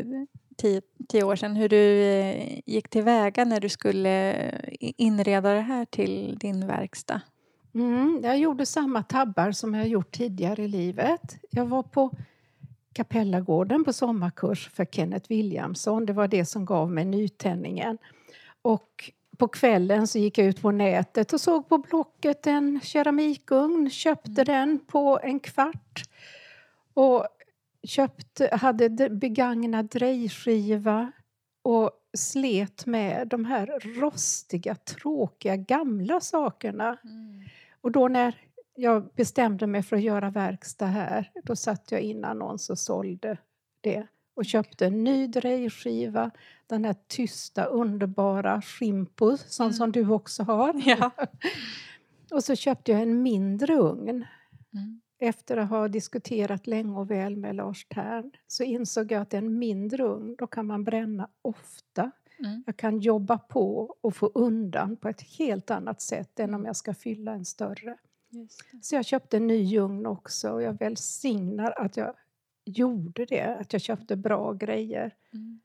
tio, 0.57 0.81
tio 1.09 1.23
år 1.23 1.35
sedan 1.35 1.55
hur 1.55 1.69
du 1.69 2.03
eh, 2.03 2.59
gick 2.65 2.89
tillväga 2.89 3.45
när 3.45 3.59
du 3.59 3.69
skulle 3.69 4.35
inreda 4.79 5.53
det 5.53 5.61
här 5.61 5.85
till 5.85 6.37
din 6.39 6.67
verkstad? 6.67 7.21
Mm, 7.73 8.21
jag 8.23 8.37
gjorde 8.37 8.65
samma 8.65 9.03
tabbar 9.03 9.51
som 9.51 9.73
jag 9.73 9.87
gjort 9.87 10.11
tidigare 10.11 10.63
i 10.63 10.67
livet. 10.67 11.37
Jag 11.49 11.65
var 11.65 11.83
på 11.83 12.11
Kapellagården 12.93 13.83
på 13.83 13.93
sommarkurs 13.93 14.69
för 14.69 14.85
Kenneth 14.85 15.29
Williamson. 15.29 16.05
Det 16.05 16.13
var 16.13 16.27
det 16.27 16.45
som 16.45 16.65
gav 16.65 16.91
mig 16.91 17.05
nytändningen. 17.05 17.97
Och 18.61 19.11
på 19.37 19.47
kvällen 19.47 20.07
så 20.07 20.19
gick 20.19 20.37
jag 20.37 20.47
ut 20.47 20.61
på 20.61 20.71
nätet 20.71 21.33
och 21.33 21.41
såg 21.41 21.69
på 21.69 21.77
Blocket 21.77 22.47
en 22.47 22.79
keramikugn, 22.83 23.89
köpte 23.89 24.41
mm. 24.41 24.45
den 24.45 24.79
på 24.79 25.19
en 25.23 25.39
kvart. 25.39 26.03
Och 26.93 27.27
köpte, 27.83 28.49
hade 28.55 29.09
begagnad 29.09 29.85
drejskiva 29.85 31.11
och 31.61 31.91
slet 32.17 32.85
med 32.85 33.27
de 33.27 33.45
här 33.45 33.99
rostiga, 33.99 34.75
tråkiga, 34.75 35.55
gamla 35.55 36.21
sakerna. 36.21 36.97
Mm. 37.03 37.43
Och 37.83 37.91
då 37.91 38.07
när 38.07 38.35
jag 38.75 39.09
bestämde 39.15 39.67
mig 39.67 39.83
för 39.83 39.95
att 39.95 40.01
göra 40.01 40.29
verkstad 40.29 40.85
här, 40.85 41.31
då 41.43 41.55
satte 41.55 41.95
jag 41.95 42.01
in 42.01 42.25
annons 42.25 42.69
och 42.69 42.79
sålde 42.79 43.37
det 43.81 44.07
och 44.35 44.45
köpte 44.45 44.85
en 44.85 45.03
ny 45.03 45.27
drejskiva, 45.27 46.31
den 46.67 46.85
här 46.85 46.95
tysta 47.07 47.65
underbara 47.65 48.61
Schimpo 48.61 49.37
som, 49.37 49.65
mm. 49.65 49.73
som 49.73 49.91
du 49.91 50.09
också 50.09 50.43
har. 50.43 50.81
Ja. 50.85 51.11
och 52.31 52.43
så 52.43 52.55
köpte 52.55 52.91
jag 52.91 53.01
en 53.01 53.21
mindre 53.21 53.75
ugn. 53.75 54.25
Mm. 54.73 55.01
Efter 55.19 55.57
att 55.57 55.69
ha 55.69 55.87
diskuterat 55.87 56.67
länge 56.67 56.99
och 56.99 57.11
väl 57.11 57.35
med 57.35 57.55
Lars 57.55 57.85
Tern 57.85 58.31
så 58.47 58.63
insåg 58.63 59.11
jag 59.11 59.21
att 59.21 59.33
en 59.33 59.59
mindre 59.59 60.03
ugn, 60.03 60.35
då 60.37 60.47
kan 60.47 60.65
man 60.67 60.83
bränna 60.83 61.29
ofta. 61.41 62.11
Mm. 62.43 62.63
Jag 62.65 62.77
kan 62.77 62.99
jobba 62.99 63.37
på 63.37 63.95
och 64.01 64.15
få 64.15 64.31
undan 64.35 64.97
på 64.97 65.09
ett 65.09 65.21
helt 65.21 65.71
annat 65.71 66.01
sätt 66.01 66.39
än 66.39 66.53
om 66.53 66.65
jag 66.65 66.75
ska 66.75 66.93
fylla 66.93 67.31
en 67.31 67.45
större. 67.45 67.97
Så 68.81 68.95
jag 68.95 69.05
köpte 69.05 69.37
en 69.37 69.47
ny 69.47 69.79
ugn 69.79 70.05
också 70.05 70.49
och 70.49 70.61
jag 70.63 70.79
välsignar 70.79 71.71
att 71.71 71.97
jag 71.97 72.15
gjorde 72.65 73.25
det, 73.25 73.57
att 73.59 73.73
jag 73.73 73.81
köpte 73.81 74.15
bra 74.15 74.53
grejer. 74.53 75.15
Mm. 75.33 75.61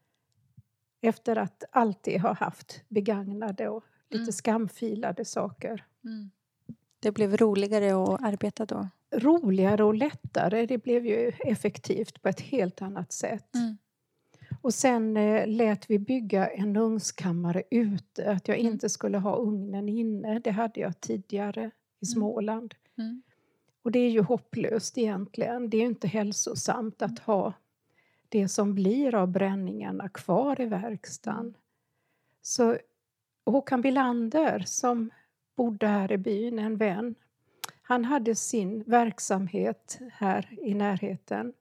Efter 1.00 1.36
att 1.36 1.64
alltid 1.70 2.20
ha 2.20 2.32
haft 2.32 2.82
begagnade 2.88 3.68
och 3.68 3.84
lite 4.10 4.22
mm. 4.22 4.32
skamfilade 4.32 5.24
saker. 5.24 5.84
Mm. 6.04 6.30
Det 7.00 7.12
blev 7.12 7.36
roligare 7.36 8.02
att 8.02 8.22
arbeta 8.22 8.66
då? 8.66 8.88
Roligare 9.10 9.84
och 9.84 9.94
lättare. 9.94 10.66
Det 10.66 10.78
blev 10.78 11.06
ju 11.06 11.32
effektivt 11.38 12.22
på 12.22 12.28
ett 12.28 12.40
helt 12.40 12.82
annat 12.82 13.12
sätt. 13.12 13.54
Mm. 13.54 13.78
Och 14.60 14.74
sen 14.74 15.16
eh, 15.16 15.46
lät 15.46 15.90
vi 15.90 15.98
bygga 15.98 16.48
en 16.48 16.76
ugnskammare 16.76 17.62
ute, 17.70 18.30
att 18.30 18.48
jag 18.48 18.58
mm. 18.58 18.72
inte 18.72 18.88
skulle 18.88 19.18
ha 19.18 19.36
ugnen 19.36 19.88
inne. 19.88 20.38
Det 20.38 20.50
hade 20.50 20.80
jag 20.80 21.00
tidigare 21.00 21.60
i 21.60 21.62
mm. 21.62 21.72
Småland. 22.14 22.74
Mm. 22.98 23.22
Och 23.82 23.92
det 23.92 23.98
är 23.98 24.10
ju 24.10 24.22
hopplöst 24.22 24.98
egentligen. 24.98 25.70
Det 25.70 25.76
är 25.76 25.80
ju 25.80 25.86
inte 25.86 26.08
hälsosamt 26.08 27.02
att 27.02 27.18
ha 27.18 27.52
det 28.28 28.48
som 28.48 28.74
blir 28.74 29.14
av 29.14 29.28
bränningarna 29.28 30.08
kvar 30.08 30.60
i 30.60 30.66
verkstaden. 30.66 31.54
Så 32.42 32.78
Håkan 33.46 33.80
Bilander 33.80 34.62
som 34.66 35.10
bodde 35.56 35.86
här 35.86 36.12
i 36.12 36.18
byn, 36.18 36.58
en 36.58 36.76
vän, 36.76 37.14
han 37.82 38.04
hade 38.04 38.34
sin 38.34 38.82
verksamhet 38.82 39.98
här 40.12 40.58
i 40.62 40.74
närheten. 40.74 41.52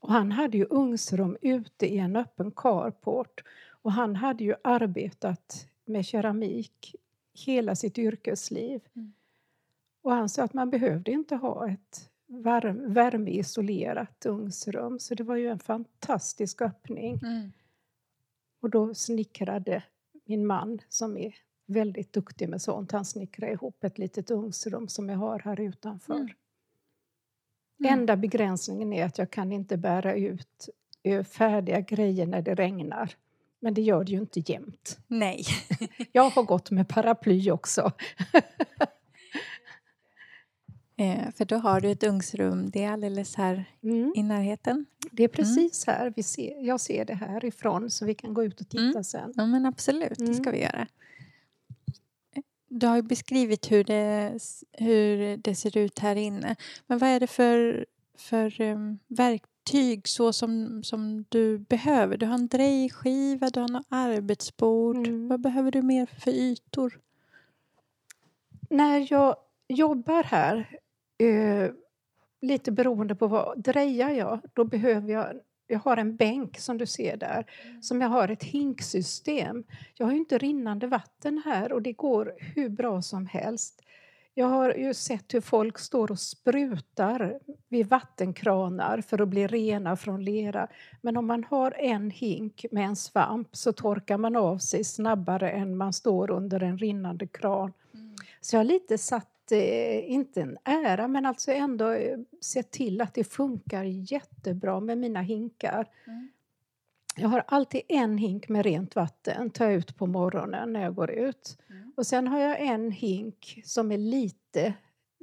Och 0.00 0.12
han 0.12 0.32
hade 0.32 0.58
ju 0.58 0.66
ugnsrum 0.70 1.36
ute 1.40 1.86
i 1.86 1.98
en 1.98 2.16
öppen 2.16 2.50
carport. 2.50 3.44
Och 3.82 3.92
han 3.92 4.16
hade 4.16 4.44
ju 4.44 4.54
arbetat 4.64 5.66
med 5.84 6.04
keramik 6.04 6.94
hela 7.46 7.74
sitt 7.74 7.98
yrkesliv. 7.98 8.80
Mm. 8.96 9.12
Och 10.02 10.12
han 10.12 10.28
sa 10.28 10.42
att 10.42 10.54
man 10.54 10.70
behövde 10.70 11.10
inte 11.10 11.36
ha 11.36 11.68
ett 11.68 12.10
värme, 12.26 12.88
värmeisolerat 12.88 14.26
ugnsrum. 14.26 14.98
Så 14.98 15.14
det 15.14 15.24
var 15.24 15.36
ju 15.36 15.48
en 15.48 15.58
fantastisk 15.58 16.62
öppning. 16.62 17.20
Mm. 17.22 17.52
Och 18.60 18.70
då 18.70 18.94
snickrade 18.94 19.82
min 20.24 20.46
man, 20.46 20.78
som 20.88 21.16
är 21.16 21.34
väldigt 21.66 22.12
duktig 22.12 22.48
med 22.48 22.62
sånt, 22.62 22.92
han 22.92 23.04
snickrade 23.04 23.52
ihop 23.52 23.84
ett 23.84 23.98
litet 23.98 24.30
ugnsrum 24.30 24.88
som 24.88 25.08
jag 25.08 25.16
har 25.16 25.38
här 25.38 25.60
utanför. 25.60 26.14
Mm. 26.14 26.28
Mm. 27.80 27.98
Enda 27.98 28.16
begränsningen 28.16 28.92
är 28.92 29.04
att 29.04 29.18
jag 29.18 29.30
kan 29.30 29.52
inte 29.52 29.76
bära 29.76 30.14
ut 30.14 30.68
färdiga 31.30 31.80
grejer 31.80 32.26
när 32.26 32.42
det 32.42 32.54
regnar. 32.54 33.14
Men 33.60 33.74
det 33.74 33.82
gör 33.82 34.04
det 34.04 34.12
ju 34.12 34.18
inte 34.18 34.52
jämt. 34.52 34.98
Nej. 35.06 35.44
jag 36.12 36.30
har 36.30 36.42
gått 36.42 36.70
med 36.70 36.88
paraply 36.88 37.50
också. 37.50 37.92
Eh, 41.00 41.30
för 41.36 41.44
då 41.44 41.56
har 41.56 41.80
du 41.80 41.90
ett 41.90 42.04
ugnsrum, 42.04 42.70
det 42.70 42.84
är 42.84 42.92
alldeles 42.92 43.34
här 43.34 43.64
mm. 43.82 44.12
i 44.16 44.22
närheten. 44.22 44.86
Det 45.10 45.24
är 45.24 45.28
precis 45.28 45.88
mm. 45.88 45.98
här, 45.98 46.12
vi 46.16 46.22
ser, 46.22 46.66
jag 46.66 46.80
ser 46.80 47.04
det 47.04 47.14
härifrån 47.14 47.90
så 47.90 48.04
vi 48.04 48.14
kan 48.14 48.34
gå 48.34 48.44
ut 48.44 48.60
och 48.60 48.68
titta 48.68 48.82
mm. 48.82 49.04
sen. 49.04 49.32
Ja 49.36 49.46
men 49.46 49.66
absolut, 49.66 50.18
det 50.18 50.34
ska 50.34 50.48
mm. 50.48 50.52
vi 50.52 50.62
göra. 50.62 50.86
Du 52.68 52.86
har 52.86 52.96
ju 52.96 53.02
beskrivit 53.02 53.72
hur 53.72 53.84
det, 53.84 54.38
hur 54.72 55.36
det 55.36 55.54
ser 55.54 55.78
ut 55.78 55.98
här 55.98 56.16
inne. 56.16 56.56
Men 56.86 56.98
vad 56.98 57.10
är 57.10 57.20
det 57.20 57.26
för, 57.26 57.86
för 58.18 58.60
um, 58.60 58.98
verktyg 59.06 60.08
så 60.08 60.32
som, 60.32 60.82
som 60.84 61.24
du 61.28 61.58
behöver? 61.58 62.16
Du 62.16 62.26
har 62.26 62.34
en 62.34 62.48
drejskiva, 62.48 63.50
du 63.50 63.60
har 63.60 63.68
en 63.68 63.84
arbetsbord. 63.88 64.96
Mm. 65.06 65.28
Vad 65.28 65.40
behöver 65.40 65.70
du 65.70 65.82
mer 65.82 66.06
för 66.06 66.30
ytor? 66.30 67.00
När 68.70 69.12
jag 69.12 69.36
jobbar 69.68 70.22
här 70.22 70.78
Eh, 71.18 71.70
lite 72.40 72.72
beroende 72.72 73.14
på 73.14 73.26
vad 73.26 73.62
drejar 73.62 74.10
jag, 74.10 74.40
då 74.52 74.64
behöver 74.64 75.12
jag 75.12 75.40
jag 75.68 75.78
har 75.78 75.96
en 75.96 76.16
bänk 76.16 76.58
som 76.58 76.78
du 76.78 76.86
ser 76.86 77.16
där, 77.16 77.46
mm. 77.64 77.82
som 77.82 78.00
jag 78.00 78.08
har 78.08 78.28
ett 78.28 78.44
hinksystem. 78.44 79.64
Jag 79.94 80.06
har 80.06 80.12
ju 80.12 80.18
inte 80.18 80.38
rinnande 80.38 80.86
vatten 80.86 81.42
här 81.44 81.72
och 81.72 81.82
det 81.82 81.92
går 81.92 82.34
hur 82.38 82.68
bra 82.68 83.02
som 83.02 83.26
helst. 83.26 83.82
Jag 84.34 84.46
har 84.46 84.74
ju 84.74 84.94
sett 84.94 85.34
hur 85.34 85.40
folk 85.40 85.78
står 85.78 86.10
och 86.10 86.18
sprutar 86.18 87.38
vid 87.68 87.86
vattenkranar 87.86 89.00
för 89.00 89.22
att 89.22 89.28
bli 89.28 89.46
rena 89.46 89.96
från 89.96 90.24
lera. 90.24 90.68
Men 91.00 91.16
om 91.16 91.26
man 91.26 91.44
har 91.44 91.74
en 91.78 92.10
hink 92.10 92.64
med 92.70 92.84
en 92.84 92.96
svamp 92.96 93.48
så 93.56 93.72
torkar 93.72 94.18
man 94.18 94.36
av 94.36 94.58
sig 94.58 94.84
snabbare 94.84 95.50
än 95.50 95.76
man 95.76 95.92
står 95.92 96.30
under 96.30 96.62
en 96.62 96.78
rinnande 96.78 97.26
kran. 97.26 97.72
Mm. 97.94 98.16
Så 98.40 98.56
jag 98.56 98.60
har 98.60 98.64
lite 98.64 98.98
satt 98.98 99.37
eh, 99.52 100.10
inte 100.10 100.40
en 100.42 100.58
ära, 100.64 101.08
men 101.08 101.26
alltså 101.26 101.52
ändå 101.52 101.90
eh, 101.90 102.18
se 102.40 102.62
till 102.62 103.00
att 103.00 103.14
det 103.14 103.24
funkar 103.24 103.84
jättebra 103.84 104.80
med 104.80 104.98
mina 104.98 105.20
hinkar. 105.20 105.88
Mm. 106.06 106.28
Jag 107.16 107.28
har 107.28 107.44
alltid 107.46 107.82
en 107.88 108.18
hink 108.18 108.48
med 108.48 108.64
rent 108.64 108.96
vatten, 108.96 109.50
tar 109.50 109.64
jag 109.64 109.74
ut 109.74 109.96
på 109.96 110.06
morgonen 110.06 110.72
när 110.72 110.82
jag 110.82 110.94
går 110.94 111.10
ut. 111.10 111.58
Mm. 111.70 111.92
Och 111.96 112.06
sen 112.06 112.28
har 112.28 112.38
jag 112.38 112.60
en 112.60 112.90
hink 112.90 113.62
som 113.64 113.92
är 113.92 113.98
lite 113.98 114.74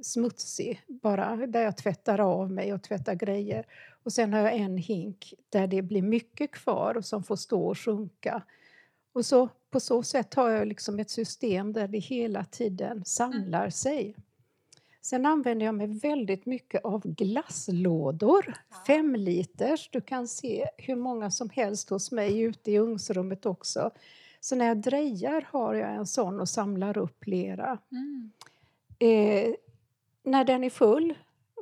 smutsig, 0.02 0.82
bara 0.88 1.36
där 1.36 1.62
jag 1.62 1.78
tvättar 1.78 2.20
av 2.20 2.52
mig 2.52 2.74
och 2.74 2.84
tvättar 2.84 3.16
grejer. 3.16 3.66
Och 4.04 4.14
sen 4.14 4.34
har 4.34 4.40
jag 4.40 4.54
en 4.54 4.78
hink 4.78 5.34
där 5.50 5.68
det 5.68 5.82
blir 5.82 6.02
mycket 6.02 6.52
kvar 6.52 6.98
och 6.98 7.06
som 7.06 7.24
får 7.24 7.36
stå 7.36 7.68
och 7.68 7.80
sjunka. 7.80 8.44
Och 9.14 9.26
så, 9.26 9.50
på 9.76 9.80
så 9.80 10.04
sätt 10.04 10.34
har 10.34 10.50
jag 10.50 10.68
liksom 10.68 11.00
ett 11.00 11.10
system 11.10 11.74
där 11.74 11.88
det 11.88 11.98
hela 11.98 12.46
tiden 12.46 13.06
samlar 13.06 13.60
mm. 13.60 13.72
sig. 13.72 14.16
Sen 15.02 15.26
använder 15.26 15.66
jag 15.66 15.76
mig 15.76 15.88
väldigt 15.88 16.46
mycket 16.46 16.86
av 16.86 17.02
glasslådor, 17.04 18.54
fem 18.88 19.16
liters. 19.16 19.90
Du 19.92 20.02
kan 20.02 20.28
se 20.28 20.68
hur 20.78 20.96
många 20.96 21.32
som 21.32 21.50
helst 21.50 21.90
hos 21.90 22.12
mig 22.12 22.40
ute 22.40 22.72
i 22.72 22.80
ugnsrummet 22.80 23.46
också. 23.46 23.92
Så 24.40 24.56
när 24.56 24.66
jag 24.66 24.78
drejar 24.78 25.48
har 25.52 25.74
jag 25.74 25.96
en 25.96 26.08
sån 26.08 26.40
och 26.40 26.50
samlar 26.50 26.98
upp 26.98 27.28
lera. 27.28 27.78
Mm. 27.92 28.32
Eh, 29.00 29.56
när 30.24 30.44
den 30.44 30.64
är 30.64 30.70
full 30.70 31.14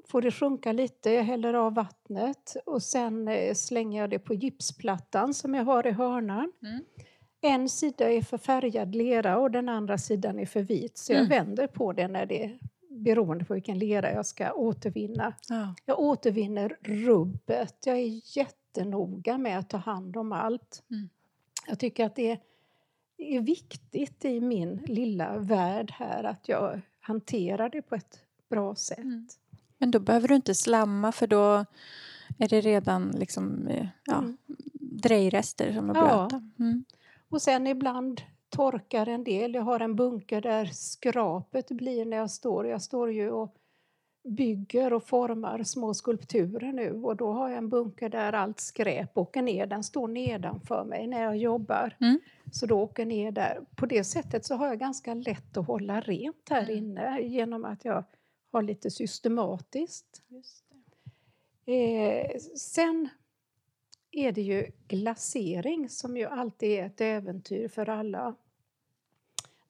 får 0.07 0.21
det 0.21 0.31
sjunka 0.31 0.71
lite, 0.71 1.11
jag 1.11 1.23
häller 1.23 1.53
av 1.53 1.73
vattnet 1.73 2.55
och 2.65 2.83
sen 2.83 3.27
eh, 3.27 3.53
slänger 3.53 4.01
jag 4.01 4.09
det 4.09 4.19
på 4.19 4.33
gipsplattan 4.33 5.33
som 5.33 5.53
jag 5.53 5.63
har 5.63 5.87
i 5.87 5.91
hörnan. 5.91 6.51
Mm. 6.61 6.83
En 7.45 7.69
sida 7.69 8.11
är 8.11 8.21
för 8.21 8.37
färgad 8.37 8.95
lera 8.95 9.37
och 9.37 9.51
den 9.51 9.69
andra 9.69 9.97
sidan 9.97 10.39
är 10.39 10.45
för 10.45 10.61
vit 10.61 10.97
så 10.97 11.13
jag 11.13 11.19
mm. 11.19 11.29
vänder 11.29 11.67
på 11.67 11.93
det 11.93 12.07
när 12.07 12.25
det 12.25 12.57
beroende 12.89 13.45
på 13.45 13.53
vilken 13.53 13.79
lera 13.79 14.11
jag 14.13 14.25
ska 14.25 14.51
återvinna. 14.53 15.33
Ja. 15.49 15.75
Jag 15.85 15.99
återvinner 15.99 16.77
rubbet. 16.81 17.75
Jag 17.85 17.97
är 17.97 18.37
jättenoga 18.37 19.37
med 19.37 19.59
att 19.59 19.69
ta 19.69 19.77
hand 19.77 20.17
om 20.17 20.31
allt. 20.31 20.83
Mm. 20.91 21.09
Jag 21.67 21.79
tycker 21.79 22.05
att 22.05 22.15
det 22.15 22.39
är 23.17 23.41
viktigt 23.41 24.25
i 24.25 24.41
min 24.41 24.75
lilla 24.75 25.37
värld 25.37 25.91
här 25.91 26.23
att 26.23 26.47
jag 26.49 26.81
hanterar 26.99 27.69
det 27.69 27.81
på 27.81 27.95
ett 27.95 28.19
bra 28.49 28.75
sätt. 28.75 28.97
Mm. 28.97 29.27
Men 29.77 29.91
då 29.91 29.99
behöver 29.99 30.27
du 30.27 30.35
inte 30.35 30.55
slamma 30.55 31.11
för 31.11 31.27
då 31.27 31.65
är 32.39 32.47
det 32.49 32.61
redan 32.61 33.11
liksom, 33.11 33.67
eh, 33.67 33.87
ja, 34.05 34.17
Mm. 34.17 34.37
drejrester 34.79 35.73
som 35.73 35.89
är 35.89 35.95
Ja. 35.95 36.01
blöta. 36.01 36.49
Mm. 36.59 36.83
Och 37.33 37.41
sen 37.41 37.67
ibland 37.67 38.21
torkar 38.49 39.07
en 39.07 39.23
del. 39.23 39.53
Jag 39.53 39.61
har 39.61 39.79
en 39.79 39.95
bunker 39.95 40.41
där 40.41 40.65
skrapet 40.65 41.67
blir 41.67 42.05
när 42.05 42.17
jag 42.17 42.31
står. 42.31 42.67
Jag 42.67 42.81
står 42.81 43.11
ju 43.11 43.31
och 43.31 43.55
bygger 44.23 44.93
och 44.93 45.03
formar 45.03 45.63
små 45.63 45.93
skulpturer 45.93 46.73
nu 46.73 46.91
och 46.91 47.15
då 47.15 47.31
har 47.33 47.49
jag 47.49 47.57
en 47.57 47.69
bunker 47.69 48.09
där 48.09 48.33
allt 48.33 48.59
skräp 48.59 49.17
åker 49.17 49.41
ner. 49.41 49.65
Den 49.65 49.83
står 49.83 50.07
nedanför 50.07 50.83
mig 50.83 51.07
när 51.07 51.21
jag 51.21 51.37
jobbar. 51.37 51.95
Mm. 52.01 52.19
Så 52.51 52.65
då 52.65 52.79
åker 52.79 53.05
ner 53.05 53.31
där. 53.31 53.59
På 53.75 53.85
det 53.85 54.03
sättet 54.03 54.45
så 54.45 54.55
har 54.55 54.67
jag 54.67 54.79
ganska 54.79 55.13
lätt 55.13 55.57
att 55.57 55.67
hålla 55.67 56.01
rent 56.01 56.49
här 56.49 56.63
Mm. 56.63 56.77
inne 56.77 57.21
genom 57.21 57.65
att 57.65 57.85
jag 57.85 58.03
har 58.51 58.61
lite 58.61 58.91
systematiskt. 58.91 60.21
Eh, 61.65 62.39
sen 62.57 63.09
är 64.13 64.31
det 64.31 64.41
ju 64.41 64.71
glasering 64.87 65.89
som 65.89 66.17
ju 66.17 66.25
alltid 66.25 66.69
är 66.69 66.85
ett 66.85 67.01
äventyr 67.01 67.67
för 67.67 67.89
alla. 67.89 68.35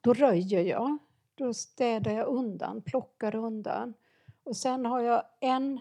Då 0.01 0.13
röjer 0.13 0.61
jag, 0.61 0.97
då 1.35 1.53
städar 1.53 2.11
jag 2.11 2.27
undan, 2.27 2.81
plockar 2.81 3.35
undan. 3.35 3.93
Och 4.43 4.57
sen 4.57 4.85
har 4.85 5.01
jag 5.01 5.23
en 5.39 5.79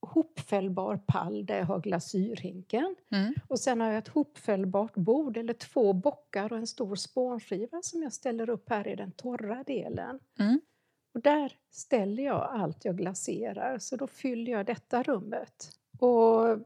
hopfällbar 0.00 0.96
pall 0.96 1.46
där 1.46 1.58
jag 1.58 1.64
har 1.64 1.80
glasyrhinken. 1.80 2.96
Mm. 3.10 3.34
Och 3.48 3.60
sen 3.60 3.80
har 3.80 3.88
jag 3.88 3.98
ett 3.98 4.08
hopfällbart 4.08 4.94
bord 4.94 5.36
eller 5.36 5.54
två 5.54 5.92
bockar 5.92 6.52
och 6.52 6.58
en 6.58 6.66
stor 6.66 6.96
spånskiva 6.96 7.82
som 7.82 8.02
jag 8.02 8.12
ställer 8.12 8.50
upp 8.50 8.70
här 8.70 8.88
i 8.88 8.96
den 8.96 9.12
torra 9.12 9.64
delen. 9.64 10.20
Mm. 10.38 10.60
Och 11.14 11.20
där 11.20 11.52
ställer 11.70 12.22
jag 12.22 12.48
allt 12.52 12.84
jag 12.84 12.96
glaserar, 12.96 13.78
så 13.78 13.96
då 13.96 14.06
fyller 14.06 14.52
jag 14.52 14.66
detta 14.66 15.02
rummet. 15.02 15.70
Och 15.98 16.58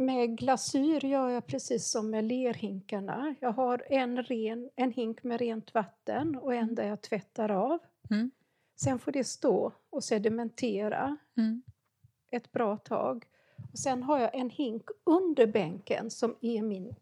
med 0.00 0.38
glasyr 0.38 1.04
gör 1.04 1.28
jag 1.28 1.46
precis 1.46 1.90
som 1.90 2.10
med 2.10 2.24
lerhinkarna. 2.24 3.34
Jag 3.40 3.52
har 3.52 3.82
en, 3.90 4.22
ren, 4.22 4.70
en 4.76 4.92
hink 4.92 5.22
med 5.22 5.40
rent 5.40 5.74
vatten 5.74 6.36
och 6.36 6.54
en 6.54 6.74
där 6.74 6.88
jag 6.88 7.00
tvättar 7.02 7.50
av. 7.50 7.78
Mm. 8.10 8.30
Sen 8.80 8.98
får 8.98 9.12
det 9.12 9.24
stå 9.24 9.72
och 9.90 10.04
sedimentera 10.04 11.16
Mm. 11.36 11.62
ett 12.30 12.52
bra 12.52 12.76
tag. 12.76 13.26
Och 13.72 13.78
sen 13.78 14.02
har 14.02 14.18
jag 14.18 14.34
en 14.34 14.50
hink 14.50 14.82
under 15.04 15.46
bänken 15.46 16.10
som 16.10 16.36
är 16.40 16.62
min 16.62 16.94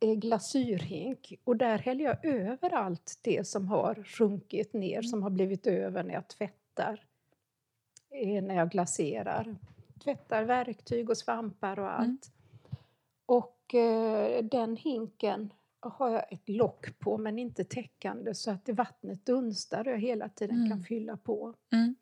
eh, 0.00 0.14
glasyrhink. 0.14 1.32
Och 1.44 1.56
där 1.56 1.78
häller 1.78 2.04
jag 2.04 2.24
över 2.24 2.70
allt 2.74 3.18
det 3.22 3.46
som 3.46 3.68
har 3.68 4.04
sjunkit 4.04 4.72
ner, 4.72 5.02
som 5.02 5.22
har 5.22 5.30
blivit 5.30 5.66
över 5.66 6.02
när 6.02 6.14
jag 6.14 6.28
tvättar. 6.28 7.04
Eh, 8.10 8.42
när 8.42 8.54
jag 8.54 8.70
glaserar. 8.70 9.56
Tvättar 10.08 10.44
verktyg 10.44 11.10
och 11.10 11.16
svampar 11.16 11.78
och 11.78 11.92
allt. 11.92 12.30
Och 13.26 13.74
eh, 13.74 14.44
den 14.44 14.76
hinken 14.76 15.52
har 15.80 16.10
jag 16.10 16.32
ett 16.32 16.48
lock 16.48 16.98
på 16.98 17.18
men 17.18 17.38
inte 17.38 17.64
täckande 17.64 18.34
så 18.34 18.50
att 18.50 18.64
det 18.64 18.72
vattnet 18.72 19.26
dunstar 19.26 19.88
och 19.88 19.92
jag 19.94 19.98
hela 19.98 20.28
tiden 20.28 20.56
Mm. 20.56 20.70
kan 20.70 20.82
fylla 20.82 21.16
på. 21.16 21.54
Mm. 21.72 21.94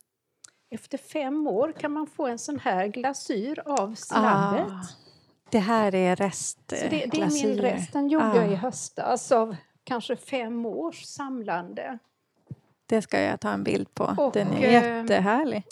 Efter 0.71 0.99
fem 0.99 1.47
år 1.47 1.73
kan 1.73 1.93
man 1.93 2.07
få 2.07 2.27
en 2.27 2.39
sån 2.39 2.59
här 2.59 2.87
glasyr 2.87 3.63
av 3.67 3.95
slabbet. 3.95 4.67
Ah, 4.73 4.87
det 5.51 5.59
här 5.59 5.95
är 5.95 6.17
rest 6.17 6.61
Så 6.67 6.75
det, 6.75 6.89
det 7.11 7.21
är 7.21 7.47
min 7.47 7.59
rest. 7.61 7.93
Den 7.93 8.09
gjorde 8.09 8.25
Ah. 8.33 8.37
jag 8.37 8.53
i 8.53 8.55
höstas 8.55 9.33
av 9.33 9.57
kanske 9.85 10.17
fem 10.17 10.67
års 10.67 11.03
samlande. 11.05 11.99
Det 12.87 13.03
ska 13.03 13.21
jag 13.21 13.41
ta 13.41 13.51
en 13.51 13.65
bild 13.65 13.95
på. 13.95 14.05
Och, 14.19 14.33
Den 14.33 14.49
är 14.49 14.65
eh, 14.65 14.73
jättehärlig. 14.73 15.65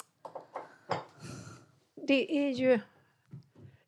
Det 2.07 2.39
är 2.39 2.51
ju... 2.51 2.81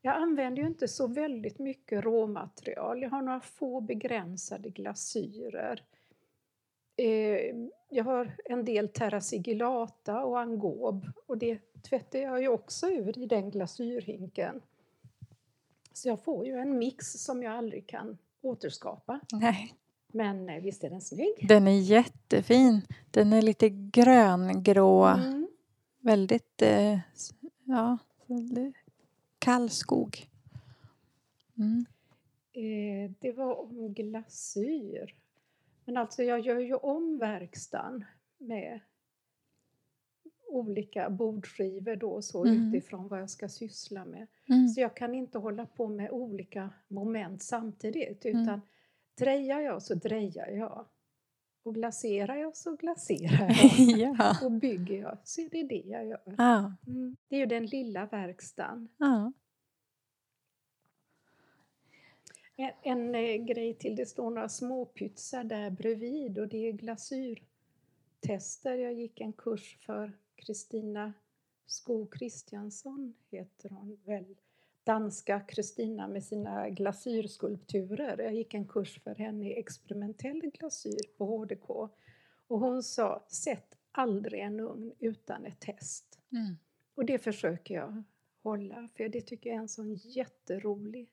Jag 0.03 0.17
använder 0.17 0.63
ju 0.63 0.69
inte 0.69 0.89
så 0.89 1.07
väldigt 1.07 1.59
mycket 1.59 2.05
råmaterial. 2.05 3.03
Jag 3.03 3.11
har 3.11 3.23
några 3.23 3.41
få 3.41 3.81
begränsade 3.81 4.69
glasyrer. 4.71 5.83
Eh, 6.97 7.57
jag 7.89 8.05
har 8.05 8.37
en 8.45 8.65
del 8.65 8.89
terrasigillata 8.89 10.25
och 10.25 10.41
angob 10.41 11.07
och 11.27 11.39
det 11.39 11.59
tvättar 11.83 12.19
jag 12.19 12.41
ju 12.41 12.49
också 12.49 12.91
ur 12.91 13.19
i 13.19 13.27
den 13.27 13.51
glasyrhinken. 13.51 14.63
Så 15.93 16.09
jag 16.09 16.25
får 16.25 16.47
ju 16.47 16.53
en 16.59 16.79
mix 16.79 17.13
som 17.13 17.43
jag 17.43 17.53
aldrig 17.53 17.87
kan 17.87 18.19
återskapa. 18.43 19.21
Nej, 19.33 19.75
Men 20.09 20.49
eh, 20.49 20.63
visst 20.63 20.85
är 20.85 20.91
den 20.91 21.01
snygg? 21.01 21.49
den 21.49 21.69
är 21.69 21.81
jättefin. 21.81 22.81
Den 23.11 23.33
är 23.33 23.43
lite 23.43 23.69
gröngrå. 23.69 25.05
Mm. 25.05 25.49
Väldigt 26.01 26.63
eh, 26.63 26.99
ja, 27.67 27.99
kall 29.39 29.71
skog. 29.71 30.27
Mm. 31.59 31.87
Eh, 32.53 33.11
det 33.19 33.33
var 33.33 33.61
om 33.61 33.95
glasyr. 33.95 35.15
Men 35.85 35.97
alltså 35.97 36.23
jag 36.23 36.41
gör 36.41 36.59
ju 36.61 36.75
om 36.75 37.19
verkstaden 37.19 38.05
med 38.39 38.81
olika 40.49 41.11
bordskivor 41.11 41.97
då 41.97 42.23
så 42.23 42.45
Mm. 42.45 42.69
utifrån 42.75 43.09
vad 43.09 43.21
jag 43.21 43.31
ska 43.31 43.49
syssla 43.49 44.05
med. 44.05 44.27
Mm. 44.49 44.69
Så 44.69 44.81
jag 44.81 44.97
kan 44.97 45.15
inte 45.15 45.39
hålla 45.39 45.67
på 45.67 45.89
med 45.89 46.11
olika 46.11 46.71
moment 46.89 47.43
samtidigt 47.43 48.25
Mm. 48.25 48.43
utan 48.43 48.61
drejar 49.19 49.61
jag 49.61 49.83
så 49.83 49.95
drejar 49.95 50.49
jag. 50.49 50.85
Och 51.67 51.75
glaserar 51.75 52.37
jag 52.37 52.57
så 52.57 52.77
glaserar 52.77 53.49
jag. 53.49 53.99
ja. 54.19 54.37
Och 54.45 54.53
bygger 54.53 55.01
jag 55.01 55.19
så 55.25 55.41
är 55.41 55.51
det 55.51 55.63
det 55.63 55.83
jag 55.87 56.07
gör. 56.07 56.35
Ja. 56.39 56.75
Mm. 56.87 57.17
Det 57.29 57.37
är 57.37 57.41
ju 57.41 57.47
den 57.47 57.67
lilla 57.67 58.07
verkstaden. 58.07 58.89
ja. 58.97 59.33
En, 62.57 62.73
en 62.83 63.15
eh, 63.15 63.37
grej 63.37 63.75
till, 63.75 63.97
det 63.97 64.07
står 64.07 64.31
några 64.31 64.49
småpytsar 64.49 65.45
där 65.45 65.71
bredvid 65.71 66.39
och 66.39 66.49
det 66.49 66.69
är 66.69 66.73
glasyrtester. 66.73 68.75
Jag 68.75 68.93
gick 68.93 69.21
en 69.21 69.33
kurs 69.33 69.79
för 69.87 70.13
Kristina 70.37 71.13
Sko 71.67 72.07
Kristiansson, 72.07 73.15
heter 73.31 73.71
hon 73.71 73.99
väl. 74.05 74.37
Danska 74.87 75.41
Kristina 75.41 76.09
med 76.09 76.25
sina 76.25 76.71
glasyrskulpturer. 76.71 78.19
Jag 78.19 78.35
gick 78.35 78.55
en 78.55 78.69
kurs 78.69 79.03
för 79.03 79.15
henne 79.15 79.51
i 79.51 79.59
experimentell 79.59 80.41
glasyr 80.41 81.17
på 81.19 81.25
HDK. 81.25 81.71
Och 82.47 82.61
hon 82.61 82.83
sa, 82.83 83.27
sätt 83.29 83.77
aldrig 83.93 84.41
en 84.41 84.61
ugn 84.61 84.93
utan 84.99 85.47
ett 85.47 85.61
test. 85.61 86.19
Mm. 86.33 86.57
Och 86.95 87.05
det 87.05 87.19
försöker 87.19 87.75
jag 87.75 88.03
hålla, 88.43 88.89
för 88.97 89.09
det 89.09 89.21
tycker 89.21 89.51
jag 89.51 89.57
är 89.57 89.61
en 89.61 89.69
sån 89.69 89.95
jätterolig 89.95 91.11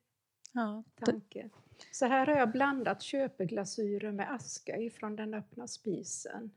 ja. 0.52 0.84
Tanke. 0.96 1.50
Så 1.92 2.06
här 2.06 2.28
har 2.28 2.36
jag 2.36 2.52
blandat 2.52 3.02
köpeglasyrer 3.02 4.12
med 4.12 4.34
aska 4.34 4.78
ifrån 4.78 5.16
den 5.16 5.34
öppna 5.34 5.68
spisen 5.68 6.52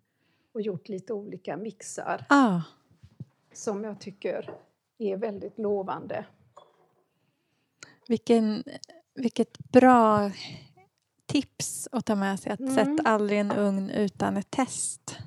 och 0.53 0.62
gjort 0.62 0.89
lite 0.89 1.12
olika 1.12 1.57
mixar 1.57 2.27
ah. 2.29 2.61
som 3.53 3.85
jag 3.85 4.01
tycker 4.01 4.51
är 4.99 5.17
väldigt 5.17 5.59
lovande. 5.59 6.27
Vilken, 8.09 8.65
vilket 9.15 9.59
bra 9.59 10.31
tips 11.27 11.89
att 11.93 12.07
ta 12.07 12.15
med 12.15 12.41
sig. 12.41 12.53
Att 12.53 12.61
Mm. 12.61 12.75
sätt 12.75 13.07
aldrig 13.07 13.39
en 13.39 13.53
ugn 13.53 13.91
utan 13.91 14.37
ett 14.37 14.51
test. 14.51 15.19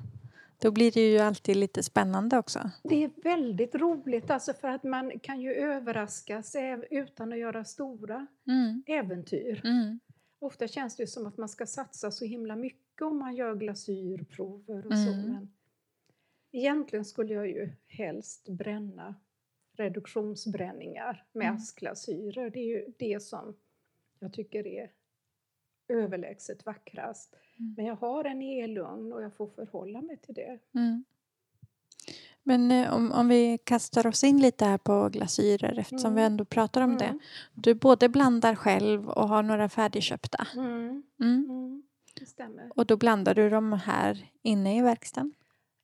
Då 0.62 0.70
blir 0.70 0.92
det 0.92 1.10
ju 1.12 1.18
alltid 1.18 1.56
lite 1.56 1.82
spännande 1.82 2.38
också. 2.38 2.70
Det 2.82 3.04
är 3.04 3.10
väldigt 3.22 3.74
roligt 3.74 4.30
alltså 4.30 4.52
för 4.52 4.68
att 4.68 4.82
man 4.84 5.18
kan 5.18 5.40
ju 5.40 5.54
överraskas 5.54 6.56
utan 6.90 7.32
att 7.32 7.38
göra 7.38 7.64
stora 7.64 8.26
Mm. 8.46 8.82
äventyr. 8.86 9.60
Mm. 9.64 10.00
Ofta 10.38 10.68
känns 10.68 10.96
det 10.96 11.06
som 11.06 11.26
att 11.26 11.36
man 11.36 11.48
ska 11.48 11.66
satsa 11.66 12.10
så 12.10 12.24
himla 12.24 12.56
mycket 12.56 13.02
om 13.02 13.18
man 13.18 13.36
gör 13.36 13.54
glasyrprover 13.54 14.86
och 14.86 14.92
så. 14.98 15.12
Mm. 15.12 15.32
Men 15.32 15.52
egentligen 16.52 17.04
skulle 17.04 17.34
jag 17.34 17.46
ju 17.48 17.72
helst 17.86 18.48
bränna 18.48 19.14
reduktionsbränningar 19.80 21.24
med 21.32 21.46
Mm. 21.46 21.56
askglasyrer. 21.56 22.50
Det 22.50 22.58
är 22.60 22.66
ju 22.66 22.92
det 22.98 23.22
som 23.22 23.54
jag 24.18 24.32
tycker 24.32 24.66
är 24.66 24.90
överlägset 25.88 26.66
vackrast. 26.66 27.34
Mm. 27.58 27.74
Men 27.76 27.86
jag 27.86 27.96
har 27.96 28.24
en 28.24 28.42
elugn 28.42 29.12
och 29.12 29.22
jag 29.22 29.34
får 29.34 29.46
förhålla 29.46 30.00
mig 30.02 30.16
till 30.16 30.34
det. 30.34 30.58
Mm. 30.74 31.04
Men 32.42 32.70
eh, 32.70 32.94
om, 32.94 33.12
om 33.12 33.28
vi 33.28 33.58
kastar 33.64 34.06
oss 34.06 34.24
in 34.24 34.38
lite 34.38 34.64
här 34.64 34.78
på 34.78 35.08
glasyrer 35.08 35.78
eftersom 35.78 36.10
Mm. 36.10 36.14
vi 36.14 36.22
ändå 36.22 36.44
pratar 36.44 36.80
om 36.80 36.96
det. 36.98 37.04
Mm. 37.04 37.20
Du 37.54 37.74
både 37.74 38.08
blandar 38.08 38.54
själv 38.54 39.08
och 39.10 39.28
har 39.28 39.42
några 39.42 39.68
färdigköpta. 39.68 40.46
Mm. 40.56 41.02
Mm. 41.20 41.44
Mm. 41.50 41.82
Det 42.14 42.26
stämmer. 42.26 42.70
Och 42.76 42.86
då 42.86 42.96
blandar 42.96 43.34
du 43.34 43.50
dem 43.50 43.72
här 43.72 44.30
inne 44.42 44.78
i 44.78 44.82
verkstaden? 44.82 45.32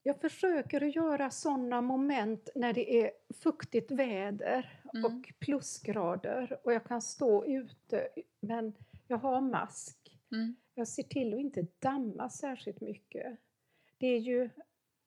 Jag 0.06 0.20
försöker 0.20 0.84
att 0.86 0.94
göra 0.94 1.30
sådana 1.30 1.80
moment 1.80 2.48
när 2.54 2.72
det 2.72 3.02
är 3.04 3.10
fuktigt 3.34 3.90
väder 3.90 4.80
Mm. 4.94 5.04
och 5.04 5.32
plusgrader 5.38 6.60
och 6.64 6.72
jag 6.72 6.84
kan 6.84 7.02
stå 7.02 7.44
ute 7.46 8.08
men 8.40 8.72
jag 9.06 9.18
har 9.18 9.40
mask. 9.40 10.18
Mm. 10.32 10.56
Jag 10.74 10.88
ser 10.88 11.02
till 11.02 11.34
att 11.34 11.40
inte 11.40 11.66
damma 11.78 12.30
särskilt 12.30 12.80
mycket. 12.80 13.38
Det 13.98 14.06
är 14.06 14.18
ju 14.18 14.50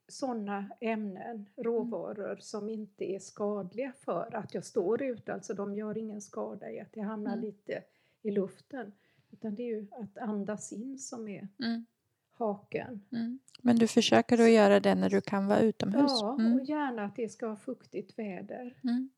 sådana 0.07 0.69
ämnen, 0.81 1.49
råvaror 1.55 2.37
som 2.39 2.69
inte 2.69 3.11
är 3.11 3.19
skadliga 3.19 3.93
för 3.99 4.35
att 4.35 4.53
jag 4.53 4.65
står 4.65 5.01
ute. 5.01 5.33
Alltså 5.33 5.53
de 5.53 5.75
gör 5.75 5.97
ingen 5.97 6.21
skada 6.21 6.71
i 6.71 6.79
att 6.79 6.93
det 6.93 7.01
hamnar 7.01 7.33
Mm. 7.33 7.45
lite 7.45 7.83
i 8.21 8.31
luften. 8.31 8.93
Utan 9.31 9.55
det 9.55 9.63
är 9.63 9.67
ju 9.67 9.87
att 9.91 10.17
andas 10.17 10.73
in 10.73 10.97
som 10.97 11.27
är 11.27 11.47
Mm. 11.63 11.85
Haken. 12.39 13.01
Mm. 13.11 13.39
Men 13.61 13.75
du 13.75 13.87
försöker 13.87 14.41
att 14.41 14.51
göra 14.51 14.79
det 14.79 14.95
när 14.95 15.09
du 15.09 15.21
kan 15.21 15.47
vara 15.47 15.59
utomhus? 15.59 16.11
Ja, 16.21 16.33
Mm. 16.39 16.53
och 16.53 16.65
gärna 16.65 17.03
att 17.03 17.15
det 17.15 17.29
ska 17.29 17.45
vara 17.47 17.57
fuktigt 17.57 18.19
väder. 18.19 18.79
Mm. 18.83 19.09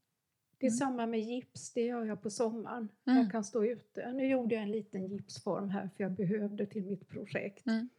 Det 0.58 0.66
är 0.66 0.70
Mm. 0.70 0.78
samma 0.78 1.06
med 1.06 1.20
gips, 1.20 1.74
det 1.74 1.82
gör 1.86 2.06
jag 2.06 2.22
på 2.22 2.30
sommaren. 2.30 2.90
Mm. 3.08 3.22
Jag 3.24 3.32
kan 3.32 3.44
stå 3.44 3.66
ute. 3.66 4.12
Nu 4.14 4.28
gjorde 4.28 4.56
jag 4.56 4.64
en 4.64 4.72
liten 4.72 5.08
gipsform 5.08 5.70
här 5.70 5.90
för 5.98 6.04
jag 6.04 6.12
behövde 6.12 6.66
till 6.66 6.84
mitt 6.86 7.08
projekt. 7.08 7.68
Mm. 7.68 7.90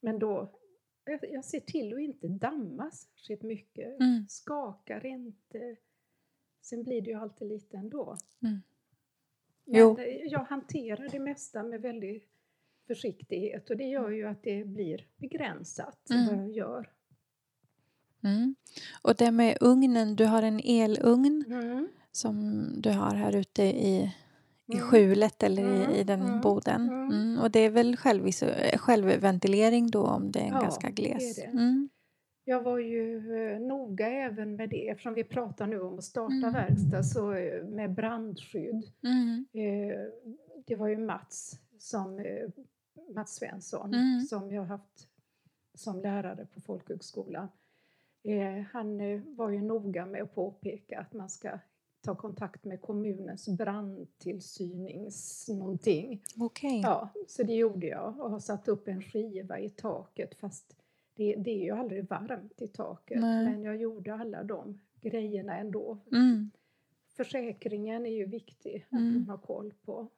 Men 0.00 0.18
då, 0.18 0.50
jag, 1.30 1.44
ser 1.44 1.60
till 1.60 1.94
att 1.94 2.00
inte 2.00 2.28
damma 2.28 2.90
särskilt 2.90 3.42
mycket. 3.42 4.00
Mm. 4.00 4.26
Skakar 4.28 5.06
inte. 5.06 5.76
Sen 6.62 6.82
blir 6.82 7.00
det 7.02 7.10
ju 7.10 7.16
alltid 7.16 7.48
lite 7.48 7.76
ändå. 7.76 8.16
Mm. 8.42 8.58
Men 9.64 9.80
Jo. 9.80 9.96
jag 10.24 10.40
hanterar 10.44 11.08
det 11.08 11.18
mesta 11.18 11.62
med 11.62 11.82
väldigt 11.82 12.28
försiktighet 12.86 13.70
och 13.70 13.76
det 13.76 13.84
gör 13.84 14.10
ju 14.10 14.26
att 14.28 14.42
det 14.42 14.64
blir 14.64 15.06
begränsat 15.16 16.10
Mm. 16.10 16.26
vad 16.26 16.36
jag 16.36 16.50
gör. 16.50 16.90
Mm. 18.24 18.54
Och 19.02 19.14
det 19.16 19.30
med 19.30 19.56
ugnen, 19.60 20.16
du 20.16 20.24
har 20.26 20.42
en 20.42 20.60
elugn 20.64 21.44
Mm. 21.48 21.88
som 22.12 22.64
du 22.80 22.90
har 22.90 23.14
här 23.14 23.36
ute 23.36 23.62
i, 23.62 24.12
i 24.66 24.74
Mm. 24.74 24.86
skjulet 24.86 25.42
eller 25.42 25.62
Mm, 25.82 25.90
i, 25.90 25.98
i 26.00 26.04
den 26.04 26.22
mm, 26.22 26.40
boden. 26.40 27.38
Och 27.38 27.50
det 27.50 27.60
är 27.60 27.70
väl 27.70 27.96
självis- 27.96 28.42
självventilering 28.76 29.90
då 29.90 30.02
om 30.06 30.32
det 30.32 30.38
är 30.38 30.44
en 30.44 30.52
Ja, 30.52 30.60
ganska 30.60 30.90
det 30.90 31.10
är 31.12 31.18
gles? 31.18 31.36
det. 31.36 31.88
Jag 32.46 32.62
var 32.62 32.78
ju 32.78 33.16
eh, 33.36 33.60
noga 33.60 34.08
även 34.08 34.56
med 34.56 34.70
det 34.70 34.88
eftersom 34.88 35.14
vi 35.14 35.24
pratar 35.24 35.66
nu 35.66 35.80
om 35.80 35.98
att 35.98 36.04
starta 36.04 36.34
Mm. 36.34 36.52
verkstad 36.52 37.02
så 37.02 37.32
eh, 37.32 37.64
med 37.64 37.94
brandskydd. 37.94 38.84
Eh, 39.52 39.98
det 40.66 40.76
var 40.76 40.88
ju 40.88 40.96
Mats, 40.96 41.52
som, 41.78 42.18
eh, 42.18 42.48
Mats 43.14 43.34
Svensson 43.34 43.94
Mm. 43.94 44.20
som 44.20 44.50
jag 44.50 44.64
haft 44.64 45.08
som 45.74 46.00
lärare 46.00 46.46
på 46.54 46.60
folkhögskolan. 46.60 47.48
Eh, 48.22 48.64
han 48.72 49.00
eh, 49.00 49.20
var 49.26 49.50
ju 49.50 49.62
noga 49.62 50.06
med 50.06 50.22
att 50.22 50.34
påpeka 50.34 51.00
att 51.00 51.12
man 51.12 51.30
ska 51.30 51.58
ta 52.00 52.14
kontakt 52.14 52.64
med 52.64 52.80
kommunens 52.80 53.48
brandtillsynings 53.48 55.48
någonting. 55.48 56.22
Okej. 56.38 56.80
Ja, 56.80 57.08
så 57.28 57.42
det 57.42 57.54
gjorde 57.54 57.86
jag 57.86 58.20
och 58.20 58.30
har 58.30 58.38
satt 58.40 58.68
upp 58.68 58.88
en 58.88 59.02
skiva 59.02 59.58
i 59.58 59.70
taket 59.70 60.34
fast 60.34 60.76
det, 61.14 61.34
det 61.36 61.50
är 61.50 61.64
ju 61.64 61.70
aldrig 61.70 62.08
varmt 62.08 62.62
i 62.62 62.68
taket. 62.68 63.20
Nej. 63.20 63.44
Men 63.44 63.62
jag 63.62 63.76
gjorde 63.76 64.14
alla 64.14 64.42
de 64.42 64.80
grejerna 65.00 65.56
ändå. 65.58 65.98
Mm. 66.12 66.50
Försäkringen 67.16 68.06
är 68.06 68.10
ju 68.10 68.26
viktig 68.26 68.86
att 68.90 68.98
Mm. 68.98 69.14
man 69.14 69.28
har 69.28 69.38
koll 69.38 69.72
på. 69.84 70.08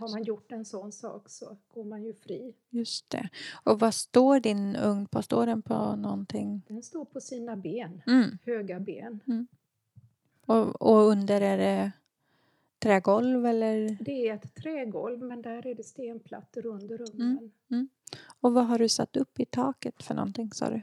Har 0.00 0.08
man 0.10 0.22
gjort 0.24 0.52
en 0.52 0.64
sån 0.64 0.92
sak 0.92 1.28
så 1.28 1.56
går 1.74 1.84
man 1.84 2.02
ju 2.04 2.14
fri. 2.14 2.54
Just 2.70 3.10
det. 3.10 3.28
Och 3.64 3.80
vad 3.80 3.94
står 3.94 4.40
din 4.40 4.76
ugn 4.76 5.06
på? 5.06 5.22
Står 5.22 5.46
den 5.46 5.62
på 5.62 5.96
någonting? 5.96 6.62
Den 6.68 6.82
står 6.82 7.04
på 7.04 7.20
sina 7.20 7.56
ben, 7.56 8.02
Mm. 8.06 8.38
höga 8.44 8.80
ben. 8.80 9.20
Och, 10.46 10.82
och 10.82 10.96
under 11.08 11.40
är 11.40 11.58
det 11.58 11.92
trägolv 12.78 13.46
eller? 13.46 13.96
Det 14.00 14.28
är 14.28 14.34
ett 14.34 14.54
trägolv 14.54 15.18
men 15.22 15.42
där 15.42 15.66
är 15.66 15.74
det 15.74 15.82
stenplattor 15.84 16.66
under 16.66 17.00
ugnen. 17.10 17.50
Och 18.40 18.52
vad 18.52 18.66
har 18.66 18.78
du 18.78 18.88
satt 18.88 19.16
upp 19.16 19.40
i 19.40 19.44
taket 19.44 20.02
för 20.02 20.14
någonting 20.14 20.52
sa 20.52 20.70
du? 20.70 20.82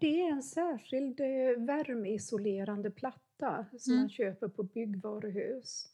Det 0.00 0.20
är 0.22 0.30
en 0.32 0.42
särskild 0.42 1.20
eh, 1.20 1.26
värmeisolerande 1.64 2.90
platta 2.90 3.66
som 3.78 3.92
Mm. 3.92 4.02
man 4.02 4.10
köper 4.10 4.48
på 4.48 4.62
byggvaruhus. 4.62 5.88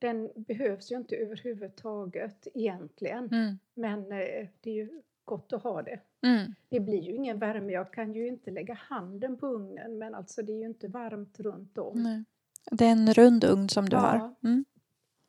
Den 0.00 0.30
behövs 0.34 0.92
ju 0.92 0.96
inte 0.96 1.16
överhuvudtaget 1.16 2.46
egentligen, 2.54 3.28
Mm. 3.32 3.58
men 3.74 4.00
eh, 4.12 4.48
det 4.60 4.70
är 4.70 4.74
ju 4.74 5.02
gott 5.24 5.52
att 5.52 5.62
ha 5.62 5.82
det. 5.82 6.00
Mm. 6.22 6.54
Det 6.68 6.80
blir 6.80 7.02
ju 7.02 7.12
ingen 7.14 7.38
värme, 7.38 7.72
jag 7.72 7.92
kan 7.92 8.14
ju 8.14 8.26
inte 8.28 8.50
lägga 8.50 8.74
handen 8.74 9.36
på 9.36 9.46
ugnen 9.46 9.98
men 9.98 10.14
alltså 10.14 10.42
det 10.42 10.52
är 10.52 10.56
ju 10.58 10.66
inte 10.66 10.88
varmt 10.88 11.40
runt 11.40 11.78
om. 11.78 12.02
Nej. 12.02 12.24
Det 12.70 12.84
är 12.84 12.92
en 12.92 13.14
rund 13.14 13.44
ugn 13.44 13.68
som 13.68 13.88
du 13.88 13.96
Ja. 13.96 14.00
har? 14.00 14.34
Mm. 14.48 14.64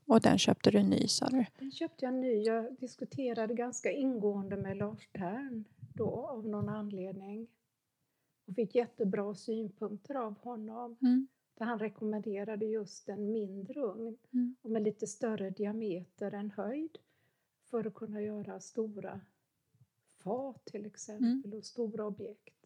Och 0.06 0.22
den 0.22 0.38
köpte 0.38 0.72
du 0.72 0.84
ny 0.84 1.08
sa 1.08 1.28
du? 1.28 1.46
Den 1.60 1.72
köpte 1.72 2.06
jag 2.06 2.14
ny, 2.14 2.42
jag 2.44 2.76
diskuterade 2.80 3.54
ganska 3.54 3.92
ingående 3.92 4.58
med 4.58 4.78
Lars 4.78 5.08
Tern 5.14 5.64
då 5.96 6.10
av 6.10 6.48
någon 6.48 6.70
anledning. 6.70 7.48
Och 8.48 8.56
fick 8.56 8.76
jättebra 8.76 9.36
synpunkter 9.36 10.16
av 10.16 10.38
honom. 10.40 10.98
Mm. 11.02 11.28
Där 11.62 11.66
han 11.66 11.80
rekommenderade 11.80 12.66
just 12.66 13.10
en 13.10 13.32
mindre 13.32 13.82
ugn 13.82 14.18
Mm. 14.34 14.56
och 14.62 14.70
med 14.70 14.84
lite 14.84 15.08
större 15.08 15.50
diameter 15.50 16.32
än 16.34 16.52
höjd 16.52 16.98
för 17.70 17.88
att 17.88 17.94
kunna 17.94 18.22
göra 18.22 18.60
stora 18.60 19.20
fat 20.24 20.66
till 20.66 20.86
exempel 20.86 21.54
och 21.54 21.66
stora 21.66 22.06
objekt. 22.06 22.66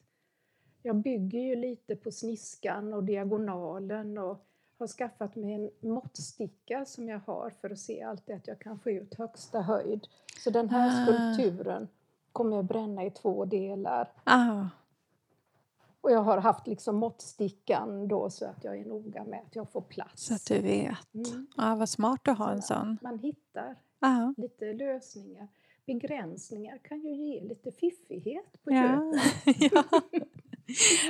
Jag 0.81 0.95
bygger 0.95 1.39
ju 1.39 1.55
lite 1.55 1.95
på 1.95 2.11
sniskan 2.11 2.93
och 2.93 3.03
diagonalen 3.03 4.17
och 4.17 4.45
har 4.77 4.87
skaffat 4.87 5.35
mig 5.35 5.53
en 5.53 5.71
måttsticka 5.89 6.85
som 6.85 7.09
jag 7.09 7.19
har 7.19 7.49
för 7.49 7.69
att 7.69 7.79
se 7.79 8.01
alltid 8.01 8.35
att 8.35 8.47
jag 8.47 8.59
kan 8.59 8.79
få 8.79 8.91
ut 8.91 9.13
högsta 9.13 9.61
höjd. 9.61 10.07
Så 10.43 10.49
den 10.49 10.69
här 10.69 10.87
Ah. 10.89 11.05
skulpturen 11.05 11.87
kommer 12.31 12.55
jag 12.55 12.65
bränna 12.65 13.05
i 13.05 13.11
två 13.11 13.45
delar. 13.45 14.11
Ah. 14.23 14.65
Och 16.05 16.11
jag 16.11 16.21
har 16.21 16.37
haft 16.37 16.67
liksom 16.67 16.95
måttstickan 16.95 18.07
då 18.07 18.29
så 18.29 18.45
att 18.45 18.63
jag 18.63 18.77
är 18.77 18.85
noga 18.85 19.23
med 19.23 19.39
att 19.47 19.55
jag 19.55 19.69
får 19.71 19.81
plats. 19.81 20.25
Så 20.25 20.33
att 20.33 20.45
du 20.47 20.59
vet. 20.61 21.13
Mm. 21.13 21.47
Ja, 21.57 21.75
vad 21.75 21.89
smart 21.89 22.27
att 22.27 22.37
ha 22.37 22.51
en 22.51 22.61
Så 22.61 22.73
sån. 22.73 22.97
Man 23.01 23.19
hittar 23.19 23.75
Ja. 23.99 24.33
lite 24.37 24.73
lösningar. 24.73 25.47
Begränsningar 25.85 26.77
kan 26.77 26.99
ju 26.99 27.15
ge 27.15 27.41
lite 27.41 27.71
fiffighet 27.71 28.63
på 28.63 28.71
Ja. 28.71 29.13
köpet. 29.45 29.71
ja, 29.73 30.01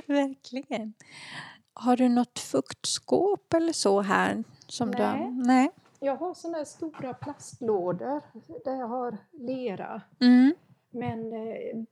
verkligen. 0.05 0.93
Har 1.73 1.97
du 1.97 2.09
något 2.09 2.39
fuktskåp 2.39 3.53
eller 3.53 3.73
så 3.73 4.01
här? 4.01 4.43
Som 4.67 4.91
Du 4.91 4.97
Nej. 4.97 5.07
har? 5.23 5.31
Nej. 5.31 5.69
Jag 5.99 6.15
har 6.15 6.33
såna 6.33 6.57
här 6.57 6.65
stora 6.65 7.13
plastlådor 7.13 8.21
där 8.65 8.75
jag 8.79 8.87
har 8.87 9.17
lera. 9.31 10.01
Mm. 10.19 10.53
Men 10.91 11.33
eh, 11.33 11.83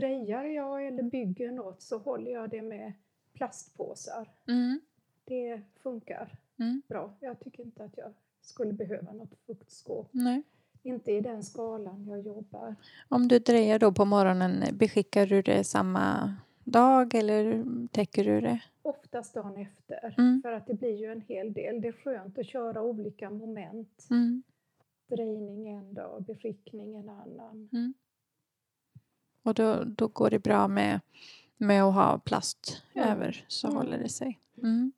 drejar 0.00 0.44
jag 0.44 0.86
eller 0.86 1.02
bygger 1.02 1.50
något 1.52 1.82
så 1.82 1.98
håller 1.98 2.30
jag 2.30 2.50
det 2.50 2.62
med 2.62 2.92
plastpåsar. 3.32 4.28
Mm. 4.48 4.80
Det 5.24 5.60
funkar 5.82 6.38
Mm. 6.58 6.82
bra. 6.88 7.14
Jag 7.20 7.40
tycker 7.40 7.62
inte 7.62 7.84
att 7.84 7.96
jag 7.96 8.12
skulle 8.40 8.72
behöva 8.72 9.12
något 9.12 9.34
fuktskåp. 9.46 10.08
Nej. 10.12 10.42
Inte 10.82 11.12
i 11.12 11.20
den 11.20 11.42
skalan 11.42 12.06
jag 12.08 12.20
jobbar. 12.20 12.74
Om 13.08 13.28
du 13.28 13.38
drejar 13.38 13.78
då 13.78 13.92
på 13.92 14.04
morgonen, 14.04 14.64
beskickar 14.72 15.26
du 15.26 15.42
det 15.42 15.64
samma 15.64 16.34
dag 16.64 17.14
eller 17.14 17.64
täcker 17.92 18.24
du 18.24 18.40
det? 18.40 18.60
Oftast 18.82 19.34
dagen 19.34 19.56
efter. 19.56 20.14
Mm. 20.18 20.42
För 20.42 20.52
att 20.52 20.66
det 20.66 20.74
blir 20.74 20.96
ju 20.96 21.12
en 21.12 21.20
hel 21.20 21.52
del. 21.52 21.80
Det 21.80 21.88
är 21.88 21.92
skönt 21.92 22.38
att 22.38 22.46
köra 22.46 22.82
olika 22.82 23.30
moment. 23.30 24.06
Mm. 24.10 24.42
Drejning 25.06 25.68
en 25.68 25.94
dag, 25.94 26.22
beskickning 26.26 26.96
en 26.96 27.08
annan. 27.08 27.68
Mm. 27.72 27.94
Och 29.46 29.54
då, 29.54 29.84
då 29.84 30.08
går 30.08 30.30
det 30.30 30.38
bra 30.38 30.68
med, 30.68 31.00
med 31.56 31.82
att 31.84 31.94
ha 31.94 32.18
plast 32.18 32.82
Ja. 32.92 33.04
över 33.04 33.44
så 33.48 33.66
Mm. 33.66 33.76
håller 33.78 33.98
det 33.98 34.08
sig. 34.08 34.38
Mm. 34.62 34.92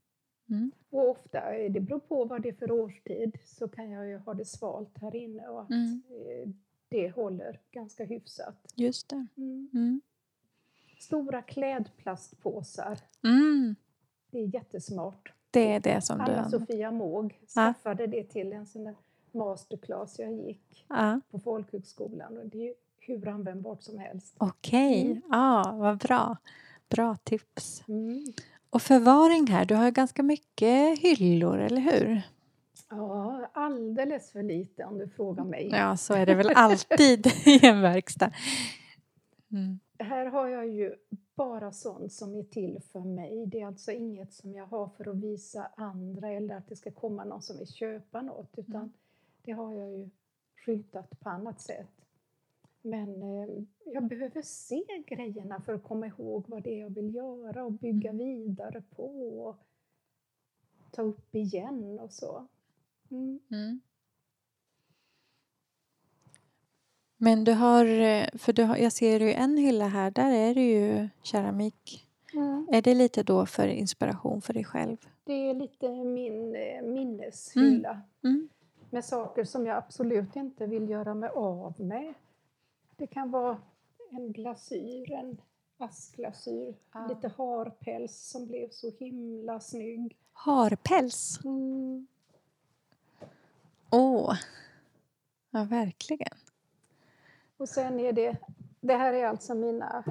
Mm. 0.50 0.70
Och 0.90 1.10
ofta, 1.10 1.54
eh, 1.54 1.72
det 1.72 1.80
beror 1.80 1.98
på 1.98 2.24
vad 2.24 2.42
det 2.42 2.48
är 2.48 2.52
för 2.52 2.70
årstid, 2.70 3.38
så 3.44 3.68
kan 3.68 3.90
jag 3.90 4.08
ju 4.08 4.16
ha 4.18 4.34
det 4.34 4.44
svalt 4.44 4.98
här 5.00 5.16
inne 5.16 5.48
och 5.48 5.62
att 5.62 5.70
Mm. 5.70 6.02
eh, 6.10 6.48
det 6.88 7.10
håller 7.10 7.60
ganska 7.70 8.04
hyfsat. 8.04 8.72
Just 8.74 9.08
det. 9.08 9.26
Mm. 9.36 9.70
Mm. 9.74 10.00
Stora 10.98 11.42
klädplastpåsar, 11.42 12.98
Mm. 13.24 13.74
det 14.30 14.38
är 14.38 14.54
jättesmart. 14.54 15.32
Det 15.50 15.72
är 15.72 15.80
det 15.80 16.00
som 16.00 16.18
du 16.18 16.24
Anna. 16.32 16.50
Sofia 16.50 16.90
Måg 16.90 17.38
Ja. 17.40 17.46
skaffade 17.74 18.06
det 18.06 18.24
till 18.24 18.52
en 18.52 18.66
sån 18.66 18.84
där 18.84 18.94
masterclass 19.32 20.18
jag 20.18 20.32
gick 20.32 20.86
Ja. 20.88 21.20
på 21.30 21.38
folkhögskolan 21.38 22.38
och 22.38 22.46
det 22.46 22.68
är 22.68 22.74
hur 23.16 23.28
användbart 23.28 23.82
som 23.82 23.98
helst. 23.98 24.34
Okej, 24.38 25.02
Mm. 25.10 25.22
ja, 25.30 25.74
vad 25.78 25.98
bra. 25.98 26.36
Bra 26.88 27.16
tips. 27.24 27.82
Mm. 27.88 28.24
Och 28.70 28.82
förvaring 28.82 29.46
här, 29.46 29.64
du 29.64 29.74
har 29.74 29.84
ju 29.84 29.90
ganska 29.90 30.22
mycket 30.22 30.98
hyllor, 30.98 31.58
eller 31.58 31.80
hur? 31.80 32.22
Ja, 32.90 33.50
alldeles 33.54 34.30
för 34.32 34.42
lite 34.42 34.84
om 34.84 34.98
du 34.98 35.08
frågar 35.08 35.44
mig. 35.44 35.68
Ja, 35.72 35.96
så 35.96 36.14
är 36.14 36.26
det 36.26 36.34
väl 36.34 36.50
alltid 36.54 37.26
i 37.46 37.66
en 37.66 37.80
verkstad. 37.80 38.30
Mm. 39.52 39.78
Här 39.98 40.26
har 40.26 40.48
jag 40.48 40.68
ju 40.68 40.94
bara 41.34 41.72
sånt 41.72 42.12
som 42.12 42.34
är 42.34 42.42
till 42.42 42.78
för 42.92 43.00
mig. 43.00 43.46
Det 43.46 43.60
är 43.60 43.66
alltså 43.66 43.92
inget 43.92 44.32
som 44.32 44.54
jag 44.54 44.66
har 44.66 44.88
för 44.96 45.08
att 45.10 45.16
visa 45.16 45.68
andra 45.76 46.28
eller 46.28 46.54
att 46.56 46.68
det 46.68 46.76
ska 46.76 46.90
komma 46.90 47.24
någon 47.24 47.42
som 47.42 47.58
vill 47.58 47.72
köpa 47.72 48.22
något. 48.22 48.50
Utan 48.58 48.74
Mm. 48.80 48.92
det 49.42 49.52
har 49.52 49.74
jag 49.74 49.90
ju 49.90 50.10
skyltat 50.64 51.20
på 51.20 51.28
annat 51.28 51.60
sätt. 51.60 51.97
Men 52.82 53.22
eh, 53.22 53.64
jag 53.84 54.08
behöver 54.08 54.42
se 54.42 54.84
grejerna 55.06 55.60
för 55.60 55.74
att 55.74 55.82
komma 55.84 56.06
ihåg 56.06 56.44
vad 56.48 56.62
det 56.62 56.74
är 56.74 56.80
jag 56.80 56.90
vill 56.94 57.14
göra 57.14 57.64
och 57.64 57.72
bygga 57.72 58.12
vidare 58.12 58.82
på 58.96 59.38
och 59.46 59.56
ta 60.90 61.02
upp 61.02 61.34
igen 61.34 61.98
och 62.00 62.12
så. 62.12 62.46
Mm. 63.10 63.40
Mm. 63.50 63.80
Men 67.16 67.44
du 67.44 67.52
har, 67.52 67.84
eh, 67.86 68.26
för 68.34 68.52
du 68.52 68.64
har, 68.64 68.76
jag 68.76 68.92
ser 68.92 69.20
ju 69.20 69.32
en 69.32 69.56
hylla 69.56 69.88
här, 69.88 70.10
där 70.10 70.30
är 70.32 70.54
det 70.54 70.70
ju 70.70 71.08
keramik. 71.22 72.04
Mm. 72.34 72.68
Är 72.72 72.82
det 72.82 72.94
lite 72.94 73.22
då 73.22 73.46
för 73.46 73.68
inspiration 73.68 74.40
för 74.42 74.54
dig 74.54 74.64
själv? 74.64 74.96
Det 75.24 75.32
är 75.50 75.54
lite 75.54 75.88
min 76.04 76.54
eh, 76.56 76.82
minneshylla 76.82 78.00
Mm. 78.24 78.48
med 78.90 79.04
saker 79.04 79.44
som 79.44 79.66
jag 79.66 79.76
absolut 79.76 80.36
inte 80.36 80.66
vill 80.66 80.88
göra 80.88 81.14
mig 81.14 81.30
av 81.34 81.74
med. 81.80 82.14
Det 82.98 83.06
kan 83.06 83.30
vara 83.30 83.58
en 84.10 84.32
glasyr, 84.32 85.12
en 85.12 85.40
askglasyr, 85.78 86.74
Ja. 86.94 87.06
lite 87.08 87.28
harpäls 87.28 88.30
som 88.30 88.46
blev 88.46 88.68
så 88.70 88.90
himla 88.98 89.60
snygg. 89.60 90.16
Harpäls? 90.32 91.40
Mm. 91.44 92.06
Åh! 93.90 94.34
Ja, 95.50 95.64
verkligen. 95.64 96.36
Och 97.56 97.68
sen 97.68 98.00
är 98.00 98.12
det, 98.12 98.36
det 98.80 98.94
här 98.94 99.12
är 99.12 99.26
alltså 99.26 99.54
mina 99.54 100.04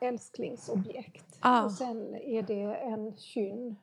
älsklingsobjekt. 0.00 1.36
Ah. 1.40 1.64
Och 1.64 1.72
sen 1.72 2.14
är 2.14 2.42
det 2.42 2.74
en 2.76 3.16
kynn. 3.16 3.76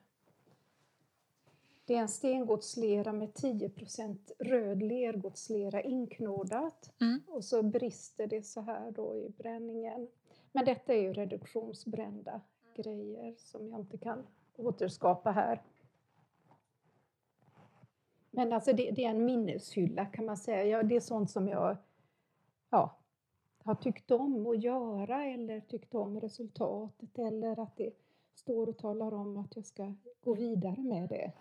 Det 1.86 1.94
är 1.94 2.00
en 2.00 2.08
stengodslera 2.08 3.12
med 3.12 3.28
10% 3.28 4.18
röd 4.38 4.82
lergodslera 4.82 5.82
inknådat. 5.82 6.92
Mm. 7.00 7.22
Och 7.28 7.44
så 7.44 7.62
brister 7.62 8.26
det 8.26 8.42
så 8.42 8.60
här 8.60 8.90
då 8.90 9.16
i 9.16 9.28
bränningen. 9.28 10.08
Men 10.52 10.64
detta 10.64 10.94
är 10.94 11.02
ju 11.02 11.12
reduktionsbrända 11.12 12.40
grejer 12.76 13.34
som 13.38 13.68
jag 13.68 13.80
inte 13.80 13.98
kan 13.98 14.26
återskapa 14.56 15.30
här. 15.30 15.62
Men 18.30 18.52
alltså 18.52 18.72
det, 18.72 18.90
det 18.90 19.04
är 19.04 19.10
en 19.10 19.24
minneshylla 19.24 20.06
kan 20.06 20.24
man 20.24 20.36
säga. 20.36 20.64
Ja, 20.64 20.82
det 20.82 20.96
är 20.96 21.00
sånt 21.00 21.30
som 21.30 21.48
jag 21.48 21.76
ja, 22.70 22.98
har 23.64 23.74
tyckt 23.74 24.10
om 24.10 24.46
att 24.46 24.62
göra 24.62 25.24
eller 25.24 25.60
tyckt 25.60 25.94
om 25.94 26.20
resultatet 26.20 27.18
eller 27.18 27.60
att 27.60 27.76
det 27.76 27.90
står 28.34 28.68
och 28.68 28.78
talar 28.78 29.14
om 29.14 29.36
att 29.36 29.56
jag 29.56 29.66
ska 29.66 29.94
gå 30.20 30.34
vidare 30.34 30.80
med 30.80 31.08
det. 31.08 31.32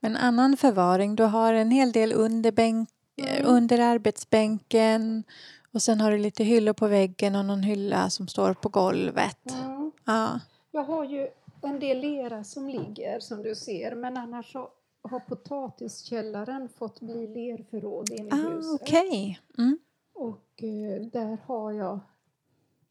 Men 0.00 0.16
annan 0.16 0.56
förvaring, 0.56 1.16
du 1.16 1.22
har 1.22 1.54
en 1.54 1.70
hel 1.70 1.92
del 1.92 2.12
under, 2.12 2.52
bänk, 2.52 2.88
Mm. 3.16 3.46
under 3.46 3.78
arbetsbänken 3.80 5.24
och 5.72 5.82
sen 5.82 6.00
har 6.00 6.10
du 6.10 6.18
lite 6.18 6.44
hyllor 6.44 6.72
på 6.72 6.86
väggen 6.86 7.36
och 7.36 7.44
någon 7.44 7.62
hylla 7.62 8.10
som 8.10 8.28
står 8.28 8.54
på 8.54 8.68
golvet. 8.68 9.50
Mm. 9.64 9.92
Ja. 10.04 10.40
Jag 10.70 10.84
har 10.84 11.04
ju 11.04 11.28
en 11.62 11.78
del 11.80 12.00
lera 12.00 12.44
som 12.44 12.68
ligger 12.68 13.20
som 13.20 13.42
du 13.42 13.54
ser 13.54 13.94
men 13.94 14.16
annars 14.16 14.52
så 14.52 14.68
har 15.02 15.20
potatiskällaren 15.20 16.68
fått 16.68 17.00
bli 17.00 17.26
lerförråd 17.26 18.10
inne 18.10 18.28
i 18.28 18.30
Ah, 18.32 18.36
huset. 18.50 18.80
Okej. 18.82 19.40
Mm. 19.58 19.78
Och 20.14 20.62
eh, 20.62 21.02
där 21.12 21.38
har 21.46 21.72
jag 21.72 22.00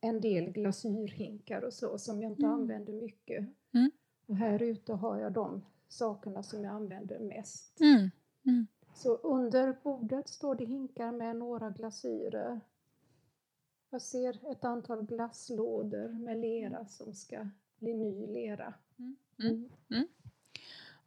en 0.01 0.21
del 0.21 0.51
glasyrhinkar 0.51 1.61
och 1.61 1.73
så 1.73 1.97
som 1.97 2.21
jag 2.21 2.31
inte 2.31 2.43
Mm. 2.45 2.53
använder 2.53 2.93
mycket. 2.93 3.45
Mm. 3.73 3.91
Och 4.27 4.35
här 4.35 4.61
ute 4.61 4.93
har 4.93 5.17
jag 5.19 5.31
de 5.31 5.61
sakerna 5.93 6.43
som 6.43 6.63
jag 6.63 6.73
använder 6.73 7.19
mest. 7.19 7.79
Mm. 7.79 8.11
Mm. 8.45 8.67
Så 8.93 9.15
under 9.15 9.75
bordet 9.83 10.29
står 10.29 10.55
det 10.55 10.65
hinkar 10.65 11.11
med 11.11 11.35
några 11.35 11.69
glasyrer. 11.69 12.61
Jag 13.89 14.01
ser 14.01 14.51
ett 14.51 14.63
antal 14.63 15.05
glasslådor 15.05 16.07
med 16.09 16.37
lera 16.37 16.85
som 16.85 17.13
ska 17.13 17.49
bli 17.79 17.93
ny 17.93 18.27
lera. 18.27 18.73
Mm. 19.39 19.69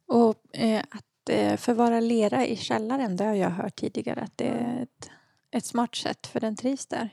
Och 0.07 0.57
eh, 0.59 0.85
att 0.91 1.29
eh, 1.31 1.57
förvara 1.57 2.01
lera 2.01 2.47
i 2.47 2.57
källaren, 2.57 3.17
det 3.17 3.25
har 3.25 3.35
jag 3.35 3.51
hört 3.51 3.77
tidigare 3.77 4.21
att 4.21 4.39
det 4.39 4.49
är 4.49 4.83
ett, 4.83 5.11
ett 5.51 5.65
smart 5.65 5.95
sätt 5.95 6.27
för 6.27 6.41
den 6.41 6.57
trivs 6.57 6.87
där. 6.87 7.11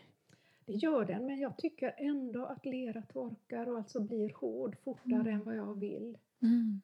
Det 0.66 0.74
gör 0.74 1.06
den, 1.06 1.26
men 1.26 1.40
jag 1.40 1.58
tycker 1.58 1.96
ändå 1.98 2.46
att 2.46 2.66
lera 2.66 3.02
torkar 3.02 3.70
och 3.70 3.78
alltså 3.78 4.00
blir 4.00 4.34
hård 4.34 4.76
fortare 4.84 5.20
Mm. 5.22 5.34
än 5.34 5.44
vad 5.44 5.56
jag 5.56 5.80
vill. 5.80 6.18
Mm. 6.42 6.82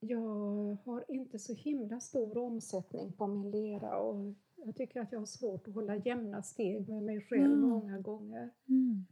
Jag 0.00 0.76
har 0.84 1.04
inte 1.08 1.38
så 1.38 1.54
himla 1.54 2.00
stor 2.00 2.38
omsättning 2.38 3.12
på 3.12 3.26
min 3.26 3.50
lera 3.50 3.98
och 3.98 4.34
jag 4.56 4.76
tycker 4.76 5.00
att 5.00 5.12
jag 5.12 5.18
har 5.18 5.26
svårt 5.26 5.68
att 5.68 5.74
hålla 5.74 5.96
jämna 5.96 6.42
steg 6.42 6.88
med 6.88 7.02
mig 7.02 7.20
själv 7.20 7.44
Mm. 7.52 7.68
många 7.68 7.98
gånger. 7.98 8.50
Mm. 8.68 9.06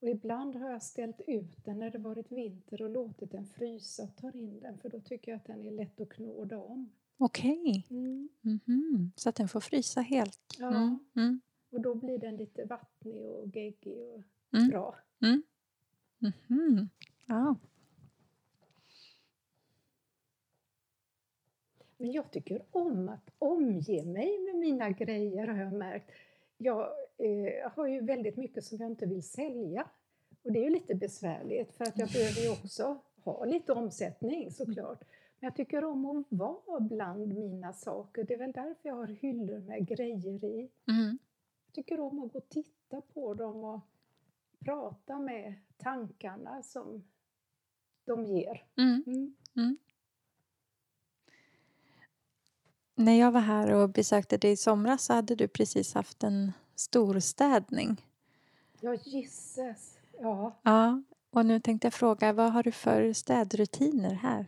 Och 0.00 0.08
ibland 0.08 0.56
har 0.56 0.70
jag 0.70 0.82
ställt 0.82 1.20
ut 1.26 1.64
den 1.64 1.78
när 1.78 1.90
det 1.90 1.98
varit 1.98 2.32
vinter 2.32 2.82
och 2.82 2.90
låtit 2.90 3.30
den 3.32 3.46
frysa 3.46 4.02
och 4.02 4.16
tar 4.16 4.36
in 4.36 4.60
den 4.60 4.78
för 4.78 4.88
då 4.88 5.00
tycker 5.00 5.32
jag 5.32 5.36
att 5.36 5.46
den 5.46 5.64
är 5.64 5.70
lätt 5.70 6.00
att 6.00 6.08
knåda 6.08 6.58
om. 6.58 6.90
Okej. 7.18 7.86
Mm. 7.90 8.28
Mhm. 8.40 9.12
Så 9.16 9.28
att 9.28 9.34
den 9.36 9.48
får 9.48 9.60
frysa 9.60 10.00
helt. 10.00 10.56
Ja. 10.58 10.68
Mm. 10.76 10.98
Mm. 11.16 11.40
Och 11.70 11.80
då 11.80 11.94
blir 11.94 12.18
den 12.18 12.36
lite 12.36 12.64
vattnig 12.64 13.30
och 13.30 13.46
geggig 13.56 13.98
och 14.02 14.22
Mm. 14.52 14.68
bra. 14.68 14.94
Mhm. 16.18 16.88
Ja. 17.26 17.56
Men 22.00 22.12
jag 22.12 22.30
tycker 22.30 22.62
om 22.70 23.08
att 23.08 23.30
omge 23.38 24.04
mig 24.04 24.38
med 24.38 24.54
mina 24.54 24.90
grejer 24.90 25.46
har 25.46 25.58
jag 25.58 25.72
märkt. 25.72 26.10
Jag 26.56 26.88
eh, 27.18 27.72
har 27.72 27.86
ju 27.86 28.00
väldigt 28.00 28.36
mycket 28.36 28.64
som 28.64 28.78
jag 28.78 28.90
inte 28.90 29.06
vill 29.06 29.22
sälja. 29.22 29.86
Och 30.42 30.52
det 30.52 30.58
är 30.58 30.64
ju 30.64 30.70
lite 30.70 30.94
besvärligt 30.94 31.72
för 31.72 31.84
att 31.84 31.98
jag 31.98 32.08
behöver 32.08 32.40
ju 32.40 32.50
också 32.50 32.98
ha 33.24 33.44
lite 33.44 33.72
omsättning 33.72 34.50
såklart. 34.50 35.00
Men 35.38 35.46
jag 35.46 35.56
tycker 35.56 35.84
om 35.84 36.06
att 36.06 36.26
vara 36.28 36.80
bland 36.80 37.34
mina 37.34 37.72
saker. 37.72 38.24
Det 38.24 38.34
är 38.34 38.38
väl 38.38 38.52
därför 38.52 38.88
jag 38.88 38.94
har 38.94 39.06
hyllor 39.06 39.58
med 39.58 39.88
grejer 39.88 40.44
i. 40.44 40.70
Mm. 40.88 41.18
Jag 41.66 41.74
tycker 41.74 42.00
om 42.00 42.22
att 42.24 42.32
gå 42.32 42.38
och 42.38 42.48
titta 42.48 43.00
på 43.00 43.34
dem 43.34 43.64
och 43.64 43.80
prata 44.58 45.18
med 45.18 45.54
tankarna 45.76 46.62
som 46.62 47.04
de 48.04 48.24
ger. 48.24 48.64
Mm. 48.76 49.04
Mm. 49.56 49.78
När 53.00 53.18
jag 53.18 53.32
var 53.32 53.40
här 53.40 53.70
och 53.70 53.90
besökte 53.90 54.36
dig 54.36 54.50
i 54.50 54.56
somras 54.56 55.04
så 55.04 55.12
hade 55.12 55.34
du 55.34 55.48
precis 55.48 55.94
haft 55.94 56.22
en 56.22 56.52
storstädning. 56.74 58.06
Ja, 58.80 58.94
gisses. 58.94 59.98
Ja, 60.18 60.60
Ja. 60.62 61.02
Och 61.30 61.46
nu 61.46 61.60
tänkte 61.60 61.86
jag 61.86 61.94
fråga, 61.94 62.32
vad 62.32 62.52
har 62.52 62.62
du 62.62 62.72
för 62.72 63.12
städrutiner 63.12 64.14
här? 64.14 64.46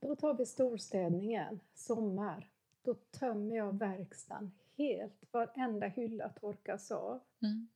Då 0.00 0.16
tar 0.16 0.34
vi 0.34 0.46
storstädningen, 0.46 1.60
sommar. 1.74 2.50
Då 2.82 2.94
tömmer 2.94 3.56
jag 3.56 3.78
verkstaden 3.78 4.52
helt. 4.76 5.22
Varenda 5.30 5.86
hylla 5.86 6.28
torkas 6.28 6.90
av. 6.90 7.20
Mm. 7.42 7.68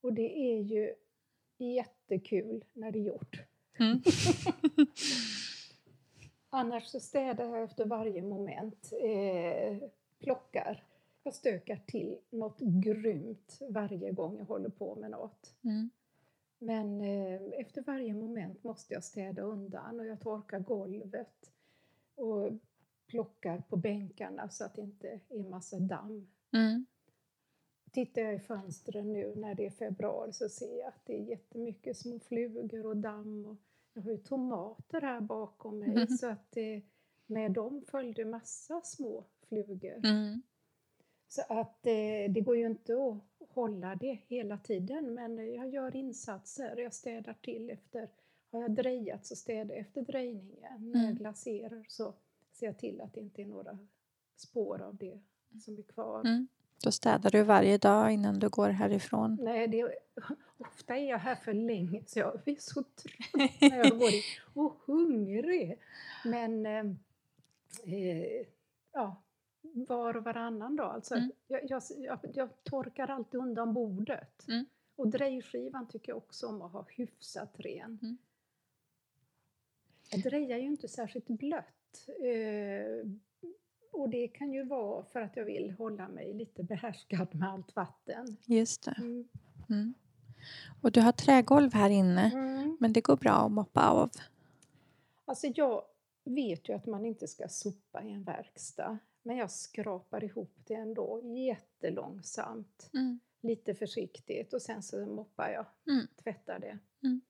Och 0.00 0.12
det 0.12 0.38
är 0.38 0.60
ju 0.60 0.94
jättekul 1.58 2.64
när 2.72 2.92
det 2.92 2.98
är 2.98 3.04
gjort. 3.04 3.42
Mm. 3.78 4.02
Annars 6.50 6.86
så 6.86 7.00
städar 7.00 7.44
jag 7.44 7.62
efter 7.62 7.86
varje 7.86 8.22
moment. 8.22 8.92
Eh, 9.02 9.88
plockar. 10.18 10.84
Jag 11.22 11.34
stökar 11.34 11.76
till 11.86 12.18
något 12.30 12.60
grymt 12.60 13.58
varje 13.70 14.12
gång 14.12 14.38
jag 14.38 14.44
håller 14.44 14.68
på 14.68 14.94
med 14.94 15.10
något. 15.10 15.54
Mm. 15.64 15.90
Men 16.58 17.00
eh, 17.00 17.40
efter 17.60 17.82
varje 17.82 18.14
moment 18.14 18.64
måste 18.64 18.94
jag 18.94 19.04
städa 19.04 19.42
undan 19.42 20.00
och 20.00 20.06
jag 20.06 20.20
torkar 20.20 20.58
golvet 20.58 21.52
och 22.14 22.52
plockar 23.06 23.62
på 23.68 23.76
bänkarna 23.76 24.48
så 24.48 24.64
att 24.64 24.74
det 24.74 24.82
inte 24.82 25.20
är 25.28 25.50
massa 25.50 25.78
damm. 25.78 26.30
Mm. 26.52 26.86
Tittar 27.90 28.22
jag 28.22 28.34
i 28.34 28.38
fönstren 28.38 29.12
nu 29.12 29.34
när 29.36 29.54
det 29.54 29.66
är 29.66 29.70
februari 29.70 30.32
så 30.32 30.48
ser 30.48 30.78
jag 30.78 30.88
att 30.88 31.06
det 31.06 31.18
är 31.20 31.24
jättemycket 31.24 31.96
små 31.96 32.18
flugor 32.18 32.86
och 32.86 32.96
damm. 32.96 33.46
Och 33.46 33.56
jag 33.98 34.02
har 34.04 34.10
ju 34.10 34.18
tomater 34.18 35.00
här 35.00 35.20
bakom 35.20 35.78
mig 35.78 35.88
Mhm. 35.88 36.06
så 36.06 36.26
att 36.28 36.56
eh, 36.56 36.82
med 37.26 37.52
dem 37.52 37.84
följde 37.90 38.24
massa 38.24 38.80
små 38.80 39.24
flugor. 39.48 40.00
Mm. 40.04 40.42
Så 41.28 41.42
att 41.48 41.86
eh, 41.86 42.32
det 42.32 42.40
går 42.44 42.56
ju 42.56 42.66
inte 42.66 42.92
att 42.92 43.48
hålla 43.48 43.94
det 43.94 44.18
hela 44.26 44.58
tiden 44.58 45.14
men 45.14 45.54
jag 45.54 45.68
gör 45.68 45.96
insatser. 45.96 46.76
Jag 46.76 46.94
städar 46.94 47.34
till 47.42 47.70
efter, 47.70 48.08
har 48.50 48.60
jag 48.62 48.70
drejat 48.74 49.26
så 49.26 49.36
städar 49.36 49.74
jag 49.74 49.80
efter 49.80 50.02
drejningen. 50.02 50.90
När 50.90 51.00
jag 51.00 51.04
Mm. 51.04 51.16
glaserar 51.16 51.84
så 51.88 52.14
ser 52.52 52.66
jag 52.66 52.78
till 52.78 53.00
att 53.00 53.12
det 53.14 53.20
inte 53.20 53.42
är 53.42 53.46
några 53.46 53.78
spår 54.36 54.82
av 54.82 54.96
det 54.96 55.20
som 55.64 55.78
är 55.78 55.82
kvar. 55.82 56.20
Mm. 56.20 56.48
Då 56.84 56.92
städar 56.92 57.30
du 57.30 57.42
varje 57.42 57.78
dag 57.78 58.12
innan 58.12 58.38
du 58.38 58.48
går 58.48 58.68
härifrån. 58.68 59.38
Nej, 59.40 59.68
det, 59.68 59.94
ofta 60.58 60.96
är 60.96 61.10
jag 61.10 61.18
här 61.18 61.34
för 61.34 61.52
länge 61.52 62.02
så 62.06 62.18
jag 62.18 62.40
blir 62.44 62.56
så 62.60 62.82
trött 62.82 63.60
när 63.60 63.76
jag 63.78 63.98
går 63.98 64.08
in 64.10 64.22
och 64.54 64.76
hungrig. 64.86 65.78
Men 66.24 66.66
eh, 66.66 66.84
eh, 67.94 68.46
ja, 68.92 69.22
var 69.62 70.16
och 70.16 70.24
varannan 70.24 70.76
dag. 70.76 70.94
Alltså, 70.94 71.14
Mm. 71.14 71.30
jag, 71.46 71.60
jag, 71.70 71.82
jag, 71.96 72.18
jag 72.34 72.64
torkar 72.64 73.08
alltid 73.08 73.40
undan 73.40 73.72
bordet. 73.74 74.48
Mm. 74.48 74.66
Och 74.96 75.08
drejskivan 75.08 75.88
tycker 75.88 76.12
jag 76.12 76.16
också 76.16 76.46
om 76.46 76.62
att 76.62 76.72
ha 76.72 76.86
hyfsat 76.88 77.54
ren. 77.58 77.98
Mm. 78.02 78.18
Jag 80.10 80.22
drejar 80.22 80.58
ju 80.58 80.66
inte 80.66 80.88
särskilt 80.88 81.26
blött. 81.26 82.08
Eh, 82.08 83.10
och 83.98 84.08
det 84.08 84.28
kan 84.28 84.52
ju 84.52 84.64
vara 84.64 85.04
för 85.04 85.20
att 85.20 85.36
jag 85.36 85.44
vill 85.44 85.70
hålla 85.70 86.08
mig 86.08 86.34
lite 86.34 86.62
behärskad 86.62 87.34
med 87.34 87.48
allt 87.48 87.76
vatten. 87.76 88.36
Just 88.44 88.82
det. 88.84 88.94
Mm. 88.98 89.28
Mm. 89.70 89.94
Och 90.82 90.92
du 90.92 91.00
har 91.00 91.12
trägolv 91.12 91.72
här 91.74 91.90
inne, 91.90 92.30
Mm. 92.34 92.76
men 92.80 92.92
det 92.92 93.00
går 93.00 93.16
bra 93.16 93.32
att 93.32 93.52
moppa 93.52 93.88
av. 93.90 94.10
Alltså 95.24 95.46
jag 95.46 95.82
vet 96.24 96.68
ju 96.68 96.72
att 96.72 96.86
man 96.86 97.06
inte 97.06 97.28
ska 97.28 97.48
sopa 97.48 98.02
i 98.02 98.10
en 98.10 98.24
verkstad. 98.24 98.98
Men 99.22 99.36
jag 99.36 99.50
skrapar 99.50 100.24
ihop 100.24 100.52
det 100.66 100.74
ändå 100.74 101.20
jättelångsamt. 101.24 102.90
Mm. 102.94 103.20
Lite 103.40 103.74
försiktigt 103.74 104.54
och 104.54 104.62
sen 104.62 104.82
så 104.82 105.06
moppar 105.06 105.48
jag, 105.50 105.66
Mm. 105.94 106.06
tvättar 106.22 106.58
det. 106.58 106.78
Mm. 107.02 107.20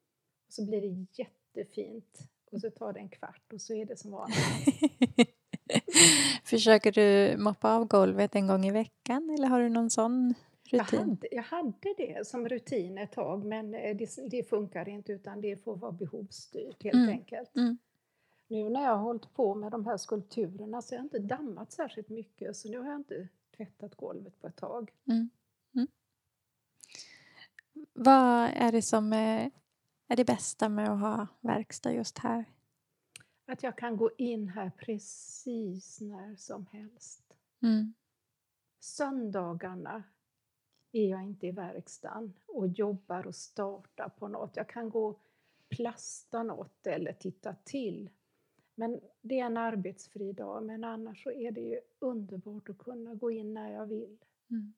Och 0.47 0.53
så 0.53 0.67
blir 0.67 0.81
det 0.81 1.07
jättefint. 1.23 2.19
Och 2.53 2.61
så 2.61 2.71
tar 2.71 2.93
det 2.93 2.99
en 3.01 3.09
kvart 3.09 3.53
och 3.53 3.61
så 3.61 3.75
är 3.75 3.87
det 3.87 3.97
som 3.97 4.11
vanligt. 4.11 4.39
Försöker 6.45 6.93
du 6.93 7.37
moppa 7.39 7.75
av 7.77 7.85
golvet 7.85 8.35
en 8.35 8.47
gång 8.47 8.65
i 8.67 8.71
veckan 8.71 9.31
eller 9.31 9.47
har 9.49 9.61
du 9.61 9.69
någon 9.69 9.91
sån 9.91 10.35
Jag 10.71 10.81
rutin? 10.81 10.99
hade, 10.99 11.29
jag 11.31 11.43
hade 11.43 11.95
det 11.97 12.27
som 12.27 12.49
rutin 12.49 12.99
ett 12.99 13.13
tag 13.13 13.45
men 13.45 13.75
eh, 13.75 13.97
det, 13.97 14.09
det 14.31 14.49
funkar 14.49 14.89
inte 14.89 15.13
utan 15.13 15.41
det 15.41 15.65
får 15.65 15.77
vara 15.77 15.93
behovsstyrt 15.93 16.83
helt 16.83 16.95
Mm. 16.95 17.09
enkelt. 17.09 17.57
Mm. 17.57 17.79
Nu 18.51 18.71
när 18.71 18.83
jag 18.83 18.91
har 18.97 19.03
hållit 19.03 19.35
på 19.35 19.55
med 19.55 19.73
de 19.73 19.87
här 19.87 19.97
skulpturerna 19.97 20.83
så 20.83 20.95
har 20.95 20.99
jag 20.99 21.05
inte 21.05 21.19
dammat 21.19 21.73
särskilt 21.73 22.09
mycket 22.09 22.57
så 22.57 22.69
nu 22.69 22.79
har 22.79 22.87
jag 22.87 22.97
inte 23.01 23.29
tvättat 23.57 23.95
golvet 23.95 24.41
på 24.41 24.47
ett 24.47 24.57
tag. 24.57 24.91
Mm. 25.09 25.31
Mm. 25.75 25.89
Vad 27.93 28.51
är 28.55 28.73
det 28.73 28.83
som 28.83 29.13
är, 29.13 29.51
är 30.09 30.17
det 30.17 30.25
bästa 30.25 30.69
med 30.69 30.91
att 30.93 31.01
ha 31.01 31.27
verkstad 31.41 31.93
just 31.93 32.19
här? 32.19 32.45
Att 33.51 33.63
jag 33.63 33.79
kan 33.79 33.97
gå 33.97 34.11
in 34.19 34.49
här 34.49 34.71
precis 34.79 36.01
när 36.01 36.37
som 36.37 36.67
helst. 36.67 37.37
Mm. 37.63 37.95
Söndagarna 38.81 40.03
är 40.93 41.09
jag 41.11 41.23
inte 41.25 41.47
i 41.47 41.51
verkstaden 41.51 42.33
och 42.47 42.69
jobbar 42.69 43.27
och 43.27 43.35
startar 43.35 44.09
på 44.09 44.29
något. 44.29 44.57
Jag 44.57 44.69
kan 44.69 44.91
gå 44.91 45.07
och 45.07 45.23
plasta 45.69 46.43
något 46.43 46.87
eller 46.87 47.13
titta 47.13 47.55
till. 47.65 48.11
Men 48.75 49.01
det 49.21 49.41
är 49.41 49.47
en 49.47 49.57
arbetsfri 49.57 50.33
dag, 50.33 50.65
men 50.65 50.85
annars 50.85 51.23
så 51.23 51.31
är 51.31 51.51
det 51.51 51.61
ju 51.61 51.81
underbart 51.99 52.69
att 52.69 52.79
kunna 52.79 53.15
gå 53.15 53.31
in 53.31 53.55
när 53.55 53.73
jag 53.73 53.87
vill. 53.87 54.19
Mm. 54.51 54.75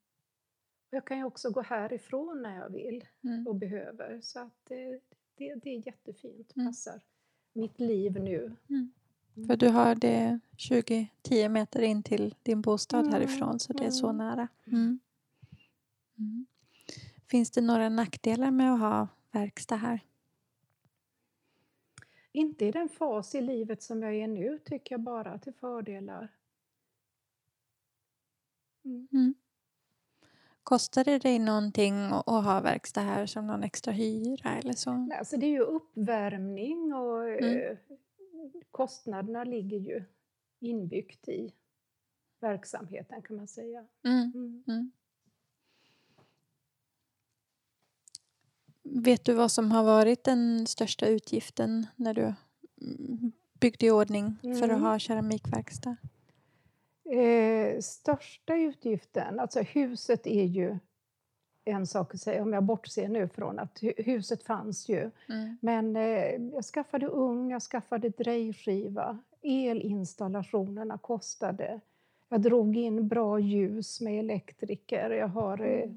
Jag 0.91 1.07
kan 1.07 1.19
ju 1.19 1.25
också 1.25 1.51
gå 1.51 1.61
härifrån 1.63 2.43
när 2.43 2.57
jag 2.57 2.71
vill 2.71 3.07
Mm. 3.25 3.47
och 3.47 3.55
behöver. 3.57 4.21
Så 4.21 4.41
att 4.41 4.55
det, 4.65 5.01
det, 5.35 5.55
det 5.55 5.71
är 5.71 5.87
jättefint, 5.87 6.57
Mm. 6.57 6.69
passar 6.69 7.01
mitt 7.53 7.81
liv 7.81 8.21
nu. 8.21 8.57
Mm. 8.69 8.93
För 9.47 9.57
du 9.57 9.69
har 9.69 9.95
det 9.95 10.41
20-10 10.57 11.49
meter 11.49 11.83
in 11.83 12.03
till 12.03 12.35
din 12.43 12.61
bostad 12.63 13.01
Mm, 13.01 13.13
härifrån 13.13 13.61
så 13.61 13.73
det 13.73 13.85
är 13.85 13.91
så 13.91 14.09
mm. 14.09 14.17
nära. 14.17 14.49
Mm. 14.67 15.01
Mm. 16.19 16.47
Finns 17.31 17.51
det 17.51 17.61
några 17.61 17.89
nackdelar 17.89 18.51
med 18.51 18.75
att 18.75 18.81
ha 18.81 19.09
verkstad 19.31 19.77
här? 19.77 20.01
Inte 22.33 22.65
i 22.65 22.71
den 22.71 22.89
fas 22.89 23.35
i 23.35 23.41
livet 23.41 23.83
som 23.83 24.03
jag 24.03 24.15
är 24.15 24.29
nu 24.29 24.59
tycker 24.65 24.95
jag 24.95 25.01
bara 25.01 25.39
till 25.39 25.53
fördelar. 25.53 26.29
Kostar 30.63 31.05
det 31.05 31.19
dig 31.19 31.39
någonting 31.39 31.95
att 32.13 32.27
ha 32.27 32.61
verkstad 32.61 33.01
här 33.01 33.27
som 33.27 33.47
någon 33.47 33.63
extra 33.63 33.93
hyra 33.93 34.59
eller 34.59 34.73
så? 34.73 34.93
Nej, 34.93 35.19
Alltså 35.19 35.37
det 35.37 35.47
är 35.47 35.51
ju 35.51 35.61
uppvärmning 35.61 36.95
och 36.95 37.29
Mm. 37.29 37.61
eh, 37.61 37.77
kostnaderna 38.71 39.45
ligger 39.45 39.77
ju 39.79 40.05
inbyggt 40.61 41.29
i 41.29 41.53
verksamheten 42.41 43.23
kan 43.23 43.37
man 43.37 43.49
säga. 43.49 43.85
Mm. 44.05 44.33
Mm. 44.35 44.65
Mm. 44.69 44.91
Vet 48.83 49.25
du 49.25 49.35
vad 49.35 49.53
som 49.53 49.73
har 49.73 49.85
varit 49.85 50.25
den 50.25 50.67
största 50.67 51.07
utgiften 51.07 51.87
när 51.97 52.15
du 52.15 52.35
mm, 52.81 53.33
byggde 53.61 53.87
i 53.87 53.91
ordning 53.91 54.37
för 54.43 54.51
att 54.51 54.63
Mm. 54.71 54.83
ha 54.83 54.99
keramikverkstad? 54.99 55.97
Eh, 57.11 57.81
största 57.81 58.57
utgiften, 58.57 59.41
alltså 59.41 59.61
huset 59.61 60.27
är 60.27 60.45
ju 60.45 60.79
en 61.65 61.87
sak 61.87 62.15
att 62.15 62.21
säga, 62.21 62.43
om 62.43 62.53
jag 62.53 62.63
bortser 62.63 63.09
nu 63.09 63.29
från 63.29 63.59
att 63.59 63.81
hu- 63.83 64.03
huset 64.03 64.43
fanns 64.43 64.89
ju. 64.89 65.11
Mm. 65.29 65.57
Men 65.61 65.97
eh, 65.97 66.55
jag 66.55 66.65
skaffade 66.65 67.07
ugn, 67.07 67.51
jag 67.51 67.63
skaffade 67.63 68.09
drejskiva. 68.09 69.19
Elinstallationerna 69.43 70.99
kostade. 70.99 71.81
Jag 72.29 72.41
drog 72.41 72.77
in 72.77 73.09
bra 73.09 73.39
ljus 73.39 74.01
med 74.01 74.19
elektriker. 74.19 75.11
Jag 75.11 75.29
har 75.29 75.61
eh, 75.61 75.91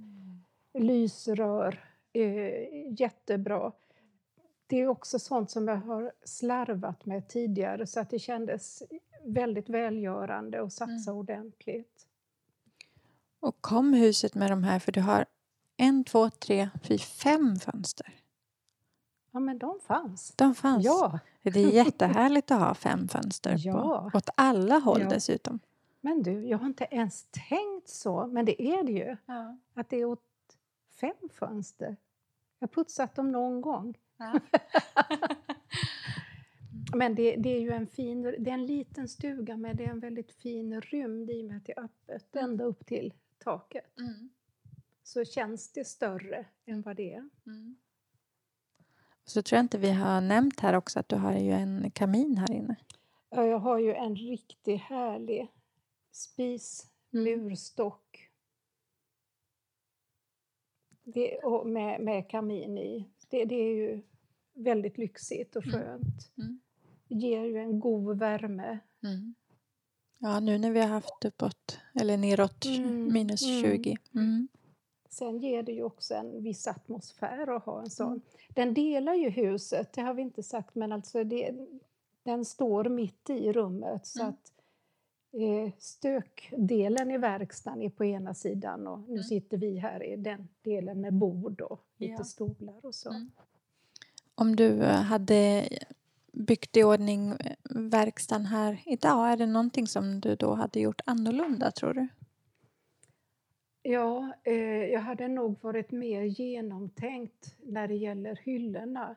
lysrör. 0.74 1.80
Eh, 2.14 2.94
jättebra. 3.00 3.72
Det 4.74 4.80
är 4.82 4.88
också 4.88 5.20
sånt 5.20 5.52
som 5.52 5.68
jag 5.68 5.76
har 5.76 6.12
slarvat 6.24 7.06
med 7.06 7.28
tidigare 7.28 7.88
så 7.88 8.00
att 8.00 8.10
det 8.10 8.20
kändes 8.20 8.84
väldigt 9.24 9.70
välgörande 9.70 10.62
att 10.64 10.74
satsa 10.74 11.12
Mm. 11.12 11.18
ordentligt. 11.20 12.08
Och 13.40 13.62
kom 13.62 13.94
huset 13.94 14.36
med 14.36 14.52
de 14.52 14.64
här, 14.64 14.80
för 14.80 14.92
du 14.92 15.02
har 15.02 15.26
en, 15.78 16.04
två, 16.04 16.30
tre, 16.30 16.70
fyra, 16.84 16.98
fem 17.00 17.56
fönster. 17.56 18.14
Ja, 19.32 19.40
men 19.40 19.58
de 19.58 19.80
fanns. 19.80 20.34
De 20.36 20.56
fanns. 20.56 20.86
Ja, 20.86 21.20
Det 21.42 21.50
är 21.64 21.72
jättehärligt 21.72 22.52
att 22.52 22.60
ha 22.60 22.74
fem 22.76 23.08
fönster 23.08 23.56
Ja. 23.58 23.74
på, 24.12 24.18
åt 24.18 24.30
alla 24.36 24.78
håll 24.80 25.02
Ja. 25.02 25.10
dessutom. 25.10 25.60
men 26.02 26.24
du, 26.24 26.46
jag 26.48 26.58
har 26.58 26.66
inte 26.66 26.88
ens 26.92 27.28
tänkt 27.50 27.88
så, 27.90 28.28
men 28.28 28.46
det 28.46 28.62
är 28.62 28.84
det 28.84 28.92
ju. 28.92 29.18
Ja. 29.26 29.58
Att 29.74 29.90
det 29.90 29.98
är 29.98 30.06
åt 30.06 30.20
fem 31.00 31.30
fönster. 31.34 31.98
Jag 32.60 32.68
har 32.68 32.74
putsat 32.74 33.16
dem 33.16 33.32
någon 33.32 33.62
gång. 33.62 33.98
Men 36.96 37.16
det, 37.16 37.36
det 37.36 37.50
är 37.50 37.60
ju 37.60 37.72
en 37.72 37.88
fin, 37.88 38.22
det 38.22 38.50
är 38.50 38.54
en 38.54 38.66
liten 38.66 39.08
stuga 39.08 39.58
men 39.58 39.76
det 39.76 39.86
är 39.86 39.90
en 39.90 40.00
väldigt 40.00 40.32
fin 40.32 40.82
rymd 40.82 41.30
i 41.30 41.42
och 41.42 41.46
med 41.46 41.58
att 41.58 41.66
det 41.66 41.72
är 41.78 41.84
öppet 41.84 42.36
Mm. 42.36 42.50
ända 42.50 42.64
upp 42.64 42.86
till 42.86 43.14
taket. 43.38 44.00
Mm. 44.00 44.30
Så 45.04 45.26
känns 45.26 45.72
det 45.72 45.86
större 45.88 46.46
än 46.66 46.82
vad 46.82 46.96
det 46.96 47.14
är. 47.14 47.30
Mm. 47.46 47.76
Så 49.26 49.42
tror 49.42 49.58
jag 49.58 49.64
inte 49.64 49.78
vi 49.78 49.92
har 49.92 50.22
nämnt 50.22 50.60
här 50.60 50.74
också 50.74 51.00
att 51.00 51.10
du 51.10 51.16
har 51.16 51.34
ju 51.38 51.52
en 51.52 51.92
kamin 51.92 52.38
här 52.38 52.52
inne. 52.52 52.76
Ja, 53.30 53.46
Jag 53.46 53.60
har 53.60 53.80
ju 53.80 53.94
en 53.94 54.16
riktigt 54.16 54.82
härlig 54.82 55.48
spis, 56.12 56.90
Mm. 57.14 57.24
murstock. 57.44 58.30
Det, 61.04 61.38
och 61.38 61.68
med, 61.68 62.02
med 62.02 62.30
kamin 62.30 62.78
i. 62.78 63.10
Det, 63.30 63.46
det 63.46 63.56
är 63.56 63.76
ju 63.76 64.02
väldigt 64.54 64.98
lyxigt 64.98 65.56
och 65.56 65.66
Mm. 65.68 65.80
skönt. 65.80 66.32
Mm. 66.38 66.60
Ger 67.08 67.44
ju 67.46 67.58
en 67.58 67.80
god 67.80 68.20
värme. 68.20 68.80
Mm. 69.04 69.36
Ja, 70.20 70.40
nu 70.40 70.58
när 70.58 70.72
vi 70.72 70.80
har 70.80 70.88
haft 70.88 71.26
uppåt, 71.26 71.80
eller 72.02 72.18
neråt 72.18 72.66
Mm, 72.66 73.14
minus 73.14 73.44
mm. 73.44 73.62
20. 73.64 73.98
Mm. 74.16 74.48
Sen 75.10 75.38
ger 75.40 75.64
det 75.64 75.72
ju 75.72 75.84
också 75.84 76.14
en 76.16 76.44
viss 76.44 76.68
atmosfär 76.68 77.56
att 77.56 77.64
ha 77.66 77.82
en 77.82 77.90
sån. 77.90 78.08
Mm. 78.08 78.22
Den 78.50 78.74
delar 78.74 79.14
ju 79.14 79.30
huset, 79.30 79.94
det 79.94 80.02
har 80.02 80.14
vi 80.14 80.22
inte 80.22 80.44
sagt, 80.44 80.76
men 80.76 80.92
alltså 80.92 81.24
det, 81.24 81.56
den 82.24 82.46
står 82.46 82.84
mitt 82.90 83.30
i 83.30 83.54
rummet. 83.54 84.08
Så 84.08 84.20
Mm. 84.22 84.30
att 84.34 84.50
eh, 85.34 85.72
stökdelen 85.80 87.12
i 87.12 87.18
verkstaden 87.18 87.82
är 87.82 87.90
på 87.90 88.06
ena 88.06 88.34
sidan 88.34 88.88
och 88.88 89.00
nu 89.00 89.12
Mm. 89.12 89.24
sitter 89.24 89.58
vi 89.58 89.78
här 89.78 90.04
i 90.04 90.16
den 90.16 90.48
delen 90.62 91.02
med 91.02 91.14
bord 91.14 91.62
och 91.62 91.86
lite 91.98 92.14
Ja. 92.14 92.24
stolar 92.24 92.86
och 92.86 92.96
så. 92.96 93.10
Mm. 93.10 93.32
Om 94.36 94.56
du 94.56 94.84
eh, 94.84 95.02
hade 95.02 95.70
byggt 96.34 96.78
i 96.78 96.84
ordning 96.84 97.30
eh, 97.32 97.56
verkstaden 97.70 98.46
här 98.46 98.82
idag, 98.86 99.32
är 99.32 99.38
det 99.38 99.46
någonting 99.46 99.88
som 99.88 100.20
du 100.20 100.36
då 100.36 100.54
hade 100.54 100.80
gjort 100.80 101.02
annorlunda 101.06 101.72
tror 101.72 101.94
du? 101.94 102.08
Ja, 103.82 104.34
eh, 104.44 104.86
jag 104.86 105.00
hade 105.00 105.28
nog 105.28 105.62
varit 105.62 105.92
mer 105.92 106.22
genomtänkt 106.22 107.56
när 107.60 107.88
det 107.88 107.96
gäller 107.96 108.40
hyllorna. 108.44 109.16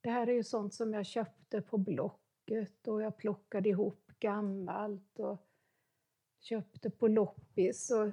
Det 0.00 0.10
här 0.10 0.26
är 0.26 0.32
ju 0.32 0.44
sånt 0.44 0.74
som 0.74 0.94
jag 0.94 1.06
köpte 1.06 1.60
på 1.60 1.78
Blocket 1.78 2.88
och 2.88 3.02
jag 3.02 3.16
plockade 3.16 3.68
ihop 3.68 4.10
gammalt 4.20 5.18
och 5.18 5.38
köpte 6.40 6.90
på 6.90 7.08
loppis. 7.08 7.90
Och, 7.90 8.10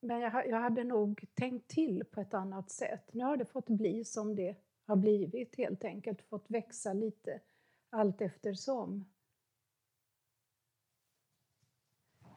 men 0.00 0.20
jag, 0.20 0.48
jag 0.48 0.60
hade 0.60 0.84
nog 0.84 1.24
tänkt 1.34 1.68
till 1.68 2.04
på 2.10 2.20
ett 2.20 2.34
annat 2.34 2.70
sätt. 2.70 3.08
Nu 3.12 3.24
har 3.24 3.36
det 3.36 3.44
fått 3.44 3.68
bli 3.68 4.04
som 4.04 4.36
det 4.36 4.56
har 4.86 4.96
blivit 4.96 5.56
helt 5.56 5.84
enkelt, 5.84 6.22
fått 6.22 6.50
växa 6.50 6.92
lite 6.92 7.40
allt 7.90 8.20
eftersom. 8.20 9.04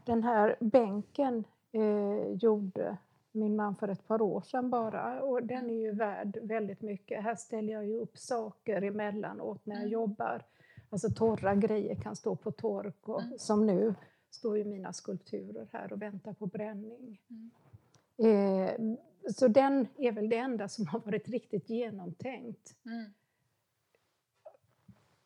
Den 0.05 0.23
här 0.23 0.55
bänken 0.59 1.43
eh, 1.71 2.27
gjorde 2.37 2.97
min 3.31 3.55
man 3.55 3.75
för 3.75 3.87
ett 3.87 4.07
par 4.07 4.21
år 4.21 4.41
sedan 4.41 4.69
bara 4.69 5.21
och 5.21 5.43
den 5.43 5.69
är 5.69 5.73
ju 5.81 5.91
värd 5.91 6.37
väldigt 6.41 6.81
mycket. 6.81 7.23
Här 7.23 7.35
ställer 7.35 7.73
jag 7.73 7.85
ju 7.85 7.93
upp 7.99 8.17
saker 8.17 8.81
emellanåt 8.81 9.65
när 9.65 9.75
jag 9.75 9.81
Mm. 9.81 9.91
jobbar. 9.91 10.45
Alltså 10.89 11.09
torra 11.09 11.55
grejer 11.55 11.95
kan 11.95 12.15
stå 12.15 12.35
på 12.35 12.51
tork 12.51 13.09
och 13.09 13.21
Mm. 13.21 13.37
som 13.37 13.65
nu 13.67 13.95
står 14.29 14.57
ju 14.57 14.65
mina 14.65 14.93
skulpturer 14.93 15.67
här 15.71 15.93
och 15.93 16.01
väntar 16.01 16.33
på 16.33 16.45
bränning. 16.45 17.21
Mm. 17.29 17.51
Eh, 18.17 18.97
så 19.33 19.47
den 19.47 19.87
är 19.97 20.11
väl 20.11 20.29
det 20.29 20.37
enda 20.37 20.67
som 20.67 20.87
har 20.87 20.99
varit 20.99 21.29
riktigt 21.29 21.69
genomtänkt. 21.69 22.75
Mm. 22.85 23.13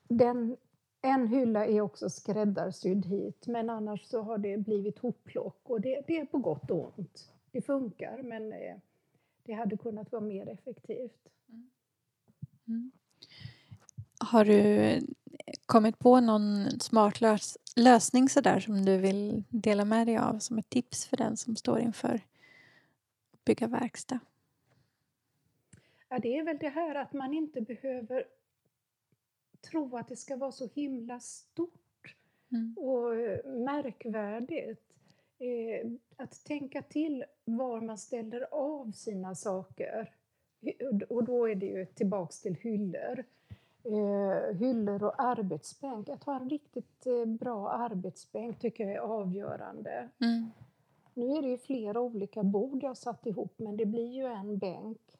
Den, 0.07 0.57
en 1.01 1.27
hylla 1.27 1.65
är 1.65 1.81
också 1.81 2.09
skräddarsydd 2.09 3.05
hit 3.05 3.47
men 3.47 3.69
annars 3.69 4.03
så 4.03 4.21
har 4.21 4.37
det 4.37 4.57
blivit 4.57 4.99
hopplock 4.99 5.61
och 5.63 5.81
det, 5.81 6.03
det 6.07 6.17
är 6.17 6.25
på 6.25 6.37
gott 6.37 6.71
och 6.71 6.99
ont. 6.99 7.31
Det 7.51 7.61
funkar 7.61 8.21
men 8.23 8.53
eh, 8.53 8.75
det 9.43 9.53
hade 9.53 9.77
kunnat 9.77 10.11
vara 10.11 10.21
mer 10.21 10.49
effektivt. 10.49 11.27
Mm. 12.67 12.91
Har 14.19 14.45
du 14.45 14.99
kommit 15.65 15.99
på 15.99 16.19
någon 16.19 16.79
smart 16.79 17.21
lös 17.21 17.57
lösning 17.75 18.29
sådär 18.29 18.59
som 18.59 18.85
du 18.85 18.97
vill 18.97 19.43
dela 19.49 19.85
med 19.85 20.07
dig 20.07 20.17
av 20.17 20.39
som 20.39 20.57
ett 20.57 20.69
tips 20.69 21.05
för 21.05 21.17
den 21.17 21.37
som 21.37 21.55
står 21.55 21.79
inför 21.79 22.21
bygga 23.49 23.67
verkstad? 23.67 24.19
Ja, 26.09 26.19
det 26.19 26.37
är 26.37 26.43
väl 26.43 26.57
det 26.57 26.69
här 26.69 26.95
att 26.95 27.13
man 27.13 27.33
inte 27.33 27.61
behöver 27.61 28.23
tro 29.71 29.97
att 29.97 30.07
det 30.07 30.15
ska 30.15 30.35
vara 30.35 30.51
så 30.51 30.67
himla 30.67 31.19
stort 31.19 32.15
Mm. 32.51 32.75
och 32.77 33.15
eh, 33.15 33.45
märkvärdigt. 33.45 34.81
Eh, 35.39 35.91
att 36.17 36.45
tänka 36.45 36.81
till 36.81 37.25
var 37.45 37.81
man 37.81 37.97
ställer 37.97 38.53
av 38.53 38.91
sina 38.91 39.35
saker. 39.35 40.13
Och 41.09 41.23
då 41.23 41.49
är 41.49 41.55
det 41.55 41.65
ju 41.65 41.85
tillbaks 41.85 42.41
till 42.41 42.55
hyllor. 42.55 43.23
Eh, 43.83 44.57
hyllor 44.57 45.03
och 45.03 45.21
arbetsbänk. 45.21 46.09
Att 46.09 46.23
ha 46.23 46.39
en 46.39 46.49
riktigt 46.49 47.05
eh, 47.05 47.25
bra 47.25 47.69
arbetsbänk 47.69 48.59
tycker 48.59 48.83
jag 48.83 48.95
är 48.95 48.99
avgörande. 48.99 50.09
Mm. 50.21 50.49
Nu 51.19 51.31
är 51.37 51.41
det 51.41 51.47
ju 51.47 51.57
flera 51.57 52.01
olika 52.01 52.43
bord 52.43 52.83
jag 52.83 52.97
satt 52.97 53.25
ihop 53.25 53.53
men 53.59 53.77
det 53.77 53.85
blir 53.85 54.11
ju 54.13 54.25
en 54.25 54.57
bänk 54.57 55.19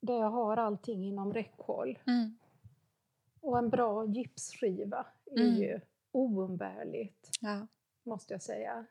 där 0.00 0.14
jag 0.18 0.30
har 0.30 0.56
allting 0.56 1.04
inom 1.04 1.32
räckhåll. 1.32 1.98
Mm. 2.06 2.38
Och 3.40 3.58
en 3.58 3.70
bra 3.70 4.06
gipsskiva 4.06 5.06
är 5.24 5.40
Mm. 5.40 5.54
ju 5.54 5.80
oumbärligt, 6.12 7.28
Ja. 7.40 7.66
måste 8.02 8.34
jag 8.34 8.42
säga. 8.42 8.86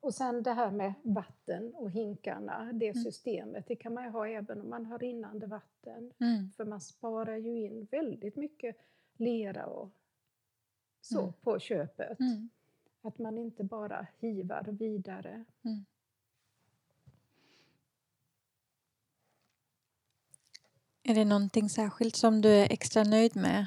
Och 0.00 0.14
sen 0.14 0.42
det 0.42 0.52
här 0.52 0.70
med 0.70 0.94
vatten 1.02 1.74
och 1.74 1.90
hinkarna, 1.90 2.72
det 2.72 2.88
Mm. 2.88 3.02
systemet, 3.04 3.64
det 3.68 3.76
kan 3.76 3.94
man 3.94 4.04
ju 4.04 4.10
ha 4.10 4.28
även 4.28 4.60
om 4.60 4.70
man 4.70 4.86
har 4.86 4.98
rinnande 4.98 5.46
vatten. 5.46 6.12
Mm. 6.20 6.52
För 6.56 6.64
man 6.64 6.80
sparar 6.80 7.36
ju 7.36 7.64
in 7.64 7.84
väldigt 7.90 8.36
mycket 8.36 8.76
lera 9.16 9.66
och 9.66 9.90
så 11.00 11.20
Mm. 11.20 11.32
på 11.32 11.58
köpet. 11.58 12.20
Mm. 12.20 12.48
Att 13.08 13.18
man 13.18 13.38
inte 13.38 13.64
bara 13.64 14.06
hivar 14.18 14.62
vidare. 14.62 15.44
Mm. 15.64 15.84
Är 21.02 21.14
det 21.14 21.24
någonting 21.24 21.68
särskilt 21.68 22.16
som 22.16 22.40
du 22.40 22.48
är 22.48 22.72
extra 22.72 23.02
nöjd 23.04 23.36
med 23.36 23.66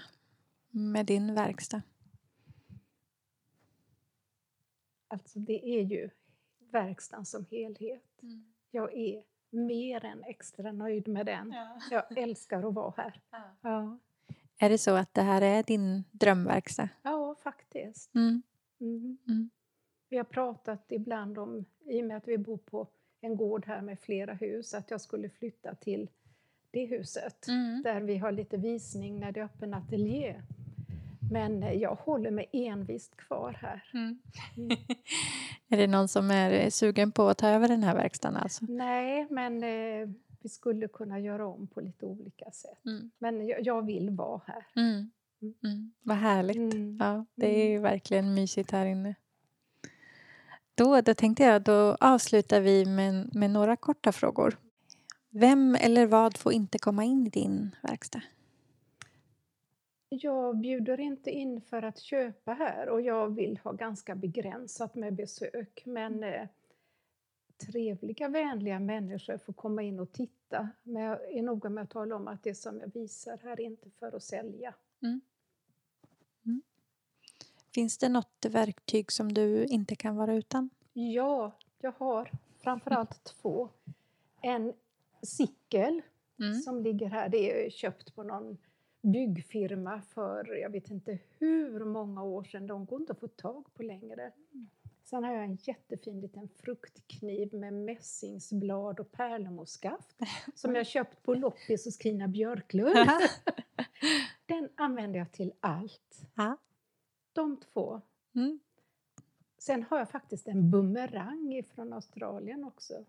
med 0.69 1.05
din 1.05 1.35
verkstad? 1.35 1.81
Alltså 5.07 5.39
det 5.39 5.65
är 5.79 5.81
ju 5.81 6.09
verkstaden 6.71 7.25
som 7.25 7.45
helhet. 7.51 8.03
Jag 8.71 8.93
är 8.93 9.23
mer 9.49 10.05
än 10.05 10.23
extra 10.23 10.71
nöjd 10.71 11.07
med 11.07 11.25
den. 11.25 11.53
Jag 11.91 12.17
älskar 12.17 12.67
att 12.67 12.73
vara 12.73 12.93
här. 12.97 13.21
Ja, 13.61 13.97
Är 14.57 14.69
det 14.69 14.77
så 14.77 14.95
att 14.95 15.13
det 15.13 15.21
här 15.21 15.41
är 15.41 15.63
din 15.63 16.03
drömverkstad? 16.11 16.89
ja 17.03 17.35
faktiskt. 17.43 18.15
Mm. 18.15 18.41
Mm. 18.81 19.17
Mm. 19.27 19.49
Vi 20.09 20.17
har 20.17 20.23
pratat 20.23 20.91
ibland 20.91 21.37
om, 21.37 21.65
i 21.85 22.01
och 22.01 22.05
med 22.05 22.17
att 22.17 22.27
vi 22.27 22.37
bor 22.37 22.57
på 22.57 22.87
en 23.21 23.37
gård 23.37 23.65
här 23.65 23.81
med 23.81 23.99
flera 23.99 24.33
hus, 24.33 24.73
att 24.73 24.91
jag 24.91 25.01
skulle 25.01 25.29
flytta 25.29 25.75
till 25.75 26.09
det 26.71 26.85
huset. 26.85 27.47
Mm. 27.47 27.81
Där 27.83 28.01
vi 28.01 28.17
har 28.17 28.31
lite 28.31 28.57
visning 28.57 29.19
när 29.19 29.31
det 29.31 29.39
är 29.39 29.43
öppen 29.43 29.73
ateljé. 29.73 30.41
Men 31.31 31.79
jag 31.79 31.95
håller 31.95 32.31
mig 32.31 32.49
envist 32.51 33.17
kvar 33.17 33.57
här. 33.61 33.89
Mm. 33.93 34.19
Mm. 34.57 34.77
är 35.67 35.77
det 35.77 35.87
någon 35.87 36.07
som 36.07 36.31
är 36.31 36.69
sugen 36.69 37.11
på 37.11 37.27
att 37.27 37.37
ta 37.37 37.49
över 37.49 37.67
den 37.67 37.83
här 37.83 37.95
verkstaden 37.95 38.37
alltså? 38.37 38.65
Nej, 38.69 39.27
men 39.29 39.63
eh, 39.63 40.09
vi 40.41 40.49
skulle 40.49 40.87
kunna 40.87 41.19
göra 41.19 41.47
om 41.47 41.67
på 41.67 41.81
lite 41.81 42.05
olika 42.05 42.51
sätt. 42.51 42.85
Mm. 42.85 43.11
Men 43.17 43.47
jag, 43.47 43.61
jag 43.61 43.85
vill 43.85 44.09
vara 44.09 44.41
här. 44.47 44.65
Mm. 45.41 45.53
Mm. 45.63 45.75
Mm. 45.75 45.91
Vad 46.03 46.17
härligt. 46.17 46.73
Mm. 46.73 46.97
Ja, 46.99 47.25
det 47.35 47.63
är 47.63 47.69
ju 47.69 47.79
verkligen 47.79 48.33
mysigt 48.33 48.71
här 48.71 48.85
inne. 48.85 49.15
Då, 50.75 51.01
då 51.01 51.13
tänkte 51.13 51.43
jag, 51.43 51.61
då 51.61 51.97
avslutar 51.99 52.61
vi 52.61 52.85
med, 52.85 53.35
med 53.35 53.51
några 53.51 53.75
korta 53.75 54.11
frågor. 54.11 54.57
Vem 55.29 55.75
eller 55.75 56.07
vad 56.07 56.37
får 56.37 56.53
inte 56.53 56.79
komma 56.79 57.03
in 57.03 57.27
i 57.27 57.29
din 57.29 57.75
verkstad? 57.81 58.21
Jag 60.09 60.57
bjuder 60.57 60.99
inte 60.99 61.31
in 61.31 61.61
för 61.61 61.81
att 61.81 61.99
köpa 61.99 62.53
här 62.53 62.89
och 62.89 63.01
jag 63.01 63.35
vill 63.35 63.57
ha 63.63 63.71
ganska 63.71 64.15
begränsat 64.15 64.95
med 64.95 65.15
besök. 65.15 65.83
Men 65.85 66.23
eh, 66.23 66.47
trevliga, 67.57 68.29
vänliga 68.29 68.79
människor 68.79 69.37
får 69.37 69.53
komma 69.53 69.81
in 69.83 69.99
och 69.99 70.11
titta. 70.11 70.69
Men 70.83 71.03
jag 71.03 71.33
är 71.33 71.41
noga 71.41 71.69
med 71.69 71.83
att 71.83 71.89
tala 71.89 72.15
om 72.15 72.27
att 72.27 72.43
det 72.43 72.55
som 72.55 72.79
jag 72.79 72.93
visar 72.93 73.39
här 73.43 73.61
är 73.61 73.65
inte 73.65 73.89
för 73.89 74.15
att 74.15 74.23
sälja. 74.23 74.73
Finns 77.73 77.97
det 77.97 78.09
något 78.09 78.45
verktyg 78.49 79.11
som 79.11 79.33
du 79.33 79.65
inte 79.65 79.95
kan 79.95 80.15
vara 80.15 80.33
utan? 80.35 80.69
Ja, 80.93 81.51
jag 81.81 81.91
har 81.97 82.31
framförallt 82.63 83.23
två. 83.23 83.69
En 84.41 84.73
cykel 85.21 86.01
Mm. 86.39 86.53
som 86.59 86.81
ligger 86.81 87.07
här. 87.07 87.29
Det 87.29 87.65
är 87.65 87.69
köpt 87.69 88.15
på 88.15 88.23
någon 88.23 88.57
byggfirma 89.01 90.01
för 90.01 90.55
jag 90.61 90.69
vet 90.69 90.89
inte 90.91 91.19
hur 91.39 91.85
många 91.85 92.23
år 92.23 92.43
sedan. 92.43 92.67
De 92.67 92.85
går 92.85 93.01
inte 93.01 93.11
att 93.13 93.19
få 93.19 93.27
tag 93.27 93.73
på 93.73 93.83
längre. 93.83 94.31
Sen 95.03 95.23
har 95.23 95.33
jag 95.33 95.43
en 95.43 95.55
jättefin 95.61 96.21
liten 96.21 96.49
fruktkniv 96.57 97.53
med 97.53 97.73
mässingsblad 97.73 98.99
och 98.99 99.11
pärlemorskaft 99.11 100.15
som 100.55 100.75
jag 100.75 100.87
köpt 100.87 101.23
på 101.23 101.33
loppis 101.33 101.85
hos 101.85 102.01
Kina 102.01 102.27
Björklund. 102.27 102.95
Den 104.45 104.69
använder 104.75 105.19
jag 105.19 105.31
till 105.31 105.53
allt. 105.59 106.21
De 107.33 107.57
två. 107.57 108.01
Mm. 108.35 108.59
Sen 109.57 109.83
har 109.83 109.97
jag 109.97 110.09
faktiskt 110.09 110.47
en 110.47 110.71
bumerang 110.71 111.63
från 111.75 111.93
Australien 111.93 112.63
också. 112.63 113.05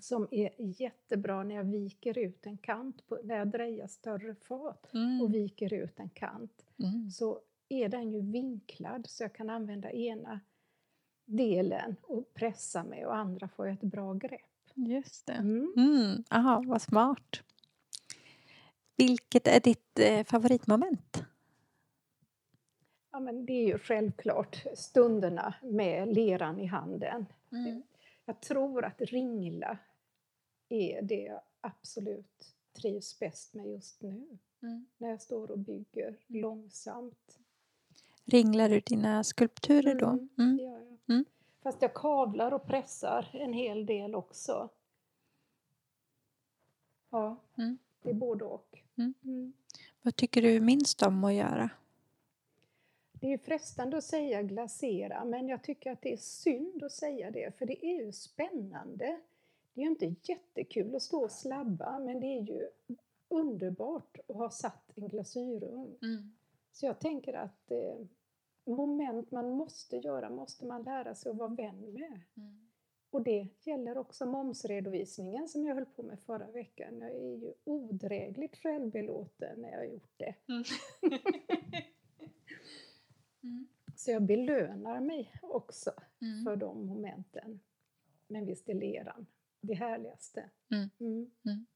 Som 0.00 0.28
är 0.30 0.50
jättebra 0.80 1.42
när 1.44 1.54
jag 1.54 1.64
viker 1.64 2.18
ut 2.18 2.46
en 2.46 2.58
kant, 2.58 3.06
på, 3.06 3.18
när 3.24 3.36
jag 3.36 3.48
drejar 3.48 3.86
större 3.86 4.34
fat 4.34 4.90
Mm. 4.94 5.20
och 5.22 5.34
viker 5.34 5.72
ut 5.74 6.00
en 6.00 6.08
kant. 6.10 6.64
Mm. 6.78 7.10
Så 7.10 7.40
är 7.68 7.88
den 7.88 8.12
ju 8.12 8.20
vinklad 8.20 9.06
så 9.08 9.24
jag 9.24 9.34
kan 9.34 9.50
använda 9.50 9.92
ena 9.92 10.40
delen 11.24 11.96
och 12.02 12.34
pressa 12.34 12.84
med 12.84 13.06
och 13.06 13.16
andra 13.16 13.48
får 13.48 13.66
jag 13.66 13.74
ett 13.74 13.80
bra 13.82 14.14
grepp. 14.14 14.40
Just 14.74 15.26
det. 15.26 15.32
Mm. 15.32 15.72
Mm. 15.76 16.24
Aha, 16.30 16.62
vad 16.66 16.82
smart. 16.82 17.42
Vilket 18.96 19.46
är 19.46 19.60
ditt 19.60 19.98
eh, 19.98 20.24
favoritmoment? 20.24 21.24
Ja, 23.14 23.20
men 23.20 23.46
det 23.46 23.52
är 23.52 23.66
ju 23.66 23.78
självklart 23.78 24.64
stunderna 24.74 25.54
med 25.62 26.14
leran 26.14 26.58
i 26.60 26.66
handen. 26.66 27.26
Jag 28.24 28.40
tror 28.40 28.84
att 28.84 29.00
ringla 29.00 29.78
är 30.68 31.02
det 31.02 31.22
jag 31.22 31.40
absolut 31.60 32.54
trivs 32.80 33.18
bäst 33.18 33.54
med 33.54 33.66
just 33.66 34.02
nu. 34.02 34.38
Mm. 34.62 34.86
När 34.98 35.10
jag 35.10 35.22
står 35.22 35.50
och 35.50 35.58
bygger 35.58 36.16
långsamt. 36.26 37.38
Ringlar 38.24 38.68
du 38.68 38.80
dina 38.80 39.24
skulpturer 39.24 39.94
då? 39.94 40.06
Mm, 40.06 40.28
Mm. 40.38 40.56
Det 40.56 40.62
gör 40.62 40.72
jag. 40.80 40.98
Mm. 41.14 41.24
Fast 41.62 41.82
jag 41.82 41.94
kavlar 41.94 42.52
och 42.52 42.66
pressar 42.66 43.30
en 43.32 43.52
hel 43.52 43.86
del 43.86 44.14
också. 44.14 44.68
Ja, 47.10 47.36
Mm. 47.58 47.78
det 48.02 48.10
är 48.10 48.14
både 48.14 48.44
och. 48.44 48.78
Mm. 48.96 49.14
Mm. 49.24 49.52
Vad 50.02 50.16
tycker 50.16 50.42
du 50.42 50.60
minst 50.60 51.02
om 51.02 51.24
att 51.24 51.34
göra? 51.34 51.70
Det 53.24 53.32
är 53.32 53.38
frestande 53.38 53.96
att 53.96 54.04
säga 54.04 54.42
glasera, 54.42 55.24
men 55.24 55.48
jag 55.48 55.62
tycker 55.62 55.92
att 55.92 56.02
det 56.02 56.12
är 56.12 56.16
synd 56.16 56.82
att 56.82 56.92
säga 56.92 57.30
det, 57.30 57.58
för 57.58 57.66
det 57.66 57.86
är 57.86 58.04
ju 58.04 58.12
spännande. 58.12 59.20
Det 59.74 59.80
är 59.80 59.84
ju 59.84 59.90
inte 59.90 60.14
jättekul 60.22 60.94
att 60.94 61.02
stå 61.02 61.24
och 61.24 61.30
slabba, 61.30 61.98
men 61.98 62.20
det 62.20 62.26
är 62.26 62.40
ju 62.40 62.68
underbart 63.28 64.18
att 64.28 64.36
ha 64.36 64.50
satt 64.50 64.90
en 64.98 65.08
glasyrugn. 65.08 65.96
Så 66.72 66.86
jag 66.86 67.00
tänker 67.00 67.34
att 67.34 67.70
eh, 67.70 68.06
moment 68.64 69.30
man 69.30 69.50
måste 69.50 69.96
göra 69.96 70.30
måste 70.30 70.66
man 70.66 70.82
lära 70.82 71.14
sig 71.14 71.30
att 71.30 71.36
vara 71.36 71.54
vän 71.54 71.92
med. 71.92 72.20
Och 73.10 73.22
det 73.22 73.48
gäller 73.60 73.98
också 73.98 74.26
momsredovisningen 74.26 75.48
som 75.48 75.64
jag 75.64 75.74
höll 75.74 75.86
på 75.86 76.02
med 76.02 76.20
förra 76.20 76.50
veckan. 76.50 77.00
Jag 77.00 77.10
är 77.10 77.36
ju 77.36 77.52
odrägligt 77.64 78.56
självbelåten 78.56 79.60
när 79.60 79.70
jag 79.70 79.78
har 79.78 79.84
gjort 79.84 80.12
det. 80.16 80.34
Mm. 80.48 80.64
Så 83.96 84.10
jag 84.10 84.22
belönar 84.22 85.00
mig 85.00 85.32
också 85.42 85.92
Mm. 86.20 86.44
för 86.44 86.56
de 86.56 86.86
momenten. 86.86 87.60
Men 88.26 88.46
visst 88.46 88.68
är 88.68 88.74
leran 88.74 89.26
det 89.60 89.74
härligaste. 89.74 90.50
Mm. 90.70 90.90
Mm. 91.44 91.66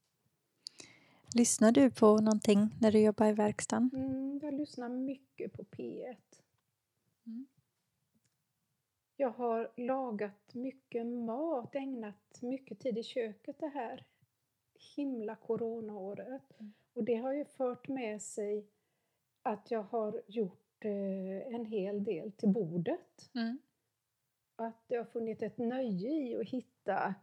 Lyssnar 1.35 1.71
du 1.71 1.91
på 1.91 2.17
någonting 2.17 2.75
när 2.81 2.91
du 2.91 2.99
jobbar 2.99 3.25
i 3.25 3.33
verkstaden? 3.33 3.89
Mm, 3.93 4.39
jag 4.43 4.53
lyssnar 4.53 4.89
mycket 4.89 5.53
på 5.53 5.63
P1. 5.63 6.15
Mm. 7.25 7.47
Jag 9.17 9.29
har 9.29 9.71
lagat 9.77 10.53
mycket 10.53 11.05
mat, 11.07 11.75
ägnat 11.75 12.41
mycket 12.41 12.79
tid 12.79 12.97
i 12.97 13.03
köket 13.03 13.59
det 13.59 13.67
här 13.67 14.05
himla 14.95 15.35
coronaåret. 15.35 16.59
Mm. 16.59 16.73
Och 16.93 17.03
det 17.03 17.15
har 17.15 17.33
ju 17.33 17.45
fört 17.45 17.87
med 17.87 18.21
sig 18.21 18.67
att 19.41 19.71
jag 19.71 19.83
har 19.83 20.21
gjort 20.27 20.68
eh, 20.85 21.55
en 21.55 21.65
hel 21.65 22.03
del 22.03 22.31
till 22.31 22.49
bordet. 22.49 23.31
Mm. 23.35 23.59
Att 24.55 24.83
jag 24.87 24.99
har 24.99 25.05
funnit 25.05 25.41
ett 25.41 25.57
nöje 25.57 26.09
i 26.09 26.35
att 26.41 26.49
hitta 26.49 27.15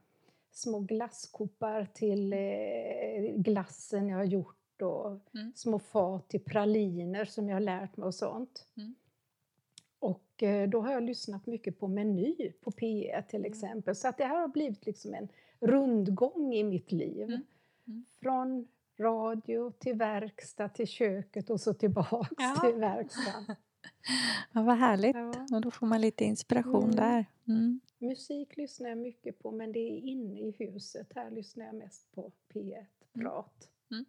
små 0.50 0.80
glasskoppar 0.80 1.86
till 1.94 2.32
eh, 2.32 3.34
glassen 3.36 4.08
jag 4.08 4.16
har 4.16 4.24
gjort 4.24 4.82
och 4.82 5.20
Mm. 5.34 5.52
små 5.54 5.78
fat 5.78 6.28
till 6.28 6.44
praliner 6.44 7.24
som 7.24 7.48
jag 7.48 7.56
har 7.56 7.60
lärt 7.60 7.96
mig 7.96 8.06
och 8.06 8.14
sånt. 8.14 8.66
Mm. 8.76 8.94
Och 9.98 10.42
eh, 10.42 10.68
då 10.68 10.80
har 10.80 10.92
jag 10.92 11.02
lyssnat 11.02 11.46
mycket 11.46 11.78
på 11.78 11.88
Meny 11.88 12.52
på 12.60 12.70
P1 12.70 13.22
till 13.26 13.38
Mm. 13.40 13.52
exempel. 13.52 13.94
Så 13.96 14.08
att 14.08 14.18
det 14.18 14.24
här 14.24 14.40
har 14.40 14.48
blivit 14.48 14.86
liksom 14.86 15.14
en 15.14 15.28
rundgång 15.60 16.54
i 16.54 16.64
mitt 16.64 16.92
liv. 16.92 17.22
Mm. 17.22 17.42
Mm. 17.86 18.04
Från 18.22 18.68
radio 18.98 19.70
till 19.78 19.94
verkstad 19.96 20.68
till 20.68 20.86
köket 20.86 21.50
och 21.50 21.60
så 21.60 21.74
tillbaks 21.74 22.30
Ja. 22.38 22.60
till 22.64 22.74
verkstaden. 22.80 23.56
Ja, 24.52 24.62
vad 24.62 24.76
härligt. 24.78 25.16
Ja. 25.16 25.46
Och 25.56 25.60
då 25.60 25.70
får 25.70 25.86
man 25.86 26.00
lite 26.00 26.24
inspiration 26.24 26.84
Mm. 26.84 26.96
där. 26.96 27.26
Mm. 27.48 27.80
Musik 27.98 28.56
lyssnar 28.56 28.88
jag 28.88 28.98
mycket 28.98 29.38
på 29.38 29.52
men 29.52 29.72
det 29.72 29.78
är 29.78 29.98
inne 29.98 30.40
i 30.40 30.50
huset. 30.58 31.12
Här 31.14 31.30
lyssnar 31.30 31.66
jag 31.66 31.74
mest 31.74 32.12
på 32.12 32.32
P1, 32.52 32.86
prat. 33.12 33.68
Mm. 33.90 34.04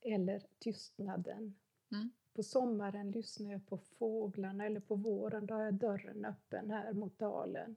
Eller 0.00 0.42
tystnaden. 0.58 1.54
Mm. 1.92 2.10
På 2.34 2.42
sommaren 2.42 3.10
lyssnar 3.10 3.52
jag 3.52 3.66
på 3.66 3.78
fåglarna 3.78 4.66
eller 4.66 4.80
på 4.80 4.94
våren 4.94 5.46
då 5.46 5.54
har 5.54 5.62
jag 5.64 5.74
dörren 5.74 6.24
öppen 6.24 6.70
här 6.70 6.92
mot 6.92 7.18
dalen. 7.18 7.76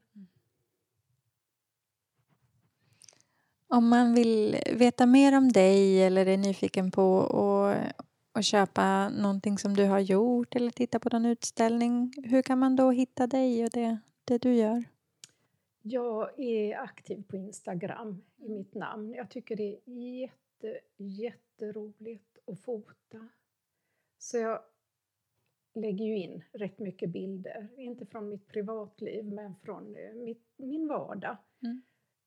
Om 3.67 3.89
man 3.89 4.13
vill 4.13 4.57
veta 4.73 5.05
mer 5.05 5.37
om 5.37 5.51
dig 5.51 6.03
eller 6.03 6.25
är 6.25 6.37
nyfiken 6.37 6.91
på 6.91 7.21
att 7.21 8.05
att 8.33 8.45
köpa 8.45 9.09
någonting 9.09 9.57
som 9.57 9.73
du 9.73 9.85
har 9.85 9.99
gjort 9.99 10.55
eller 10.55 10.71
titta 10.71 10.99
på 10.99 11.09
någon 11.09 11.25
utställning, 11.25 12.13
hur 12.23 12.41
kan 12.41 12.59
man 12.59 12.75
då 12.75 12.91
hitta 12.91 13.27
dig 13.27 13.63
och 13.63 13.69
det, 13.69 13.97
det 14.25 14.37
du 14.37 14.55
gör? 14.55 14.83
Jag 15.81 16.39
är 16.39 16.77
aktiv 16.77 17.23
på 17.27 17.35
Instagram 17.35 18.21
i 18.37 18.49
mitt 18.49 18.73
namn. 18.75 19.13
Jag 19.13 19.29
tycker 19.29 19.55
det 19.55 19.79
är 19.85 19.91
jätte, 20.21 20.79
jätteroligt 20.97 22.37
att 22.47 22.59
fota. 22.59 23.27
Så 24.17 24.37
jag 24.37 24.59
lägger 25.75 26.05
ju 26.05 26.17
in 26.17 26.43
rätt 26.51 26.79
mycket 26.79 27.09
bilder. 27.09 27.67
Inte 27.77 28.05
från 28.05 28.29
mitt 28.29 28.47
privatliv 28.47 29.25
men 29.25 29.55
från 29.55 29.95
eh, 29.95 30.13
mitt, 30.13 30.43
min 30.57 30.87
vardag. 30.87 31.37
Mm. 31.63 31.81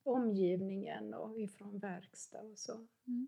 Omgivningen 0.07 1.13
och 1.13 1.39
ifrån 1.39 1.79
verkstad 1.79 2.41
och 2.41 2.59
så. 2.59 2.73
Mm. 3.07 3.27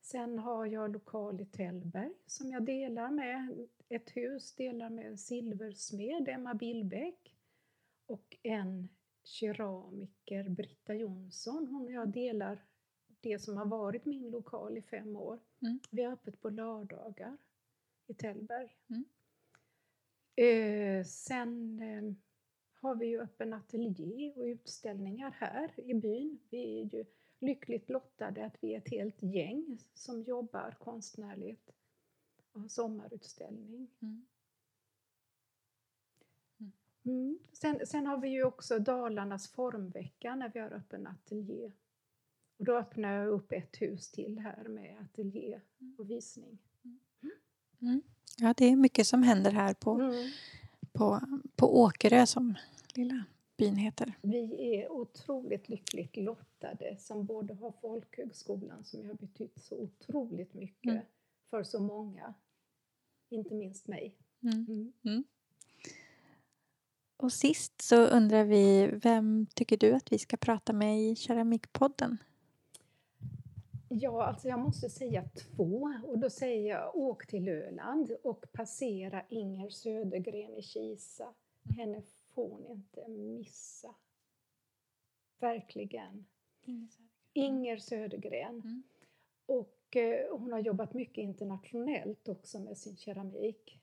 Sen 0.00 0.38
har 0.38 0.66
jag 0.66 0.92
lokal 0.92 1.40
i 1.40 1.46
Tällberg 1.46 2.12
som 2.26 2.50
jag 2.50 2.64
delar 2.64 3.10
med. 3.10 3.68
Ett 3.88 4.16
hus 4.16 4.54
delar 4.54 4.90
med 4.90 5.06
en 5.06 5.18
silversmed, 5.18 6.28
Emma 6.28 6.54
Billbäck. 6.54 7.36
Och 8.06 8.36
en 8.42 8.88
keramiker, 9.24 10.48
Britta 10.48 10.94
Jonsson. 10.94 11.68
Hon 11.68 11.84
och 11.84 11.92
jag 11.92 12.08
delar 12.08 12.64
det 13.20 13.38
som 13.38 13.56
har 13.56 13.66
varit 13.66 14.04
min 14.04 14.30
lokal 14.30 14.78
i 14.78 14.82
fem 14.82 15.16
år. 15.16 15.38
Mm. 15.62 15.78
Vi 15.90 16.02
har 16.02 16.12
öppet 16.12 16.40
på 16.40 16.50
lördagar 16.50 17.36
i 18.06 18.14
Tällberg. 18.14 18.76
Mm. 18.88 19.04
Eh, 20.36 21.04
sen 21.04 21.80
eh, 21.80 22.14
har 22.84 22.94
vi 22.94 23.06
ju 23.06 23.20
öppen 23.20 23.52
ateljé 23.52 24.32
och 24.36 24.44
utställningar 24.44 25.30
här 25.30 25.80
i 25.80 25.94
byn. 25.94 26.38
Vi 26.50 26.80
är 26.80 26.84
ju 26.84 27.04
lyckligt 27.38 27.90
lottade 27.90 28.46
att 28.46 28.56
vi 28.60 28.74
är 28.74 28.78
ett 28.78 28.88
helt 28.90 29.22
gäng 29.22 29.78
som 29.94 30.22
jobbar 30.22 30.76
konstnärligt 30.80 31.70
och 32.52 32.60
har 32.60 32.68
sommarutställning. 32.68 33.88
Mm. 34.00 34.26
Mm. 37.04 37.38
Sen, 37.52 37.86
sen 37.86 38.06
har 38.06 38.18
vi 38.18 38.28
ju 38.28 38.44
också 38.44 38.78
Dalarnas 38.78 39.48
formvecka 39.48 40.34
när 40.34 40.48
vi 40.48 40.60
har 40.60 40.70
öppen 40.72 41.06
ateljé. 41.06 41.72
Och 42.58 42.64
då 42.64 42.76
öppnar 42.76 43.12
jag 43.12 43.28
upp 43.28 43.52
ett 43.52 43.82
hus 43.82 44.10
till 44.10 44.38
här 44.38 44.64
med 44.68 45.00
ateljé 45.00 45.60
och 45.98 46.10
visning. 46.10 46.58
Ja, 48.38 48.54
det 48.56 48.64
är 48.64 48.76
mycket 48.76 49.06
som 49.06 49.22
händer 49.22 49.50
här 49.50 49.74
på, 49.74 49.94
Mm. 49.94 50.30
på, 50.92 51.20
på 51.56 51.80
Åkerö 51.80 52.26
som 52.26 52.54
lilla 52.96 53.24
byn 53.56 53.76
heter. 53.76 54.12
Vi 54.22 54.74
är 54.76 54.92
otroligt 54.92 55.68
lyckligt 55.68 56.16
lottade 56.16 56.96
som 56.98 57.26
både 57.26 57.54
har 57.54 57.72
folkhögskolan 57.80 58.84
som 58.84 59.06
har 59.06 59.14
betytt 59.14 59.58
så 59.62 59.76
otroligt 59.78 60.54
mycket 60.54 60.92
Mm. 60.92 61.04
för 61.50 61.62
så 61.62 61.80
många. 61.80 62.34
Inte 63.30 63.54
minst 63.54 63.88
mig. 63.88 64.16
Mm. 64.42 64.92
Mm. 65.04 65.24
Och 67.16 67.32
sist 67.32 67.82
så 67.82 67.96
undrar 68.06 68.44
vi, 68.44 68.86
vem 69.02 69.46
tycker 69.54 69.76
du 69.76 69.92
att 69.92 70.12
vi 70.12 70.18
ska 70.18 70.36
prata 70.36 70.72
med 70.72 71.00
i 71.00 71.16
Keramikpodden? 71.16 72.18
Ja, 73.88 74.24
alltså 74.24 74.48
jag 74.48 74.58
måste 74.58 74.90
säga 74.90 75.24
två. 75.34 75.94
Och 76.06 76.18
då 76.18 76.30
säger 76.30 76.70
jag 76.70 76.96
åk 76.96 77.26
till 77.26 77.48
Öland 77.48 78.10
och 78.22 78.44
passera 78.52 79.22
Inger 79.28 79.70
Södergren 79.70 80.56
i 80.56 80.62
Kisa. 80.62 81.34
Henne 81.76 82.02
får 82.34 82.58
ni 82.58 82.70
inte 82.70 83.08
missa. 83.08 83.94
Verkligen. 85.38 86.26
Inger 87.32 87.76
Södergren. 87.76 88.60
Mm. 88.60 88.82
Och 89.46 89.96
eh, 89.96 90.38
hon 90.38 90.52
har 90.52 90.58
jobbat 90.58 90.94
mycket 90.94 91.22
internationellt 91.22 92.28
också 92.28 92.60
med 92.60 92.78
sin 92.78 92.96
keramik. 92.96 93.80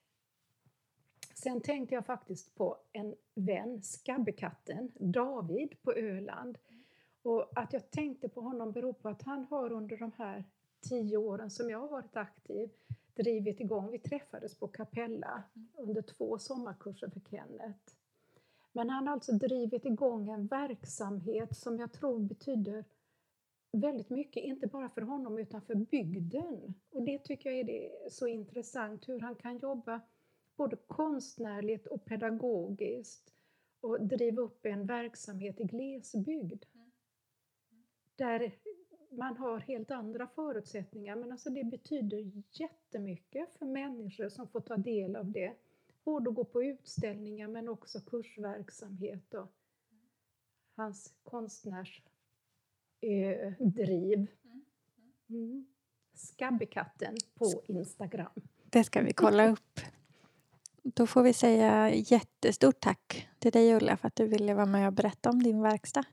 Sen 1.34 1.62
tänkte 1.62 1.96
jag 1.96 2.06
faktiskt 2.06 2.56
på 2.56 2.78
en 2.92 3.16
vän, 3.36 3.82
skabbekatten, 3.82 4.92
David 4.96 5.82
på 5.82 5.94
Öland. 5.94 6.58
Och 7.22 7.60
att 7.60 7.74
jag 7.74 7.92
tänkte 7.92 8.30
på 8.30 8.42
honom 8.42 8.72
beror 8.72 8.94
på 8.94 9.10
att 9.10 9.22
han 9.22 9.46
har 9.46 9.72
under 9.72 9.98
de 9.98 10.12
här 10.18 10.44
tio 10.90 11.18
åren 11.18 11.52
som 11.52 11.70
jag 11.70 11.80
har 11.80 11.88
varit 11.88 12.16
aktiv 12.18 12.70
drivit 13.14 13.60
igång, 13.60 13.92
vi 13.92 14.00
träffades 14.00 14.60
på 14.60 14.68
Capella 14.68 15.44
under 15.78 16.02
två 16.02 16.40
sommarkurser 16.40 17.10
för 17.10 17.22
Kenneth. 17.30 17.94
Men 18.74 18.90
han 18.90 19.08
har 19.08 19.14
alltså 19.14 19.32
drivit 19.32 19.86
igång 19.86 20.30
en 20.30 20.48
verksamhet 20.48 21.58
som 21.58 21.80
jag 21.80 21.94
tror 21.94 22.20
betyder 22.20 22.86
väldigt 23.72 24.10
mycket, 24.10 24.44
inte 24.44 24.68
bara 24.68 24.90
för 24.90 25.02
honom 25.02 25.38
utan 25.38 25.62
för 25.62 25.76
bygden. 25.76 26.74
Och 26.90 27.04
det 27.04 27.20
tycker 27.20 27.50
jag 27.50 27.60
är 27.60 27.64
det 27.64 28.12
så 28.12 28.28
intressant, 28.28 29.10
hur 29.10 29.20
han 29.20 29.36
kan 29.36 29.58
jobba 29.58 30.02
både 30.56 30.76
konstnärligt 30.76 31.88
och 31.88 32.06
pedagogiskt 32.06 33.34
och 33.82 34.02
driva 34.02 34.42
upp 34.42 34.66
en 34.66 34.86
verksamhet 34.86 35.60
i 35.60 35.64
glesbygd. 35.64 36.66
Där 38.16 38.56
man 39.12 39.38
har 39.38 39.60
helt 39.60 39.92
andra 39.92 40.28
förutsättningar, 40.28 41.16
men 41.16 41.32
alltså 41.32 41.50
det 41.50 41.64
betyder 41.64 42.32
jättemycket 42.52 43.54
för 43.54 43.66
människor 43.66 44.30
som 44.30 44.48
får 44.48 44.62
ta 44.62 44.78
del 44.78 45.16
av 45.16 45.32
det. 45.32 45.54
Både 46.04 46.30
att 46.30 46.36
gå 46.36 46.44
på 46.44 46.64
utställningar 46.64 47.48
men 47.48 47.70
också 47.70 48.02
kursverksamhet 48.02 49.34
och 49.34 49.54
hans 50.76 51.14
konstnärsdriv. 51.24 52.12
Eh, 53.02 53.54
driv. 53.60 54.28
mm. 55.30 55.66
Skabbekatten 56.14 57.16
på 57.34 57.64
Instagram. 57.68 58.32
Det 58.70 58.84
ska 58.84 59.02
vi 59.02 59.14
kolla 59.14 59.50
upp. 59.50 59.80
Då 60.84 61.08
får 61.08 61.24
vi 61.24 61.34
säga 61.34 61.94
jättestort 61.96 62.80
tack 62.80 63.30
till 63.40 63.52
dig 63.52 63.76
Ulla 63.76 63.98
för 63.98 64.08
att 64.08 64.16
du 64.16 64.28
ville 64.28 64.54
vara 64.54 64.66
med 64.66 64.88
och 64.88 64.94
berätta 64.94 65.30
om 65.30 65.44
din 65.44 65.62
verkstad. 65.62 66.04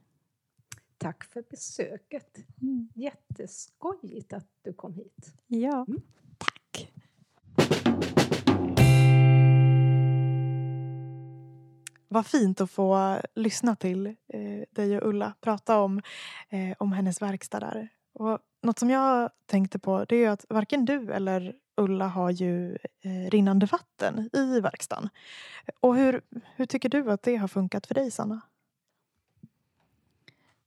Tack 0.97 1.23
för 1.23 1.43
besöket. 1.49 2.37
Mm. 2.61 2.89
Jätteskojigt 2.95 4.33
att 4.33 4.47
du 4.61 4.73
kom 4.73 4.93
hit. 4.93 5.33
Ja, 5.47 5.85
嗯 5.87 5.95
Mm. 5.95 6.01
Vad 12.09 12.25
fint 12.25 12.61
att 12.61 12.71
få 12.71 13.19
lyssna 13.35 13.75
till 13.75 14.07
eh, 14.07 14.63
dig 14.71 14.97
och 14.97 15.09
Ulla 15.09 15.33
prata 15.41 15.79
om, 15.79 16.01
eh, 16.49 16.75
om 16.79 16.91
hennes 16.91 17.21
verkstad 17.21 17.59
där. 17.59 17.89
Och 18.13 18.39
något 18.61 18.79
som 18.79 18.89
jag 18.89 19.29
tänkte 19.45 19.79
på 19.79 20.05
det 20.05 20.23
är 20.23 20.29
att 20.29 20.45
varken 20.49 20.85
du 20.85 21.13
eller 21.13 21.55
Ulla 21.75 22.07
har 22.07 22.31
ju 22.31 22.77
eh, 23.01 23.29
rinnande 23.29 23.65
vatten 23.65 24.29
i 24.33 24.59
verkstaden. 24.59 25.09
Och 25.79 25.95
hur, 25.95 26.21
hur 26.55 26.65
tycker 26.65 26.89
du 26.89 27.11
att 27.11 27.23
det 27.23 27.35
har 27.35 27.47
funkat 27.47 27.87
för 27.87 27.95
dig, 27.95 28.11
Sanna? 28.11 28.41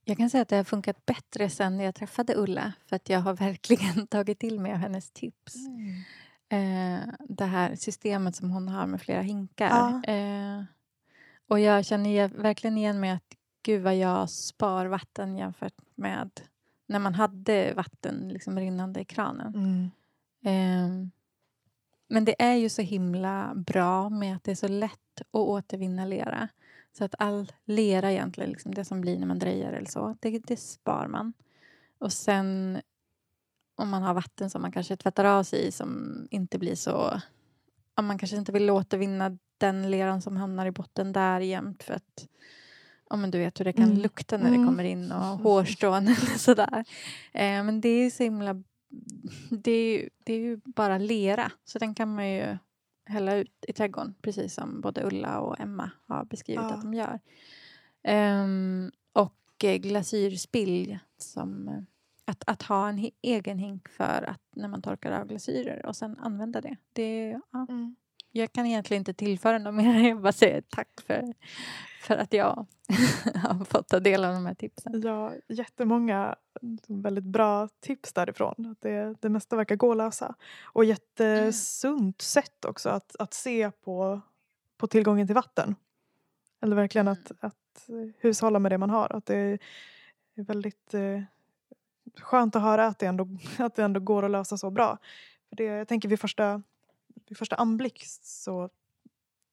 Jag 0.05 0.17
kan 0.17 0.29
säga 0.29 0.41
att 0.41 0.49
det 0.49 0.55
har 0.55 0.63
funkat 0.63 1.05
bättre 1.05 1.49
sen 1.49 1.79
jag 1.79 1.95
träffade 1.95 2.35
Ulla 2.35 2.73
för 2.85 2.95
att 2.95 3.09
jag 3.09 3.19
har 3.19 3.33
verkligen 3.45 4.07
tagit 4.07 4.39
till 4.39 4.59
mig 4.59 4.71
av 4.71 4.77
hennes 4.77 5.11
tips. 5.11 5.55
Mm. 5.55 6.03
Eh, 6.49 7.13
det 7.19 7.45
här 7.45 7.75
systemet 7.75 8.35
som 8.35 8.51
hon 8.51 8.67
har 8.67 8.87
med 8.87 9.01
flera 9.01 9.21
hinkar. 9.21 9.69
Ja. 9.69 10.13
Eh, 10.13 10.63
och 11.47 11.59
jag 11.59 11.85
känner 11.85 12.27
verkligen 12.27 12.77
igen 12.77 12.99
mig 12.99 13.11
att 13.11 13.37
gud 13.63 13.81
vad 13.83 13.95
jag 13.95 14.29
spar 14.29 14.85
vatten 14.85 15.37
jämfört 15.37 15.77
med 15.95 16.29
när 16.85 16.99
man 16.99 17.15
hade 17.15 17.73
vatten 17.73 18.29
liksom 18.29 18.59
rinnande 18.59 19.01
i 19.01 19.05
kranen. 19.05 19.55
Mm. 19.55 19.91
Eh, 20.45 21.09
men 22.07 22.25
det 22.25 22.41
är 22.41 22.55
ju 22.55 22.69
så 22.69 22.81
himla 22.81 23.53
bra 23.55 24.09
med 24.09 24.35
att 24.35 24.43
det 24.43 24.51
är 24.51 24.55
så 24.55 24.67
lätt 24.67 25.21
att 25.21 25.27
återvinna 25.31 26.05
lera. 26.05 26.47
Så 26.97 27.05
att 27.05 27.15
all 27.19 27.51
lera 27.65 28.11
egentligen, 28.11 28.49
liksom 28.49 28.73
det 28.73 28.85
som 28.85 29.01
blir 29.01 29.19
när 29.19 29.27
man 29.27 29.39
drejar 29.39 29.73
eller 29.73 29.89
så, 29.89 30.17
det, 30.19 30.39
det 30.39 30.57
spar 30.57 31.07
man. 31.07 31.33
Och 31.97 32.13
sen 32.13 32.81
om 33.75 33.89
man 33.89 34.03
har 34.03 34.13
vatten 34.13 34.49
som 34.49 34.61
man 34.61 34.71
kanske 34.71 34.95
tvättar 34.95 35.25
av 35.25 35.43
sig 35.43 35.67
i 35.67 35.71
som 35.71 36.27
inte 36.31 36.59
blir 36.59 36.75
så... 36.75 37.21
Om 37.95 38.05
man 38.05 38.17
kanske 38.17 38.37
inte 38.37 38.51
vill 38.51 38.69
återvinna 38.69 39.37
den 39.57 39.91
leran 39.91 40.21
som 40.21 40.37
hamnar 40.37 40.65
i 40.65 40.71
botten 40.71 41.11
där 41.11 41.39
jämt 41.39 41.83
för 41.83 41.93
att 41.93 42.27
Ja, 43.09 43.17
men 43.17 43.31
du 43.31 43.37
vet 43.37 43.59
hur 43.59 43.65
det 43.65 43.73
kan 43.73 43.83
mm. 43.83 43.97
lukta 43.97 44.37
när 44.37 44.49
det 44.49 44.55
mm. 44.55 44.67
kommer 44.67 44.83
in 44.83 45.11
och 45.11 45.19
hårstrån 45.21 46.03
eller 46.03 46.37
sådär. 46.37 46.85
Eh, 47.31 47.63
men 47.63 47.81
det 47.81 47.89
är 47.89 48.09
så 48.09 48.23
himla... 48.23 48.63
Det 49.49 49.71
är, 49.71 50.09
det 50.23 50.33
är 50.33 50.39
ju 50.39 50.59
bara 50.65 50.97
lera, 50.97 51.51
så 51.65 51.79
den 51.79 51.95
kan 51.95 52.15
man 52.15 52.29
ju 52.29 52.57
hälla 53.05 53.35
ut 53.35 53.65
i 53.67 53.73
trädgården 53.73 54.15
precis 54.21 54.53
som 54.53 54.81
både 54.81 55.03
Ulla 55.03 55.39
och 55.39 55.59
Emma 55.59 55.91
har 56.07 56.25
beskrivit 56.25 56.63
ja. 56.63 56.73
att 56.73 56.81
de 56.81 56.93
gör. 56.93 57.19
Um, 58.43 58.91
och 59.13 59.35
glasyrspill 59.59 60.99
som 61.17 61.85
att, 62.25 62.43
att 62.47 62.61
ha 62.61 62.89
en 62.89 63.11
egen 63.21 63.57
hink 63.57 63.89
för 63.89 64.29
att 64.29 64.41
när 64.55 64.67
man 64.67 64.81
torkar 64.81 65.11
av 65.11 65.27
glasyrer 65.27 65.85
och 65.85 65.95
sen 65.95 66.17
använda 66.19 66.61
det. 66.61 66.75
det 66.93 67.39
ja. 67.51 67.65
Mm. 67.69 67.95
Jag 68.35 68.53
kan 68.53 68.65
egentligen 68.65 69.01
inte 69.01 69.13
tillföra 69.13 69.57
något 69.57 69.73
mer. 69.73 70.07
Jag 70.09 70.21
bara 70.21 70.33
säger 70.33 70.61
tack 70.61 71.01
för, 71.07 71.33
för 72.01 72.17
att 72.17 72.33
jag 72.33 72.67
har 73.35 73.65
fått 73.65 73.87
ta 73.87 73.99
del 73.99 74.25
av 74.25 74.33
de 74.33 74.45
här 74.45 74.53
tipsen. 74.53 75.01
Ja, 75.01 75.33
jättemånga 75.47 76.35
väldigt 76.87 77.23
bra 77.23 77.69
tips 77.79 78.13
därifrån. 78.13 78.75
Det, 78.79 79.15
det 79.21 79.29
mesta 79.29 79.55
verkar 79.55 79.75
gå 79.75 79.91
att 79.91 79.97
lösa. 79.97 80.35
Och 80.63 80.85
jättesunt 80.85 81.99
mm. 82.01 82.13
sätt 82.19 82.65
också 82.65 82.89
att, 82.89 83.15
att 83.15 83.33
se 83.33 83.71
på, 83.71 84.21
på 84.77 84.87
tillgången 84.87 85.27
till 85.27 85.35
vatten. 85.35 85.75
Eller 86.61 86.75
verkligen 86.75 87.07
mm. 87.07 87.19
att, 87.19 87.31
att 87.39 87.89
hushålla 88.17 88.59
med 88.59 88.71
det 88.71 88.77
man 88.77 88.89
har. 88.89 89.15
Att 89.15 89.25
det 89.25 89.35
är 89.35 89.59
väldigt 90.35 90.93
eh, 90.93 91.21
skönt 92.21 92.55
att 92.55 92.61
höra 92.61 92.85
att 92.85 92.99
det, 92.99 93.05
ändå, 93.05 93.27
att 93.57 93.75
det 93.75 93.83
ändå 93.83 93.99
går 93.99 94.25
att 94.25 94.31
lösa 94.31 94.57
så 94.57 94.69
bra. 94.69 94.97
För 95.49 95.55
det, 95.55 95.63
jag 95.63 95.87
tänker 95.87 96.09
vid 96.09 96.19
första, 96.19 96.61
vid 97.27 97.37
första 97.37 97.55
anblick 97.55 98.03
så 98.21 98.69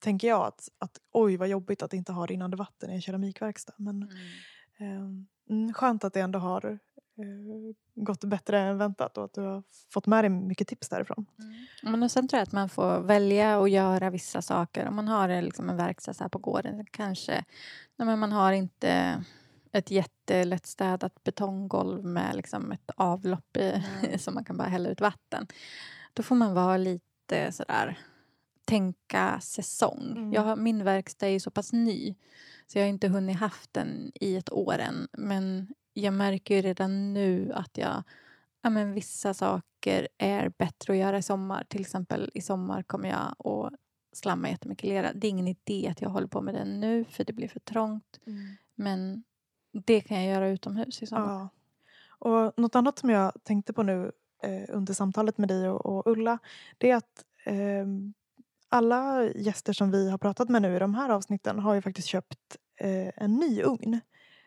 tänker 0.01 0.29
jag 0.29 0.47
att, 0.47 0.69
att 0.79 1.01
oj 1.13 1.37
vad 1.37 1.49
jobbigt 1.49 1.83
att 1.83 1.93
inte 1.93 2.13
ha 2.13 2.27
rinnande 2.27 2.57
vatten 2.57 2.91
i 2.91 2.95
en 2.95 3.03
keramikverkstad. 3.03 3.73
Men 3.77 4.11
mm. 4.79 5.27
eh, 5.69 5.73
skönt 5.73 6.05
att 6.05 6.13
det 6.13 6.21
ändå 6.21 6.39
har 6.39 6.67
eh, 6.67 7.75
gått 7.95 8.25
bättre 8.25 8.61
än 8.61 8.79
väntat 8.79 9.19
och 9.19 9.25
att 9.25 9.35
du 9.35 9.41
har 9.41 9.63
fått 9.93 10.07
med 10.07 10.25
dig 10.25 10.29
mycket 10.29 10.69
tips 10.69 10.89
därifrån. 10.89 11.27
Mm. 11.39 11.93
Men 11.93 12.03
och 12.03 12.11
sen 12.11 12.29
tror 12.29 12.39
jag 12.39 12.43
att 12.43 12.53
man 12.53 12.69
får 12.69 13.01
välja 13.01 13.63
att 13.63 13.71
göra 13.71 14.11
vissa 14.11 14.43
saker. 14.43 14.89
Om 14.89 14.97
man 14.97 15.09
har 15.09 15.43
liksom 15.43 15.71
en 15.71 15.77
verkstad 15.77 16.15
så 16.15 16.25
här 16.25 16.29
på 16.29 16.39
gården 16.39 16.87
kanske 16.91 17.45
nej, 17.97 18.07
men 18.07 18.19
man 18.19 18.33
har 18.33 18.53
inte 18.53 19.25
ett 19.73 19.91
jättelättstädat 19.91 21.25
betonggolv 21.25 22.05
med 22.05 22.37
liksom 22.37 22.73
ett 22.73 22.91
avlopp 22.97 23.57
i, 23.57 23.83
mm. 24.05 24.19
som 24.19 24.35
man 24.35 24.45
kan 24.45 24.57
bara 24.57 24.69
hälla 24.69 24.89
ut 24.89 25.01
vatten. 25.01 25.47
Då 26.13 26.23
får 26.23 26.35
man 26.35 26.55
vara 26.55 26.77
lite 26.77 27.53
sådär 27.53 27.99
tänka 28.65 29.41
säsong. 29.41 30.13
Mm. 30.17 30.33
Jag 30.33 30.43
har, 30.43 30.57
min 30.57 30.85
verkstad 30.85 31.29
är 31.29 31.39
så 31.39 31.51
pass 31.51 31.73
ny 31.73 32.15
så 32.67 32.79
jag 32.79 32.85
har 32.85 32.89
inte 32.89 33.09
hunnit 33.09 33.37
haft 33.37 33.73
den 33.73 34.13
i 34.15 34.37
ett 34.37 34.53
år 34.53 34.79
än. 34.79 35.09
Men 35.13 35.75
jag 35.93 36.15
märker 36.15 36.55
ju 36.55 36.63
redan 36.63 37.15
nu 37.15 37.53
att 37.55 37.79
jag, 37.79 38.03
ja, 38.63 38.71
men 38.71 38.93
vissa 38.93 39.35
saker 39.35 40.09
är 40.19 40.53
bättre 40.59 40.93
att 40.93 40.99
göra 40.99 41.19
i 41.19 41.23
sommar. 41.23 41.65
Till 41.65 41.81
exempel 41.81 42.31
i 42.35 42.41
sommar 42.41 42.83
kommer 42.83 43.09
jag 43.09 43.47
att 43.47 43.75
slamma 44.13 44.49
jättemycket 44.49 44.89
lera. 44.89 45.13
Det 45.13 45.27
är 45.27 45.29
ingen 45.31 45.49
idé 45.49 45.89
att 45.91 46.01
jag 46.01 46.11
håller 46.11 46.27
på 46.27 46.41
med 46.41 46.55
det 46.55 46.65
nu 46.65 47.05
för 47.05 47.25
det 47.25 47.33
blir 47.33 47.49
för 47.49 47.61
trångt. 47.61 48.21
Mm. 48.27 48.57
Men 48.75 49.23
det 49.73 50.01
kan 50.01 50.25
jag 50.25 50.35
göra 50.35 50.49
utomhus 50.49 51.03
i 51.03 51.07
sommar. 51.07 51.33
Ja. 51.33 51.49
Och 52.19 52.53
något 52.57 52.77
annat 52.77 52.99
som 52.99 53.11
jag 53.11 53.33
tänkte 53.43 53.73
på 53.73 53.83
nu 53.83 54.13
eh, 54.43 54.65
under 54.69 54.95
samtalet 54.95 55.39
med 55.39 55.49
dig 55.49 55.69
och, 55.69 55.87
och 55.87 56.13
Ulla 56.13 56.39
det 56.79 56.91
är 56.91 56.97
att 56.97 57.25
eh, 57.45 57.87
alla 58.69 59.25
gäster 59.25 59.73
som 59.73 59.91
vi 59.91 60.11
har 60.11 60.19
pratat 60.19 60.49
med 60.49 60.63
nu 60.63 60.77
i 60.77 60.79
de 60.79 60.95
här 60.95 61.09
avsnitten 61.09 61.59
har 61.59 61.75
ju 61.75 61.83
faktiskt 61.83 62.09
köpt 62.09 62.57
eh, 62.77 63.11
en 63.17 63.37
ny 63.37 63.63
ugn. 63.63 64.01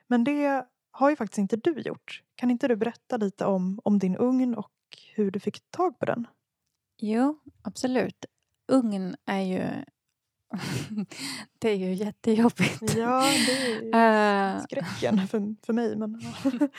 Men 0.08 0.24
det 0.24 0.66
har 0.92 1.10
ju 1.10 1.16
faktiskt 1.16 1.38
inte 1.38 1.58
du 1.58 1.80
gjort. 1.80 2.24
Kan 2.36 2.52
inte 2.52 2.68
du 2.68 2.76
berätta 2.76 3.18
lite 3.18 3.46
om, 3.46 3.80
om 3.84 4.00
din 4.00 4.18
ugn 4.18 4.56
och 4.56 4.72
hur 5.16 5.32
du 5.32 5.40
fick 5.40 5.72
tag 5.72 6.00
på 6.00 6.06
den? 6.06 6.28
Jo, 6.98 7.40
absolut. 7.62 8.26
Ugn 8.68 9.16
är 9.26 9.42
ju 9.42 9.84
det 11.60 11.70
är 11.70 11.76
ju 11.76 11.94
jättejobbigt. 11.94 12.96
Ja, 12.98 13.24
det 13.48 13.90
är 13.94 14.56
uh, 14.56 14.64
skräcken 14.64 15.28
för, 15.28 15.66
för 15.66 15.74
mig. 15.74 15.96
Men, 15.96 16.22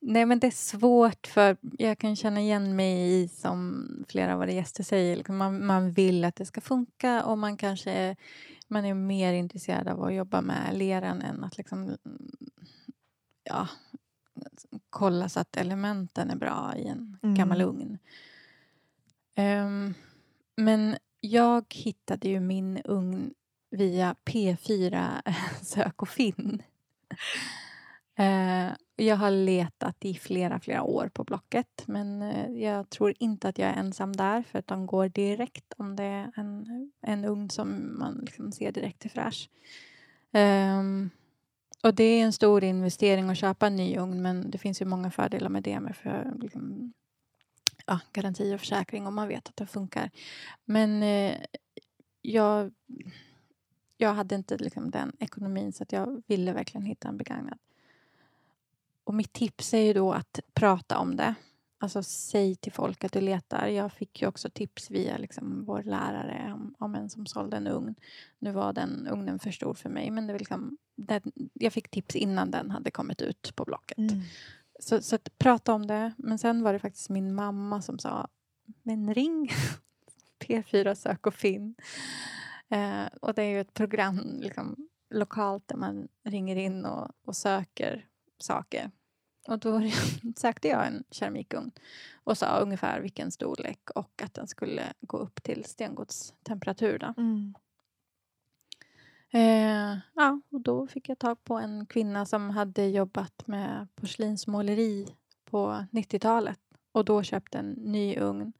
Nej, 0.00 0.26
men 0.26 0.38
det 0.38 0.46
är 0.46 0.50
svårt 0.50 1.26
för 1.26 1.56
jag 1.78 1.98
kan 1.98 2.16
känna 2.16 2.40
igen 2.40 2.76
mig 2.76 3.22
i 3.22 3.28
som 3.28 3.84
flera 4.08 4.32
av 4.32 4.38
våra 4.38 4.50
gäster 4.50 4.84
säger. 4.84 5.16
Liksom 5.16 5.36
man, 5.36 5.66
man 5.66 5.92
vill 5.92 6.24
att 6.24 6.36
det 6.36 6.46
ska 6.46 6.60
funka 6.60 7.24
och 7.24 7.38
man 7.38 7.56
kanske 7.56 7.90
är, 7.90 8.16
man 8.68 8.84
är 8.84 8.94
mer 8.94 9.32
intresserad 9.32 9.88
av 9.88 10.04
att 10.04 10.14
jobba 10.14 10.40
med 10.40 10.78
leran 10.78 11.22
än 11.22 11.44
att 11.44 11.58
liksom, 11.58 11.96
ja, 13.44 13.68
kolla 14.90 15.28
så 15.28 15.40
att 15.40 15.56
elementen 15.56 16.30
är 16.30 16.36
bra 16.36 16.74
i 16.76 16.86
en 16.86 17.18
mm. 17.22 17.34
gammal 17.34 17.60
ugn. 17.60 17.98
Um, 19.36 19.94
men 20.56 20.96
jag 21.20 21.74
hittade 21.74 22.28
ju 22.28 22.40
min 22.40 22.80
ugn 22.84 23.34
via 23.70 24.16
P4 24.24 25.22
Sök 25.62 26.02
och 26.02 26.08
finn. 26.08 26.62
Eh, 28.18 28.72
jag 28.96 29.16
har 29.16 29.30
letat 29.30 30.04
i 30.04 30.14
flera, 30.14 30.60
flera 30.60 30.82
år 30.82 31.10
på 31.14 31.24
Blocket 31.24 31.84
men 31.86 32.22
eh, 32.22 32.62
jag 32.62 32.90
tror 32.90 33.14
inte 33.18 33.48
att 33.48 33.58
jag 33.58 33.68
är 33.68 33.74
ensam 33.74 34.16
där 34.16 34.42
för 34.42 34.58
att 34.58 34.66
de 34.66 34.86
går 34.86 35.08
direkt 35.08 35.74
om 35.76 35.96
det 35.96 36.04
är 36.04 36.32
en, 36.36 36.92
en 37.02 37.24
ugn 37.24 37.50
som 37.50 37.98
man 37.98 38.14
liksom 38.14 38.52
ser 38.52 38.72
direkt 38.72 39.04
är 39.04 39.08
fräsch. 39.08 39.50
Um, 40.32 41.10
och 41.82 41.94
det 41.94 42.04
är 42.04 42.24
en 42.24 42.32
stor 42.32 42.64
investering 42.64 43.30
att 43.30 43.38
köpa 43.38 43.66
en 43.66 43.76
ny 43.76 43.96
ugn 43.98 44.22
men 44.22 44.50
det 44.50 44.58
finns 44.58 44.82
ju 44.82 44.86
många 44.86 45.10
fördelar 45.10 45.48
med 45.48 45.62
det 45.62 45.80
med 45.80 45.96
för 45.96 46.32
liksom, 46.42 46.92
ja, 47.88 48.00
garanti 48.12 48.54
och 48.54 48.60
försäkring 48.60 49.06
om 49.06 49.14
man 49.14 49.28
vet 49.28 49.48
att 49.48 49.56
det 49.56 49.66
funkar. 49.66 50.10
Men 50.64 51.02
eh, 51.02 51.36
jag, 52.22 52.72
jag 53.96 54.14
hade 54.14 54.34
inte 54.34 54.56
liksom 54.56 54.90
den 54.90 55.12
ekonomin 55.18 55.72
så 55.72 55.82
att 55.82 55.92
jag 55.92 56.22
ville 56.26 56.52
verkligen 56.52 56.86
hitta 56.86 57.08
en 57.08 57.16
begagnad. 57.16 57.58
Och 59.04 59.14
mitt 59.14 59.32
tips 59.32 59.74
är 59.74 59.80
ju 59.80 59.92
då 59.92 60.12
att 60.12 60.40
prata 60.54 60.98
om 60.98 61.16
det. 61.16 61.34
Alltså 61.80 62.02
säg 62.02 62.56
till 62.56 62.72
folk 62.72 63.04
att 63.04 63.12
du 63.12 63.20
letar. 63.20 63.66
Jag 63.66 63.92
fick 63.92 64.22
ju 64.22 64.28
också 64.28 64.50
tips 64.50 64.90
via 64.90 65.18
liksom 65.18 65.64
vår 65.64 65.82
lärare 65.82 66.52
om, 66.54 66.74
om 66.78 66.94
en 66.94 67.10
som 67.10 67.26
sålde 67.26 67.56
en 67.56 67.66
ugn. 67.66 67.94
Nu 68.38 68.52
var 68.52 68.72
den 68.72 69.08
ugnen 69.10 69.38
för 69.38 69.50
stor 69.50 69.74
för 69.74 69.88
mig 69.88 70.10
men 70.10 70.26
det 70.26 70.32
var 70.32 70.38
liksom, 70.38 70.78
det, 70.96 71.22
jag 71.52 71.72
fick 71.72 71.90
tips 71.90 72.16
innan 72.16 72.50
den 72.50 72.70
hade 72.70 72.90
kommit 72.90 73.22
ut 73.22 73.52
på 73.56 73.64
Blocket. 73.64 73.98
Mm. 73.98 74.20
Så, 74.78 75.02
så 75.02 75.16
att 75.16 75.38
prata 75.38 75.74
om 75.74 75.86
det. 75.86 76.12
Men 76.18 76.38
sen 76.38 76.62
var 76.62 76.72
det 76.72 76.78
faktiskt 76.78 77.08
min 77.08 77.34
mamma 77.34 77.82
som 77.82 77.98
sa 77.98 78.28
Men 78.82 79.14
ring 79.14 79.50
P4 80.44 80.94
Sök 80.94 81.26
och 81.26 81.34
finn. 81.34 81.74
Eh, 82.68 83.06
och 83.20 83.34
det 83.34 83.42
är 83.42 83.50
ju 83.50 83.60
ett 83.60 83.74
program 83.74 84.38
liksom, 84.40 84.88
lokalt 85.10 85.68
där 85.68 85.76
man 85.76 86.08
ringer 86.24 86.56
in 86.56 86.84
och, 86.84 87.10
och 87.24 87.36
söker 87.36 88.06
saker. 88.38 88.90
Och 89.48 89.58
då 89.58 89.82
sökte 90.36 90.68
jag 90.68 90.86
en 90.86 91.04
keramikugn 91.10 91.70
och 92.24 92.38
sa 92.38 92.58
ungefär 92.58 93.00
vilken 93.00 93.30
storlek 93.30 93.90
och 93.90 94.22
att 94.22 94.34
den 94.34 94.48
skulle 94.48 94.82
gå 95.00 95.16
upp 95.16 95.42
till 95.42 95.64
stengodstemperatur. 95.64 97.14
Mm. 97.16 97.54
Eh, 99.30 99.98
ja, 100.14 100.40
och 100.50 100.60
då 100.60 100.86
fick 100.86 101.08
jag 101.08 101.18
tag 101.18 101.44
på 101.44 101.54
en 101.58 101.86
kvinna 101.86 102.26
som 102.26 102.50
hade 102.50 102.86
jobbat 102.86 103.46
med 103.46 103.88
porslinsmåleri 103.94 105.06
på 105.44 105.84
90-talet 105.92 106.60
och 106.92 107.04
då 107.04 107.22
köpte 107.22 107.58
en 107.58 107.70
ny 107.70 108.16
ugn. 108.16 108.52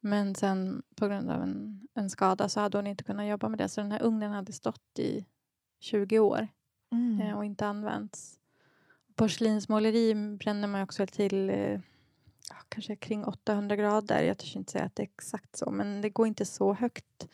Men 0.00 0.34
sen 0.34 0.82
på 0.94 1.08
grund 1.08 1.30
av 1.30 1.42
en, 1.42 1.80
en 1.94 2.10
skada 2.10 2.48
så 2.48 2.60
hade 2.60 2.78
hon 2.78 2.86
inte 2.86 3.04
kunnat 3.04 3.26
jobba 3.26 3.48
med 3.48 3.58
det 3.58 3.68
så 3.68 3.80
den 3.80 3.92
här 3.92 4.02
ugnen 4.02 4.32
hade 4.32 4.52
stått 4.52 4.98
i 4.98 5.24
20 5.80 6.18
år 6.18 6.48
Mm. 6.92 7.20
eh, 7.20 7.36
och 7.36 7.44
inte 7.44 7.66
använts. 7.66 8.38
Porslinsmåleri 9.14 10.14
bränner 10.14 10.68
man 10.68 10.82
också 10.82 11.06
till 11.06 11.50
eh, 11.50 11.80
kanske 12.68 12.96
kring 12.96 13.24
800 13.24 13.76
grader. 13.76 14.22
Jag 14.22 14.38
törs 14.38 14.56
inte 14.56 14.72
säga 14.72 14.84
att 14.84 14.96
det 14.96 15.02
är 15.02 15.04
exakt 15.04 15.56
så, 15.56 15.70
men 15.70 16.00
det 16.00 16.10
går 16.10 16.26
inte 16.26 16.44
så 16.44 16.74
högt. 16.74 17.28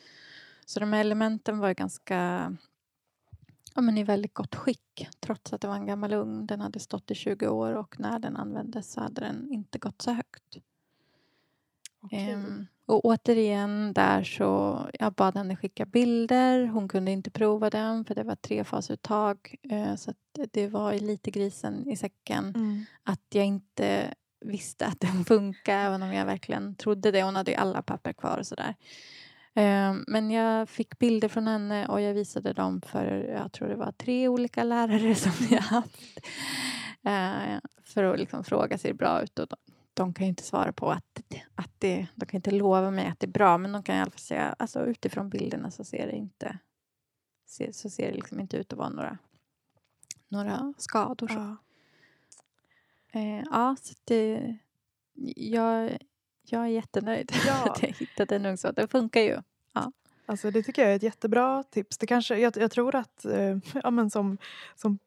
Så 0.66 0.80
de 0.80 0.92
här 0.92 1.00
elementen 1.00 1.58
var 1.58 1.74
ganska 1.74 2.16
ja, 3.74 3.80
men 3.80 3.98
i 3.98 4.04
väldigt 4.04 4.34
gott 4.34 4.54
skick 4.54 5.08
trots 5.20 5.52
att 5.52 5.60
det 5.60 5.68
var 5.68 5.74
en 5.74 5.86
gammal 5.86 6.12
ugn. 6.12 6.46
Den 6.46 6.60
hade 6.60 6.80
stått 6.80 7.10
i 7.10 7.14
20 7.14 7.48
år 7.48 7.72
och 7.72 8.00
när 8.00 8.18
den 8.18 8.36
användes 8.36 8.92
så 8.92 9.00
hade 9.00 9.20
den 9.20 9.52
inte 9.52 9.78
gått 9.78 10.02
så 10.02 10.10
högt. 10.10 10.56
Okej. 12.00 12.30
Ehm, 12.30 12.66
och 12.86 13.04
återigen 13.04 13.92
där 13.92 14.24
så 14.24 14.80
jag 14.98 15.12
bad 15.12 15.36
henne 15.36 15.56
skicka 15.56 15.86
bilder. 15.86 16.66
Hon 16.66 16.88
kunde 16.88 17.10
inte 17.10 17.30
prova 17.30 17.70
den 17.70 18.04
för 18.04 18.14
det 18.14 18.22
var 18.22 18.34
trefasuttag. 18.36 19.54
Eh, 19.62 19.94
så 19.94 20.12
det- 20.52 20.68
var 20.68 20.92
lite 20.94 21.30
grisen 21.30 21.88
i 21.88 21.96
säcken 21.96 22.52
Mm. 22.56 22.84
att 23.02 23.22
jag 23.28 23.46
inte 23.46 24.14
visste 24.40 24.86
att 24.86 25.00
den 25.00 25.24
funkar 25.24 25.78
även 25.78 26.02
om 26.02 26.12
jag 26.12 26.26
verkligen 26.26 26.74
trodde 26.74 27.10
det. 27.10 27.22
Hon 27.22 27.36
hade 27.36 27.50
ju 27.50 27.56
alla 27.56 27.82
papper 27.82 28.12
kvar 28.12 28.38
och 28.38 28.46
sådär. 28.46 28.74
Ehm, 29.58 30.04
Men 30.06 30.30
jag 30.30 30.68
fick 30.68 30.98
bilder 30.98 31.28
från 31.28 31.46
henne 31.46 31.86
och 31.86 32.00
jag 32.00 32.14
visade 32.14 32.52
dem 32.52 32.80
för, 32.80 33.04
jag 33.06 33.52
tror 33.52 33.68
det 33.68 33.76
var 33.76 33.92
tre 33.92 34.28
olika 34.28 34.64
lärare 34.64 35.14
som 35.14 35.32
jag 35.50 35.62
haft. 35.62 36.20
Eh, 37.02 37.58
För 37.84 38.04
att 38.04 38.18
liksom 38.18 38.44
fråga, 38.44 38.78
ser 38.78 38.88
det 38.88 38.94
bra 38.94 39.22
ut? 39.22 39.38
Och 39.38 39.48
de, 39.94 40.14
kan 40.14 40.26
ju 40.26 40.28
inte 40.28 40.42
svara 40.42 40.72
på 40.72 40.90
att, 40.90 41.20
att 41.54 41.70
det, 41.78 42.06
de 42.14 42.26
kan 42.26 42.38
inte 42.38 42.50
lova 42.50 42.90
mig 42.90 43.06
att 43.06 43.20
det 43.20 43.26
är 43.26 43.30
bra 43.30 43.58
men 43.58 43.72
de 43.72 43.82
kan 43.82 43.96
i 43.96 44.00
alla 44.00 44.10
fall 44.10 44.18
säga, 44.18 44.56
alltså 44.58 44.86
utifrån 44.86 45.30
bilderna 45.30 45.70
så 45.70 45.84
ser 45.84 46.06
det 46.06 46.16
inte, 46.16 46.58
så 47.72 47.90
ser 47.90 48.08
det 48.08 48.14
liksom 48.14 48.40
inte 48.40 48.56
ut 48.56 48.72
att 48.72 48.78
vara 48.78 48.88
några, 48.88 49.18
några 50.28 50.74
skador. 50.78 51.28
Så. 51.28 51.34
Ja. 51.34 51.56
Eh, 53.20 53.42
ja, 53.50 53.76
så 53.80 53.94
det, 54.04 54.56
jag, 55.36 55.98
jag 56.52 56.62
är 56.62 56.66
jättenöjd 56.66 57.32
Ja. 57.46 57.64
att 57.70 57.82
jag 57.82 57.88
hittade 57.88 58.36
en 58.36 58.46
ugnsvåt. 58.46 58.76
Det 58.76 58.88
funkar 58.88 59.20
ju. 59.20 59.40
Alltså 60.26 60.50
det 60.50 60.62
tycker 60.62 60.82
jag 60.82 60.92
är 60.92 60.96
ett 60.96 61.02
jättebra 61.02 61.62
tips. 61.62 61.98
Det 61.98 62.06
kanske, 62.06 62.38
jag, 62.38 62.56
jag 62.56 62.70
tror 62.70 62.94
att 62.94 63.24
eh, 63.24 63.58
ja, 63.82 63.90
men 63.90 64.10
som, 64.10 64.38
som 64.74 64.98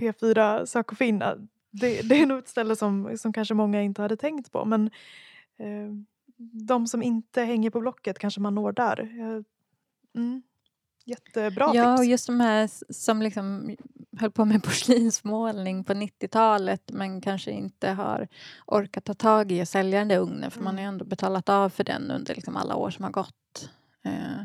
P4 0.00 0.64
Sök 0.64 0.92
och 0.92 0.98
finna, 0.98 1.36
det, 1.70 2.08
det 2.08 2.22
är 2.22 2.26
nog 2.26 2.38
ett 2.38 2.48
ställe 2.48 2.76
som, 2.76 3.18
som 3.18 3.32
kanske 3.32 3.54
många 3.54 3.82
inte 3.82 4.02
hade 4.02 4.16
tänkt 4.16 4.52
på. 4.52 4.64
Men 4.64 4.90
eh, 5.56 5.92
de 6.66 6.86
som 6.86 7.02
inte 7.02 7.42
hänger 7.42 7.70
på 7.70 7.80
Blocket 7.80 8.18
kanske 8.18 8.40
man 8.40 8.54
når 8.54 8.72
där. 8.72 9.00
Mm. 10.14 10.42
Jättebra 11.08 11.70
ja, 11.74 11.96
tips. 11.96 12.08
just 12.08 12.26
de 12.26 12.40
här 12.40 12.70
som 12.92 13.22
liksom 13.22 13.76
höll 14.18 14.30
på 14.30 14.44
med 14.44 14.62
porslinsmålning 14.64 15.84
på 15.84 15.92
90-talet 15.92 16.90
men 16.92 17.20
kanske 17.20 17.50
inte 17.50 17.90
har 17.90 18.28
orkat 18.66 19.04
ta 19.04 19.14
tag 19.14 19.52
i 19.52 19.62
och 19.62 19.68
sälja 19.68 19.98
den 19.98 20.08
där 20.08 20.18
ugnen 20.18 20.50
för 20.50 20.60
man 20.62 20.74
har 20.74 20.82
ju 20.82 20.88
ändå 20.88 21.04
betalat 21.04 21.48
av 21.48 21.68
för 21.70 21.84
den 21.84 22.10
under 22.10 22.34
liksom 22.34 22.56
alla 22.56 22.74
år 22.76 22.90
som 22.90 23.04
har 23.04 23.10
gått. 23.10 23.70
Eh, 24.04 24.44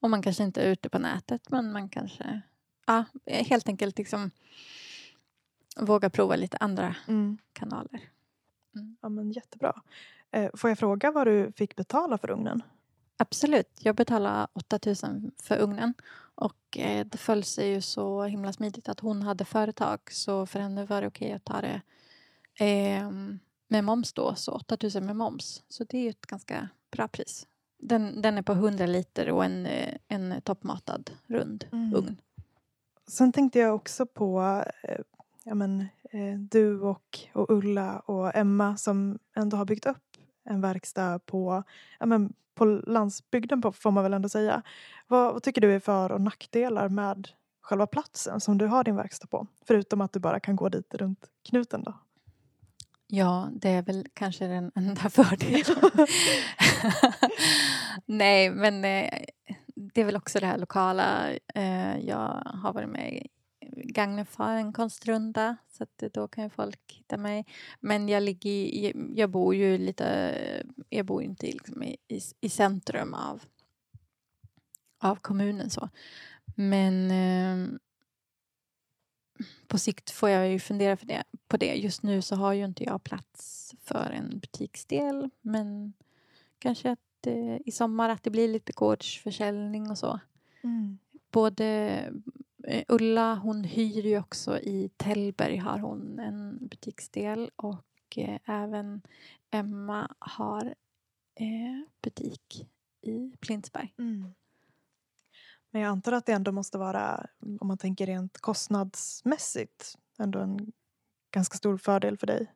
och 0.00 0.10
man 0.10 0.22
kanske 0.22 0.42
inte 0.42 0.62
är 0.62 0.70
ute 0.72 0.88
på 0.88 0.98
nätet 0.98 1.50
men 1.50 1.72
man 1.72 1.88
kanske 1.88 2.40
ja, 2.86 3.04
helt 3.26 3.68
enkelt 3.68 3.98
liksom 3.98 4.30
våga 5.76 6.10
prova 6.10 6.36
lite 6.36 6.56
andra 6.56 6.94
Mm. 7.08 7.38
kanaler. 7.52 8.00
Ja, 9.00 9.08
men 9.08 9.32
jättebra. 9.32 9.82
Eh, 10.30 10.50
får 10.54 10.70
jag 10.70 10.78
fråga 10.78 11.10
vad 11.10 11.26
du 11.26 11.52
fick 11.56 11.76
betala 11.76 12.18
för 12.18 12.30
ugnen? 12.30 12.62
Absolut. 13.20 13.68
Jag 13.80 13.96
betalade 13.96 14.46
8000 14.52 15.32
för 15.42 15.58
ugnen. 15.58 15.94
Och 16.34 16.78
eh, 16.78 17.06
det 17.06 17.18
föll 17.18 17.44
sig 17.44 17.68
ju 17.68 17.80
så 17.80 18.22
himla 18.24 18.52
smidigt 18.52 18.88
att 18.88 19.00
hon 19.00 19.22
hade 19.22 19.44
företag. 19.44 20.00
Så 20.10 20.46
för 20.46 20.60
henne 20.60 20.84
var 20.84 21.00
det 21.00 21.06
okej 21.06 21.32
att 21.32 21.44
ta 21.44 21.60
det 21.60 21.80
eh, 22.64 23.10
med 23.68 23.84
moms 23.84 24.12
då. 24.12 24.34
Så 24.34 24.52
8000 24.52 25.06
med 25.06 25.16
moms. 25.16 25.62
Så 25.68 25.84
det 25.84 25.98
är 25.98 26.02
ju 26.02 26.10
ett 26.10 26.26
ganska 26.26 26.68
bra 26.90 27.08
pris. 27.08 27.46
Den, 27.78 28.22
den 28.22 28.38
är 28.38 28.42
på 28.42 28.52
100 28.52 28.86
liter 28.86 29.30
och 29.30 29.44
en, 29.44 29.66
eh, 29.66 29.96
en 30.08 30.40
toppmatad 30.42 31.10
rund 31.26 31.64
Mm. 31.72 31.94
ugn. 31.94 32.20
Sen 33.06 33.32
tänkte 33.32 33.58
jag 33.58 33.74
också 33.74 34.06
på 34.06 34.62
eh, 34.82 35.00
ja, 35.44 35.54
men, 35.54 35.80
eh, 36.10 36.38
du 36.38 36.80
och, 36.80 37.18
och 37.32 37.50
Ulla 37.50 37.98
och 37.98 38.36
Emma 38.36 38.76
som 38.76 39.18
ändå 39.36 39.56
har 39.56 39.64
byggt 39.64 39.86
upp 39.86 40.09
en 40.44 40.60
verkstad 40.60 41.18
på, 41.18 41.62
ja, 41.98 42.06
men, 42.06 42.32
på 42.54 42.64
landsbygden 42.64 43.62
på, 43.62 43.72
får 43.72 43.90
man 43.90 44.02
väl 44.02 44.14
ändå 44.14 44.28
säga. 44.28 44.62
Vad, 45.06 45.32
vad 45.32 45.42
tycker 45.42 45.60
du 45.60 45.74
är 45.74 45.80
för 45.80 46.12
och 46.12 46.20
nackdelar 46.20 46.88
med 46.88 47.28
själva 47.60 47.86
platsen 47.86 48.40
som 48.40 48.58
du 48.58 48.66
har 48.66 48.84
din 48.84 48.96
verkstad 48.96 49.26
på? 49.26 49.46
Förutom 49.64 50.00
att 50.00 50.12
du 50.12 50.20
bara 50.20 50.40
kan 50.40 50.56
gå 50.56 50.68
dit 50.68 50.94
runt 50.94 51.26
knuten 51.48 51.82
då. 51.84 51.94
Ja, 53.06 53.48
det 53.52 53.68
är 53.68 53.82
väl 53.82 54.06
kanske 54.14 54.46
den 54.46 54.72
enda 54.74 55.00
fördelen. 55.10 55.90
Nej, 58.06 58.50
men 58.50 58.84
eh, 58.84 59.10
det 59.74 60.00
är 60.00 60.04
väl 60.04 60.16
också 60.16 60.40
det 60.40 60.46
här 60.46 60.58
lokala. 60.58 61.30
Eh, 61.54 61.98
jag 61.98 62.42
har 62.62 62.72
varit 62.72 62.88
med 62.88 63.26
i 63.82 63.92
Gagnef 63.92 64.36
har 64.36 64.54
en 64.54 64.72
konstrunda 64.72 65.56
så 65.68 65.82
att 65.82 65.98
då 66.12 66.28
kan 66.28 66.44
ju 66.44 66.50
folk 66.50 66.92
hitta 66.92 67.16
mig. 67.16 67.46
Men 67.80 68.08
jag, 68.08 68.22
ligger 68.22 68.50
i, 68.50 68.92
jag 69.14 69.30
bor 69.30 69.54
ju 69.54 69.78
lite, 69.78 70.36
jag 70.88 71.06
bor 71.06 71.22
inte 71.22 71.46
liksom 71.46 71.82
i, 71.82 71.96
i, 72.08 72.20
i 72.40 72.48
centrum 72.48 73.14
av, 73.14 73.42
av 74.98 75.16
kommunen 75.16 75.70
så. 75.70 75.88
Men 76.54 77.10
eh, 77.10 77.78
på 79.66 79.78
sikt 79.78 80.10
får 80.10 80.28
jag 80.30 80.48
ju 80.48 80.58
fundera 80.58 80.96
för 80.96 81.06
det, 81.06 81.24
på 81.48 81.56
det. 81.56 81.74
Just 81.74 82.02
nu 82.02 82.22
så 82.22 82.36
har 82.36 82.52
ju 82.52 82.64
inte 82.64 82.84
jag 82.84 83.04
plats 83.04 83.74
för 83.82 84.10
en 84.10 84.38
butiksdel 84.38 85.30
men 85.40 85.92
kanske 86.58 86.90
att 86.90 87.26
eh, 87.26 87.56
i 87.66 87.72
sommar 87.72 88.08
att 88.08 88.22
det 88.22 88.30
blir 88.30 88.48
lite 88.48 88.72
gårdsförsäljning 88.72 89.90
och 89.90 89.98
så. 89.98 90.20
Både 91.30 91.64
eh, 91.66 92.12
Ulla 92.88 93.34
hon 93.34 93.64
hyr 93.64 94.06
ju 94.06 94.18
också 94.18 94.58
i 94.58 94.90
Tällberg 94.96 95.56
har 95.56 95.78
hon 95.78 96.18
en 96.18 96.58
butiksdel 96.68 97.50
och 97.56 97.84
eh, 98.16 98.38
även 98.44 99.02
Emma 99.50 100.14
har 100.18 100.74
eh, 101.34 101.80
butik 102.02 102.68
i 103.02 103.36
Plinsberg. 103.40 103.94
Mm. 103.98 104.34
Men 105.70 105.82
jag 105.82 105.90
antar 105.90 106.12
att 106.12 106.26
det 106.26 106.32
ändå 106.32 106.52
måste 106.52 106.78
vara, 106.78 107.26
om 107.60 107.68
man 107.68 107.78
tänker 107.78 108.06
rent 108.06 108.38
kostnadsmässigt, 108.38 109.98
ändå 110.18 110.38
en 110.38 110.72
ganska 111.30 111.56
stor 111.58 111.76
fördel 111.78 112.18
för 112.18 112.26
dig. 112.26 112.52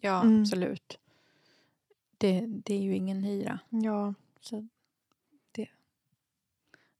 Ja, 0.00 0.22
Mm. 0.22 0.40
absolut. 0.42 0.98
Det, 2.18 2.46
det 2.46 2.74
är 2.74 2.80
ju 2.80 2.94
ingen 2.96 3.22
hyra. 3.24 3.58
Ja, 3.70 4.14
Så 4.40 4.68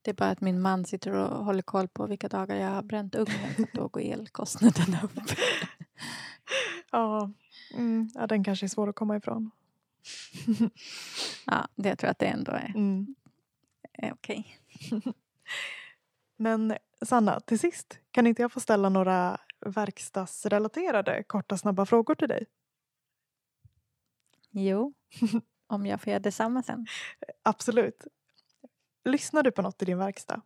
det 0.03 0.11
är 0.11 0.15
bara 0.15 0.31
att 0.31 0.41
min 0.41 0.61
man 0.61 0.85
sitter 0.85 1.13
och 1.13 1.45
håller 1.45 1.63
koll 1.63 1.89
på 1.89 2.07
vilka 2.07 2.29
dagar 2.29 2.57
jag 2.57 2.71
har 2.71 2.83
bränt 2.83 3.15
ugnen 3.15 3.55
för 3.55 3.67
då 3.73 3.89
går 3.89 4.01
elkostnaderna 4.01 5.01
upp. 5.03 5.13
ja, 6.91 7.31
mm, 7.75 8.11
ja 8.15 8.27
den 8.27 8.45
kanske 8.45 8.67
är 8.67 8.69
svår 8.69 8.89
att 8.89 8.95
komma 8.97 9.17
ifrån. 9.17 9.51
Ja, 11.47 11.69
det 11.75 11.89
jag 11.89 11.99
tror 11.99 12.11
att 12.11 12.19
det 12.19 12.27
ändå 12.27 12.53
är, 12.53 12.73
Mm. 12.77 13.15
är 13.93 14.13
okej. 14.13 14.59
Men 16.37 16.77
Sanna, 17.03 17.41
till 17.41 17.59
sist, 17.59 17.99
kan 18.11 18.27
inte 18.27 18.43
jag 18.43 18.53
få 18.53 18.61
ställa 18.61 18.89
några 18.89 19.41
verkstadsrelaterade 19.67 21.25
korta 21.27 21.57
snabba 21.59 21.87
frågor 21.87 22.15
till 22.15 22.29
dig? 22.29 22.47
Jo, 24.51 24.95
om 25.67 25.87
jag 25.87 26.01
får 26.01 26.11
göra 26.11 26.21
detsamma 26.21 26.63
sen. 26.63 26.87
Absolut. 27.43 28.07
Lyssnar 29.05 29.43
du 29.43 29.51
på 29.51 29.63
något 29.63 29.83
i 29.83 29.85
din 29.85 29.99
verkstad? 29.99 30.41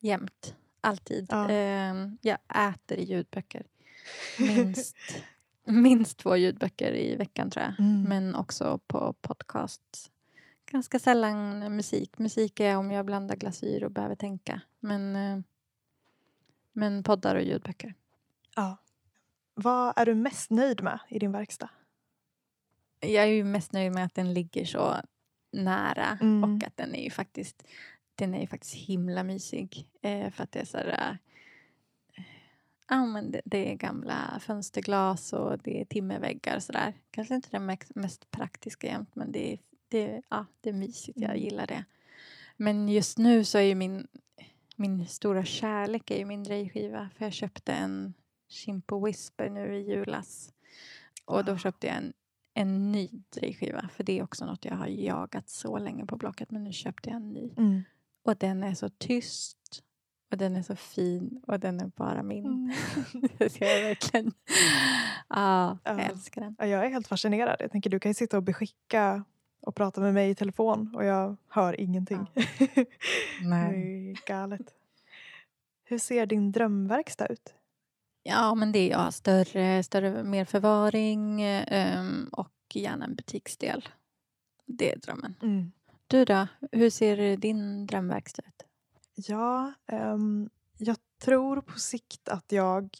Jämt. 0.00 0.54
Alltid. 0.80 1.26
Ja. 1.30 1.50
Ehm, 1.50 2.18
jag 2.22 2.38
äter 2.48 2.98
ljudböcker. 2.98 3.66
Minst, 4.38 4.96
minst 5.64 6.18
två 6.18 6.36
ljudböcker 6.36 6.94
i 6.94 7.16
veckan 7.16 7.50
tror 7.50 7.64
jag. 7.64 7.80
Mm. 7.80 8.02
Men 8.02 8.34
också 8.34 8.78
på 8.86 9.12
podcast. 9.20 10.10
Ganska 10.70 10.98
sällan 10.98 11.58
musik. 11.76 12.18
Musik 12.18 12.60
är 12.60 12.76
om 12.76 12.90
jag 12.90 13.06
blandar 13.06 13.36
glasyr 13.36 13.84
och 13.84 13.90
behöver 13.90 14.14
tänka. 14.14 14.60
Men, 14.80 15.16
eh, 15.16 15.38
men 16.72 17.02
poddar 17.02 17.36
och 17.36 17.42
ljudböcker. 17.42 17.94
Ja. 18.56 18.76
Vad 19.54 19.92
är 19.96 20.06
du 20.06 20.14
mest 20.14 20.50
nöjd 20.50 20.82
med 20.82 20.98
i 21.08 21.18
din 21.18 21.32
verkstad? 21.32 21.70
Jag 23.00 23.24
är 23.24 23.28
ju 23.28 23.44
mest 23.44 23.72
nöjd 23.72 23.92
med 23.92 24.04
att 24.04 24.14
den 24.14 24.34
ligger 24.34 24.64
så 24.64 24.96
nära 25.52 26.18
Mm. 26.20 26.44
och 26.56 26.64
att 26.66 26.76
den 26.76 26.94
är 26.94 27.04
ju 27.04 27.10
faktiskt 27.10 27.64
den 28.14 28.34
är 28.34 28.40
ju 28.40 28.46
faktiskt 28.46 28.74
himla 28.74 29.22
mysig. 29.22 29.86
Eh, 30.02 30.30
för 30.30 30.42
att 30.44 30.52
det 30.52 30.60
är 30.60 30.64
så 30.64 30.78
här, 30.78 30.88
eh, 30.88 32.24
ja, 32.88 33.06
men 33.06 33.30
det, 33.30 33.40
det 33.44 33.72
är 33.72 33.74
gamla 33.74 34.40
fönsterglas 34.40 35.32
och 35.32 35.58
det 35.58 35.80
är 35.80 35.84
timmerväggar 35.84 36.56
och 36.56 36.62
sådär. 36.62 36.94
Kanske 37.10 37.34
inte 37.34 37.48
det 37.50 37.78
mest, 37.94 38.30
praktiska 38.30 38.86
jämt 38.86 39.14
men 39.14 39.32
det 39.32 39.52
är, 39.52 39.58
det, 39.88 40.22
ja, 40.28 40.46
det 40.60 40.68
är 40.68 40.72
mysigt. 40.74 41.18
Jag 41.20 41.30
Mm. 41.30 41.42
gillar 41.42 41.66
det. 41.66 41.84
Men 42.56 42.88
just 42.88 43.18
nu 43.18 43.44
så 43.44 43.58
är 43.58 43.62
ju 43.62 43.74
min, 43.74 44.06
min 44.76 45.06
stora 45.06 45.44
kärlek 45.44 46.10
är 46.10 46.18
ju 46.18 46.24
min 46.24 46.44
drejskiva. 46.44 47.08
För 47.16 47.24
jag 47.24 47.32
köpte 47.32 47.72
en 47.72 48.14
Chimpo 48.48 49.06
Whisper 49.06 49.50
nu 49.50 49.76
i 49.76 49.90
julas. 49.90 50.52
Och 51.24 51.44
då 51.44 51.58
köpte 51.58 51.86
jag 51.86 51.96
en, 51.96 52.12
en 52.60 52.92
ny 52.92 53.08
drejskiva. 53.34 53.88
För 53.92 54.04
det 54.04 54.18
är 54.18 54.22
också 54.22 54.46
något 54.46 54.64
jag 54.64 54.74
har 54.76 54.86
jagat 54.86 55.48
så 55.48 55.78
länge 55.78 56.06
på 56.06 56.16
Blocket. 56.16 56.50
Men 56.50 56.64
nu 56.64 56.72
köpte 56.72 57.08
jag 57.10 57.16
en 57.16 57.32
ny. 57.32 57.50
Mm. 57.56 57.82
Och 58.22 58.36
den 58.36 58.62
är 58.62 58.74
så 58.74 58.88
tyst. 58.88 59.56
Och 60.30 60.36
den 60.38 60.56
är 60.56 60.62
så 60.62 60.76
fin. 60.76 61.42
Och 61.46 61.60
den 61.60 61.80
är 61.80 61.86
bara 61.86 62.22
min. 62.22 62.44
Mm. 62.46 62.72
så 63.50 63.64
jag 63.64 63.82
verkligen... 63.82 64.32
Ja, 65.28 65.78
jag 65.84 65.98
Ja. 65.98 66.02
älskar 66.02 66.40
den. 66.40 66.56
Ja, 66.58 66.66
jag 66.66 66.84
är 66.86 66.90
helt 66.90 67.08
fascinerad. 67.08 67.56
Jag 67.60 67.70
tänker 67.70 67.90
du 67.90 68.00
kan 68.00 68.10
ju 68.10 68.14
sitta 68.14 68.36
och 68.36 68.42
beskicka 68.42 69.24
och 69.60 69.74
prata 69.74 70.00
med 70.00 70.14
mig 70.14 70.30
i 70.30 70.34
telefon 70.34 70.94
och 70.94 71.04
jag 71.04 71.36
hör 71.48 71.80
ingenting. 71.80 72.26
det 72.34 73.54
är 73.56 74.26
galet. 74.26 74.74
Hur 75.84 75.98
ser 75.98 76.26
din 76.26 76.52
drömverkstad 76.52 77.26
ut? 77.26 77.54
Ja, 78.22 78.54
men 78.54 78.72
det 78.72 78.78
är 78.78 78.90
jag. 78.90 79.14
Större, 79.14 79.82
större, 79.82 80.24
mer 80.24 80.44
förvaring 80.44 81.42
ehm, 81.42 82.28
och 82.32 82.52
gärna 82.74 83.04
en 83.04 83.14
butiksdel. 83.14 83.88
Det 84.66 84.92
är 84.92 84.98
drömmen. 84.98 85.34
Mm. 85.42 85.72
Du 86.06 86.24
då? 86.24 86.46
Hur 86.72 86.90
ser 86.90 87.36
din 87.36 87.86
drömverkstad 87.86 88.42
ut? 88.46 88.62
Ja, 89.14 89.72
ehm, 89.86 90.50
jag 90.78 90.96
tror 91.22 91.60
på 91.60 91.78
sikt 91.78 92.28
att 92.28 92.52
jag 92.52 92.96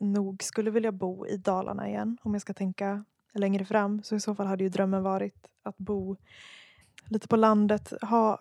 nog 0.00 0.42
skulle 0.42 0.70
vilja 0.70 0.92
bo 0.92 1.26
i 1.26 1.36
Dalarna 1.36 1.88
igen 1.88 2.18
om 2.22 2.32
jag 2.32 2.42
ska 2.42 2.54
tänka 2.54 3.04
längre 3.34 3.64
fram. 3.64 4.02
Så 4.02 4.16
i 4.16 4.20
så 4.20 4.34
fall 4.34 4.46
hade 4.46 4.64
ju 4.64 4.70
drömmen 4.70 5.02
varit 5.02 5.46
att 5.62 5.78
bo 5.78 6.16
lite 7.08 7.28
på 7.28 7.36
landet, 7.36 7.92
ha, 8.02 8.38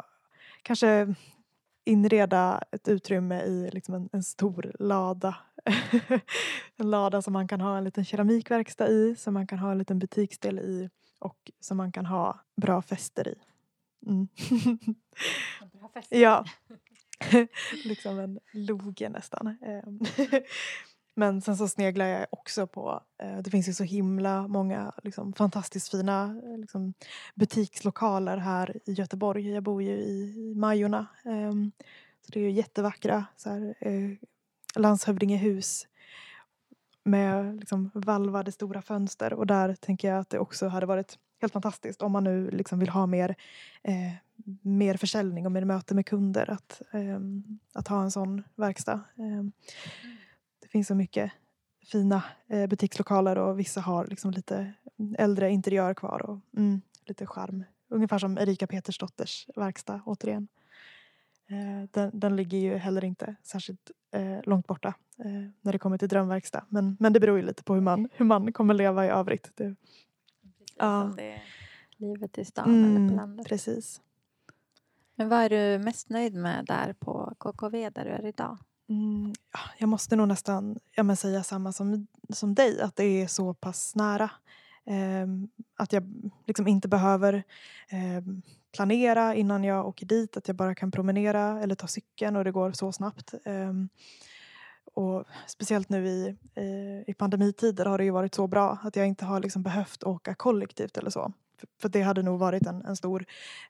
kanske 0.62 1.16
inreda 1.86 2.64
ett 2.72 2.88
utrymme 2.88 3.42
i 3.42 3.70
liksom 3.74 3.96
en, 3.96 4.10
en 4.14 4.24
stor 4.24 4.76
lada. 4.80 5.38
en 6.78 6.90
lada 6.90 7.22
som 7.22 7.34
man 7.34 7.48
kan 7.48 7.62
ha 7.62 7.78
en 7.78 7.84
liten 7.84 8.06
keramikverkstad 8.06 8.88
i, 8.88 9.16
som 9.16 9.34
man 9.34 9.48
kan 9.48 9.60
ha 9.60 9.72
en 9.72 9.78
liten 9.78 10.00
butiksdel 10.00 10.60
i 10.60 10.90
och 11.20 11.52
som 11.60 11.78
man 11.78 11.92
kan 11.92 12.06
ha 12.06 12.40
bra 12.56 12.82
fester 12.82 13.28
i. 13.28 13.36
Mm. 14.08 14.28
Ja. 16.10 16.46
liksom 17.86 18.20
en 18.20 18.40
loge 18.54 19.10
nästan. 19.10 19.58
Men 21.14 21.42
sen 21.42 21.58
så 21.58 21.68
sneglar 21.68 22.06
jag 22.06 22.28
också 22.30 22.68
på, 22.68 23.04
eh, 23.24 23.38
det 23.38 23.50
finns 23.50 23.70
ju 23.70 23.74
så 23.74 23.84
himla 23.84 24.48
många 24.48 24.92
liksom, 25.04 25.34
fantastiskt 25.34 25.92
fina 25.92 26.42
eh, 26.44 26.58
liksom, 26.58 26.94
butikslokaler 27.36 28.38
här 28.38 28.78
i 28.86 28.94
Göteborg. 28.94 29.52
Jag 29.52 29.64
bor 29.64 29.84
ju 29.84 29.92
i, 29.92 30.52
i 30.52 30.56
Majorna. 30.56 31.08
Eh, 31.26 31.52
så 32.22 32.32
det 32.32 32.40
är 32.40 32.44
ju 32.44 32.52
jättevackra 32.52 33.26
så 33.38 33.50
här, 33.50 33.76
eh, 33.80 34.12
landshövdingehus 34.76 35.88
med 37.04 37.60
liksom, 37.60 37.92
valvade 37.94 38.52
stora 38.52 38.82
fönster. 38.82 39.34
Och 39.34 39.48
där 39.48 39.76
tänker 39.76 40.08
jag 40.08 40.20
att 40.20 40.30
det 40.30 40.40
också 40.40 40.68
hade 40.68 40.86
varit 40.86 41.18
helt 41.42 41.54
fantastiskt 41.54 42.02
om 42.02 42.12
man 42.12 42.24
nu 42.24 42.50
liksom 42.52 42.80
vill 42.80 42.90
ha 42.90 43.06
mer 43.06 43.36
eh, 43.84 44.14
mer 44.62 44.98
försäljning 44.98 45.46
och 45.46 45.52
mer 45.52 45.66
möte 45.66 45.96
med 45.96 46.06
kunder 46.06 46.50
att, 46.50 46.82
eh, 46.92 47.20
att 47.74 47.88
ha 47.88 48.02
en 48.02 48.12
sån 48.12 48.44
verkstad. 48.56 49.02
Eh, 49.16 49.44
finns 50.72 50.88
så 50.88 50.96
mycket 50.96 51.32
fina 51.92 52.24
eh, 52.48 52.68
butikslokaler 52.68 53.38
och 53.38 53.60
vissa 53.60 53.82
har 53.82 54.06
liksom 54.06 54.32
lite 54.32 54.74
äldre 55.18 55.52
interiör 55.52 55.94
kvar 55.94 56.22
och 56.30 56.40
mm, 56.58 56.82
lite 57.06 57.26
charm. 57.26 57.64
Ungefär 57.90 58.20
som 58.20 58.38
Erika 58.38 58.68
Petersdotters 58.68 59.48
verkstad 59.56 60.02
återigen. 60.06 60.48
Eh, 61.50 61.90
den, 61.92 62.20
den 62.20 62.36
ligger 62.36 62.58
ju 62.58 62.78
heller 62.78 63.04
inte 63.04 63.36
särskilt 63.44 63.92
eh, 64.12 64.40
långt 64.44 64.68
borta 64.68 64.94
eh, 65.18 65.50
när 65.62 65.72
det 65.72 65.80
kommer 65.80 65.98
till 65.98 66.10
drömverkstad. 66.10 66.66
Men, 66.70 66.98
men 67.00 67.14
det 67.14 67.20
beror 67.20 67.38
ju 67.38 67.46
lite 67.46 67.64
på 67.64 67.74
hur 67.74 67.82
man, 67.82 68.10
hur 68.14 68.26
man 68.26 68.54
kommer 68.54 68.74
leva 68.74 69.06
i 69.06 69.10
övrigt. 69.10 69.52
Det, 69.56 69.76
Ja. 70.82 71.02
Som 71.02 71.16
det 71.16 71.32
är 71.32 71.44
livet 71.98 72.38
i 72.38 72.46
stan 72.46 72.86
eller 72.86 72.96
på 72.96 73.02
mm, 73.02 73.16
landet. 73.16 73.48
precis. 73.48 74.02
Men 75.16 75.30
vad 75.30 75.40
är 75.40 75.50
du 75.50 75.84
mest 75.84 76.10
nöjd 76.10 76.34
med 76.34 76.66
där 76.66 76.94
på 76.94 77.36
KKV 77.38 77.90
där 77.90 78.06
du 78.06 78.12
är 78.12 78.26
idag? 78.26 78.58
Mm, 78.92 79.34
ja, 79.54 79.60
jag 79.78 79.90
måste 79.90 80.16
nog 80.16 80.28
nästan 80.28 80.80
ja, 80.96 81.04
men 81.04 81.18
säga 81.18 81.44
samma 81.44 81.72
som, 81.72 82.08
som 82.30 82.56
dig, 82.56 82.82
att 82.82 82.96
det 82.96 83.04
är 83.04 83.28
så 83.28 83.54
pass 83.54 83.96
nära. 83.96 84.30
Eh, 84.86 85.28
att 85.78 85.94
jag 85.94 86.04
liksom 86.48 86.68
inte 86.68 86.88
behöver 86.88 87.34
eh, 87.90 88.24
planera 88.76 89.36
innan 89.36 89.64
jag 89.64 89.88
åker 89.88 90.06
dit, 90.06 90.38
att 90.38 90.48
jag 90.48 90.58
bara 90.58 90.76
kan 90.76 90.92
promenera 90.92 91.62
eller 91.62 91.76
ta 91.76 91.88
cykeln 91.88 92.36
och 92.36 92.44
det 92.44 92.52
går 92.52 92.72
så 92.72 92.92
snabbt. 92.92 93.34
Eh, 93.46 93.74
och 94.94 95.26
speciellt 95.48 95.90
nu 95.90 96.08
i, 96.08 96.36
i 97.08 97.14
pandemitider 97.14 97.86
har 97.86 97.98
det 97.98 98.04
ju 98.04 98.12
varit 98.12 98.36
så 98.36 98.48
bra 98.48 98.78
att 98.84 98.96
jag 98.96 99.08
inte 99.08 99.26
har 99.26 99.40
liksom 99.40 99.64
behövt 99.64 100.04
åka 100.04 100.36
kollektivt 100.36 100.98
eller 100.98 101.10
så. 101.10 101.34
För, 101.58 101.68
för 101.82 101.90
det 101.90 102.02
hade 102.02 102.24
nog 102.24 102.40
varit 102.40 102.68
en, 102.68 102.86
en 102.86 102.96
stor 102.96 103.26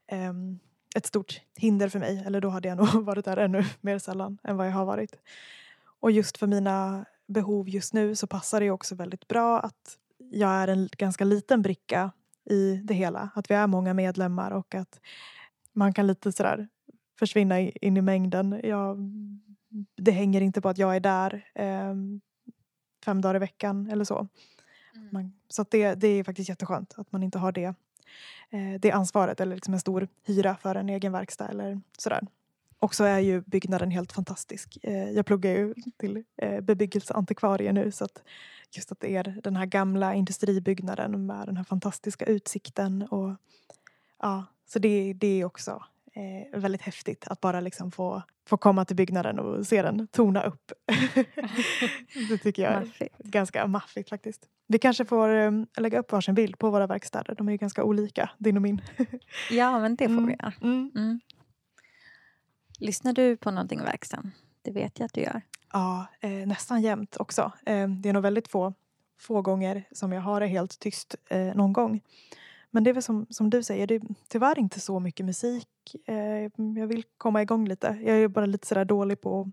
ehm, 0.08 0.60
ett 0.96 1.06
stort 1.06 1.42
hinder 1.58 1.90
för 1.90 2.00
mig. 2.00 2.24
Eller 2.26 2.42
då 2.42 2.50
hade 2.50 2.68
jag 2.68 2.78
nog 2.94 3.06
varit 3.06 3.26
där 3.26 3.38
ännu 3.38 3.64
mer 3.82 4.00
sällan 4.00 4.38
än 4.44 4.58
vad 4.58 4.68
jag 4.68 4.72
har 4.72 4.86
varit. 4.86 5.16
Och 6.00 6.12
just 6.12 6.38
för 6.38 6.48
mina 6.48 7.06
behov 7.28 7.70
just 7.70 7.94
nu 7.94 8.16
så 8.16 8.28
passar 8.28 8.60
det 8.60 8.72
också 8.72 8.96
väldigt 8.96 9.28
bra 9.28 9.60
att 9.60 9.98
jag 10.32 10.50
är 10.50 10.68
en 10.68 10.90
ganska 10.98 11.24
liten 11.24 11.62
bricka 11.62 12.12
i 12.50 12.76
det 12.76 12.94
hela. 12.94 13.30
Att 13.36 13.52
vi 13.52 13.56
är 13.56 13.68
många 13.68 13.94
medlemmar 13.94 14.52
och 14.52 14.76
att 14.76 15.00
man 15.74 15.94
kan 15.94 16.08
lite 16.08 16.32
sådär 16.32 16.68
försvinna 17.20 17.60
in 17.60 17.98
i 17.98 18.02
mängden. 18.02 18.62
Jag, 18.64 18.98
det 19.98 20.12
hänger 20.12 20.42
inte 20.42 20.62
på 20.62 20.70
att 20.70 20.78
jag 20.78 20.96
är 20.96 21.00
där 21.00 21.46
eh, 21.56 21.96
fem 23.06 23.22
dagar 23.22 23.36
i 23.36 23.40
veckan 23.40 23.90
eller 23.92 24.04
så. 24.04 24.28
Man, 25.12 25.34
så 25.48 25.66
det, 25.70 25.96
det 25.96 26.08
är 26.08 26.24
faktiskt 26.24 26.50
jätteskönt 26.50 26.94
att 26.98 27.12
man 27.12 27.24
inte 27.24 27.40
har 27.40 27.52
det, 27.52 27.74
Eh, 28.50 28.80
det 28.80 28.92
ansvaret 28.92 29.40
eller 29.40 29.56
liksom 29.56 29.74
en 29.74 29.80
stor 29.80 30.08
hyra 30.26 30.56
för 30.56 30.76
en 30.76 30.90
egen 30.90 31.12
verkstad 31.12 31.48
eller 31.48 31.82
sådär. 31.98 32.28
Och 32.80 32.96
så 32.96 33.04
är 33.04 33.20
ju 33.20 33.42
byggnaden 33.42 33.92
helt 33.92 34.12
fantastisk. 34.12 34.78
Eh, 34.84 35.12
jag 35.12 35.26
pluggar 35.26 35.52
ju 35.52 35.74
till 35.98 36.24
eh, 36.38 36.62
bebyggelseantikvarie 36.62 37.74
nu 37.74 37.92
så 37.92 38.06
att 38.06 38.24
just 38.72 38.92
att 38.92 39.00
det 39.00 39.16
är 39.16 39.24
den 39.24 39.56
här 39.56 39.66
gamla 39.66 40.14
industribyggnaden 40.14 41.26
med 41.26 41.46
den 41.46 41.58
här 41.58 41.64
fantastiska 41.64 42.26
utsikten 42.26 43.02
och 43.02 43.36
ja, 44.20 44.46
så 44.68 44.80
det, 44.80 45.14
det 45.14 45.42
är 45.42 45.46
också 45.46 45.84
eh, 46.16 46.60
väldigt 46.60 46.82
häftigt 46.82 47.28
att 47.28 47.42
bara 47.42 47.60
liksom 47.62 47.92
få, 47.92 48.22
få 48.48 48.58
komma 48.58 48.86
till 48.86 48.96
byggnaden 48.96 49.40
och 49.40 49.68
se 49.68 49.82
den 49.82 50.08
tona 50.08 50.44
upp. 50.44 50.72
det 52.30 52.38
tycker 52.38 52.64
jag 52.64 52.74
är 52.74 52.80
Maffigt. 52.80 53.18
ganska 53.18 53.68
maffigt 53.68 54.10
faktiskt. 54.10 54.48
Vi 54.68 54.80
kanske 54.80 55.06
får 55.06 55.30
eh, 55.30 55.52
lägga 55.78 56.00
upp 56.00 56.12
varsin 56.12 56.36
bild 56.36 56.58
på 56.60 56.70
våra 56.70 56.88
verkstäder. 56.88 57.36
De 57.38 57.48
är 57.48 57.52
ju 57.52 57.58
ganska 57.58 57.84
olika, 57.84 58.30
din 58.38 58.56
och 58.56 58.62
min. 58.62 58.82
Ja, 59.52 59.80
men 59.80 59.96
det 59.96 60.06
får 60.08 60.12
Mm. 60.14 60.26
vi 60.26 60.32
göra. 60.34 60.54
Mm. 60.62 60.92
Mm. 60.96 61.20
Lyssnar 62.80 63.14
du 63.14 63.38
på 63.38 63.52
någonting 63.52 63.80
i 63.80 63.84
verkstaden? 63.84 64.32
Det 64.62 64.72
vet 64.72 65.00
jag 65.00 65.06
att 65.06 65.14
du 65.14 65.22
gör. 65.22 65.42
Ja, 65.74 66.06
eh, 66.20 66.30
nästan 66.30 66.82
jämt 66.82 67.18
också. 67.18 67.52
Eh, 67.66 67.88
det 67.90 68.10
är 68.10 68.14
nog 68.14 68.24
väldigt 68.24 68.48
få, 68.48 68.74
få 69.20 69.42
gånger 69.42 69.84
som 69.92 70.12
jag 70.12 70.22
har 70.22 70.40
det 70.40 70.48
helt 70.48 70.80
tyst 70.80 71.16
eh, 71.30 71.56
någon 71.56 71.74
gång. 71.74 72.02
Men 72.72 72.84
det 72.84 72.90
är 72.90 72.94
väl 72.94 73.04
som, 73.04 73.26
som 73.30 73.50
du 73.50 73.64
säger, 73.64 73.88
det 73.88 73.96
är 73.96 74.02
tyvärr 74.28 74.60
inte 74.60 74.80
så 74.80 75.00
mycket 75.00 75.26
musik. 75.26 75.68
Eh, 76.06 76.50
jag 76.78 76.88
vill 76.88 77.04
komma 77.18 77.42
igång 77.42 77.68
lite. 77.68 77.98
Jag 78.06 78.18
är 78.18 78.28
bara 78.28 78.46
lite 78.46 78.68
sådär 78.68 78.86
dålig 78.86 79.22
på, 79.22 79.52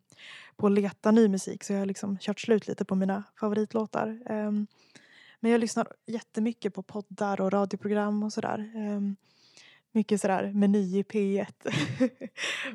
på 0.57 0.67
att 0.67 0.73
leta 0.73 1.11
ny 1.11 1.29
musik 1.29 1.65
så 1.65 1.73
jag 1.73 1.81
har 1.81 1.87
liksom 1.87 2.19
kört 2.19 2.41
slut 2.41 2.69
lite 2.69 2.85
på 2.85 2.95
mina 2.95 3.25
favoritlåtar. 3.41 4.21
Eh, 4.27 4.51
men 5.41 5.51
jag 5.53 5.61
lyssnar 5.61 5.89
jättemycket 6.07 6.75
på 6.75 6.83
poddar 6.83 7.41
och 7.41 7.53
radioprogram 7.53 8.23
och 8.23 8.33
sådär. 8.33 8.73
Eh, 8.75 9.01
mycket 9.93 10.21
sådär 10.21 10.53
meny 10.53 10.99
i 10.99 11.03
P1. 11.03 11.47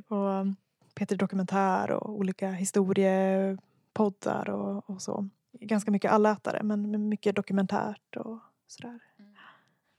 och 0.08 0.34
ehm, 0.34 0.56
Peter 0.96 1.16
Dokumentär 1.16 1.92
och 1.92 2.10
olika 2.10 2.52
historiepoddar 2.52 4.50
och, 4.50 4.90
och 4.90 5.02
så. 5.02 5.30
Ganska 5.60 5.92
mycket 5.92 6.12
allätare 6.12 6.64
men 6.64 6.92
men 6.92 7.10
mycket 7.10 7.36
dokumentärt 7.36 8.16
och 8.16 8.40
sådär. 8.68 9.00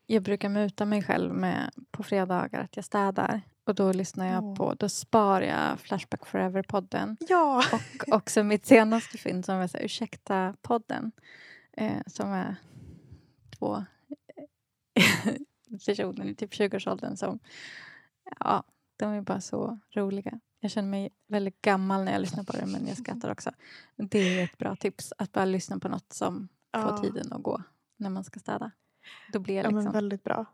Jag 0.07 0.23
brukar 0.23 0.49
muta 0.49 0.85
mig 0.85 1.03
själv 1.03 1.35
med 1.35 1.71
på 1.91 2.03
fredagar 2.03 2.61
att 2.61 2.77
jag 2.77 2.85
städar. 2.85 3.41
Och 3.67 3.75
då 3.75 3.93
lyssnar 3.93 4.27
jag 4.27 4.45
Åh. 4.45 4.57
på, 4.57 4.75
då 4.75 4.89
sparar 4.89 5.47
jag 5.47 5.81
Flashback 5.81 6.27
Forever-podden. 6.27 7.17
Ja! 7.29 7.65
Och 7.73 8.15
också 8.15 8.43
mitt 8.43 8.67
senaste 8.67 9.19
fynd 9.19 9.45
som 9.45 9.55
är 9.55 9.67
så 9.67 9.79
Ursäkta-podden. 9.79 11.11
Eh, 11.73 12.03
som 12.07 12.33
är 12.33 12.57
två 13.59 13.85
personer 15.87 16.25
i 16.25 16.35
typ 16.35 16.53
20-årsåldern 16.53 17.17
som, 17.17 17.39
ja, 18.41 18.63
de 18.97 19.13
är 19.13 19.21
bara 19.21 19.41
så 19.41 19.79
roliga. 19.95 20.41
Jag 20.61 20.71
känner 20.71 20.89
mig 20.89 21.11
väldigt 21.29 21.63
gammal 21.63 22.05
när 22.05 22.13
jag 22.13 22.21
lyssnar 22.21 22.45
på 22.45 22.53
det 22.53 22.67
men 22.67 22.87
jag 22.87 22.97
skrattar 22.97 23.31
också. 23.31 23.51
Det 23.97 24.19
är 24.41 24.45
ett 24.45 24.59
bra 24.59 24.77
tips 24.77 25.13
att 25.19 25.33
bara 25.33 25.45
lyssna 25.45 25.79
på 25.79 25.89
något 25.89 26.13
som 26.13 26.49
Ja. 26.73 26.89
får 26.89 26.99
tiden 27.05 27.33
att 27.33 27.43
gå 27.43 27.63
när 27.97 28.11
man 28.11 28.25
ska 28.25 28.41
städa. 28.41 28.71
Då 29.33 29.39
blir 29.39 29.55
jag 29.55 29.65
Ja, 29.65 29.69
men 29.71 29.77
liksom 29.77 29.93
väldigt 29.93 30.23
bra. 30.25 30.47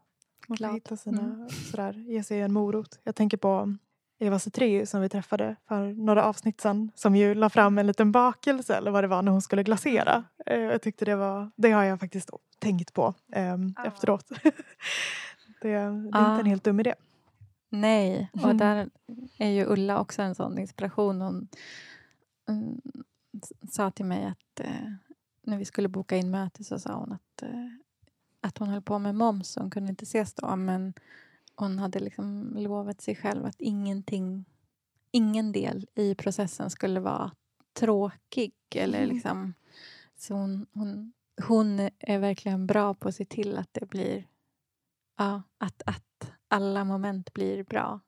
Man 0.48 0.58
får 0.58 0.72
hitta 0.74 0.96
sina, 0.96 1.22
Mm. 1.22 1.48
sådär, 1.48 1.92
ge 1.92 2.22
sig 2.24 2.40
en 2.40 2.52
morot. 2.52 2.98
Jag 3.04 3.14
tänker 3.14 3.36
på 3.36 3.76
Eva 4.18 4.38
Cetri 4.38 4.86
som 4.86 5.00
vi 5.00 5.08
träffade 5.08 5.56
för 5.68 5.92
några 5.92 6.24
avsnitt 6.24 6.60
sedan 6.60 6.90
som 6.94 7.16
ju 7.16 7.34
la 7.34 7.48
fram 7.50 7.78
en 7.78 7.86
liten 7.86 8.12
bakelse 8.12 8.76
eller 8.76 8.90
vad 8.90 9.04
det 9.04 9.08
var 9.08 9.22
när 9.22 9.32
hon 9.32 9.42
skulle 9.42 9.62
glasera. 9.62 10.24
Eh, 10.46 10.58
Jag 10.60 10.82
tyckte 10.82 11.04
det 11.04 11.16
var, 11.16 11.50
det 11.56 11.70
har 11.70 11.84
jag 11.84 12.00
faktiskt 12.00 12.30
tänkt 12.58 12.94
på 12.94 13.14
Ja. 13.26 13.84
efteråt. 13.86 14.28
det, 14.42 14.52
det 15.62 15.70
är 15.70 15.90
inte 16.06 16.18
Ah. 16.18 16.38
en 16.40 16.46
helt 16.46 16.64
dum 16.64 16.80
idé. 16.80 16.94
Nej, 17.70 18.30
och 18.32 18.44
Mm. 18.44 18.56
där 18.56 18.90
är 19.38 19.48
ju 19.48 19.64
Ulla 19.66 20.00
också 20.00 20.22
en 20.22 20.34
sån 20.34 20.58
inspiration. 20.58 21.20
Hon 21.20 21.48
mm, 22.48 22.80
sa 23.70 23.90
till 23.90 24.04
mig 24.04 24.24
att 24.24 24.60
eh, 24.60 24.92
när 25.42 25.58
vi 25.58 25.64
skulle 25.64 25.88
boka 25.88 26.16
in 26.16 26.30
möte 26.30 26.64
så 26.64 26.78
sa 26.78 26.94
hon 26.94 27.12
att, 27.12 27.42
eh, 27.42 27.48
att 28.40 28.58
hon 28.58 28.68
höll 28.68 28.82
på 28.82 28.98
med 28.98 29.14
moms 29.14 29.56
och 29.56 29.62
hon 29.62 29.70
kunde 29.70 29.90
inte 29.90 30.02
ses 30.02 30.34
då. 30.34 30.56
Men 30.56 30.94
hon 31.54 31.78
hade 31.78 31.98
liksom 31.98 32.54
lovat 32.58 33.00
sig 33.00 33.16
själv 33.16 33.44
att 33.46 33.60
ingenting, 33.60 34.44
ingen 35.10 35.52
del 35.52 35.86
i 35.94 36.14
processen 36.14 36.70
skulle 36.70 37.00
vara 37.00 37.30
tråkig. 37.72 38.52
Eller 38.74 38.98
Mm. 39.02 39.14
liksom, 39.14 39.54
så 40.16 40.34
hon, 40.34 40.66
hon, 40.72 41.12
hon 41.48 41.80
är 41.98 42.18
verkligen 42.18 42.66
bra 42.66 42.94
på 42.94 43.08
att 43.08 43.14
se 43.14 43.24
till 43.24 43.58
att 43.58 43.68
det 43.72 43.86
blir 43.88 44.24
Ja, 45.18 45.42
att, 45.58 45.82
att 45.86 46.30
alla 46.48 46.84
moment 46.84 47.32
blir 47.32 47.64
bra. 47.64 48.00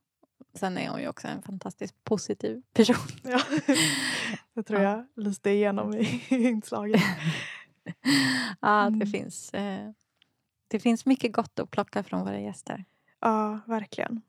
Sen 0.55 0.79
är 0.79 0.91
hon 0.91 1.01
ju 1.01 1.09
också 1.09 1.29
en 1.29 1.43
fantastiskt 1.43 2.05
positiv 2.05 2.63
person. 2.73 2.97
Ja. 3.25 3.41
det 4.55 4.63
tror 4.63 4.81
Ja. 4.81 4.91
jag 5.15 5.25
lyste 5.25 5.51
igenom 5.51 5.95
i 5.95 6.21
inslaget. 6.31 7.01
ja, 8.61 8.83
det 8.91 8.97
Mm. 8.97 9.07
finns, 9.07 9.55
eh, 9.55 9.91
det 10.73 10.79
finns 10.79 11.07
mycket 11.07 11.33
gott 11.33 11.59
att 11.59 11.71
plocka 11.71 12.03
från 12.03 12.21
våra 12.25 12.41
gäster. 12.41 12.85
Ja, 13.21 13.61
verkligen. 13.67 14.23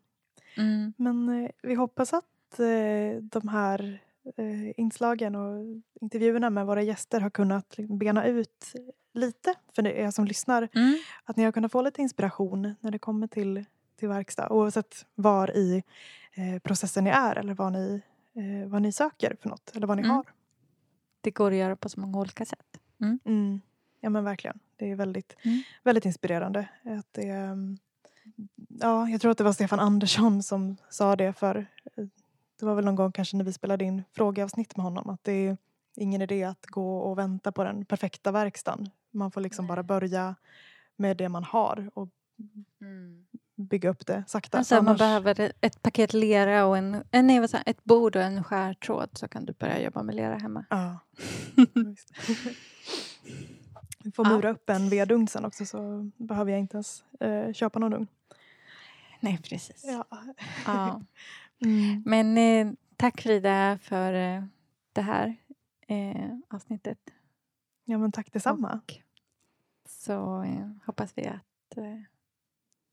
Mm. 0.57 0.93
Men 0.97 1.43
eh, 1.43 1.49
vi 1.63 1.75
hoppas 1.75 2.13
att 2.13 2.59
eh, 2.59 3.21
de 3.21 3.47
här 3.47 4.01
eh, 4.37 4.79
inslagen 4.79 5.35
och 5.35 5.65
intervjuerna 6.01 6.49
med 6.49 6.65
våra 6.65 6.81
gäster 6.81 7.19
har 7.21 7.29
kunnat 7.29 7.77
liksom 7.77 7.97
bena 7.97 8.25
ut 8.25 8.73
lite 9.13 9.55
för 9.75 9.87
er 9.87 10.11
som 10.11 10.25
lyssnar. 10.25 10.69
Mm. 10.75 10.97
Att 11.23 11.37
ni 11.37 11.43
har 11.43 11.51
kunnat 11.51 11.71
få 11.71 11.81
lite 11.81 12.01
inspiration 12.01 12.75
när 12.79 12.91
det 12.91 12.99
kommer 12.99 13.27
till, 13.27 13.65
till 13.99 14.07
verkstad 14.07 14.49
oavsett 14.49 15.05
var 15.15 15.57
i 15.57 15.83
eh, 16.33 16.59
processen 16.59 17.03
ni 17.03 17.09
är 17.09 17.35
eller 17.35 17.53
vad 17.53 17.71
ni, 17.71 18.01
eh, 18.35 18.69
vad 18.69 18.81
ni 18.81 18.91
söker 18.91 19.35
för 19.41 19.49
något 19.49 19.75
eller 19.75 19.87
vad 19.87 19.97
ni 19.97 20.03
Mm. 20.03 20.15
har. 20.15 20.25
Det 21.21 21.31
går 21.31 21.51
att 21.51 21.57
göra 21.57 21.75
på 21.75 21.89
så 21.89 21.99
många 21.99 22.19
olika 22.19 22.45
sätt. 22.45 22.79
Mm. 23.25 23.61
Ja 23.99 24.09
men 24.09 24.23
verkligen. 24.23 24.59
Det 24.83 24.91
är 24.91 24.95
väldigt, 24.95 25.35
Mm. 25.43 25.61
väldigt 25.83 26.05
inspirerande. 26.05 26.67
Att 26.85 27.07
det, 27.11 27.29
ehm, 27.29 27.77
ja, 28.79 29.09
jag 29.09 29.21
tror 29.21 29.31
att 29.31 29.37
det 29.37 29.43
var 29.43 29.53
Stefan 29.53 29.79
Andersson 29.79 30.43
som 30.43 30.77
sa 30.89 31.15
det 31.15 31.33
för 31.33 31.55
eh, 31.97 32.05
det 32.59 32.65
var 32.65 32.75
väl 32.75 32.85
någon 32.85 32.95
gång 32.95 33.11
kanske 33.11 33.37
när 33.37 33.45
vi 33.45 33.53
spelade 33.53 33.85
in 33.85 34.03
frågeavsnitt 34.11 34.77
med 34.77 34.83
honom 34.83 35.09
att 35.09 35.23
det 35.23 35.31
är 35.31 35.57
ingen 35.95 36.21
idé 36.21 36.43
att 36.43 36.65
gå 36.65 36.97
och 36.97 37.17
vänta 37.17 37.51
på 37.51 37.63
den 37.63 37.85
perfekta 37.85 38.31
verkstaden. 38.31 38.89
Man 39.11 39.31
får 39.31 39.41
liksom 39.41 39.67
bara 39.67 39.83
börja 39.83 40.35
med 40.97 41.17
det 41.17 41.29
man 41.29 41.43
har 41.43 41.91
och 41.93 42.09
bygga 43.55 43.89
upp 43.89 44.05
det 44.05 44.23
sakta. 44.27 44.57
Alltså, 44.57 44.75
man 44.75 44.87
Annars- 44.87 44.97
behöver 44.99 45.51
ett 45.61 45.81
paket 45.81 46.13
lera 46.13 46.65
och 46.65 46.77
en, 46.77 47.03
en, 47.11 47.27
nej, 47.27 47.47
ett 47.65 47.83
bord 47.83 48.15
och 48.15 48.21
en 48.21 48.43
skärtråd 48.43 49.09
så 49.13 49.27
kan 49.27 49.45
du 49.45 49.53
börja 49.53 49.79
jobba 49.81 50.03
med 50.03 50.15
lera 50.15 50.35
hemma. 50.37 50.65
Ja. 50.69 50.99
Vi 54.03 54.11
får 54.11 54.25
mura 54.25 54.49
upp 54.49 54.69
en 54.69 54.89
vedugn 54.89 55.27
sen 55.27 55.45
också 55.45 55.65
så 55.65 56.09
behöver 56.17 56.51
jag 56.51 56.59
inte 56.59 56.75
ens 56.77 57.03
eh, 57.19 57.53
köpa 57.53 57.79
någon 57.79 57.93
ugn. 57.93 58.07
Nej, 59.19 59.39
precis. 59.43 59.85
Ja. 59.87 60.05
Ja. 60.65 61.01
Mm. 61.65 62.03
Men 62.05 62.37
eh, 62.37 62.73
tack 62.95 63.21
Frida 63.21 63.79
för 63.81 64.13
eh, 64.13 64.43
det 64.93 65.01
här 65.01 65.35
eh, 65.87 66.37
avsnittet. 66.49 66.99
ja 67.85 67.97
men 67.97 68.11
tack 68.11 68.33
detsamma. 68.33 68.73
Och 68.83 68.93
så 69.89 70.43
eh, 70.43 70.69
hoppas 70.85 71.13
vi 71.15 71.27
att 71.27 71.77
eh, 71.77 72.01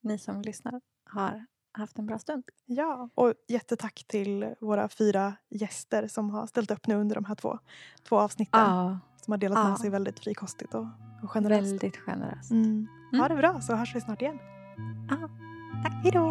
ni 0.00 0.18
som 0.18 0.42
lyssnar 0.42 0.80
har 1.04 1.46
haft 1.72 1.98
en 1.98 2.06
bra 2.06 2.18
stund. 2.18 2.44
Ja, 2.66 3.08
och 3.14 3.34
jättetack 3.48 4.04
till 4.08 4.54
våra 4.60 4.88
fyra 4.88 5.34
gäster 5.50 6.08
som 6.08 6.30
har 6.30 6.46
ställt 6.46 6.70
upp 6.70 6.86
nu 6.86 6.94
under 6.94 7.14
de 7.14 7.24
här 7.24 7.34
två, 7.34 7.58
två 8.08 8.18
avsnitten. 8.18 8.60
Ja, 8.60 8.98
Som 9.24 9.32
har 9.32 9.38
delat 9.38 9.58
Ja. 9.58 9.68
med 9.68 9.78
sig 9.78 9.90
väldigt 9.90 10.20
frikostigt 10.20 10.74
och, 10.74 10.86
och 11.22 11.30
generöst. 11.30 11.72
väldigt 11.72 11.96
generöst. 11.96 12.50
Mm. 12.50 12.88
Mm. 13.12 13.20
Ha 13.20 13.28
det 13.28 13.36
bra 13.36 13.60
så 13.60 13.74
hörs 13.74 13.94
vi 13.96 14.00
snart 14.00 14.22
igen. 14.22 14.38
Ja, 15.10 15.16
tack. 15.84 15.92
Hej 16.02 16.12
då. 16.12 16.30